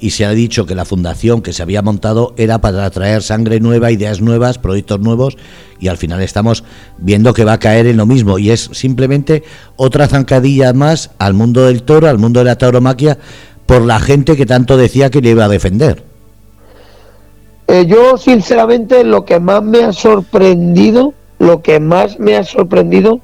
y 0.00 0.10
se 0.10 0.24
ha 0.24 0.30
dicho 0.30 0.66
que 0.66 0.74
la 0.74 0.84
fundación 0.84 1.42
que 1.42 1.52
se 1.52 1.62
había 1.62 1.82
montado 1.82 2.34
era 2.36 2.60
para 2.60 2.84
atraer 2.84 3.22
sangre 3.22 3.60
nueva, 3.60 3.90
ideas 3.90 4.20
nuevas, 4.20 4.58
proyectos 4.58 5.00
nuevos 5.00 5.36
y 5.80 5.88
al 5.88 5.96
final 5.96 6.20
estamos 6.22 6.64
viendo 6.98 7.34
que 7.34 7.44
va 7.44 7.54
a 7.54 7.58
caer 7.58 7.86
en 7.86 7.96
lo 7.96 8.06
mismo 8.06 8.38
y 8.38 8.50
es 8.50 8.70
simplemente 8.72 9.42
otra 9.76 10.06
zancadilla 10.06 10.72
más 10.72 11.10
al 11.18 11.34
mundo 11.34 11.66
del 11.66 11.82
toro, 11.82 12.08
al 12.08 12.18
mundo 12.18 12.40
de 12.40 12.44
la 12.44 12.58
tauromaquia 12.58 13.18
por 13.66 13.82
la 13.82 14.00
gente 14.00 14.36
que 14.36 14.46
tanto 14.46 14.76
decía 14.76 15.10
que 15.10 15.20
le 15.20 15.30
iba 15.30 15.44
a 15.44 15.48
defender. 15.48 16.02
Eh, 17.66 17.84
yo 17.86 18.16
sinceramente 18.16 19.04
lo 19.04 19.24
que 19.24 19.40
más 19.40 19.62
me 19.62 19.84
ha 19.84 19.92
sorprendido, 19.92 21.12
lo 21.38 21.60
que 21.60 21.80
más 21.80 22.18
me 22.18 22.36
ha 22.36 22.44
sorprendido 22.44 23.20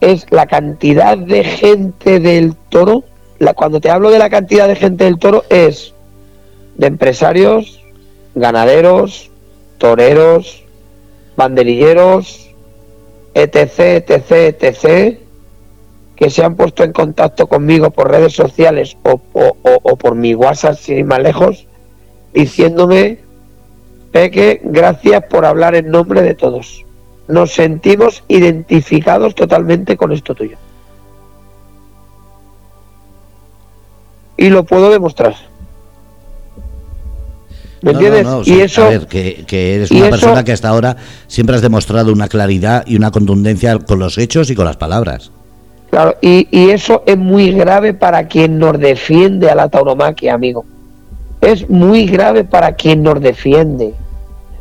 es 0.00 0.26
la 0.30 0.46
cantidad 0.46 1.18
de 1.18 1.42
gente 1.42 2.20
del 2.20 2.54
toro 2.68 3.02
cuando 3.52 3.80
te 3.80 3.90
hablo 3.90 4.10
de 4.10 4.18
la 4.18 4.30
cantidad 4.30 4.66
de 4.66 4.76
gente 4.76 5.04
del 5.04 5.18
toro 5.18 5.44
es 5.50 5.92
de 6.76 6.86
empresarios, 6.86 7.82
ganaderos, 8.34 9.30
toreros, 9.76 10.64
banderilleros, 11.36 12.50
etc, 13.34 14.06
etc, 14.08 14.30
etc, 14.62 15.18
que 16.16 16.30
se 16.30 16.44
han 16.44 16.54
puesto 16.54 16.84
en 16.84 16.92
contacto 16.92 17.46
conmigo 17.48 17.90
por 17.90 18.10
redes 18.10 18.32
sociales 18.32 18.96
o, 19.02 19.20
o 19.32 19.96
por 19.96 20.14
mi 20.14 20.34
WhatsApp, 20.34 20.78
sin 20.78 20.98
ir 20.98 21.04
más 21.04 21.20
lejos, 21.20 21.66
diciéndome, 22.32 23.18
Peque, 24.12 24.60
gracias 24.62 25.24
por 25.24 25.44
hablar 25.44 25.74
en 25.74 25.90
nombre 25.90 26.22
de 26.22 26.34
todos. 26.34 26.84
Nos 27.26 27.52
sentimos 27.52 28.22
identificados 28.28 29.34
totalmente 29.34 29.96
con 29.96 30.12
esto 30.12 30.34
tuyo. 30.34 30.56
Y 34.44 34.50
lo 34.50 34.64
puedo 34.64 34.90
demostrar. 34.90 35.34
¿Me 37.80 37.92
entiendes? 37.92 38.26
y 38.46 38.60
eso, 38.60 38.84
a 38.84 38.88
ver, 38.88 39.06
que, 39.06 39.74
eres 39.74 39.90
una 39.90 40.10
persona 40.10 40.44
que 40.44 40.52
hasta 40.52 40.68
ahora 40.68 40.96
siempre 41.26 41.56
has 41.56 41.62
demostrado 41.62 42.12
una 42.12 42.28
claridad 42.28 42.84
y 42.86 42.96
una 42.96 43.10
contundencia 43.10 43.78
con 43.78 43.98
los 43.98 44.18
hechos 44.18 44.50
y 44.50 44.54
con 44.54 44.66
las 44.66 44.76
palabras. 44.76 45.30
Claro, 45.90 46.16
y, 46.20 46.48
y 46.50 46.70
eso 46.70 47.02
es 47.06 47.16
muy 47.16 47.52
grave 47.52 47.94
para 47.94 48.26
quien 48.26 48.58
nos 48.58 48.78
defiende 48.78 49.48
a 49.48 49.54
la 49.54 49.68
tauromaquia, 49.68 50.34
amigo. 50.34 50.64
Es 51.40 51.68
muy 51.70 52.06
grave 52.06 52.44
para 52.44 52.74
quien 52.74 53.02
nos 53.02 53.20
defiende. 53.20 53.94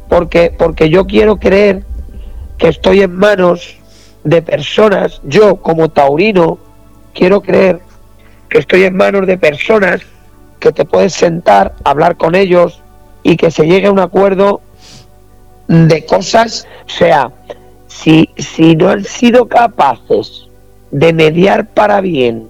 Porque, 0.10 0.54
porque 0.58 0.90
yo 0.90 1.08
quiero 1.08 1.38
creer 1.38 1.84
que 2.58 2.70
estoy 2.70 3.02
en 3.02 3.16
manos 3.16 3.78
de 4.24 4.42
personas, 4.42 5.22
yo 5.26 5.58
como 5.58 5.90
taurino, 5.90 6.58
quiero 7.14 7.42
creer 7.42 7.82
que 8.54 8.60
estoy 8.60 8.84
en 8.84 8.96
manos 8.96 9.26
de 9.26 9.36
personas 9.40 10.04
que 10.60 10.72
te 10.72 10.86
puedes 10.86 11.14
sentar, 11.14 11.74
hablar 11.84 12.18
con 12.18 12.36
ellos 12.36 12.84
y 13.24 13.36
que 13.36 13.50
se 13.50 13.66
llegue 13.66 13.88
a 13.88 13.92
un 13.92 13.98
acuerdo 13.98 14.62
de 15.68 16.06
cosas, 16.06 16.68
o 16.86 16.90
sea, 16.90 17.32
si, 17.88 18.30
si 18.38 18.76
no 18.76 18.90
han 18.90 19.06
sido 19.06 19.48
capaces 19.48 20.50
de 20.92 21.14
mediar 21.14 21.66
para 21.66 22.00
bien 22.00 22.48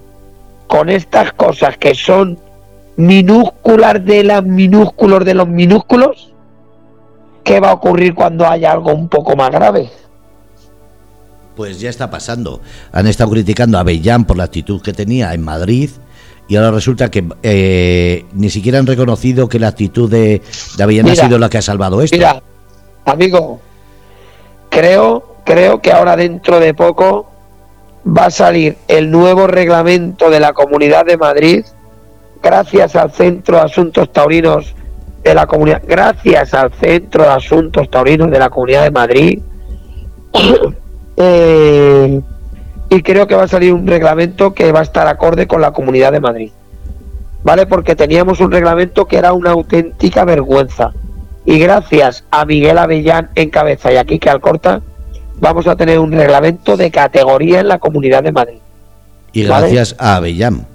con 0.68 0.89
estas 0.89 1.32
cosas 1.32 1.78
que 1.78 1.95
son 1.95 2.38
minúsculas 2.97 4.04
de 4.04 4.26
las 4.26 4.43
minúsculos 4.43 5.24
de 5.24 5.36
los 5.36 5.47
minúsculos, 5.47 6.34
¿qué 7.45 7.62
va 7.62 7.70
a 7.70 7.76
ocurrir 7.76 8.14
cuando 8.14 8.45
haya 8.45 8.74
algo 8.74 8.91
un 8.91 9.08
poco 9.08 9.38
más 9.38 9.51
grave? 9.51 9.89
Pues 11.56 11.80
ya 11.80 11.89
está 11.89 12.10
pasando. 12.10 12.62
Han 12.91 13.08
estado 13.08 13.32
criticando 13.32 13.78
a 13.78 13.84
Bellán 13.84 14.26
por 14.26 14.38
la 14.38 14.45
actitud 14.45 14.82
que 14.82 14.93
tenía 14.93 15.34
en 15.34 15.43
Madrid 15.43 15.89
y 16.47 16.56
ahora 16.56 16.72
resulta 16.72 17.10
que 17.10 17.24
eh, 17.41 18.26
ni 18.34 18.49
siquiera 18.49 18.80
han 18.80 18.88
reconocido 18.88 19.47
que 19.47 19.60
la 19.60 19.70
actitud 19.70 20.10
de, 20.10 20.41
de 20.78 20.84
Avellán 20.84 21.10
ha 21.10 21.16
sido 21.16 21.38
la 21.39 21.49
que 21.49 21.58
ha 21.58 21.62
salvado 21.62 22.01
esto. 22.01 22.16
Mira, 22.16 22.41
amigo, 23.06 23.60
creo, 24.70 25.38
creo 25.45 25.82
que 25.82 25.91
ahora 25.91 26.16
dentro 26.16 26.60
de 26.60 26.74
poco 26.74 27.32
va 28.06 28.26
a 28.26 28.32
salir 28.32 28.78
el 28.88 29.10
nuevo 29.10 29.47
reglamento 29.47 30.30
de 30.30 30.39
la 30.39 30.54
Comunidad 30.54 31.06
de 31.06 31.18
Madrid, 31.18 31.66
gracias 32.41 32.95
al 32.95 33.12
Centro 33.12 33.58
de 33.58 33.64
Asuntos 33.64 34.12
Taurinos 34.12 34.76
de 35.24 35.34
la 35.34 35.47
Comunidad, 35.47 35.82
gracias 35.88 36.54
al 36.54 36.74
Centro 36.74 37.24
de 37.24 37.30
Asuntos 37.30 37.89
Taurinos 37.89 38.30
de 38.30 38.39
la 38.39 38.49
Comunidad 38.49 38.84
de 38.84 38.91
Madrid. 38.91 39.41
Eh, 41.18 42.22
y 42.89 43.01
creo 43.01 43.28
que 43.28 43.36
va 43.36 43.43
a 43.43 43.47
salir 43.47 43.74
un 43.74 43.88
reglamento 43.88 44.53
que 44.53 44.72
va 44.72 44.82
a 44.82 44.84
estar 44.84 45.07
acorde 45.07 45.47
con 45.47 45.61
la 45.61 45.72
Comunidad 45.72 46.11
de 46.11 46.20
Madrid. 46.20 46.51
¿Vale? 47.43 47.66
Porque 47.66 47.95
teníamos 47.95 48.39
un 48.39 48.51
reglamento 48.51 49.05
que 49.05 49.18
era 49.18 49.34
una 49.34 49.51
auténtica 49.51 50.24
vergüenza. 50.26 50.93
Y 51.45 51.59
gracias 51.59 52.24
a 52.32 52.45
Miguel 52.45 52.78
Avellán 52.78 53.30
en 53.36 53.49
cabeza 53.49 53.91
y 53.91 53.97
a 53.97 54.05
Quique 54.05 54.30
Alcorta, 54.30 54.82
vamos 55.39 55.68
a 55.68 55.76
tener 55.76 55.99
un 55.99 56.11
reglamento 56.11 56.78
de 56.78 56.89
categoría 56.89 57.59
en 57.59 57.68
la 57.68 57.80
Comunidad 57.80 58.24
de 58.24 58.32
Madrid. 58.32 58.59
Y 59.34 59.43
gracias 59.43 59.95
a 59.97 60.16
Avellán. 60.18 60.66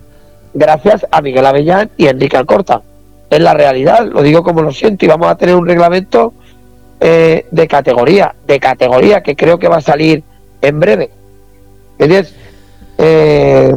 Gracias 0.53 1.07
a 1.11 1.22
Miguel 1.22 1.47
Avellán 1.47 1.91
y 1.97 2.09
Enrique 2.09 2.36
Alcorta. 2.36 2.82
Es 3.30 3.41
la 3.41 3.55
realidad, 3.55 4.07
lo 4.07 4.22
digo 4.22 4.43
como 4.43 4.62
lo 4.62 4.72
siento, 4.72 5.05
y 5.05 5.09
vamos 5.09 5.28
a 5.28 5.36
tener 5.36 5.55
un 5.55 5.66
reglamento 5.66 6.34
eh, 7.01 7.47
de 7.51 7.69
categoría, 7.69 8.35
de 8.47 8.59
categoría 8.59 9.23
que 9.23 9.37
creo 9.37 9.59
que 9.59 9.69
va 9.69 9.77
a 9.77 9.81
salir 9.81 10.23
en 10.61 10.81
breve. 10.81 11.11
Eh, 12.99 13.75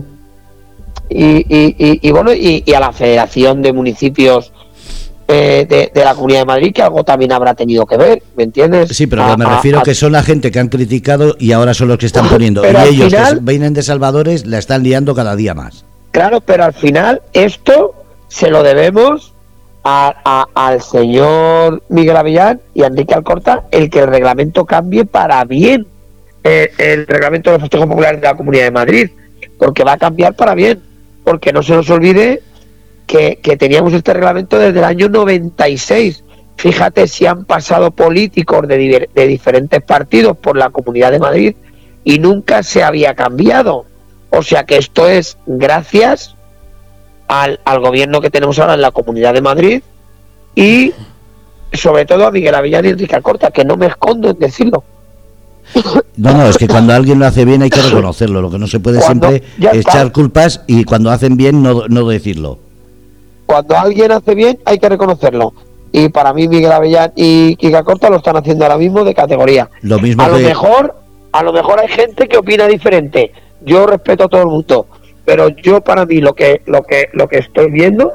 y, 1.09 2.07
y, 2.07 2.11
bueno, 2.11 2.33
y, 2.33 2.63
a 2.73 2.79
la 2.79 2.91
Federación 2.93 3.61
de 3.61 3.73
Municipios 3.73 4.51
eh, 5.27 5.89
de, 5.93 6.03
la 6.03 6.15
Comunidad 6.15 6.39
de 6.39 6.45
Madrid, 6.45 6.73
que 6.73 6.81
algo 6.81 7.03
también 7.03 7.31
habrá 7.31 7.53
tenido 7.53 7.85
que 7.85 7.97
ver, 7.97 8.23
¿me 8.35 8.43
entiendes? 8.43 8.89
Sí, 8.95 9.07
pero 9.07 9.37
me 9.37 9.45
refiero 9.45 9.81
que 9.83 9.93
son 9.93 10.13
la 10.13 10.23
gente 10.23 10.51
que 10.51 10.59
han 10.59 10.69
criticado 10.69 11.35
y 11.39 11.51
ahora 11.51 11.73
son 11.73 11.89
los 11.89 11.97
que 11.97 12.05
están 12.05 12.27
poniendo. 12.29 12.63
y 12.65 13.01
ellos 13.01 13.13
que 13.13 13.39
vienen 13.41 13.73
de 13.73 13.83
Salvadores 13.83 14.45
la 14.45 14.57
están 14.57 14.83
liando 14.83 15.13
cada 15.13 15.35
día 15.35 15.53
más. 15.53 15.85
Claro, 16.11 16.41
pero 16.41 16.65
al 16.65 16.73
final 16.73 17.21
esto 17.33 17.93
se 18.27 18.49
lo 18.49 18.63
debemos 18.63 19.33
al 19.83 20.81
señor 20.81 21.81
Miguel 21.89 22.17
Avillán 22.17 22.61
y 22.73 22.83
a 22.83 22.87
Enrique 22.87 23.15
Alcorta 23.15 23.63
el 23.71 23.89
que 23.89 23.99
el 23.99 24.07
reglamento 24.07 24.65
cambie 24.65 25.05
para 25.05 25.43
bien 25.45 25.87
eh, 26.43 26.71
el 26.77 27.05
reglamento 27.05 27.51
de 27.51 27.57
los 27.57 27.61
festejos 27.61 27.87
populares 27.87 28.19
de 28.19 28.27
la 28.27 28.35
Comunidad 28.35 28.63
de 28.63 28.71
Madrid, 28.71 29.09
porque 29.59 29.83
va 29.83 29.93
a 29.93 29.97
cambiar 29.97 30.33
para 30.33 30.55
bien, 30.55 30.81
porque 31.23 31.53
no 31.53 31.61
se 31.61 31.73
nos 31.73 31.89
olvide 31.89 32.41
que, 33.05 33.37
teníamos 33.59 33.93
este 33.93 34.13
reglamento 34.13 34.57
desde 34.57 34.79
el 34.79 34.85
año 34.85 35.09
96. 35.09 36.23
Fíjate 36.57 37.07
si 37.07 37.25
han 37.25 37.45
pasado 37.45 37.91
políticos 37.91 38.67
de 38.67 39.27
diferentes 39.27 39.81
partidos 39.81 40.37
por 40.37 40.57
la 40.57 40.69
Comunidad 40.69 41.11
de 41.11 41.19
Madrid 41.19 41.55
y 42.03 42.19
nunca 42.19 42.63
se 42.63 42.83
había 42.83 43.13
cambiado. 43.13 43.85
O 44.29 44.41
sea 44.41 44.63
que 44.63 44.77
esto 44.77 45.07
es 45.07 45.37
gracias 45.45 46.35
al, 47.31 47.61
al 47.63 47.79
gobierno 47.79 48.19
que 48.19 48.29
tenemos 48.29 48.59
ahora 48.59 48.73
en 48.73 48.81
la 48.81 48.91
Comunidad 48.91 49.33
de 49.33 49.41
Madrid 49.41 49.81
y 50.53 50.91
sobre 51.71 52.05
todo 52.05 52.27
a 52.27 52.31
Miguel 52.31 52.53
Avellán 52.53 52.83
y 52.83 52.89
Enrique 52.89 53.21
Corta, 53.21 53.51
que 53.51 53.63
no 53.63 53.77
me 53.77 53.85
escondo 53.85 54.29
en 54.29 54.37
decirlo. 54.37 54.83
No, 56.17 56.33
no, 56.33 56.47
es 56.47 56.57
que 56.57 56.67
cuando 56.67 56.93
alguien 56.93 57.19
lo 57.19 57.25
hace 57.25 57.45
bien 57.45 57.61
hay 57.61 57.69
que 57.69 57.81
reconocerlo. 57.81 58.41
Lo 58.41 58.51
que 58.51 58.59
no 58.59 58.67
se 58.67 58.81
puede 58.81 58.99
siempre 58.99 59.43
echar 59.71 60.11
culpas 60.11 60.61
y 60.67 60.83
cuando 60.83 61.09
hacen 61.09 61.37
bien 61.37 61.63
no, 61.63 61.87
no 61.87 62.05
decirlo. 62.09 62.59
Cuando 63.45 63.77
alguien 63.77 64.11
hace 64.11 64.35
bien 64.35 64.59
hay 64.65 64.77
que 64.77 64.89
reconocerlo. 64.89 65.53
Y 65.93 66.09
para 66.09 66.33
mí 66.33 66.49
Miguel 66.49 66.73
Avellán 66.73 67.13
y 67.15 67.55
Kika 67.55 67.83
Corta 67.83 68.09
lo 68.09 68.17
están 68.17 68.35
haciendo 68.35 68.65
ahora 68.65 68.77
mismo 68.77 69.05
de 69.05 69.13
categoría. 69.13 69.69
Lo 69.81 69.99
mismo 69.99 70.21
a 70.21 70.27
lo 70.27 70.39
mejor, 70.39 70.95
a 71.31 71.43
lo 71.43 71.53
mejor 71.53 71.79
hay 71.79 71.87
gente 71.87 72.27
que 72.27 72.37
opina 72.37 72.67
diferente. 72.67 73.31
Yo 73.61 73.87
respeto 73.87 74.25
a 74.25 74.27
todo 74.27 74.41
el 74.41 74.47
mundo, 74.47 74.87
pero 75.25 75.49
yo 75.49 75.81
para 75.81 76.05
mí 76.05 76.21
lo 76.21 76.33
que 76.33 76.61
lo 76.65 76.83
que 76.83 77.09
lo 77.13 77.27
que 77.27 77.39
estoy 77.39 77.69
viendo 77.71 78.11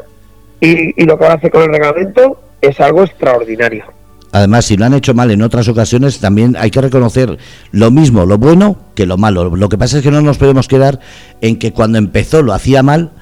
y, 0.60 1.00
y 1.00 1.04
lo 1.04 1.18
que 1.18 1.24
van 1.24 1.32
a 1.32 1.36
hacer 1.36 1.50
con 1.50 1.62
el 1.62 1.70
reglamento 1.70 2.38
es 2.60 2.80
algo 2.80 3.04
extraordinario. 3.04 3.84
Además, 4.32 4.66
si 4.66 4.76
lo 4.76 4.84
han 4.84 4.92
hecho 4.92 5.14
mal 5.14 5.30
en 5.30 5.40
otras 5.40 5.66
ocasiones, 5.68 6.18
también 6.18 6.56
hay 6.58 6.70
que 6.70 6.80
reconocer 6.80 7.38
lo 7.70 7.90
mismo, 7.90 8.26
lo 8.26 8.36
bueno, 8.36 8.76
que 8.94 9.06
lo 9.06 9.16
malo. 9.16 9.56
Lo 9.56 9.68
que 9.68 9.78
pasa 9.78 9.96
es 9.96 10.02
que 10.02 10.10
no 10.10 10.20
nos 10.20 10.36
podemos 10.36 10.68
quedar 10.68 11.00
en 11.40 11.58
que 11.58 11.72
cuando 11.72 11.96
empezó 11.96 12.42
lo 12.42 12.52
hacía 12.52 12.82
mal, 12.82 13.12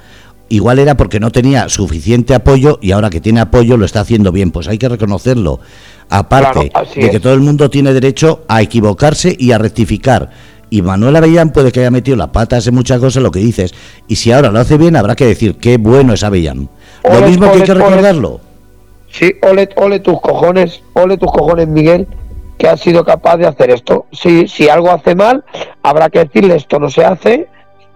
igual 0.49 0.81
era 0.81 0.97
porque 0.97 1.21
no 1.21 1.31
tenía 1.31 1.69
suficiente 1.69 2.35
apoyo 2.35 2.81
y 2.83 2.91
ahora 2.91 3.11
que 3.11 3.21
tiene 3.21 3.41
apoyo 3.41 3.77
lo 3.77 3.85
está 3.85 4.01
haciendo 4.01 4.33
bien. 4.33 4.51
Pues 4.51 4.67
hay 4.67 4.79
que 4.79 4.89
reconocerlo. 4.89 5.61
Aparte 6.09 6.73
de 6.97 7.11
que 7.11 7.21
todo 7.21 7.35
el 7.35 7.41
mundo 7.41 7.71
tiene 7.71 7.93
derecho 7.93 8.45
a 8.49 8.61
equivocarse 8.63 9.37
y 9.39 9.53
a 9.53 9.59
rectificar. 9.59 10.31
Y 10.75 10.83
Manuel 10.83 11.15
Avellán 11.15 11.53
puede 11.53 11.71
que 11.71 11.79
haya 11.79 11.93
metido 11.93 12.17
las 12.17 12.31
patas 12.31 12.67
en 12.67 12.75
muchas 12.75 12.99
cosas, 12.99 13.23
lo 13.23 13.31
que 13.31 13.39
dices. 13.39 13.73
Y 14.09 14.17
si 14.17 14.33
ahora 14.33 14.51
lo 14.51 14.59
hace 14.59 14.77
bien, 14.77 14.97
habrá 14.97 15.15
que 15.15 15.25
decir 15.25 15.57
qué 15.57 15.79
bueno 15.79 16.15
es 16.15 16.25
Avellán. 16.25 16.69
Lo 17.09 17.21
mismo 17.21 17.47
que 17.47 17.59
hay 17.59 17.63
que 17.63 17.75
recordarlo. 17.75 18.41
Sí, 19.09 19.35
ole, 19.49 19.69
ole 19.77 20.01
tus 20.01 20.21
cojones, 20.21 20.83
ole 20.95 21.17
tus 21.17 21.31
cojones, 21.31 21.69
Miguel, 21.69 22.09
que 22.59 22.67
has 22.67 22.81
sido 22.81 23.05
capaz 23.05 23.37
de 23.37 23.47
hacer 23.47 23.71
esto. 23.71 24.07
Si, 24.11 24.49
si 24.49 24.69
algo 24.69 24.91
hace 24.91 25.15
mal, 25.15 25.45
habrá 25.85 26.11
que 26.11 26.25
decirle 26.25 26.57
esto 26.57 26.81
no 26.81 26.91
se 26.91 27.05
hace, 27.05 27.47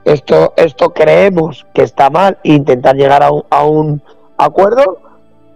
esto, 0.05 0.55
esto 0.57 0.95
creemos 0.95 1.67
que 1.75 1.83
está 1.83 2.11
mal 2.11 2.39
e 2.45 2.53
intentar 2.53 2.95
llegar 2.95 3.25
a 3.25 3.33
un, 3.33 3.43
a 3.51 3.65
un 3.65 4.01
acuerdo. 4.37 4.99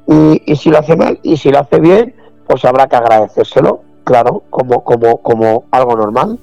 Y, 0.09 0.43
y, 0.45 0.57
si 0.57 0.71
lo 0.71 0.81
hace 0.81 0.97
mal 0.97 1.21
y 1.23 1.37
si 1.37 1.53
lo 1.53 1.61
hace 1.61 1.79
bien, 1.79 2.17
pues 2.49 2.65
habrá 2.65 2.89
que 2.89 2.97
agradecérselo, 2.97 3.83
claro, 4.03 4.43
como, 4.51 4.83
como, 4.83 5.19
como 5.19 5.67
algo 5.71 5.95
normal. 5.95 6.41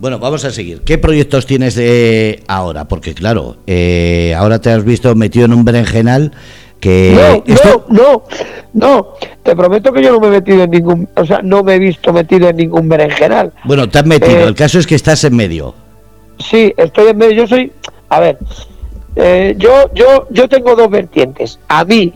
Bueno, 0.00 0.18
vamos 0.18 0.44
a 0.44 0.50
seguir. 0.50 0.80
¿Qué 0.80 0.98
proyectos 0.98 1.46
tienes 1.46 1.74
de 1.74 2.42
ahora? 2.48 2.88
Porque 2.88 3.14
claro, 3.14 3.58
eh, 3.66 4.34
ahora 4.36 4.60
te 4.60 4.70
has 4.70 4.84
visto 4.84 5.14
metido 5.14 5.44
en 5.44 5.52
un 5.52 5.64
berenjenal 5.64 6.32
no, 6.82 7.44
no, 7.46 7.84
no, 7.88 8.22
no, 8.72 9.08
te 9.42 9.54
prometo 9.54 9.92
que 9.92 10.02
yo 10.02 10.12
no 10.12 10.20
me 10.20 10.28
he 10.28 10.30
metido 10.30 10.64
en 10.64 10.70
ningún, 10.70 11.08
o 11.14 11.26
sea, 11.26 11.40
no 11.42 11.62
me 11.62 11.74
he 11.74 11.78
visto 11.78 12.12
metido 12.12 12.48
en 12.48 12.56
ningún 12.56 12.88
berenjenal. 12.88 13.52
Bueno, 13.64 13.88
te 13.88 13.98
has 13.98 14.06
metido, 14.06 14.38
eh, 14.38 14.44
el 14.44 14.54
caso 14.54 14.78
es 14.78 14.86
que 14.86 14.94
estás 14.94 15.22
en 15.24 15.36
medio. 15.36 15.74
Sí, 16.38 16.72
estoy 16.76 17.08
en 17.08 17.18
medio, 17.18 17.42
yo 17.42 17.46
soy, 17.46 17.72
a 18.08 18.20
ver, 18.20 18.38
eh, 19.16 19.54
yo, 19.58 19.92
yo, 19.94 20.26
yo 20.30 20.48
tengo 20.48 20.74
dos 20.74 20.88
vertientes, 20.90 21.58
a 21.68 21.84
mí, 21.84 22.14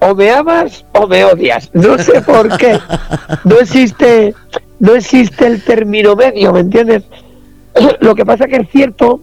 o 0.00 0.14
me 0.14 0.30
amas 0.30 0.84
o 0.92 1.06
me 1.06 1.24
odias, 1.24 1.70
no 1.72 1.96
sé 1.96 2.20
por 2.20 2.56
qué, 2.58 2.78
no 3.44 3.60
existe, 3.60 4.34
no 4.82 4.96
existe 4.96 5.46
el 5.46 5.62
término 5.62 6.16
medio, 6.16 6.52
¿me 6.52 6.58
entiendes? 6.58 7.04
Lo 8.00 8.16
que 8.16 8.26
pasa 8.26 8.48
que 8.48 8.56
es 8.56 8.68
cierto 8.68 9.20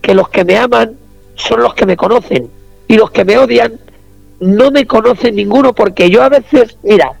que 0.00 0.12
los 0.12 0.28
que 0.28 0.44
me 0.44 0.56
aman 0.56 0.96
son 1.36 1.60
los 1.60 1.72
que 1.74 1.86
me 1.86 1.96
conocen 1.96 2.50
y 2.88 2.96
los 2.96 3.12
que 3.12 3.24
me 3.24 3.38
odian 3.38 3.78
no 4.40 4.72
me 4.72 4.86
conoce 4.86 5.30
ninguno 5.30 5.72
porque 5.72 6.10
yo 6.10 6.22
a 6.22 6.28
veces, 6.28 6.78
mira, 6.82 7.12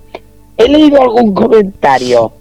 he 0.56 0.68
leído 0.68 1.00
algún 1.00 1.32
comentario 1.32 2.32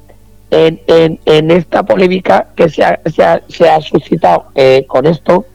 en, 0.50 0.82
en, 0.88 1.20
en 1.26 1.52
esta 1.52 1.84
polémica 1.84 2.48
que 2.56 2.68
se 2.70 2.84
ha, 2.84 3.00
se 3.48 3.70
ha, 3.70 3.82
suscitado 3.82 4.46
eh, 4.56 4.86
con 4.88 5.06
esto, 5.06 5.46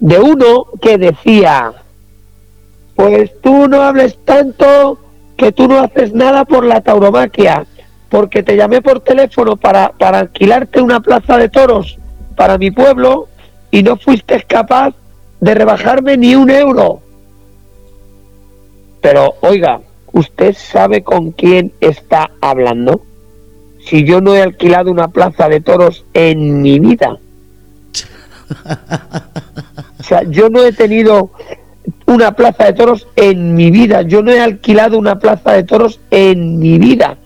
de 0.00 0.18
uno 0.18 0.66
que 0.80 0.96
decía, 0.96 1.72
pues 2.94 3.38
tú 3.42 3.68
no 3.68 3.82
hables 3.82 4.16
tanto 4.24 4.98
que 5.36 5.52
tú 5.52 5.68
no 5.68 5.80
haces 5.80 6.14
nada 6.14 6.46
por 6.46 6.64
la 6.64 6.80
tauromaquia, 6.80 7.66
porque 8.08 8.42
te 8.42 8.56
llamé 8.56 8.82
por 8.82 9.00
teléfono 9.00 9.56
para, 9.56 9.90
para 9.90 10.20
alquilarte 10.20 10.80
una 10.80 11.00
plaza 11.00 11.36
de 11.38 11.48
toros 11.48 11.98
para 12.36 12.58
mi 12.58 12.70
pueblo 12.70 13.28
y 13.70 13.82
no 13.82 13.96
fuiste 13.96 14.42
capaz 14.42 14.94
de 15.40 15.54
rebajarme 15.54 16.16
ni 16.16 16.34
un 16.34 16.50
euro. 16.50 17.00
Pero 19.00 19.34
oiga, 19.40 19.80
¿usted 20.12 20.54
sabe 20.54 21.02
con 21.02 21.32
quién 21.32 21.72
está 21.80 22.30
hablando? 22.40 23.02
Si 23.84 24.04
yo 24.04 24.20
no 24.20 24.34
he 24.34 24.42
alquilado 24.42 24.90
una 24.90 25.08
plaza 25.08 25.48
de 25.48 25.60
toros 25.60 26.04
en 26.14 26.62
mi 26.62 26.78
vida. 26.78 27.18
O 29.98 30.02
sea, 30.02 30.22
yo 30.24 30.48
no 30.48 30.64
he 30.64 30.72
tenido 30.72 31.30
una 32.06 32.32
plaza 32.32 32.64
de 32.64 32.72
toros 32.72 33.06
en 33.16 33.54
mi 33.54 33.70
vida. 33.70 34.02
Yo 34.02 34.22
no 34.22 34.32
he 34.32 34.40
alquilado 34.40 34.98
una 34.98 35.18
plaza 35.18 35.52
de 35.52 35.64
toros 35.64 36.00
en 36.10 36.58
mi 36.58 36.78
vida. 36.78 37.16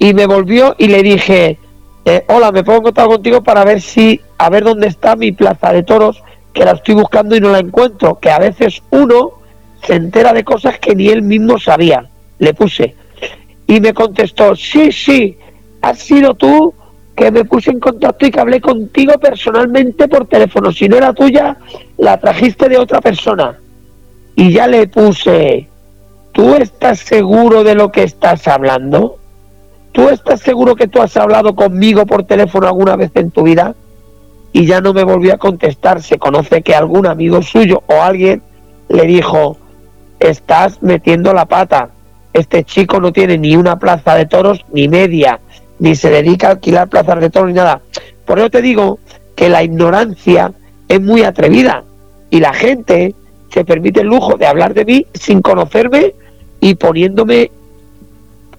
Y 0.00 0.14
me 0.14 0.26
volvió 0.26 0.74
y 0.78 0.88
le 0.88 1.02
dije, 1.02 1.58
eh, 2.06 2.24
hola, 2.28 2.50
me 2.52 2.64
pongo 2.64 2.88
en 2.88 2.94
contigo 2.94 3.42
para 3.42 3.66
ver 3.66 3.82
si, 3.82 4.18
a 4.38 4.48
ver 4.48 4.64
dónde 4.64 4.86
está 4.86 5.14
mi 5.14 5.30
plaza 5.30 5.74
de 5.74 5.82
toros, 5.82 6.22
que 6.54 6.64
la 6.64 6.72
estoy 6.72 6.94
buscando 6.94 7.36
y 7.36 7.40
no 7.40 7.50
la 7.50 7.58
encuentro. 7.58 8.18
Que 8.18 8.30
a 8.30 8.38
veces 8.38 8.82
uno 8.88 9.32
se 9.86 9.96
entera 9.96 10.32
de 10.32 10.42
cosas 10.42 10.78
que 10.78 10.96
ni 10.96 11.08
él 11.08 11.20
mismo 11.20 11.58
sabía. 11.58 12.08
Le 12.38 12.54
puse. 12.54 12.94
Y 13.66 13.78
me 13.82 13.92
contestó, 13.92 14.56
sí, 14.56 14.90
sí, 14.90 15.36
has 15.82 15.98
sido 15.98 16.32
tú 16.32 16.72
que 17.14 17.30
me 17.30 17.44
puse 17.44 17.70
en 17.70 17.78
contacto 17.78 18.24
y 18.24 18.30
que 18.30 18.40
hablé 18.40 18.58
contigo 18.62 19.12
personalmente 19.18 20.08
por 20.08 20.26
teléfono. 20.26 20.72
Si 20.72 20.88
no 20.88 20.96
era 20.96 21.12
tuya, 21.12 21.58
la 21.98 22.18
trajiste 22.18 22.70
de 22.70 22.78
otra 22.78 23.02
persona. 23.02 23.58
Y 24.34 24.50
ya 24.50 24.66
le 24.66 24.88
puse, 24.88 25.68
¿tú 26.32 26.54
estás 26.54 27.00
seguro 27.00 27.62
de 27.64 27.74
lo 27.74 27.92
que 27.92 28.04
estás 28.04 28.48
hablando? 28.48 29.19
¿Tú 29.92 30.08
estás 30.08 30.40
seguro 30.40 30.76
que 30.76 30.88
tú 30.88 31.02
has 31.02 31.16
hablado 31.16 31.54
conmigo 31.54 32.06
por 32.06 32.24
teléfono 32.24 32.66
alguna 32.66 32.96
vez 32.96 33.10
en 33.14 33.30
tu 33.30 33.42
vida? 33.42 33.74
Y 34.52 34.66
ya 34.66 34.80
no 34.80 34.92
me 34.92 35.04
volvió 35.04 35.34
a 35.34 35.38
contestar. 35.38 36.02
Se 36.02 36.18
conoce 36.18 36.62
que 36.62 36.74
algún 36.74 37.06
amigo 37.06 37.42
suyo 37.42 37.82
o 37.86 38.02
alguien 38.02 38.42
le 38.88 39.04
dijo, 39.04 39.56
estás 40.18 40.82
metiendo 40.82 41.32
la 41.32 41.46
pata. 41.46 41.90
Este 42.32 42.64
chico 42.64 43.00
no 43.00 43.12
tiene 43.12 43.38
ni 43.38 43.56
una 43.56 43.78
plaza 43.78 44.14
de 44.14 44.26
toros 44.26 44.64
ni 44.72 44.88
media, 44.88 45.40
ni 45.80 45.96
se 45.96 46.10
dedica 46.10 46.48
a 46.48 46.50
alquilar 46.52 46.88
plazas 46.88 47.20
de 47.20 47.30
toros 47.30 47.48
ni 47.48 47.54
nada. 47.54 47.80
Por 48.24 48.38
eso 48.38 48.50
te 48.50 48.62
digo 48.62 49.00
que 49.34 49.48
la 49.48 49.64
ignorancia 49.64 50.52
es 50.88 51.00
muy 51.00 51.22
atrevida 51.22 51.82
y 52.30 52.38
la 52.40 52.52
gente 52.52 53.14
se 53.52 53.64
permite 53.64 54.00
el 54.00 54.06
lujo 54.06 54.36
de 54.36 54.46
hablar 54.46 54.74
de 54.74 54.84
mí 54.84 55.06
sin 55.14 55.42
conocerme 55.42 56.14
y 56.60 56.76
poniéndome 56.76 57.50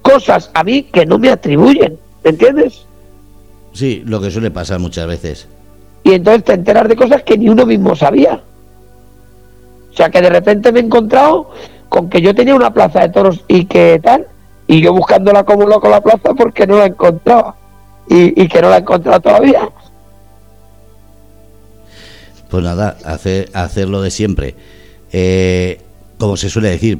cosas 0.02 0.52
a 0.53 0.64
mí 0.64 0.84
que 0.84 1.06
no 1.06 1.19
me 1.19 1.30
atribuyen, 1.30 1.98
¿me 2.23 2.30
entiendes? 2.32 2.86
Sí, 3.73 4.03
lo 4.06 4.19
que 4.22 4.32
suele 4.32 4.52
pasar 4.52 4.80
muchas 4.80 5.07
veces. 5.07 5.48
Y 6.03 6.14
entonces 6.14 6.44
te 6.44 6.53
enteras 6.53 6.88
de 6.88 6.95
cosas 6.95 7.23
que 7.23 7.38
ni 7.38 7.49
uno 7.49 7.65
mismo 7.65 7.95
sabía. 7.95 8.41
O 9.91 9.95
sea 9.95 10.10
que 10.10 10.22
de 10.22 10.30
repente 10.30 10.72
me 10.72 10.80
he 10.80 10.84
encontrado 10.84 11.52
con 11.90 12.10
que 12.10 12.22
yo 12.22 12.34
tenía 12.34 12.56
una 12.56 12.73
plaza 12.73 13.02
de 13.02 13.10
toros 13.10 13.44
y 13.48 13.65
que 13.65 13.99
tal, 14.02 14.28
y 14.68 14.82
yo 14.82 14.94
buscándola 14.94 15.44
como 15.44 15.68
loco 15.68 15.90
la 15.90 16.02
plaza 16.02 16.34
porque 16.34 16.65
no 16.65 16.78
la 16.78 16.86
encontraba 16.86 17.56
y, 18.10 18.41
y 18.41 18.48
que 18.48 18.61
no 18.61 18.69
la 18.69 18.78
he 18.78 18.80
encontrado 18.80 19.19
todavía. 19.19 19.69
Pues 22.49 22.64
nada, 22.64 22.98
hacer, 23.06 23.49
hacer 23.53 23.88
lo 23.88 24.02
de 24.02 24.11
siempre. 24.11 24.56
Eh, 25.11 25.82
como 26.18 26.38
se 26.38 26.49
suele 26.49 26.69
decir, 26.69 26.99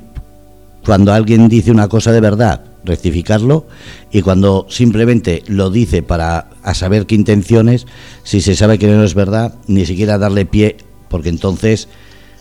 cuando 0.86 1.14
alguien 1.14 1.48
dice 1.49 1.72
una 1.72 1.88
cosa 1.88 2.11
de 2.11 2.22
verdad, 2.22 2.61
rectificarlo 2.83 3.65
y 4.11 4.21
cuando 4.21 4.65
simplemente 4.69 5.43
lo 5.47 5.69
dice 5.69 6.03
para 6.03 6.49
a 6.63 6.73
saber 6.73 7.05
qué 7.05 7.15
intenciones, 7.15 7.87
si 8.23 8.41
se 8.41 8.55
sabe 8.55 8.77
que 8.77 8.87
no 8.87 9.03
es 9.03 9.13
verdad, 9.15 9.55
ni 9.67 9.85
siquiera 9.85 10.17
darle 10.17 10.45
pie, 10.45 10.77
porque 11.09 11.29
entonces... 11.29 11.87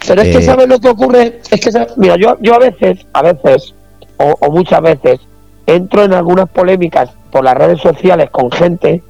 Pero 0.06 0.22
es 0.22 0.34
que 0.34 0.42
eh, 0.42 0.46
sabes 0.46 0.68
lo 0.68 0.78
que 0.78 0.88
ocurre, 0.88 1.40
es 1.50 1.60
que 1.60 1.70
mira, 1.96 2.16
yo, 2.16 2.38
yo 2.40 2.54
a 2.54 2.58
veces, 2.58 3.06
a 3.12 3.22
veces, 3.22 3.74
o, 4.16 4.34
o 4.40 4.50
muchas 4.50 4.80
veces, 4.80 5.20
entro 5.66 6.04
en 6.04 6.14
algunas 6.14 6.48
polémicas 6.48 7.10
por 7.30 7.44
las 7.44 7.54
redes 7.54 7.80
sociales 7.80 8.30
con 8.30 8.50
gente 8.50 9.02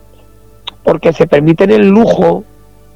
porque 0.82 1.12
se 1.12 1.26
permiten 1.26 1.70
el 1.70 1.88
lujo 1.88 2.44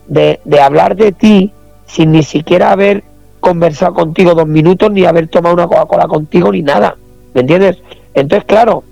de, 0.06 0.40
de 0.44 0.60
hablar 0.60 0.96
de 0.96 1.12
ti 1.12 1.52
sin 1.86 2.12
ni 2.12 2.22
siquiera 2.22 2.72
haber 2.72 3.04
conversado 3.40 3.94
contigo 3.94 4.34
dos 4.34 4.46
minutos, 4.46 4.90
ni 4.90 5.04
haber 5.04 5.28
tomado 5.28 5.54
una 5.54 5.66
Coca-Cola 5.66 6.06
contigo, 6.08 6.50
ni 6.50 6.62
nada. 6.62 6.96
¿Me 7.34 7.42
entiendes? 7.42 7.78
Entonces, 8.14 8.44
claro, 8.46 8.84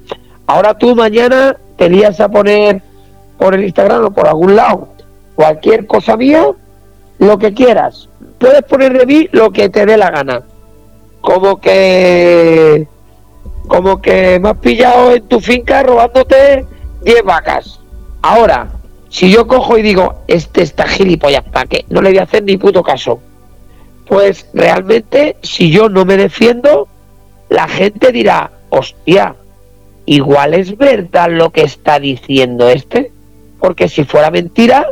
ahora 0.47 0.77
tú 0.77 0.95
mañana 0.95 1.57
te 1.77 1.89
lías 1.89 2.21
a 2.21 2.29
poner 2.29 2.83
por 3.39 3.55
el 3.55 3.65
Instagram 3.65 4.05
o 4.05 4.11
por 4.11 4.29
algún 4.29 4.55
lado 4.57 4.89
cualquier 5.35 5.87
cosa 5.87 6.17
mía, 6.17 6.47
lo 7.19 7.39
que 7.39 7.53
quieras. 7.53 8.09
Puedes 8.39 8.63
poner 8.63 8.97
de 8.97 9.07
mí 9.07 9.29
lo 9.33 9.51
que 9.51 9.69
te 9.69 9.87
dé 9.87 9.97
la 9.97 10.11
gana. 10.11 10.43
Como 11.21 11.61
que 11.61 12.87
como 13.69 14.03
que 14.03 14.39
me 14.41 14.51
has 14.51 14.57
pillado 14.59 15.13
en 15.13 15.27
tu 15.29 15.41
finca 15.41 15.83
robándote 15.83 16.67
10 17.03 17.23
vacas. 17.25 17.81
Ahora, 18.21 18.69
si 19.09 19.31
yo 19.31 19.47
cojo 19.47 19.79
y 19.79 19.83
digo, 19.83 20.23
este 20.27 20.63
está 20.63 20.87
gilipollas, 20.87 21.45
¿para 21.45 21.67
qué? 21.67 21.85
No 21.89 22.03
le 22.03 22.11
voy 22.11 22.19
a 22.19 22.25
hacer 22.25 22.43
ni 22.43 22.57
puto 22.57 22.83
caso. 22.83 23.21
Pues 24.07 24.49
realmente, 24.53 25.37
si 25.43 25.71
yo 25.71 25.89
no 25.89 26.05
me 26.05 26.17
defiendo, 26.17 26.89
la 27.49 27.69
gente 27.69 28.11
dirá, 28.11 28.51
hostia, 28.73 29.37
igual 30.07 30.55
es 30.55 30.77
verdad 30.79 31.31
lo 31.31 31.51
que 31.51 31.63
está 31.63 32.01
diciendo 32.01 32.71
este, 32.71 33.13
porque 33.61 33.89
si 33.89 34.05
fuera 34.05 34.31
mentira, 34.31 34.89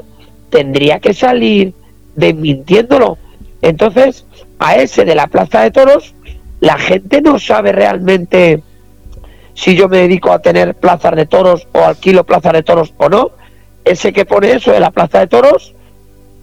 tendría 0.50 1.00
que 1.00 1.14
salir 1.14 1.72
desmintiéndolo. 2.14 3.16
Entonces, 3.62 4.26
a 4.58 4.76
ese 4.76 5.06
de 5.06 5.14
la 5.14 5.28
Plaza 5.28 5.62
de 5.62 5.70
Toros, 5.70 6.14
la 6.60 6.76
gente 6.76 7.22
no 7.22 7.38
sabe 7.38 7.72
realmente 7.72 8.62
si 9.54 9.74
yo 9.74 9.88
me 9.88 9.98
dedico 9.98 10.30
a 10.30 10.40
tener 10.40 10.74
plazas 10.74 11.16
de 11.16 11.24
toros 11.24 11.66
o 11.72 11.80
alquilo 11.80 12.24
plazas 12.24 12.52
de 12.52 12.62
toros 12.62 12.92
o 12.98 13.08
no. 13.08 13.30
Ese 13.84 14.12
que 14.12 14.26
pone 14.26 14.52
eso 14.52 14.72
de 14.72 14.80
la 14.80 14.90
Plaza 14.90 15.20
de 15.20 15.26
Toros, 15.26 15.74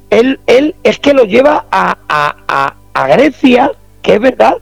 él, 0.10 0.40
él 0.48 0.76
es 0.84 0.98
que 0.98 1.14
lo 1.14 1.24
lleva 1.26 1.66
a, 1.72 1.98
a, 2.10 2.76
a 2.94 3.08
Grecia, 3.08 3.74
que 4.02 4.16
es 4.16 4.20
verdad, 4.20 4.58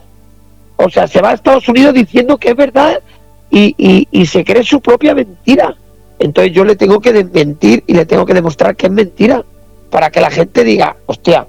o 0.77 0.89
sea, 0.89 1.07
se 1.07 1.21
va 1.21 1.31
a 1.31 1.33
Estados 1.33 1.67
Unidos 1.69 1.93
diciendo 1.93 2.37
que 2.37 2.49
es 2.49 2.55
verdad 2.55 3.01
y, 3.49 4.25
se 4.25 4.43
cree 4.43 4.63
su 4.63 4.81
propia 4.81 5.15
mentira. 5.15 5.75
Entonces 6.19 6.53
yo 6.53 6.65
le 6.65 6.75
tengo 6.75 6.99
que 6.99 7.13
desmentir 7.13 7.83
y 7.87 7.93
le 7.93 8.05
tengo 8.05 8.25
que 8.25 8.33
demostrar 8.33 8.75
que 8.75 8.87
es 8.87 8.91
mentira 8.91 9.43
para 9.89 10.09
que 10.09 10.21
la 10.21 10.31
gente 10.31 10.63
diga, 10.63 10.95
hostia, 11.05 11.47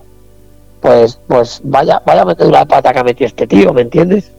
pues, 0.81 1.19
pues 1.27 1.61
vaya, 1.65 2.01
vaya 2.05 2.25
metedura 2.25 2.61
de 2.61 2.67
pata 2.67 2.93
que 2.93 2.99
ha 2.99 3.05
metido 3.05 3.27
este 3.27 3.47
tío, 3.47 3.73
¿me 3.73 3.83
entiendes? 3.83 4.31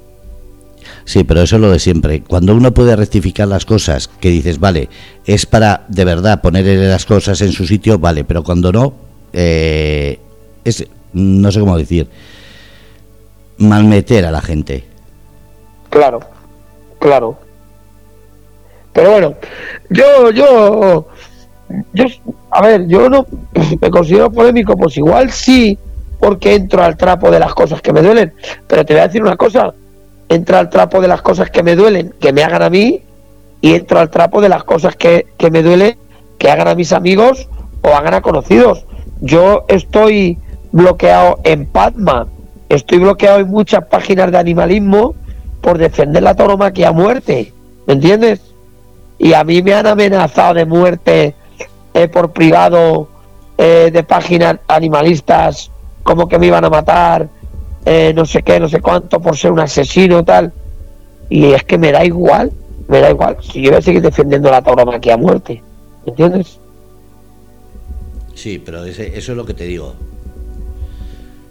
Sí, 1.04 1.24
pero 1.24 1.42
eso 1.42 1.56
es 1.56 1.62
lo 1.62 1.72
de 1.72 1.80
siempre. 1.80 2.22
Cuando 2.22 2.56
uno 2.56 2.74
puede 2.74 2.96
rectificar 2.96 3.48
las 3.48 3.66
cosas, 3.66 4.08
que 4.08 4.30
dices, 4.30 4.60
vale, 4.60 4.90
es 5.26 5.46
para 5.46 5.86
de 5.88 6.06
verdad 6.06 6.42
ponerle 6.42 6.88
las 6.88 7.06
cosas 7.06 7.42
en 7.42 7.52
su 7.52 7.66
sitio, 7.66 8.00
vale, 8.00 8.24
pero 8.24 8.44
cuando 8.44 8.72
no, 8.72 8.94
eh, 9.34 10.20
es, 10.64 10.86
no 11.14 11.52
sé 11.52 11.60
cómo 11.60 11.78
decir, 11.78 12.08
malmeter 13.58 14.26
a 14.26 14.32
la 14.32 14.42
gente. 14.42 14.84
Claro, 15.90 16.20
claro. 17.00 17.38
Pero 18.94 19.12
bueno, 19.12 19.36
yo, 19.90 20.32
yo, 20.32 21.08
yo, 21.94 22.06
a 22.52 22.62
ver, 22.62 22.88
yo 22.88 23.10
no 23.10 23.26
me 23.82 23.90
considero 23.90 24.32
polémico, 24.32 24.76
pues 24.76 24.98
igual 24.98 25.32
sí, 25.32 25.78
porque 26.20 26.56
entro 26.56 26.84
al 26.84 26.98
trapo 26.98 27.30
de 27.30 27.40
las 27.40 27.54
cosas 27.54 27.82
que 27.82 27.94
me 27.94 28.02
duelen. 28.02 28.34
Pero 28.68 28.86
te 28.86 28.94
voy 28.94 29.02
a 29.02 29.08
decir 29.08 29.22
una 29.22 29.38
cosa, 29.38 29.74
entro 30.30 30.58
al 30.58 30.70
trapo 30.70 31.02
de 31.02 31.08
las 31.08 31.22
cosas 31.22 31.52
que 31.52 31.64
me 31.64 31.76
duelen, 31.76 32.14
que 32.20 32.34
me 32.34 32.44
hagan 32.44 32.64
a 32.64 32.70
mí, 32.70 33.04
y 33.62 33.74
entro 33.74 34.00
al 34.00 34.10
trapo 34.10 34.42
de 34.42 34.50
las 34.50 34.64
cosas 34.64 34.96
que, 34.96 35.28
que 35.38 35.52
me 35.52 35.64
duelen, 35.64 35.98
que 36.38 36.50
hagan 36.50 36.68
a 36.68 36.76
mis 36.76 36.94
amigos 36.94 37.50
o 37.82 37.90
hagan 37.90 38.14
a 38.14 38.22
conocidos. 38.22 38.86
Yo 39.22 39.66
estoy 39.68 40.38
bloqueado 40.72 41.40
en 41.44 41.66
Padma 41.66 42.28
estoy 42.70 43.00
bloqueado 43.00 43.40
en 43.40 43.48
muchas 43.48 43.86
páginas 43.86 44.32
de 44.32 44.38
animalismo 44.38 45.16
por 45.62 45.78
defender 45.78 46.24
la 46.24 46.36
tauromaquia 46.36 46.90
a 46.90 46.92
muerte, 46.92 47.54
¿me 47.86 47.94
entiendes? 47.94 48.42
Y 49.18 49.34
a 49.34 49.44
mí 49.44 49.62
me 49.62 49.74
han 49.74 49.88
amenazado 49.88 50.54
de 50.54 50.66
muerte 50.66 51.36
eh, 51.94 52.08
por 52.08 52.32
privado 52.32 53.10
eh, 53.58 53.90
de 53.92 54.04
páginas 54.04 54.58
animalistas, 54.68 55.72
como 56.04 56.28
que 56.28 56.38
me 56.38 56.48
iban 56.48 56.64
a 56.64 56.70
matar, 56.70 57.28
eh, 57.86 58.14
no 58.16 58.26
sé 58.26 58.44
qué, 58.44 58.60
no 58.60 58.70
sé 58.70 58.82
cuánto, 58.82 59.20
por 59.20 59.36
ser 59.36 59.52
un 59.52 59.60
asesino 59.60 60.24
tal. 60.24 60.54
Y 61.30 61.52
es 61.52 61.64
que 61.64 61.78
me 61.78 61.92
da 61.92 62.06
igual, 62.06 62.52
me 62.88 63.00
da 63.00 63.10
igual. 63.10 63.38
Si 63.42 63.62
yo 63.62 63.72
voy 63.72 63.80
a 63.80 63.82
seguir 63.82 64.02
defendiendo 64.02 64.52
la 64.52 64.62
tauromaquia 64.62 65.16
a 65.16 65.18
muerte, 65.18 65.62
¿me 66.06 66.12
entiendes? 66.12 66.60
Sí, 68.36 68.62
pero 68.64 68.86
eso 68.86 69.02
es 69.02 69.28
lo 69.30 69.46
que 69.46 69.56
te 69.56 69.64
digo 69.64 69.96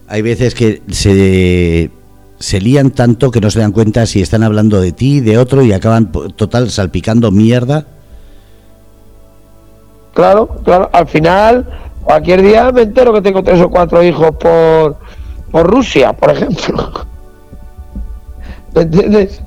hay 0.08 0.22
veces 0.22 0.54
que 0.54 0.82
se, 0.90 1.90
se 2.38 2.60
lían 2.60 2.90
tanto 2.90 3.30
que 3.30 3.40
no 3.40 3.50
se 3.50 3.60
dan 3.60 3.72
cuenta 3.72 4.06
si 4.06 4.22
están 4.22 4.42
hablando 4.42 4.80
de 4.80 4.92
ti, 4.92 5.20
de 5.20 5.38
otro 5.38 5.62
y 5.62 5.72
acaban 5.72 6.12
total 6.36 6.70
salpicando 6.70 7.30
mierda. 7.30 7.86
Claro, 10.14 10.48
claro, 10.64 10.88
al 10.92 11.06
final 11.08 11.66
cualquier 12.02 12.42
día 12.42 12.70
me 12.72 12.82
entero 12.82 13.12
que 13.12 13.20
tengo 13.20 13.42
tres 13.42 13.60
o 13.60 13.68
cuatro 13.68 14.02
hijos 14.02 14.30
por, 14.36 14.96
por 15.50 15.66
Rusia, 15.66 16.12
por 16.12 16.30
ejemplo. 16.30 16.92
¿Me 18.74 18.82
entiendes? 18.82 19.40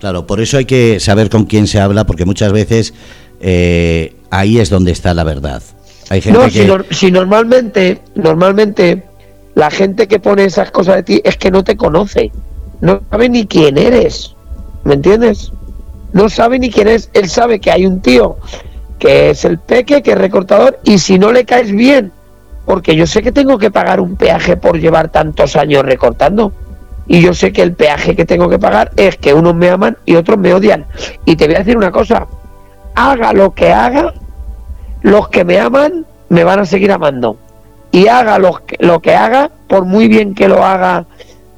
Claro, 0.00 0.26
por 0.26 0.40
eso 0.40 0.56
hay 0.56 0.64
que 0.64 0.98
saber 0.98 1.30
con 1.30 1.44
quién 1.44 1.68
se 1.68 1.78
habla, 1.78 2.04
porque 2.04 2.24
muchas 2.24 2.52
veces 2.52 2.92
eh, 3.40 4.16
ahí 4.30 4.58
es 4.58 4.68
donde 4.68 4.90
está 4.90 5.14
la 5.14 5.22
verdad. 5.22 5.62
Hay 6.10 6.20
gente 6.20 6.38
no, 6.38 6.46
que... 6.46 6.84
si, 6.90 6.94
si 6.94 7.12
normalmente, 7.12 8.00
normalmente 8.16 9.04
la 9.54 9.70
gente 9.70 10.08
que 10.08 10.18
pone 10.18 10.44
esas 10.44 10.70
cosas 10.70 10.96
de 10.96 11.02
ti 11.02 11.22
es 11.24 11.36
que 11.36 11.50
no 11.50 11.64
te 11.64 11.76
conoce, 11.76 12.32
no 12.80 13.00
sabe 13.10 13.28
ni 13.28 13.46
quién 13.46 13.78
eres, 13.78 14.34
¿me 14.84 14.94
entiendes? 14.94 15.52
No 16.12 16.28
sabe 16.28 16.58
ni 16.58 16.70
quién 16.70 16.88
es, 16.88 17.10
él 17.12 17.28
sabe 17.28 17.60
que 17.60 17.70
hay 17.70 17.86
un 17.86 18.00
tío 18.00 18.36
que 18.98 19.30
es 19.30 19.44
el 19.44 19.58
peque, 19.58 20.02
que 20.02 20.12
es 20.12 20.18
recortador, 20.18 20.78
y 20.84 20.98
si 20.98 21.18
no 21.18 21.32
le 21.32 21.44
caes 21.44 21.72
bien, 21.72 22.12
porque 22.64 22.94
yo 22.94 23.06
sé 23.06 23.22
que 23.22 23.32
tengo 23.32 23.58
que 23.58 23.70
pagar 23.70 24.00
un 24.00 24.16
peaje 24.16 24.56
por 24.56 24.78
llevar 24.78 25.10
tantos 25.10 25.56
años 25.56 25.84
recortando, 25.84 26.52
y 27.08 27.20
yo 27.20 27.34
sé 27.34 27.52
que 27.52 27.62
el 27.62 27.74
peaje 27.74 28.14
que 28.14 28.24
tengo 28.24 28.48
que 28.48 28.60
pagar 28.60 28.92
es 28.96 29.16
que 29.16 29.34
unos 29.34 29.56
me 29.56 29.70
aman 29.70 29.98
y 30.06 30.14
otros 30.14 30.38
me 30.38 30.54
odian. 30.54 30.86
Y 31.24 31.34
te 31.34 31.46
voy 31.46 31.56
a 31.56 31.58
decir 31.58 31.76
una 31.76 31.90
cosa, 31.90 32.28
haga 32.94 33.32
lo 33.32 33.52
que 33.52 33.72
haga, 33.72 34.14
los 35.02 35.28
que 35.28 35.44
me 35.44 35.58
aman 35.58 36.06
me 36.28 36.44
van 36.44 36.60
a 36.60 36.64
seguir 36.64 36.92
amando 36.92 37.36
y 37.92 38.08
haga 38.08 38.38
lo 38.38 38.64
que, 38.66 38.76
lo 38.80 39.00
que 39.00 39.14
haga, 39.14 39.50
por 39.68 39.84
muy 39.84 40.08
bien 40.08 40.34
que 40.34 40.48
lo 40.48 40.64
haga 40.64 41.06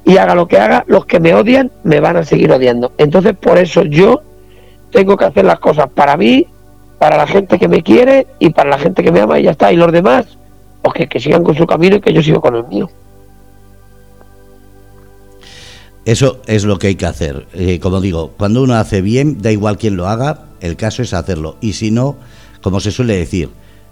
y 0.03 0.17
haga 0.17 0.35
lo 0.35 0.47
que 0.47 0.59
haga, 0.59 0.83
los 0.87 1.05
que 1.05 1.19
me 1.19 1.33
odian 1.33 1.71
me 1.83 1.99
van 1.99 2.17
a 2.17 2.23
seguir 2.23 2.51
odiando. 2.51 2.91
Entonces, 2.97 3.35
por 3.35 3.57
eso 3.57 3.83
yo 3.83 4.21
tengo 4.91 5.17
que 5.17 5.25
hacer 5.25 5.45
las 5.45 5.59
cosas 5.59 5.89
para 5.89 6.15
mí, 6.15 6.45
para 6.99 7.17
la 7.17 7.25
gente 7.25 7.57
que 7.57 7.67
me 7.67 7.81
quiere 7.81 8.27
y 8.37 8.49
para 8.49 8.69
la 8.69 8.77
gente 8.77 9.01
que 9.01 9.11
me 9.11 9.21
ama 9.21 9.39
y 9.39 9.43
ya 9.43 9.51
está. 9.51 9.71
Y 9.71 9.77
los 9.77 9.91
demás, 9.91 10.37
pues 10.83 11.07
que, 11.07 11.19
sigan 11.19 11.43
con 11.43 11.55
su 11.55 11.65
camino 11.65 11.95
y 11.95 12.01
que 12.01 12.13
yo 12.13 12.21
sigo 12.21 12.41
con 12.41 12.55
el 12.55 12.67
mío. 12.67 12.89
Eso 16.03 16.39
es 16.45 16.65
lo 16.65 16.77
que 16.77 16.87
hay 16.87 16.95
que 16.95 17.07
hacer. 17.07 17.47
Eh, 17.53 17.79
como 17.79 17.99
digo, 17.99 18.33
cuando 18.37 18.61
uno 18.61 18.75
hace 18.75 19.01
bien, 19.01 19.41
da 19.41 19.51
igual 19.51 19.77
quién 19.77 19.97
lo 19.97 20.07
haga, 20.07 20.45
el 20.61 20.75
caso 20.75 21.01
es 21.01 21.13
hacerlo. 21.13 21.57
Y 21.61 21.73
si 21.73 21.89
no, 21.89 22.15
como 22.61 22.79
se 22.79 22.91
suele 22.91 23.17
decir, 23.17 23.49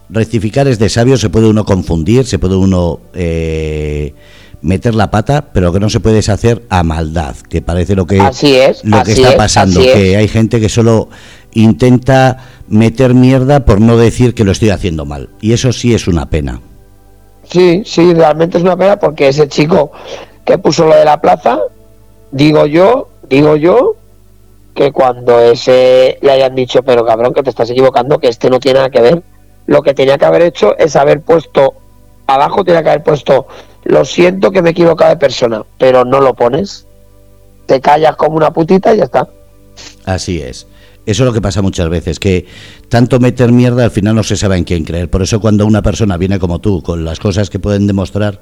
rectificar 0.09 0.67
es 0.67 0.79
de 0.79 0.89
sabio, 0.89 1.17
se 1.17 1.29
puede 1.29 1.47
uno 1.47 1.65
confundir, 1.65 2.25
se 2.25 2.39
puede 2.39 2.55
uno 2.55 2.99
eh, 3.13 4.13
meter 4.61 4.95
la 4.95 5.11
pata, 5.11 5.45
pero 5.53 5.71
que 5.73 5.79
no 5.79 5.89
se 5.89 5.99
puede 5.99 6.19
hacer 6.19 6.63
a 6.69 6.83
maldad, 6.83 7.35
que 7.49 7.61
parece 7.61 7.95
lo 7.95 8.07
que, 8.07 8.17
lo 8.17 9.03
que 9.03 9.11
está 9.11 9.35
pasando, 9.35 9.79
que 9.81 10.15
hay 10.15 10.27
gente 10.27 10.59
que 10.59 10.69
solo 10.69 11.09
intenta 11.53 12.45
meter 12.67 13.13
mierda 13.13 13.65
por 13.65 13.81
no 13.81 13.97
decir 13.97 14.33
que 14.33 14.43
lo 14.43 14.51
estoy 14.51 14.69
haciendo 14.69 15.05
mal. 15.05 15.29
Y 15.41 15.53
eso 15.53 15.71
sí 15.71 15.93
es 15.93 16.07
una 16.07 16.29
pena. 16.29 16.61
Sí, 17.49 17.83
sí, 17.85 18.13
realmente 18.13 18.57
es 18.57 18.63
una 18.63 18.77
pena 18.77 18.97
porque 18.97 19.27
ese 19.27 19.47
chico 19.47 19.91
que 20.45 20.57
puso 20.57 20.85
lo 20.85 20.95
de 20.95 21.05
la 21.05 21.19
plaza, 21.21 21.59
digo 22.31 22.65
yo, 22.65 23.09
digo 23.29 23.55
yo, 23.55 23.95
que 24.73 24.91
cuando 24.91 25.39
ese 25.39 26.17
le 26.21 26.31
hayan 26.31 26.55
dicho, 26.55 26.81
pero 26.83 27.05
cabrón, 27.05 27.33
que 27.33 27.43
te 27.43 27.49
estás 27.49 27.69
equivocando, 27.69 28.19
que 28.19 28.29
este 28.29 28.49
no 28.49 28.59
tiene 28.59 28.79
nada 28.79 28.89
que 28.89 29.01
ver, 29.01 29.23
lo 29.65 29.81
que 29.81 29.93
tenía 29.93 30.17
que 30.17 30.25
haber 30.25 30.41
hecho 30.41 30.77
es 30.77 30.95
haber 30.95 31.21
puesto 31.21 31.75
abajo 32.27 32.63
tiene 32.63 32.83
que 32.83 32.89
haber 32.89 33.03
puesto, 33.03 33.47
lo 33.83 34.05
siento 34.05 34.51
que 34.51 34.61
me 34.61 34.69
he 34.69 34.71
equivocado 34.71 35.11
de 35.11 35.17
persona, 35.17 35.63
pero 35.77 36.05
no 36.05 36.21
lo 36.21 36.33
pones. 36.33 36.87
Te 37.65 37.79
callas 37.81 38.15
como 38.15 38.37
una 38.37 38.51
putita 38.51 38.93
y 38.93 38.97
ya 38.97 39.05
está. 39.05 39.27
Así 40.05 40.41
es. 40.41 40.67
Eso 41.05 41.23
es 41.23 41.27
lo 41.27 41.33
que 41.33 41.41
pasa 41.41 41.61
muchas 41.61 41.89
veces, 41.89 42.19
que 42.19 42.45
tanto 42.87 43.19
meter 43.19 43.51
mierda 43.51 43.83
al 43.83 43.91
final 43.91 44.15
no 44.15 44.23
se 44.23 44.37
sabe 44.37 44.57
en 44.57 44.63
quién 44.63 44.85
creer. 44.85 45.09
Por 45.09 45.21
eso 45.21 45.41
cuando 45.41 45.65
una 45.65 45.81
persona 45.81 46.15
viene 46.15 46.39
como 46.39 46.59
tú, 46.59 46.81
con 46.81 47.03
las 47.03 47.19
cosas 47.19 47.49
que 47.49 47.59
pueden 47.59 47.87
demostrar, 47.87 48.39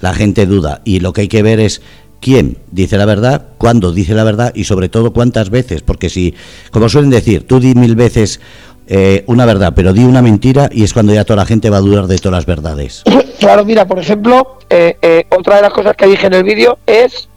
la 0.00 0.12
gente 0.12 0.44
duda. 0.44 0.82
Y 0.84 1.00
lo 1.00 1.14
que 1.14 1.22
hay 1.22 1.28
que 1.28 1.42
ver 1.42 1.60
es 1.60 1.80
quién 2.20 2.58
dice 2.70 2.98
la 2.98 3.06
verdad, 3.06 3.48
cuándo 3.56 3.92
dice 3.92 4.14
la 4.14 4.24
verdad 4.24 4.52
y 4.54 4.64
sobre 4.64 4.90
todo 4.90 5.14
cuántas 5.14 5.48
veces. 5.48 5.80
Porque 5.80 6.10
si, 6.10 6.34
como 6.70 6.90
suelen 6.90 7.10
decir, 7.10 7.46
tú 7.46 7.58
di 7.58 7.74
mil 7.74 7.96
veces 7.96 8.40
eh, 8.86 9.24
una 9.26 9.46
verdad, 9.46 9.72
pero 9.74 9.92
di 9.92 10.04
una 10.04 10.22
mentira 10.22 10.68
y 10.70 10.84
es 10.84 10.92
cuando 10.92 11.14
ya 11.14 11.24
toda 11.24 11.38
la 11.38 11.46
gente 11.46 11.70
va 11.70 11.78
a 11.78 11.80
dudar 11.80 12.06
de 12.06 12.18
todas 12.18 12.38
las 12.38 12.46
verdades. 12.46 13.02
Claro, 13.44 13.66
mira, 13.66 13.84
por 13.84 13.98
ejemplo, 13.98 14.56
eh, 14.70 14.96
eh, 15.02 15.26
otra 15.28 15.56
de 15.56 15.62
las 15.62 15.72
cosas 15.74 15.94
que 15.96 16.06
dije 16.06 16.28
en 16.28 16.32
el 16.32 16.44
vídeo 16.44 16.78
es 16.86 17.28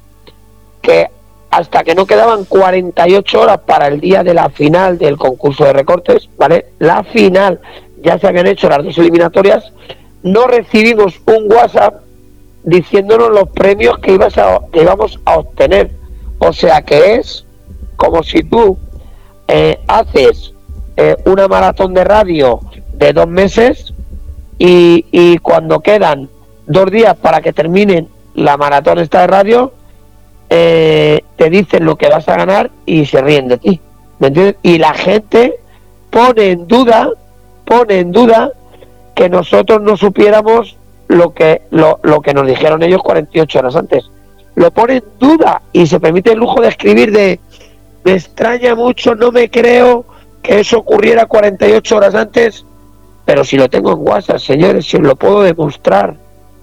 que 0.81 1.09
hasta 1.49 1.83
que 1.83 1.95
no 1.95 2.05
quedaban 2.05 2.45
48 2.45 3.41
horas 3.41 3.59
para 3.65 3.87
el 3.87 3.99
día 3.99 4.23
de 4.23 4.33
la 4.33 4.49
final 4.49 4.97
del 4.97 5.17
concurso 5.17 5.65
de 5.65 5.73
recortes, 5.73 6.29
¿vale? 6.37 6.67
La 6.79 7.03
final, 7.03 7.59
ya 8.01 8.17
se 8.19 8.27
habían 8.27 8.47
hecho 8.47 8.69
las 8.69 8.85
dos 8.85 8.97
eliminatorias, 8.99 9.73
no 10.23 10.47
recibimos 10.47 11.19
un 11.25 11.51
WhatsApp 11.51 11.95
diciéndonos 12.63 13.29
los 13.31 13.49
premios 13.49 13.97
que, 13.99 14.13
ibas 14.13 14.37
a, 14.37 14.61
que 14.71 14.83
íbamos 14.83 15.19
a 15.25 15.39
obtener. 15.39 15.91
O 16.39 16.53
sea 16.53 16.81
que 16.83 17.15
es 17.15 17.45
como 17.95 18.23
si 18.23 18.43
tú 18.43 18.77
eh, 19.47 19.79
haces 19.87 20.53
eh, 20.97 21.15
una 21.25 21.47
maratón 21.47 21.93
de 21.93 22.03
radio 22.03 22.59
de 22.93 23.13
dos 23.13 23.27
meses 23.27 23.93
y, 24.57 25.05
y 25.11 25.37
cuando 25.37 25.79
quedan 25.79 26.29
dos 26.65 26.91
días 26.91 27.15
para 27.15 27.41
que 27.41 27.53
terminen 27.53 28.09
la 28.33 28.57
maratón 28.57 28.99
esta 28.99 29.21
de 29.21 29.27
radio, 29.27 29.73
eh, 30.49 31.21
te 31.35 31.49
dicen 31.49 31.85
lo 31.85 31.97
que 31.97 32.09
vas 32.09 32.27
a 32.29 32.35
ganar 32.35 32.71
y 32.85 33.05
se 33.05 33.21
ríen 33.21 33.47
de 33.47 33.57
ti. 33.57 33.81
¿Me 34.19 34.27
entiendes? 34.27 34.55
Y 34.63 34.77
la 34.77 34.93
gente 34.93 35.59
pone 36.09 36.51
en 36.51 36.67
duda, 36.67 37.09
pone 37.65 37.99
en 37.99 38.11
duda 38.11 38.51
que 39.13 39.29
nosotros 39.29 39.81
no 39.81 39.97
supiéramos 39.97 40.77
lo 41.07 41.33
que, 41.33 41.61
lo, 41.71 41.99
lo 42.03 42.21
que 42.21 42.33
nos 42.33 42.47
dijeron 42.47 42.83
ellos 42.83 43.01
48 43.03 43.59
horas 43.59 43.75
antes. 43.75 44.09
Lo 44.55 44.71
pone 44.71 44.97
en 44.97 45.03
duda 45.19 45.61
y 45.73 45.85
se 45.85 45.99
permite 45.99 46.31
el 46.31 46.39
lujo 46.39 46.61
de 46.61 46.69
escribir 46.69 47.11
de 47.11 47.39
me 48.03 48.13
extraña 48.13 48.73
mucho, 48.73 49.15
no 49.15 49.31
me 49.31 49.49
creo 49.49 50.05
que 50.41 50.59
eso 50.59 50.79
ocurriera 50.79 51.25
48 51.25 51.97
horas 51.97 52.15
antes, 52.15 52.65
pero 53.25 53.43
si 53.43 53.57
lo 53.57 53.69
tengo 53.69 53.91
en 53.91 53.99
WhatsApp, 53.99 54.39
señores, 54.39 54.85
si 54.85 54.97
lo 54.97 55.15
puedo 55.15 55.41
demostrar, 55.41 56.15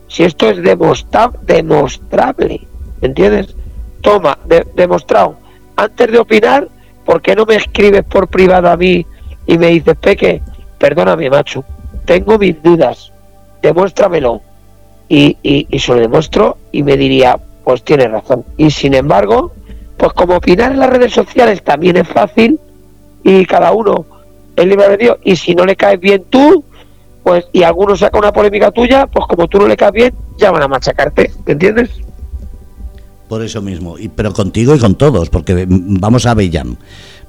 si 0.09 0.25
esto 0.25 0.49
es 0.49 0.63
demostrable, 0.63 2.67
¿entiendes? 3.01 3.55
toma, 4.05 4.39
demostrado. 4.75 5.37
Antes 5.75 6.13
de 6.13 6.19
opinar, 6.19 6.69
¿por 7.05 7.23
qué 7.23 7.35
no 7.35 7.47
me 7.47 7.57
escribes 7.57 8.05
por 8.05 8.29
privado 8.29 8.69
a 8.69 8.77
mí 8.77 9.05
y 9.47 9.59
me 9.59 9.69
dices, 9.69 9.97
Peque, 9.97 10.43
perdóname, 10.79 11.31
macho, 11.31 11.65
tengo 12.05 12.39
mis 12.39 12.63
dudas, 12.63 13.11
demuéstramelo? 13.63 14.43
Y, 15.09 15.37
y, 15.43 15.79
se 15.79 15.93
lo 15.93 16.01
demuestro 16.01 16.59
y 16.71 16.83
me 16.83 16.97
diría, 16.97 17.39
pues 17.65 17.83
tienes 17.83 18.11
razón. 18.11 18.45
Y 18.57 18.71
sin 18.71 18.95
embargo, 18.95 19.53
pues 19.97 20.13
como 20.13 20.37
opinar 20.37 20.73
en 20.73 20.81
las 20.81 20.91
redes 20.91 21.13
sociales 21.13 21.63
también 21.63 21.97
es 21.97 22.09
fácil 22.09 22.59
y 23.25 23.45
cada 23.47 23.73
uno 23.73 24.07
es 24.55 24.67
libre 24.67 24.89
de 24.91 24.97
Dios. 24.99 25.17
Y 25.25 25.35
si 25.35 25.55
no 25.55 25.65
le 25.65 25.75
caes 25.75 25.99
bien 25.99 26.25
tú, 26.31 26.63
pues 27.25 27.47
y 27.53 27.63
alguno 27.63 27.97
saca 27.97 28.19
una 28.19 28.33
polémica 28.33 28.71
tuya, 28.71 29.07
pues 29.07 29.27
como 29.27 29.49
tú 29.49 29.59
no 29.59 29.67
le 29.67 29.77
caes 29.77 29.93
bien, 29.93 30.15
ya 30.37 30.53
van 30.53 30.63
a 30.63 30.69
machacarte, 30.69 31.33
¿entiendes? 31.47 31.91
Por 33.29 33.43
eso 33.43 33.63
mismo, 33.63 33.99
y, 33.99 34.09
pero 34.09 34.33
contigo 34.35 34.75
y 34.75 34.79
con 34.79 34.95
todos, 34.97 35.31
porque 35.31 35.67
vamos 35.69 36.27
a 36.27 36.35
Bellam. 36.35 36.77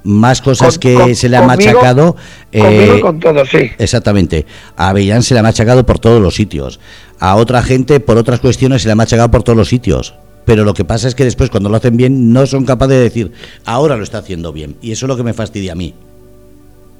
Más 0.04 0.40
cosas 0.40 0.78
que 0.78 1.16
se 1.16 1.28
le 1.28 1.36
ha 1.36 1.42
machacado. 1.42 2.14
Eh, 2.52 3.00
con 3.02 3.18
todos, 3.18 3.48
sí. 3.48 3.70
Exactamente. 3.76 4.46
A 4.76 4.90
Avellán 4.90 5.24
se 5.24 5.34
le 5.34 5.40
ha 5.40 5.42
machacado 5.42 5.84
por 5.84 5.98
todos 5.98 6.22
los 6.22 6.36
sitios. 6.36 6.78
A 7.18 7.34
otra 7.34 7.60
gente, 7.60 7.98
por 7.98 8.16
otras 8.16 8.38
cuestiones, 8.38 8.82
se 8.82 8.88
le 8.88 8.92
ha 8.92 8.96
machacado 8.96 9.32
por 9.32 9.42
todos 9.42 9.56
los 9.56 9.68
sitios. 9.68 10.14
Pero 10.46 10.64
lo 10.64 10.72
que 10.74 10.84
pasa 10.84 11.08
es 11.08 11.14
que 11.14 11.24
después, 11.24 11.50
cuando 11.50 11.68
lo 11.68 11.76
hacen 11.76 11.96
bien, 11.96 12.32
no 12.32 12.46
son 12.46 12.64
capaces 12.64 12.96
de 12.96 13.02
decir, 13.02 13.32
ahora 13.64 13.96
lo 13.96 14.04
está 14.04 14.18
haciendo 14.18 14.52
bien. 14.52 14.76
Y 14.80 14.92
eso 14.92 15.04
es 15.04 15.08
lo 15.08 15.16
que 15.16 15.24
me 15.24 15.34
fastidia 15.34 15.72
a 15.72 15.74
mí. 15.74 15.92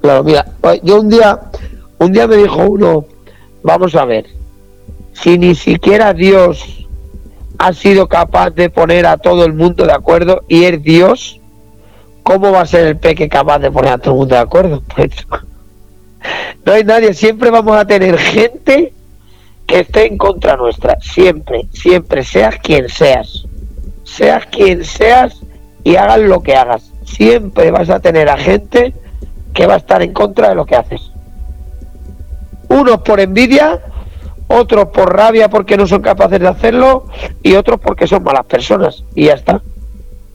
Claro, 0.01 0.23
mira, 0.23 0.45
yo 0.83 0.99
un 0.99 1.09
día, 1.09 1.39
un 1.97 2.11
día 2.11 2.27
me 2.27 2.35
dijo 2.35 2.61
uno, 2.67 3.05
vamos 3.63 3.95
a 3.95 4.03
ver, 4.03 4.25
si 5.13 5.37
ni 5.37 5.55
siquiera 5.55 6.13
Dios 6.13 6.85
ha 7.57 7.73
sido 7.73 8.07
capaz 8.07 8.51
de 8.51 8.69
poner 8.69 9.05
a 9.05 9.17
todo 9.17 9.45
el 9.45 9.53
mundo 9.53 9.85
de 9.85 9.93
acuerdo 9.93 10.43
y 10.49 10.65
es 10.65 10.83
Dios, 10.83 11.39
¿cómo 12.23 12.51
va 12.51 12.61
a 12.61 12.65
ser 12.65 12.85
el 12.85 12.97
peque 12.97 13.29
capaz 13.29 13.59
de 13.59 13.71
poner 13.71 13.93
a 13.93 13.97
todo 13.97 14.13
el 14.13 14.19
mundo 14.19 14.35
de 14.35 14.41
acuerdo? 14.41 14.83
Pues, 14.95 15.11
no 16.65 16.73
hay 16.73 16.83
nadie, 16.83 17.13
siempre 17.13 17.49
vamos 17.49 17.77
a 17.77 17.85
tener 17.85 18.17
gente 18.17 18.91
que 19.67 19.81
esté 19.81 20.07
en 20.07 20.17
contra 20.17 20.55
nuestra, 20.55 20.97
siempre, 21.01 21.67
siempre, 21.73 22.23
seas 22.23 22.55
quien 22.59 22.87
seas, 22.87 23.45
seas 24.03 24.45
quien 24.45 24.83
seas 24.85 25.41
y 25.83 25.97
hagas 25.97 26.19
lo 26.19 26.41
que 26.41 26.55
hagas, 26.55 26.93
siempre 27.03 27.69
vas 27.69 27.89
a 27.89 27.99
tener 27.99 28.29
a 28.29 28.37
gente 28.37 28.93
que 29.53 29.67
va 29.67 29.75
a 29.75 29.77
estar 29.77 30.01
en 30.01 30.13
contra 30.13 30.49
de 30.49 30.55
lo 30.55 30.65
que 30.65 30.77
haces. 30.77 31.11
Unos 32.69 33.01
por 33.01 33.19
envidia, 33.19 33.81
otros 34.47 34.87
por 34.87 35.13
rabia 35.13 35.49
porque 35.49 35.75
no 35.75 35.85
son 35.85 36.01
capaces 36.01 36.39
de 36.39 36.47
hacerlo 36.47 37.05
y 37.43 37.55
otros 37.55 37.79
porque 37.81 38.07
son 38.07 38.23
malas 38.23 38.45
personas 38.45 39.03
y 39.15 39.25
ya 39.25 39.33
está. 39.33 39.61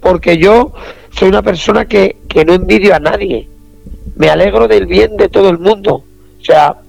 Porque 0.01 0.37
yo 0.37 0.73
soy 1.11 1.29
una 1.29 1.43
persona 1.43 1.87
que, 1.87 2.19
que 2.29 2.45
no 2.45 2.53
envidio 2.53 2.95
a 2.95 3.01
nadie, 3.01 3.49
me 4.17 4.29
alegro 4.29 4.69
del 4.69 4.87
bien 4.87 5.17
de 5.17 5.29
todo 5.29 5.49
el 5.49 5.59
mundo, 5.59 6.05
o 6.41 6.45
sea, 6.45 6.82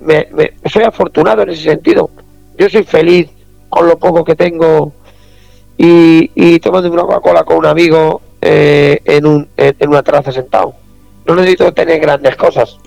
me, 0.00 0.52
soy 0.70 0.82
afortunado 0.82 1.42
en 1.42 1.50
ese 1.50 1.62
sentido, 1.62 2.10
yo 2.58 2.68
soy 2.68 2.84
feliz 2.84 3.28
con 3.68 3.86
lo 3.86 3.98
poco 3.98 4.24
que 4.24 4.34
tengo 4.34 4.92
y, 5.76 6.30
y 6.34 6.58
tomando 6.60 6.90
una 6.90 7.02
Coca-Cola 7.02 7.44
con 7.44 7.58
un 7.58 7.66
amigo 7.66 8.22
eh, 8.40 9.00
en, 9.04 9.26
un, 9.26 9.48
en 9.56 9.88
una 9.88 10.02
terraza 10.02 10.32
sentado. 10.32 10.74
No 11.26 11.34
necesito 11.34 11.72
tener 11.72 12.00
grandes 12.00 12.36
cosas. 12.36 12.78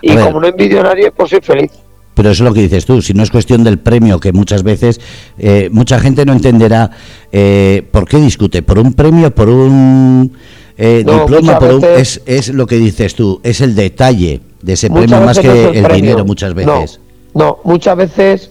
Y 0.00 0.16
como 0.16 0.40
no 0.40 0.48
envidio 0.48 0.80
a 0.80 0.84
nadie, 0.84 1.10
pues 1.10 1.30
soy 1.30 1.40
feliz. 1.40 1.70
Pero 2.14 2.30
eso 2.30 2.44
es 2.44 2.48
lo 2.48 2.54
que 2.54 2.62
dices 2.62 2.86
tú, 2.86 3.02
si 3.02 3.12
no 3.12 3.22
es 3.22 3.30
cuestión 3.30 3.64
del 3.64 3.78
premio, 3.78 4.20
que 4.20 4.32
muchas 4.32 4.62
veces 4.62 5.00
eh, 5.36 5.68
mucha 5.72 5.98
gente 5.98 6.24
no 6.24 6.32
entenderá 6.32 6.90
eh, 7.32 7.82
por 7.90 8.08
qué 8.08 8.18
discute, 8.18 8.62
por 8.62 8.78
un 8.78 8.92
premio, 8.92 9.34
por 9.34 9.48
un 9.48 10.32
eh, 10.76 11.04
diploma, 11.04 11.58
por 11.58 11.74
un, 11.74 11.84
es, 11.84 12.22
es 12.24 12.54
lo 12.54 12.66
que 12.66 12.76
dices 12.76 13.14
tú, 13.16 13.40
es 13.42 13.60
el 13.60 13.74
detalle 13.74 14.40
de 14.64 14.72
ese 14.72 14.88
premio 14.88 15.20
más 15.20 15.38
que 15.38 15.78
el, 15.78 15.86
dinero 15.88 16.24
muchas 16.24 16.54
veces. 16.54 17.00
No, 17.34 17.58
muchas 17.64 17.96
veces 17.96 18.50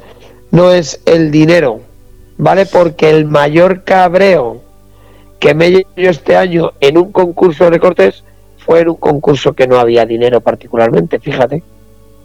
no 0.52 0.72
es 0.72 1.02
el 1.06 1.31
dinero, 1.31 1.80
¿vale? 2.38 2.68
Porque 2.68 3.10
el 3.10 3.26
mayor 3.26 3.84
cabreo 3.84 4.61
que 5.40 5.56
me 5.56 5.68
he 5.68 5.88
yo 5.95 6.10
este 6.10 6.35
año 6.35 6.73
en 6.80 6.98
un 6.98 7.11
concurso 7.11 7.69
de 7.72 7.80
cortes 7.80 8.23
fue 8.60 8.81
en 8.81 8.90
un 8.90 8.95
concurso 8.95 9.53
que 9.53 9.68
no 9.68 9.80
había 9.80 10.06
dinero 10.06 10.40
particularmente, 10.40 11.19
fíjate. 11.19 11.64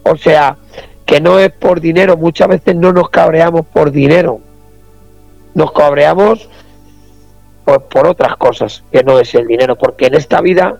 O 0.03 0.15
sea, 0.15 0.57
que 1.05 1.19
no 1.19 1.39
es 1.39 1.51
por 1.51 1.81
dinero, 1.81 2.15
muchas 2.15 2.47
veces 2.47 2.75
no 2.75 2.93
nos 2.93 3.09
cabreamos 3.09 3.65
por 3.65 3.91
dinero, 3.91 4.39
nos 5.55 5.71
cabreamos 5.71 6.47
pues, 7.65 7.79
por 7.89 8.05
otras 8.05 8.37
cosas 8.37 8.83
que 8.91 9.03
no 9.03 9.19
es 9.19 9.33
el 9.33 9.47
dinero, 9.47 9.75
porque 9.75 10.05
en 10.05 10.13
esta 10.13 10.41
vida, 10.41 10.77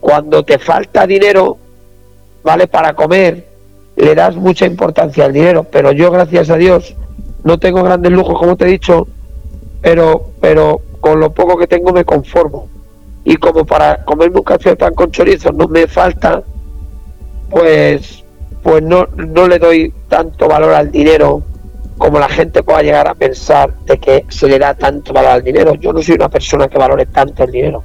cuando 0.00 0.44
te 0.44 0.58
falta 0.58 1.06
dinero, 1.06 1.58
vale 2.42 2.66
para 2.66 2.94
comer, 2.94 3.46
le 3.96 4.14
das 4.14 4.36
mucha 4.36 4.66
importancia 4.66 5.24
al 5.24 5.32
dinero, 5.32 5.64
pero 5.64 5.92
yo 5.92 6.10
gracias 6.10 6.50
a 6.50 6.56
Dios 6.56 6.96
no 7.44 7.58
tengo 7.58 7.82
grandes 7.82 8.12
lujos 8.12 8.38
como 8.38 8.56
te 8.56 8.64
he 8.64 8.68
dicho, 8.68 9.06
pero 9.80 10.30
pero 10.40 10.80
con 11.00 11.18
lo 11.20 11.32
poco 11.32 11.56
que 11.56 11.66
tengo 11.66 11.92
me 11.92 12.04
conformo. 12.04 12.68
Y 13.24 13.36
como 13.36 13.64
para 13.64 14.04
comerme 14.04 14.38
un 14.38 14.44
café 14.44 14.76
tan 14.76 14.94
con 14.94 15.10
chorizo 15.10 15.52
no 15.52 15.68
me 15.68 15.86
falta, 15.86 16.42
pues 17.50 18.24
pues 18.62 18.82
no, 18.82 19.08
no 19.16 19.48
le 19.48 19.58
doy 19.58 19.92
tanto 20.08 20.48
valor 20.48 20.72
al 20.74 20.90
dinero 20.92 21.42
como 21.98 22.18
la 22.18 22.28
gente 22.28 22.62
pueda 22.62 22.82
llegar 22.82 23.08
a 23.08 23.14
pensar 23.14 23.74
de 23.84 23.98
que 23.98 24.24
se 24.28 24.48
le 24.48 24.58
da 24.58 24.74
tanto 24.74 25.12
valor 25.12 25.32
al 25.32 25.44
dinero. 25.44 25.74
Yo 25.74 25.92
no 25.92 26.00
soy 26.00 26.14
una 26.14 26.28
persona 26.28 26.68
que 26.68 26.78
valore 26.78 27.06
tanto 27.06 27.44
el 27.44 27.50
dinero. 27.50 27.82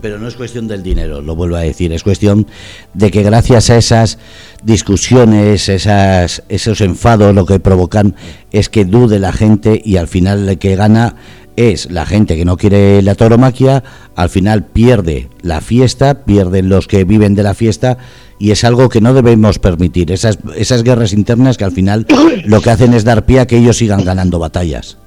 Pero 0.00 0.18
no 0.18 0.28
es 0.28 0.36
cuestión 0.36 0.68
del 0.68 0.82
dinero, 0.82 1.22
lo 1.22 1.34
vuelvo 1.34 1.56
a 1.56 1.60
decir, 1.60 1.92
es 1.92 2.02
cuestión 2.02 2.46
de 2.94 3.10
que 3.10 3.22
gracias 3.22 3.70
a 3.70 3.76
esas 3.76 4.18
discusiones, 4.62 5.68
esas, 5.68 6.42
esos 6.48 6.80
enfados, 6.80 7.34
lo 7.34 7.46
que 7.46 7.60
provocan 7.60 8.14
es 8.52 8.68
que 8.68 8.84
dude 8.84 9.18
la 9.18 9.32
gente 9.32 9.80
y 9.84 9.96
al 9.96 10.06
final 10.06 10.48
el 10.48 10.58
que 10.58 10.76
gana 10.76 11.16
es 11.56 11.90
la 11.90 12.04
gente 12.04 12.36
que 12.36 12.44
no 12.44 12.56
quiere 12.56 13.00
la 13.02 13.14
tauromaquia, 13.14 13.82
al 14.14 14.28
final 14.28 14.64
pierde 14.64 15.30
la 15.40 15.60
fiesta, 15.60 16.24
pierden 16.24 16.68
los 16.68 16.86
que 16.86 17.04
viven 17.04 17.34
de 17.34 17.42
la 17.42 17.54
fiesta 17.54 17.96
y 18.38 18.50
es 18.50 18.64
algo 18.64 18.88
que 18.88 19.00
no 19.00 19.14
debemos 19.14 19.58
permitir. 19.58 20.12
Esas, 20.12 20.38
esas 20.54 20.82
guerras 20.82 21.14
internas 21.14 21.56
que 21.56 21.64
al 21.64 21.72
final 21.72 22.06
lo 22.44 22.60
que 22.60 22.70
hacen 22.70 22.92
es 22.92 23.04
dar 23.04 23.24
pie 23.24 23.40
a 23.40 23.46
que 23.46 23.56
ellos 23.56 23.78
sigan 23.78 24.04
ganando 24.04 24.38
batallas. 24.38 24.98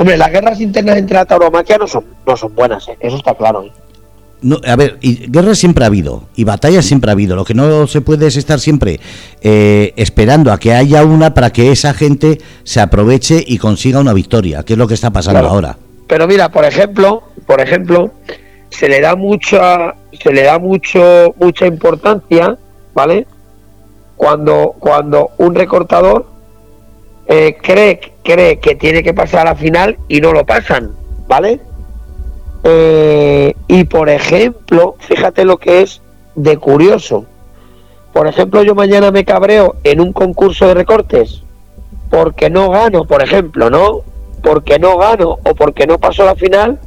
Hombre, 0.00 0.16
las 0.16 0.32
guerras 0.32 0.58
internas 0.62 0.96
entre 0.96 1.14
la 1.14 1.26
tauromaquia 1.26 1.76
no 1.76 1.86
son, 1.86 2.06
no 2.26 2.34
son 2.34 2.54
buenas, 2.54 2.88
¿eh? 2.88 2.96
eso 3.00 3.18
está 3.18 3.34
claro. 3.34 3.64
¿eh? 3.64 3.72
No, 4.40 4.56
a 4.66 4.74
ver, 4.74 4.96
y 5.02 5.30
guerras 5.30 5.58
siempre 5.58 5.84
ha 5.84 5.88
habido, 5.88 6.22
y 6.34 6.44
batallas 6.44 6.86
siempre 6.86 7.10
ha 7.10 7.12
habido. 7.12 7.36
Lo 7.36 7.44
que 7.44 7.52
no 7.52 7.86
se 7.86 8.00
puede 8.00 8.26
es 8.26 8.38
estar 8.38 8.60
siempre 8.60 8.98
eh, 9.42 9.92
esperando 9.96 10.52
a 10.52 10.58
que 10.58 10.72
haya 10.72 11.04
una 11.04 11.34
para 11.34 11.50
que 11.50 11.70
esa 11.70 11.92
gente 11.92 12.40
se 12.64 12.80
aproveche 12.80 13.44
y 13.46 13.58
consiga 13.58 14.00
una 14.00 14.14
victoria, 14.14 14.62
que 14.62 14.72
es 14.72 14.78
lo 14.78 14.88
que 14.88 14.94
está 14.94 15.10
pasando 15.10 15.46
ahora. 15.46 15.76
Pero 16.06 16.26
mira, 16.26 16.48
por 16.48 16.64
ejemplo, 16.64 17.22
por 17.44 17.60
ejemplo, 17.60 18.10
se 18.70 18.88
le 18.88 19.02
da 19.02 19.16
mucha, 19.16 19.96
se 20.12 20.32
le 20.32 20.44
da 20.44 20.58
mucho, 20.58 21.34
mucha 21.38 21.66
importancia, 21.66 22.56
¿vale? 22.94 23.26
Cuando, 24.16 24.76
cuando 24.78 25.28
un 25.36 25.54
recortador 25.54 26.39
eh, 27.32 27.56
cree, 27.62 28.00
cree 28.24 28.58
que 28.58 28.74
tiene 28.74 29.04
que 29.04 29.14
pasar 29.14 29.42
a 29.46 29.50
la 29.50 29.54
final 29.54 29.96
y 30.08 30.20
no 30.20 30.32
lo 30.32 30.44
pasan, 30.44 30.96
¿vale? 31.28 31.60
Eh, 32.64 33.54
y 33.68 33.84
por 33.84 34.08
ejemplo, 34.08 34.96
fíjate 34.98 35.44
lo 35.44 35.56
que 35.56 35.82
es 35.82 36.02
de 36.34 36.56
curioso. 36.56 37.26
Por 38.12 38.26
ejemplo, 38.26 38.64
yo 38.64 38.74
mañana 38.74 39.12
me 39.12 39.24
cabreo 39.24 39.76
en 39.84 40.00
un 40.00 40.12
concurso 40.12 40.66
de 40.66 40.74
recortes 40.74 41.44
porque 42.10 42.50
no 42.50 42.68
gano, 42.70 43.04
por 43.04 43.22
ejemplo, 43.22 43.70
¿no? 43.70 44.00
Porque 44.42 44.80
no 44.80 44.98
gano 44.98 45.38
o 45.44 45.54
porque 45.54 45.86
no 45.86 45.98
paso 45.98 46.24
la 46.24 46.34
final, 46.34 46.80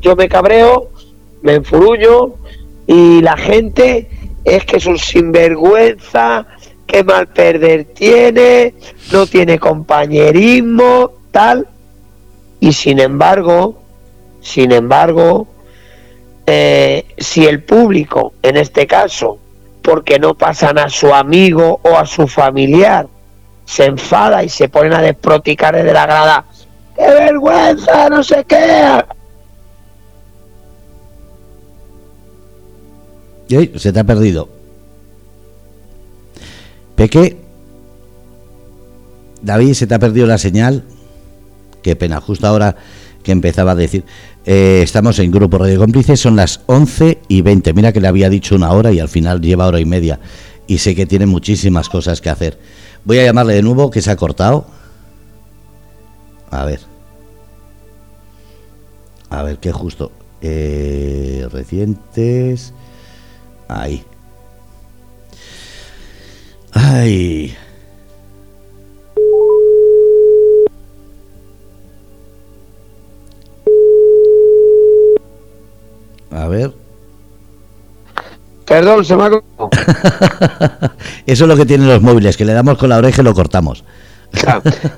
yo 0.00 0.16
me 0.16 0.26
cabreo, 0.26 0.88
me 1.42 1.56
enfurullo 1.56 2.36
y 2.86 3.20
la 3.20 3.36
gente 3.36 4.08
es 4.42 4.64
que 4.64 4.78
es 4.78 4.86
un 4.86 4.96
sinvergüenza, 4.96 6.46
que 6.92 7.02
mal 7.04 7.26
perder 7.26 7.86
tiene, 7.86 8.74
no 9.12 9.26
tiene 9.26 9.58
compañerismo, 9.58 11.12
tal. 11.30 11.66
Y 12.60 12.72
sin 12.74 13.00
embargo, 13.00 13.80
sin 14.42 14.72
embargo, 14.72 15.48
eh, 16.46 17.06
si 17.16 17.46
el 17.46 17.62
público, 17.62 18.34
en 18.42 18.58
este 18.58 18.86
caso, 18.86 19.38
porque 19.80 20.18
no 20.18 20.34
pasan 20.34 20.78
a 20.78 20.90
su 20.90 21.14
amigo 21.14 21.80
o 21.82 21.96
a 21.96 22.04
su 22.04 22.28
familiar, 22.28 23.08
se 23.64 23.86
enfada 23.86 24.44
y 24.44 24.50
se 24.50 24.68
ponen 24.68 24.92
a 24.92 25.00
desproticar 25.00 25.74
desde 25.74 25.94
la 25.94 26.04
grada, 26.04 26.44
¡qué 26.94 27.06
vergüenza! 27.06 28.10
No 28.10 28.22
sé 28.22 28.44
qué. 28.44 29.02
Y 33.48 33.78
se 33.78 33.92
te 33.92 34.00
ha 34.00 34.04
perdido. 34.04 34.51
Peque, 36.96 37.36
David, 39.42 39.74
se 39.74 39.86
te 39.86 39.94
ha 39.94 39.98
perdido 39.98 40.26
la 40.26 40.38
señal. 40.38 40.84
Qué 41.82 41.96
pena, 41.96 42.20
justo 42.20 42.46
ahora 42.46 42.76
que 43.22 43.32
empezaba 43.32 43.72
a 43.72 43.74
decir. 43.74 44.04
Eh, 44.44 44.80
estamos 44.82 45.18
en 45.18 45.30
Grupo 45.30 45.58
Radio 45.58 45.78
Cómplices, 45.78 46.20
son 46.20 46.36
las 46.36 46.60
11 46.66 47.20
y 47.28 47.42
20. 47.42 47.72
Mira 47.72 47.92
que 47.92 48.00
le 48.00 48.08
había 48.08 48.28
dicho 48.28 48.54
una 48.54 48.72
hora 48.72 48.92
y 48.92 49.00
al 49.00 49.08
final 49.08 49.40
lleva 49.40 49.66
hora 49.66 49.80
y 49.80 49.84
media. 49.84 50.20
Y 50.66 50.78
sé 50.78 50.94
que 50.94 51.06
tiene 51.06 51.26
muchísimas 51.26 51.88
cosas 51.88 52.20
que 52.20 52.30
hacer. 52.30 52.58
Voy 53.04 53.18
a 53.18 53.24
llamarle 53.24 53.54
de 53.54 53.62
nuevo, 53.62 53.90
que 53.90 54.00
se 54.00 54.10
ha 54.10 54.16
cortado. 54.16 54.66
A 56.50 56.64
ver. 56.64 56.80
A 59.30 59.42
ver, 59.42 59.58
qué 59.58 59.72
justo. 59.72 60.12
Eh, 60.40 61.48
recientes. 61.50 62.72
Ahí. 63.68 64.04
Ay. 66.72 67.56
A 76.30 76.48
ver. 76.48 76.72
Perdón, 78.66 79.04
se 79.04 79.16
me 79.16 79.24
ha 79.24 79.28
Eso 81.26 81.44
es 81.44 81.48
lo 81.48 81.56
que 81.56 81.66
tienen 81.66 81.88
los 81.88 82.00
móviles, 82.00 82.36
que 82.36 82.44
le 82.44 82.54
damos 82.54 82.78
con 82.78 82.88
la 82.88 82.96
oreja 82.96 83.20
y 83.20 83.24
lo 83.24 83.34
cortamos. 83.34 83.84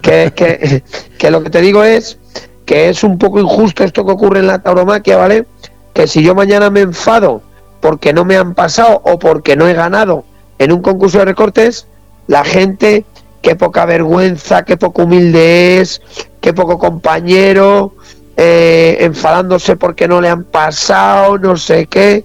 que, 0.01 0.83
que, 1.19 1.31
lo 1.31 1.43
que 1.43 1.51
te 1.51 1.61
digo 1.61 1.83
es 1.83 2.19
que 2.67 2.89
es 2.89 3.03
un 3.03 3.19
poco 3.19 3.41
injusto 3.41 3.83
esto 3.83 4.07
que 4.07 4.13
ocurre 4.13 4.39
en 4.41 4.47
la 4.47 4.63
tauromaquia, 4.63 5.17
¿vale? 5.17 5.47
Que 5.93 6.07
si 6.07 6.23
yo 6.23 6.37
mañana 6.37 6.71
me 6.71 6.83
enfado 6.83 7.43
porque 7.81 8.13
no 8.13 8.25
me 8.25 8.37
han 8.37 8.55
pasado 8.55 9.03
o 9.05 9.19
porque 9.19 9.57
no 9.57 9.67
he 9.67 9.75
ganado 9.75 10.25
en 10.59 10.73
un 10.73 10.83
concurso 10.83 11.19
de 11.19 11.25
recortes, 11.27 11.87
la 12.27 12.45
gente, 12.45 13.05
qué 13.43 13.57
poca 13.57 13.85
vergüenza, 13.85 14.65
qué 14.65 14.77
poco 14.77 15.03
humilde 15.03 15.81
es, 15.81 16.01
qué 16.41 16.53
poco 16.53 16.79
compañero, 16.79 17.95
eh, 18.37 18.97
enfadándose 19.01 19.77
porque 19.77 20.09
no 20.09 20.21
le 20.21 20.29
han 20.29 20.45
pasado, 20.45 21.39
no 21.39 21.57
sé 21.57 21.87
qué. 21.87 22.25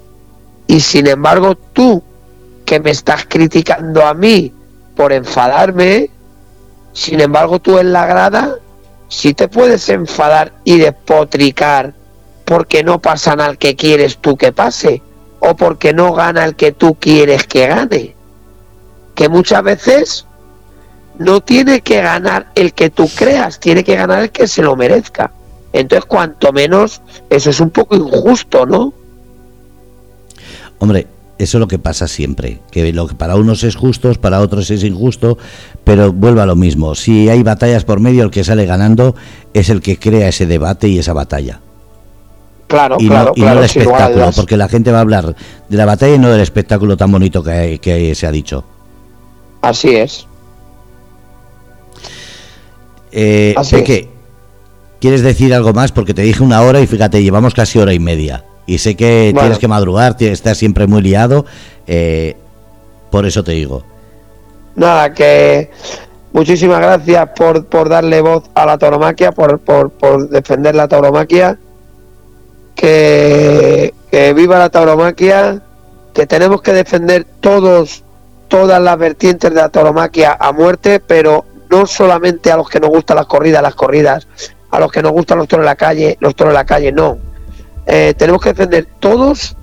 Y 0.68 0.80
sin 0.80 1.08
embargo 1.08 1.56
tú, 1.56 2.02
que 2.66 2.80
me 2.80 2.92
estás 2.92 3.26
criticando 3.28 4.06
a 4.06 4.14
mí 4.14 4.54
por 4.96 5.12
enfadarme, 5.12 6.10
sin 6.94 7.20
embargo 7.20 7.60
tú 7.60 7.80
en 7.80 7.92
la 7.92 8.06
grada, 8.06 8.56
si 9.08 9.34
te 9.34 9.48
puedes 9.48 9.90
enfadar 9.90 10.54
y 10.64 10.78
despotricar 10.78 11.96
porque 12.46 12.84
no 12.84 13.00
pasan 13.00 13.42
al 13.42 13.58
que 13.58 13.76
quieres 13.76 14.18
tú 14.18 14.38
que 14.38 14.52
pase, 14.52 15.02
o 15.40 15.56
porque 15.56 15.94
no 15.94 16.14
gana 16.14 16.46
el 16.46 16.56
que 16.56 16.72
tú 16.72 16.96
quieres 16.96 17.46
que 17.46 17.68
gane. 17.68 18.16
Que 19.20 19.28
muchas 19.28 19.62
veces 19.62 20.26
no 21.18 21.42
tiene 21.42 21.82
que 21.82 22.02
ganar 22.02 22.48
el 22.56 22.72
que 22.72 22.90
tú 22.90 23.10
creas, 23.14 23.60
tiene 23.60 23.84
que 23.84 23.98
ganar 23.98 24.24
el 24.24 24.30
que 24.30 24.48
se 24.48 24.62
lo 24.62 24.78
merezca. 24.78 25.30
Entonces, 25.74 26.06
cuanto 26.06 26.54
menos, 26.54 27.02
eso 27.30 27.50
es 27.50 27.60
un 27.60 27.70
poco 27.70 27.98
injusto, 27.98 28.66
¿no? 28.66 28.94
Hombre, 30.80 31.08
eso 31.38 31.58
es 31.58 31.60
lo 31.60 31.68
que 31.68 31.80
pasa 31.80 32.08
siempre, 32.08 32.62
que 32.72 32.94
lo 32.94 33.08
que 33.08 33.16
para 33.16 33.36
unos 33.36 33.66
es 33.66 33.76
justo, 33.76 34.10
para 34.14 34.40
otros 34.40 34.72
es 34.72 34.86
injusto, 34.86 35.38
pero 35.84 36.14
vuelve 36.14 36.42
a 36.42 36.46
lo 36.46 36.56
mismo. 36.56 36.96
Si 36.96 37.28
hay 37.28 37.44
batallas 37.44 37.84
por 37.84 38.00
medio, 38.00 38.24
el 38.24 38.32
que 38.32 38.46
sale 38.46 38.66
ganando 38.66 39.16
es 39.54 39.68
el 39.68 39.82
que 39.82 40.00
crea 40.00 40.30
ese 40.30 40.46
debate 40.46 40.88
y 40.88 41.00
esa 41.00 41.12
batalla. 41.12 41.60
Claro, 42.68 42.96
y 42.98 43.08
claro, 43.10 43.26
no, 43.26 43.32
y 43.36 43.42
claro, 43.42 43.60
el 43.60 43.66
espectáculo, 43.66 44.32
porque 44.34 44.56
la 44.56 44.70
gente 44.70 44.94
va 44.94 45.00
a 45.00 45.02
hablar 45.02 45.36
de 45.68 45.78
la 45.78 45.86
batalla 45.86 46.16
y 46.16 46.20
no 46.20 46.30
del 46.30 46.40
espectáculo 46.40 46.96
tan 46.96 47.12
bonito 47.12 47.44
que, 47.44 47.80
que 47.82 48.16
se 48.16 48.26
ha 48.26 48.32
dicho. 48.32 48.64
Así 49.62 49.96
es. 49.96 50.26
Eh, 53.12 53.54
Así 53.58 53.84
que 53.84 54.20
¿Quieres 55.00 55.22
decir 55.22 55.54
algo 55.54 55.74
más? 55.74 55.92
Porque 55.92 56.14
te 56.14 56.22
dije 56.24 56.44
una 56.44 56.62
hora 56.62 56.82
y 56.82 56.88
fíjate, 56.88 57.24
llevamos 57.24 57.54
casi 57.54 57.80
hora 57.80 57.94
y 57.94 58.00
media. 58.00 58.44
Y 58.66 58.80
sé 58.80 58.96
que 58.96 59.34
tienes 59.38 59.58
que 59.58 59.68
madrugar, 59.68 60.16
estás 60.20 60.58
siempre 60.58 60.88
muy 60.88 61.02
liado. 61.02 61.46
Eh, 61.88 62.36
por 63.10 63.26
eso 63.26 63.44
te 63.44 63.54
digo. 63.54 63.84
Nada, 64.76 65.14
que 65.14 65.72
muchísimas 66.34 66.80
gracias 66.80 67.30
por, 67.36 67.66
por 67.66 67.90
darle 67.90 68.22
voz 68.22 68.44
a 68.54 68.66
la 68.66 68.78
tauromaquia, 68.78 69.32
por, 69.32 69.60
por, 69.60 69.90
por 69.92 70.30
defender 70.30 70.76
la 70.76 70.88
tauromaquia. 70.88 71.58
Que, 72.76 73.94
que 74.12 74.34
viva 74.34 74.60
la 74.60 74.70
tauromaquia, 74.70 75.62
que 76.14 76.28
tenemos 76.28 76.62
que 76.62 76.74
defender 76.74 77.26
todos, 77.40 78.04
todas 78.50 78.82
las 78.82 78.98
vertientes 78.98 79.54
de 79.54 79.62
la 79.62 79.70
tauromaquia 79.70 80.36
a 80.38 80.52
muerte, 80.52 81.00
pero 81.00 81.46
no 81.70 81.86
solamente 81.86 82.52
a 82.52 82.58
los 82.58 82.68
que 82.68 82.80
nos 82.80 82.90
gustan 82.90 83.16
las 83.16 83.28
corridas, 83.28 83.62
las 83.62 83.76
corridas, 83.76 84.28
a 84.72 84.80
los 84.80 84.92
que 84.92 85.02
nos 85.02 85.12
gustan 85.12 85.38
los 85.38 85.48
toros 85.48 85.64
en 85.64 85.68
la 85.68 85.76
calle, 85.76 86.18
los 86.20 86.36
toros 86.36 86.52
en 86.52 86.56
la 86.56 86.66
calle, 86.66 86.92
no. 86.92 87.18
Eh, 87.86 88.14
tenemos 88.18 88.42
que 88.42 88.50
defender 88.50 88.88
todos, 89.00 89.56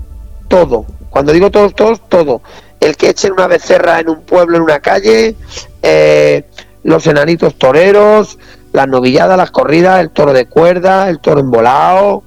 todo. 0.48 0.86
Cuando 1.10 1.32
digo 1.32 1.50
todos, 1.50 1.74
todos, 1.74 2.00
todo. 2.08 2.42
El 2.80 2.96
que 2.96 3.10
echen 3.10 3.32
una 3.32 3.46
becerra 3.46 4.00
en 4.00 4.08
un 4.08 4.22
pueblo, 4.22 4.56
en 4.56 4.62
una 4.62 4.80
calle, 4.80 5.36
eh, 5.82 6.44
los 6.82 7.06
enanitos 7.06 7.56
toreros, 7.56 8.38
las 8.72 8.88
novilladas, 8.88 9.36
las 9.36 9.50
corridas, 9.50 10.00
el 10.00 10.10
toro 10.10 10.32
de 10.32 10.46
cuerda, 10.46 11.08
el 11.08 11.18
toro 11.18 11.40
embolado, 11.40 12.22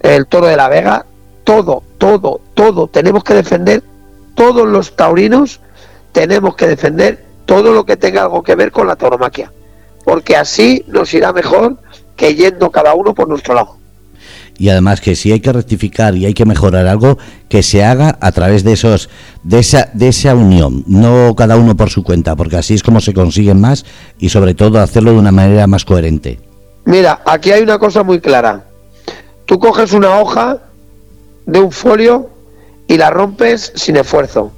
el 0.00 0.26
toro 0.26 0.46
de 0.46 0.56
la 0.56 0.68
vega, 0.68 1.06
todo, 1.44 1.82
todo, 1.98 2.40
todo. 2.54 2.88
Tenemos 2.88 3.22
que 3.22 3.34
defender 3.34 3.82
todos 4.34 4.66
los 4.66 4.96
taurinos, 4.96 5.60
tenemos 6.12 6.54
que 6.56 6.68
defender 6.68 7.24
todo 7.46 7.72
lo 7.72 7.84
que 7.84 7.96
tenga 7.96 8.22
algo 8.22 8.42
que 8.42 8.54
ver 8.54 8.70
con 8.70 8.86
la 8.86 8.96
tauromaquia, 8.96 9.52
porque 10.04 10.36
así 10.36 10.84
nos 10.86 11.12
irá 11.14 11.32
mejor 11.32 11.78
que 12.16 12.34
yendo 12.34 12.70
cada 12.70 12.94
uno 12.94 13.14
por 13.14 13.28
nuestro 13.28 13.54
lado. 13.54 13.78
Y 14.58 14.68
además 14.68 15.00
que 15.00 15.16
si 15.16 15.32
hay 15.32 15.40
que 15.40 15.52
rectificar 15.52 16.14
y 16.14 16.26
hay 16.26 16.34
que 16.34 16.44
mejorar 16.44 16.86
algo, 16.86 17.18
que 17.48 17.62
se 17.62 17.84
haga 17.84 18.18
a 18.20 18.32
través 18.32 18.62
de 18.62 18.74
esos 18.74 19.08
de 19.42 19.58
esa 19.58 19.88
de 19.92 20.08
esa 20.08 20.34
unión, 20.34 20.84
no 20.86 21.34
cada 21.34 21.56
uno 21.56 21.76
por 21.76 21.90
su 21.90 22.04
cuenta, 22.04 22.36
porque 22.36 22.56
así 22.56 22.74
es 22.74 22.82
como 22.82 23.00
se 23.00 23.14
consiguen 23.14 23.60
más 23.60 23.84
y 24.18 24.28
sobre 24.28 24.54
todo 24.54 24.78
hacerlo 24.78 25.12
de 25.12 25.18
una 25.18 25.32
manera 25.32 25.66
más 25.66 25.84
coherente. 25.84 26.38
Mira, 26.84 27.22
aquí 27.24 27.50
hay 27.50 27.62
una 27.62 27.78
cosa 27.78 28.02
muy 28.02 28.20
clara. 28.20 28.64
Tú 29.46 29.58
coges 29.58 29.92
una 29.92 30.20
hoja 30.20 30.58
de 31.46 31.60
un 31.60 31.72
folio 31.72 32.30
y 32.86 32.96
la 32.98 33.10
rompes 33.10 33.72
sin 33.74 33.96
esfuerzo. 33.96 34.52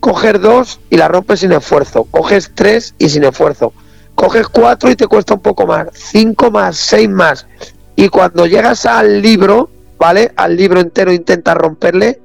Coges 0.00 0.40
dos 0.40 0.80
y 0.88 0.96
la 0.96 1.08
rompes 1.08 1.40
sin 1.40 1.52
esfuerzo. 1.52 2.04
Coges 2.10 2.52
tres 2.54 2.94
y 2.98 3.08
sin 3.10 3.24
esfuerzo. 3.24 3.72
Coges 4.14 4.48
cuatro 4.48 4.90
y 4.90 4.96
te 4.96 5.06
cuesta 5.06 5.34
un 5.34 5.40
poco 5.40 5.66
más. 5.66 5.88
Cinco 5.92 6.50
más, 6.50 6.76
seis 6.76 7.08
más. 7.08 7.46
Y 7.96 8.08
cuando 8.08 8.46
llegas 8.46 8.86
al 8.86 9.20
libro, 9.20 9.68
¿vale? 9.98 10.32
Al 10.36 10.56
libro 10.56 10.80
entero 10.80 11.12
intentas 11.12 11.54
romperle, 11.56 12.20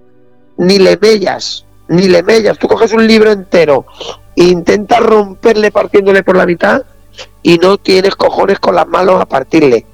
ni 0.58 0.80
le 0.80 0.98
mellas, 0.98 1.66
ni 1.90 2.08
le 2.08 2.24
mellas. 2.24 2.58
Tú 2.58 2.68
coges 2.68 2.94
un 2.94 3.06
libro 3.06 3.32
entero 3.32 3.86
e 4.36 4.44
intentas 4.44 5.02
romperle 5.02 5.72
partiéndole 5.72 6.24
por 6.24 6.38
la 6.38 6.46
mitad 6.46 6.84
y 7.44 7.58
no 7.58 7.78
tienes 7.78 8.16
cojones 8.16 8.60
con 8.60 8.76
las 8.76 8.88
manos 8.88 9.22
a 9.22 9.26
partirle. 9.26 9.86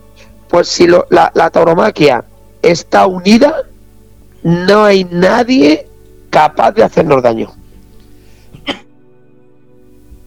Pues 0.49 0.67
si 0.67 0.85
lo, 0.85 1.07
la, 1.09 1.31
la 1.33 1.49
tauromaquia 1.49 2.23
está 2.61 3.07
unida, 3.07 3.63
no 4.43 4.83
hay 4.83 5.03
nadie 5.05 5.87
capaz 6.29 6.71
de 6.73 6.83
hacernos 6.83 7.23
daño. 7.23 7.51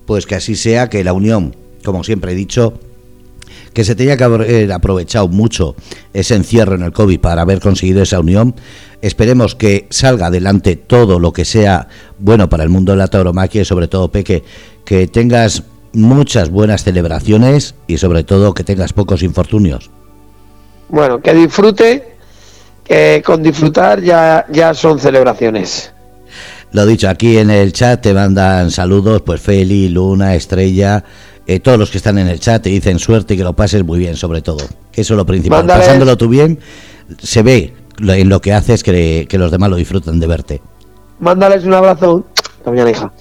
Pues 0.06 0.26
que 0.26 0.34
así 0.34 0.54
sea, 0.54 0.88
que 0.88 1.04
la 1.04 1.12
unión, 1.12 1.56
como 1.84 2.04
siempre 2.04 2.32
he 2.32 2.34
dicho, 2.34 2.74
que 3.72 3.84
se 3.84 3.94
tenía 3.94 4.16
que 4.16 4.24
haber 4.24 4.72
aprovechado 4.72 5.28
mucho 5.28 5.74
ese 6.12 6.36
encierro 6.36 6.76
en 6.76 6.82
el 6.82 6.92
COVID 6.92 7.20
para 7.20 7.42
haber 7.42 7.60
conseguido 7.60 8.02
esa 8.02 8.20
unión. 8.20 8.54
Esperemos 9.02 9.54
que 9.54 9.86
salga 9.90 10.26
adelante 10.26 10.76
todo 10.76 11.18
lo 11.18 11.32
que 11.32 11.44
sea 11.44 11.88
bueno 12.18 12.48
para 12.48 12.62
el 12.62 12.70
mundo 12.70 12.92
de 12.92 12.98
la 12.98 13.08
tauromaquia 13.08 13.62
y 13.62 13.64
sobre 13.64 13.88
todo, 13.88 14.10
Peque, 14.10 14.44
que 14.84 15.06
tengas 15.08 15.64
muchas 15.92 16.50
buenas 16.50 16.84
celebraciones 16.84 17.74
y 17.86 17.98
sobre 17.98 18.24
todo 18.24 18.54
que 18.54 18.64
tengas 18.64 18.92
pocos 18.92 19.22
infortunios. 19.22 19.90
Bueno, 20.88 21.20
que 21.20 21.34
disfrute, 21.34 22.16
que 22.84 23.22
con 23.24 23.42
disfrutar 23.42 24.00
ya, 24.02 24.46
ya 24.50 24.74
son 24.74 24.98
celebraciones. 24.98 25.93
Lo 26.74 26.84
dicho, 26.86 27.08
aquí 27.08 27.38
en 27.38 27.50
el 27.50 27.72
chat 27.72 28.00
te 28.02 28.12
mandan 28.12 28.68
saludos, 28.72 29.22
pues 29.22 29.40
Feli, 29.40 29.90
Luna, 29.90 30.34
Estrella, 30.34 31.04
eh, 31.46 31.60
todos 31.60 31.78
los 31.78 31.88
que 31.88 31.98
están 31.98 32.18
en 32.18 32.26
el 32.26 32.40
chat 32.40 32.64
te 32.64 32.68
dicen 32.68 32.98
suerte 32.98 33.34
y 33.34 33.36
que 33.36 33.44
lo 33.44 33.52
pases 33.52 33.84
muy 33.84 34.00
bien, 34.00 34.16
sobre 34.16 34.42
todo. 34.42 34.58
Que 34.90 35.02
eso 35.02 35.14
es 35.14 35.18
lo 35.18 35.24
principal. 35.24 35.64
Pasándolo 35.66 36.16
tú 36.18 36.28
bien, 36.28 36.58
se 37.22 37.44
ve 37.44 37.74
en 38.00 38.28
lo 38.28 38.40
que 38.40 38.52
haces 38.52 38.82
que, 38.82 39.26
que 39.28 39.38
los 39.38 39.52
demás 39.52 39.70
lo 39.70 39.76
disfrutan 39.76 40.18
de 40.18 40.26
verte. 40.26 40.62
Mándales 41.20 41.64
un 41.64 41.74
abrazo, 41.74 42.24
mañana 42.66 42.90
hija. 42.90 43.12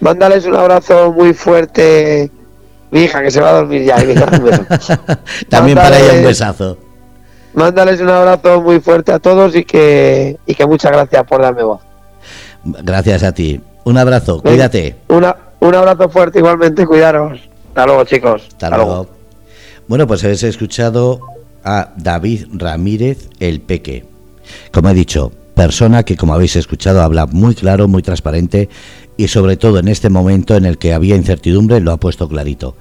Mándales 0.00 0.46
un 0.46 0.56
abrazo 0.56 1.12
muy 1.12 1.34
fuerte, 1.34 2.30
mi 2.90 3.02
hija 3.02 3.22
que 3.22 3.30
se 3.30 3.42
va 3.42 3.50
a 3.50 3.52
dormir 3.56 3.84
ya. 3.84 4.02
y 4.02 4.06
mi 4.06 4.14
hija, 4.14 4.26
un 4.32 4.42
beso. 4.42 4.64
También 5.50 5.76
para 5.76 6.00
ella 6.00 6.14
un 6.14 6.24
besazo. 6.24 6.78
Mándales 7.52 8.00
un 8.00 8.08
abrazo 8.08 8.62
muy 8.62 8.80
fuerte 8.80 9.12
a 9.12 9.18
todos 9.18 9.54
y 9.54 9.64
que, 9.64 10.38
y 10.46 10.54
que 10.54 10.66
muchas 10.66 10.92
gracias 10.92 11.24
por 11.24 11.42
darme 11.42 11.62
voz. 11.62 11.91
Gracias 12.64 13.22
a 13.22 13.32
ti. 13.32 13.60
Un 13.84 13.98
abrazo, 13.98 14.40
cuídate. 14.40 14.96
Una, 15.08 15.36
un 15.60 15.74
abrazo 15.74 16.08
fuerte 16.08 16.38
igualmente, 16.38 16.86
cuidaros. 16.86 17.40
Hasta 17.68 17.86
luego, 17.86 18.04
chicos. 18.04 18.42
Hasta 18.48 18.70
luego. 18.70 19.08
Bueno, 19.88 20.06
pues 20.06 20.22
habéis 20.24 20.42
escuchado 20.44 21.20
a 21.64 21.92
David 21.96 22.46
Ramírez 22.52 23.28
el 23.40 23.60
Peque. 23.60 24.04
Como 24.72 24.90
he 24.90 24.94
dicho, 24.94 25.32
persona 25.54 26.02
que 26.02 26.16
como 26.16 26.34
habéis 26.34 26.56
escuchado 26.56 27.02
habla 27.02 27.26
muy 27.26 27.54
claro, 27.54 27.88
muy 27.88 28.02
transparente 28.02 28.68
y 29.16 29.28
sobre 29.28 29.56
todo 29.56 29.78
en 29.78 29.88
este 29.88 30.10
momento 30.10 30.56
en 30.56 30.64
el 30.64 30.78
que 30.78 30.92
había 30.92 31.16
incertidumbre 31.16 31.80
lo 31.80 31.92
ha 31.92 31.98
puesto 31.98 32.28
clarito. 32.28 32.76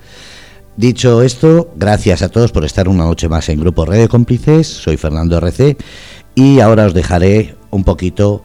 Dicho 0.77 1.21
esto, 1.21 1.71
gracias 1.75 2.21
a 2.21 2.29
todos 2.29 2.51
por 2.51 2.63
estar 2.63 2.87
una 2.87 3.03
noche 3.03 3.27
más 3.27 3.49
en 3.49 3.59
Grupo 3.59 3.85
Radio 3.85 4.07
Cómplices. 4.07 4.67
Soy 4.67 4.97
Fernando 4.97 5.37
RC 5.37 5.77
y 6.33 6.59
ahora 6.59 6.85
os 6.85 6.93
dejaré 6.93 7.55
un 7.71 7.83
poquito 7.83 8.43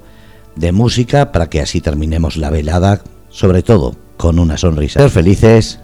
de 0.57 0.73
música 0.73 1.33
para 1.33 1.49
que 1.49 1.61
así 1.61 1.81
terminemos 1.81 2.37
la 2.37 2.51
velada, 2.51 3.03
sobre 3.31 3.63
todo 3.63 3.95
con 4.17 4.39
una 4.39 4.57
sonrisa. 4.57 5.01
Ser 5.01 5.11
felices, 5.11 5.79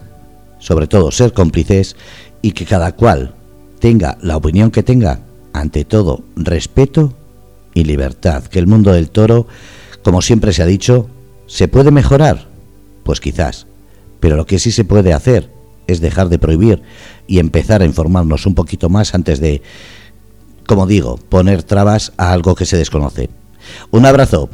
sobre 0.59 0.87
todo 0.87 1.11
ser 1.11 1.33
cómplices 1.33 1.95
y 2.41 2.51
que 2.51 2.65
cada 2.65 2.93
cual 2.93 3.35
tenga 3.79 4.17
la 4.21 4.37
opinión 4.37 4.71
que 4.71 4.83
tenga, 4.83 5.19
ante 5.53 5.85
todo 5.85 6.23
respeto 6.35 7.13
y 7.73 7.83
libertad. 7.83 8.43
Que 8.45 8.59
el 8.59 8.67
mundo 8.67 8.91
del 8.91 9.09
toro, 9.09 9.47
como 10.03 10.21
siempre 10.21 10.53
se 10.53 10.63
ha 10.63 10.65
dicho, 10.65 11.09
¿se 11.47 11.67
puede 11.67 11.91
mejorar? 11.91 12.47
Pues 13.03 13.19
quizás, 13.19 13.67
pero 14.19 14.35
lo 14.35 14.45
que 14.45 14.59
sí 14.59 14.71
se 14.71 14.85
puede 14.85 15.13
hacer 15.13 15.49
es 15.85 16.01
dejar 16.01 16.29
de 16.29 16.39
prohibir 16.39 16.81
y 17.27 17.39
empezar 17.39 17.81
a 17.81 17.85
informarnos 17.85 18.45
un 18.45 18.55
poquito 18.55 18.89
más 18.89 19.13
antes 19.13 19.39
de, 19.39 19.61
como 20.65 20.87
digo, 20.87 21.17
poner 21.17 21.63
trabas 21.63 22.13
a 22.17 22.31
algo 22.31 22.55
que 22.55 22.65
se 22.65 22.77
desconoce. 22.77 23.29
Un 23.91 24.05
abrazo. 24.05 24.41